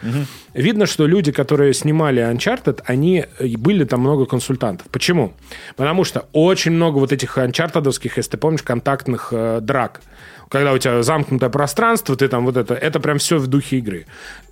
видно, 0.53 0.85
что 0.85 1.07
люди, 1.07 1.31
которые 1.31 1.73
снимали 1.73 2.21
Uncharted, 2.21 2.81
они 2.85 3.25
были 3.57 3.83
там 3.85 4.01
много 4.01 4.25
консультантов. 4.25 4.87
Почему? 4.91 5.33
Потому 5.75 6.03
что 6.03 6.27
очень 6.33 6.71
много 6.71 6.97
вот 6.99 7.11
этих 7.11 7.37
анчартадовских, 7.37 8.17
если 8.17 8.31
ты 8.31 8.37
помнишь, 8.37 8.63
контактных 8.63 9.29
э, 9.31 9.59
драк 9.61 10.01
когда 10.49 10.73
у 10.73 10.77
тебя 10.77 11.03
замкнутое 11.03 11.49
пространство, 11.49 12.15
ты 12.15 12.27
там 12.27 12.45
вот 12.45 12.57
это, 12.57 12.73
это 12.73 12.99
прям 12.99 13.17
все 13.17 13.37
в 13.37 13.47
духе 13.47 13.77
игры. 13.77 14.05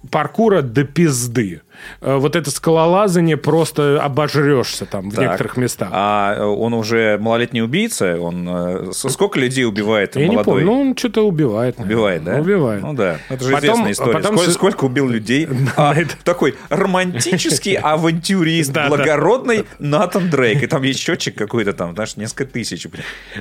Паркура 0.09 0.61
до 0.61 0.83
пизды. 0.83 1.61
Э, 2.01 2.17
вот 2.17 2.35
это 2.35 2.51
скалолазание 2.51 3.37
просто 3.37 4.01
обожрешься 4.01 4.85
там 4.85 5.09
в 5.09 5.15
так. 5.15 5.23
некоторых 5.23 5.57
местах. 5.57 5.89
А 5.91 6.35
э, 6.35 6.43
он 6.43 6.73
уже 6.73 7.17
малолетний 7.19 7.61
убийца? 7.61 8.19
Он 8.19 8.47
э, 8.49 8.91
сколько 8.93 9.39
людей 9.39 9.65
убивает 9.65 10.15
Я 10.15 10.27
молодой? 10.27 10.37
не 10.37 10.43
помню. 10.43 10.65
Ну, 10.65 10.81
он 10.89 10.97
что-то 10.97 11.27
убивает. 11.27 11.77
Наверное. 11.77 11.95
Убивает, 11.95 12.23
да? 12.23 12.39
Убивает. 12.39 12.81
Ну 12.81 12.93
да, 12.93 13.17
это 13.29 13.43
же 13.43 13.51
потом, 13.51 13.69
известная 13.69 13.91
история. 13.91 14.13
Потом... 14.13 14.37
Сколько, 14.37 14.51
сколько 14.51 14.85
убил 14.85 15.07
людей? 15.07 15.47
А, 15.77 15.95
такой 16.23 16.55
романтический 16.69 17.73
авантюрист, 17.81 18.71
благородный 18.71 19.65
Натан 19.79 20.29
Дрейк. 20.29 20.63
И 20.63 20.67
там 20.67 20.83
есть 20.83 20.99
счетчик 20.99 21.35
какой-то 21.35 21.73
там, 21.73 21.93
знаешь, 21.93 22.17
несколько 22.17 22.45
тысяч. 22.45 22.87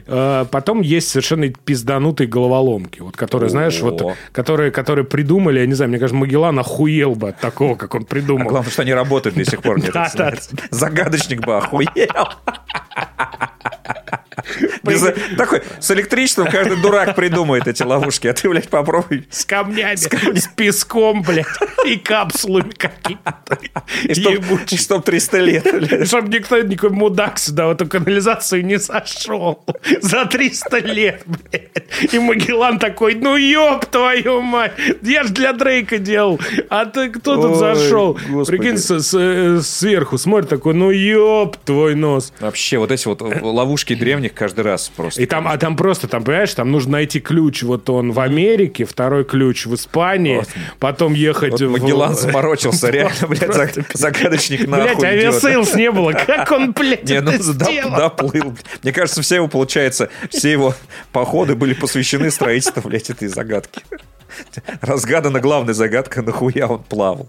Потом 0.07 0.81
есть 0.81 1.09
совершенно 1.09 1.49
пизданутый 1.49 2.27
головоломки, 2.41 3.01
вот 3.01 3.17
которые, 3.17 3.51
знаешь, 3.51 3.81
вот 3.81 4.03
которые, 4.33 4.71
которые 4.71 5.05
придумали, 5.05 5.61
я 5.61 5.67
не 5.67 5.75
знаю, 5.75 5.91
мне 5.91 5.99
кажется, 5.99 6.17
Магеллан 6.17 6.59
охуел 6.59 7.15
бы 7.15 7.31
от 7.31 7.39
такого, 7.39 7.75
как 7.75 7.95
он 7.95 8.05
придумал. 8.05 8.47
А 8.47 8.51
главное, 8.51 8.71
что 8.71 8.83
они 8.83 8.95
работают 8.95 9.37
до 9.37 9.45
сих 9.45 9.63
пор. 9.63 9.81
Загадочник 10.71 11.45
бы 11.45 11.59
охуел. 11.59 11.91
Такой, 15.37 15.63
с 15.79 15.91
электричеством 15.91 16.49
каждый 16.51 16.81
дурак 16.81 17.15
придумает 17.15 17.67
эти 17.69 17.83
ловушки, 17.83 18.29
а 18.29 18.33
ты, 18.33 18.49
блядь, 18.49 18.69
попробуй. 18.69 19.27
С 19.31 19.45
камнями, 19.45 19.97
с, 19.97 20.47
песком, 20.49 21.23
блядь, 21.23 21.47
и 21.87 21.97
капсулами 21.97 22.71
какими-то. 22.71 23.59
И 24.05 24.15
чтоб, 24.15 24.33
Ебучие. 24.35 24.67
и 24.71 24.77
чтоб 24.77 25.05
300 25.05 25.39
лет. 25.39 25.65
блядь. 25.73 26.09
Чтобы 26.09 26.29
никто, 26.29 26.61
никакой 26.61 26.91
мудак 26.91 27.39
сюда 27.39 27.67
в 27.67 27.71
эту 27.71 27.87
канализацию 27.87 28.65
не 28.65 28.79
зашел. 28.79 29.65
За 30.01 30.25
300 30.27 30.79
лет, 30.79 31.23
блядь. 31.27 32.13
И 32.13 32.19
Магеллан 32.19 32.79
такой, 32.79 33.15
ну 33.15 33.37
ёб 33.37 33.87
твою 33.87 34.41
мать. 34.43 34.73
Я 35.03 35.25
ж 35.25 35.31
для 35.31 35.53
Дрейка 35.53 35.99
делал. 35.99 36.41
А 36.69 36.87
ты 36.87 37.11
кто 37.11 37.37
тут 37.37 37.57
зашел? 37.57 38.15
Прикинь, 38.47 38.77
э, 38.77 39.61
сверху 39.63 40.19
смотрит 40.19 40.49
такой, 40.49 40.75
ну 40.75 40.91
ёб 40.91 41.57
твой 41.59 41.95
нос. 41.95 42.33
Вообще, 42.41 42.79
вот 42.79 42.91
эти 42.91 43.07
вот 43.07 43.21
ловушки 43.21 43.95
древних 43.95 44.30
каждый 44.35 44.61
раз 44.63 44.89
просто. 44.95 45.21
И 45.23 45.27
там, 45.27 45.47
а 45.49 45.57
там 45.59 45.77
просто, 45.77 46.09
там, 46.09 46.25
понимаешь, 46.25 46.53
там 46.55 46.71
нужно 46.71 46.93
найти 46.93 47.21
ключ. 47.21 47.63
Вот 47.63 47.89
он 47.91 48.13
в 48.13 48.21
Америке, 48.21 48.85
второй 48.85 49.25
ключ 49.25 49.67
в 49.67 49.75
Испании, 49.75 50.37
Вот. 50.39 50.49
потом 50.79 51.15
ехать 51.15 51.53
Вот 51.53 51.61
в... 51.61 51.71
Магеллан 51.71 52.15
заморочился, 52.17 52.91
реально, 52.91 53.27
блядь, 53.29 53.43
заг- 53.51 53.87
загадочник 53.95 54.67
нахуй 54.67 54.93
идет. 54.95 55.05
Aviasales 55.05 55.75
не 55.75 55.91
было. 55.91 56.13
Как 56.13 56.51
он, 56.53 56.73
блядь, 56.73 57.09
Не, 57.09 57.21
ну 57.21 57.33
доплыл. 57.97 58.55
Мне 58.83 58.93
кажется, 58.93 59.23
все 59.23 59.37
его, 59.37 59.49
получается, 59.49 60.11
все 60.31 60.53
его 60.53 60.75
походы 61.13 61.55
были 61.55 61.75
посвящены 61.75 62.31
строительству, 62.31 62.83
блядь, 62.89 63.11
этой 63.11 63.29
загадки. 63.29 63.83
Разгадана 64.81 65.41
главная 65.41 65.75
загадка, 65.75 66.23
нахуя 66.23 66.67
он 66.67 66.83
плавал. 66.83 67.29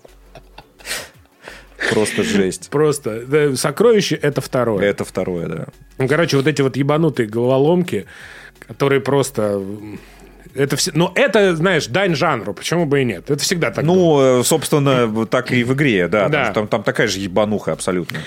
Просто 1.90 2.24
жесть. 2.24 2.70
Просто 2.70 3.56
сокровище 3.56 4.16
это 4.16 4.42
второе. 4.42 4.86
Это 4.86 5.04
второе, 5.04 5.48
да. 5.48 5.66
Ну, 5.98 6.08
короче, 6.08 6.38
вот 6.38 6.48
эти 6.48 6.62
вот 6.62 6.78
ебанутые 6.78 7.28
головоломки, 7.28 8.06
которые 8.68 9.02
просто. 9.02 9.62
Это 10.54 10.76
все. 10.76 10.92
Но 10.94 11.12
это, 11.16 11.56
знаешь, 11.56 11.88
дань 11.88 12.14
жанру. 12.16 12.54
Почему 12.54 12.86
бы 12.86 13.02
и 13.02 13.06
нет? 13.06 13.30
Это 13.30 13.42
всегда 13.42 13.72
так. 13.72 13.86
было. 13.86 13.96
Ну, 13.96 14.42
э, 14.42 14.44
собственно, 14.44 15.26
так 15.26 15.52
и 15.52 15.64
в 15.64 15.74
игре, 15.74 16.08
да. 16.08 16.28
Да. 16.28 16.52
Там, 16.52 16.68
там 16.68 16.84
такая 16.84 17.08
же 17.08 17.20
ебануха 17.20 17.72
абсолютно. 17.72 18.20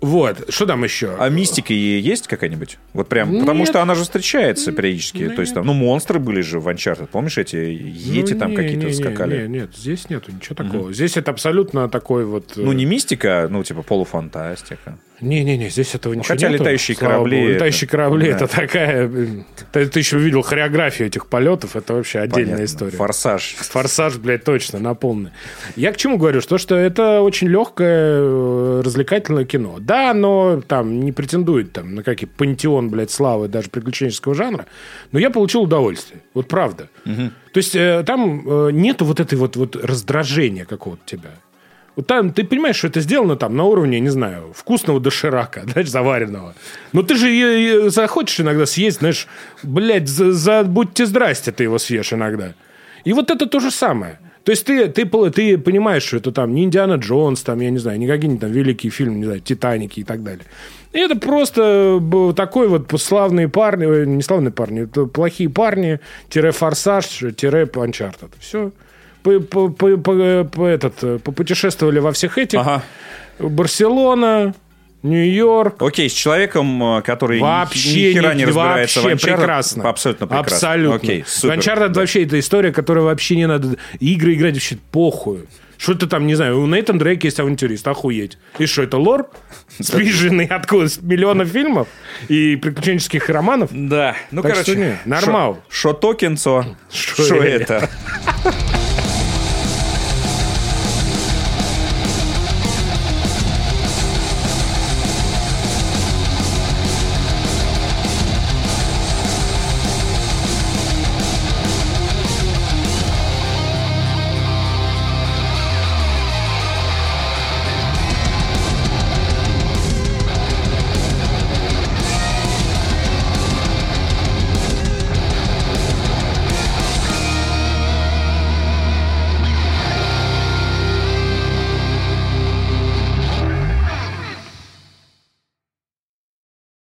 Вот. 0.00 0.44
Что 0.48 0.64
там 0.66 0.84
еще? 0.84 1.16
А 1.18 1.28
мистика 1.28 1.72
есть 1.72 2.28
какая-нибудь? 2.28 2.78
Вот 2.92 3.08
прям, 3.08 3.40
потому 3.40 3.60
Нет. 3.60 3.68
что 3.68 3.82
она 3.82 3.94
же 3.96 4.02
встречается 4.02 4.70
периодически. 4.70 5.28
То 5.28 5.40
есть 5.40 5.54
там, 5.54 5.66
ну, 5.66 5.72
монстры 5.72 6.18
были 6.20 6.40
же 6.40 6.60
в 6.60 6.68
Uncharted. 6.68 7.08
Помнишь, 7.08 7.36
эти 7.38 7.56
ети 7.56 8.34
Ну, 8.34 8.38
там 8.38 8.54
какие-то 8.54 8.86
не, 8.86 8.92
скакали? 8.92 9.42
не, 9.48 9.58
нет, 9.58 9.70
здесь 9.76 10.08
нету 10.08 10.30
ничего 10.32 10.54
такого. 10.54 10.92
Здесь 10.92 11.16
это 11.16 11.32
абсолютно 11.32 11.88
такой 11.88 12.24
вот. 12.24 12.56
э, 12.56 12.60
Ну, 12.60 12.72
не 12.72 12.84
мистика, 12.84 13.44
а, 13.44 13.48
ну, 13.48 13.64
типа 13.64 13.82
полуфантастика. 13.82 14.98
Не-не-не, 15.20 15.68
здесь 15.68 15.94
этого 15.94 16.14
ничего 16.14 16.28
хотя 16.28 16.48
нету, 16.48 16.62
летающие 16.62 16.96
корабли 16.96 17.40
богу. 17.40 17.52
Летающие 17.52 17.88
корабли 17.88 18.30
да. 18.30 18.36
это 18.36 18.46
такая... 18.46 19.10
Ты, 19.72 19.86
ты 19.86 19.98
еще 19.98 20.18
видел 20.18 20.42
хореографию 20.42 21.08
этих 21.08 21.26
полетов, 21.26 21.74
это 21.74 21.94
вообще 21.94 22.20
отдельная 22.20 22.56
Понятно. 22.56 22.64
история. 22.64 22.96
Форсаж. 22.96 23.56
Форсаж, 23.58 24.16
блядь, 24.18 24.44
точно, 24.44 24.78
на 24.78 24.94
полный. 24.94 25.30
Я 25.74 25.92
к 25.92 25.96
чему 25.96 26.18
говорю? 26.18 26.40
Что, 26.40 26.58
что 26.58 26.76
это 26.76 27.20
очень 27.22 27.48
легкое, 27.48 28.20
э, 28.20 28.82
развлекательное 28.84 29.44
кино. 29.44 29.78
Да, 29.80 30.10
оно 30.10 30.62
там 30.66 31.00
не 31.00 31.10
претендует 31.10 31.72
там, 31.72 31.96
на 31.96 32.02
какие 32.02 32.28
пантеон, 32.28 32.88
блядь, 32.88 33.10
славы 33.10 33.48
даже 33.48 33.70
приключенческого 33.70 34.34
жанра, 34.34 34.66
но 35.10 35.18
я 35.18 35.30
получил 35.30 35.62
удовольствие. 35.62 36.22
Вот 36.34 36.46
правда. 36.48 36.88
То 37.04 37.58
есть 37.58 37.74
э, 37.74 38.04
там 38.06 38.42
э, 38.46 38.70
нету 38.72 39.04
вот 39.04 39.18
этой 39.18 39.36
вот, 39.36 39.56
вот 39.56 39.74
раздражения 39.74 40.64
какого-то 40.64 41.02
тебя. 41.04 41.30
Вот 41.98 42.06
там 42.06 42.32
ты 42.32 42.44
понимаешь, 42.44 42.76
что 42.76 42.86
это 42.86 43.00
сделано 43.00 43.34
там 43.34 43.56
на 43.56 43.64
уровне, 43.64 43.98
не 43.98 44.08
знаю, 44.08 44.52
вкусного 44.54 45.00
доширака, 45.00 45.64
знаешь, 45.72 45.88
заваренного. 45.88 46.54
Но 46.92 47.02
ты 47.02 47.16
же 47.16 47.90
захочешь 47.90 48.38
иногда 48.38 48.66
съесть, 48.66 48.98
знаешь, 48.98 49.26
блядь, 49.64 50.06
за, 50.06 50.30
за 50.30 50.62
будьте 50.62 51.06
здрасте 51.06 51.50
ты 51.50 51.64
его 51.64 51.76
съешь 51.78 52.12
иногда. 52.12 52.54
И 53.02 53.12
вот 53.12 53.32
это 53.32 53.46
то 53.46 53.58
же 53.58 53.72
самое. 53.72 54.20
То 54.44 54.52
есть 54.52 54.64
ты, 54.64 54.86
ты, 54.86 55.06
ты 55.06 55.58
понимаешь, 55.58 56.04
что 56.04 56.18
это 56.18 56.30
там 56.30 56.54
не 56.54 56.62
Индиана 56.62 56.94
Джонс, 56.94 57.42
там, 57.42 57.58
я 57.58 57.70
не 57.70 57.78
знаю, 57.78 57.98
не 57.98 58.06
какие-нибудь 58.06 58.42
там 58.42 58.52
великие 58.52 58.92
фильмы, 58.92 59.16
не 59.16 59.24
знаю, 59.24 59.40
Титаники 59.40 59.98
и 59.98 60.04
так 60.04 60.22
далее. 60.22 60.44
И 60.92 61.00
это 61.00 61.16
просто 61.16 62.00
такой 62.36 62.68
вот 62.68 62.92
славные 63.00 63.48
парни, 63.48 64.04
не 64.04 64.22
славные 64.22 64.52
парни, 64.52 64.84
это 64.84 65.06
плохие 65.06 65.50
парни, 65.50 65.98
тире 66.28 66.52
форсаж, 66.52 67.06
тире 67.36 67.64
Uncharted. 67.64 68.30
Все. 68.38 68.70
По, 69.28 69.68
по- 69.68 69.68
по- 69.68 69.96
по- 69.96 70.44
по- 70.44 70.66
этот, 70.66 70.94
э, 71.02 71.18
попутешествовали 71.18 71.98
во 71.98 72.12
всех 72.12 72.38
этих. 72.38 72.58
Ага. 72.58 72.82
Барселона, 73.38 74.54
Нью-Йорк. 75.02 75.80
Окей, 75.82 76.08
с 76.10 76.12
человеком, 76.12 76.82
э, 76.98 77.02
который 77.02 77.38
Вообще, 77.40 78.10
ни 78.10 78.12
хера 78.14 78.32
не 78.34 78.40
не- 78.40 78.44
разбирается 78.46 79.00
вообще 79.00 79.16
в 79.16 79.36
прекрасно. 79.36 79.88
Абсолютно 79.88 80.26
прекрасно. 80.26 80.56
Абсолютно. 80.56 80.96
Окей, 80.96 81.24
супер. 81.26 81.56
Uncharted 81.58 81.94
вообще 81.94 82.24
это 82.24 82.38
история, 82.38 82.72
которая 82.72 83.04
вообще 83.04 83.36
не 83.36 83.46
надо... 83.46 83.76
Игры 84.00 84.34
играть 84.34 84.54
вообще 84.54 84.76
похуй. 84.90 85.40
Что 85.76 85.94
ты 85.94 86.08
там, 86.08 86.26
не 86.26 86.34
знаю, 86.34 86.60
у 86.60 86.66
Нейтан 86.66 86.98
Дрейк 86.98 87.22
есть 87.22 87.38
авантюрист, 87.38 87.86
охуеть. 87.86 88.36
И 88.58 88.66
что, 88.66 88.82
это 88.82 88.96
лор? 88.98 89.30
Спиженный 89.80 90.46
откуда? 90.46 90.88
С 90.88 91.00
миллиона 91.00 91.44
фильмов 91.44 91.86
и 92.26 92.56
приключенческих 92.56 93.28
романов? 93.28 93.70
Да, 93.72 94.16
ну, 94.32 94.42
Так 94.42 94.50
короче. 94.54 94.72
что 95.00 95.08
нормал. 95.08 95.60
Шо 95.70 95.92
токенцо, 95.92 96.64
что 96.92 97.36
это? 97.36 97.74
это? 97.74 97.90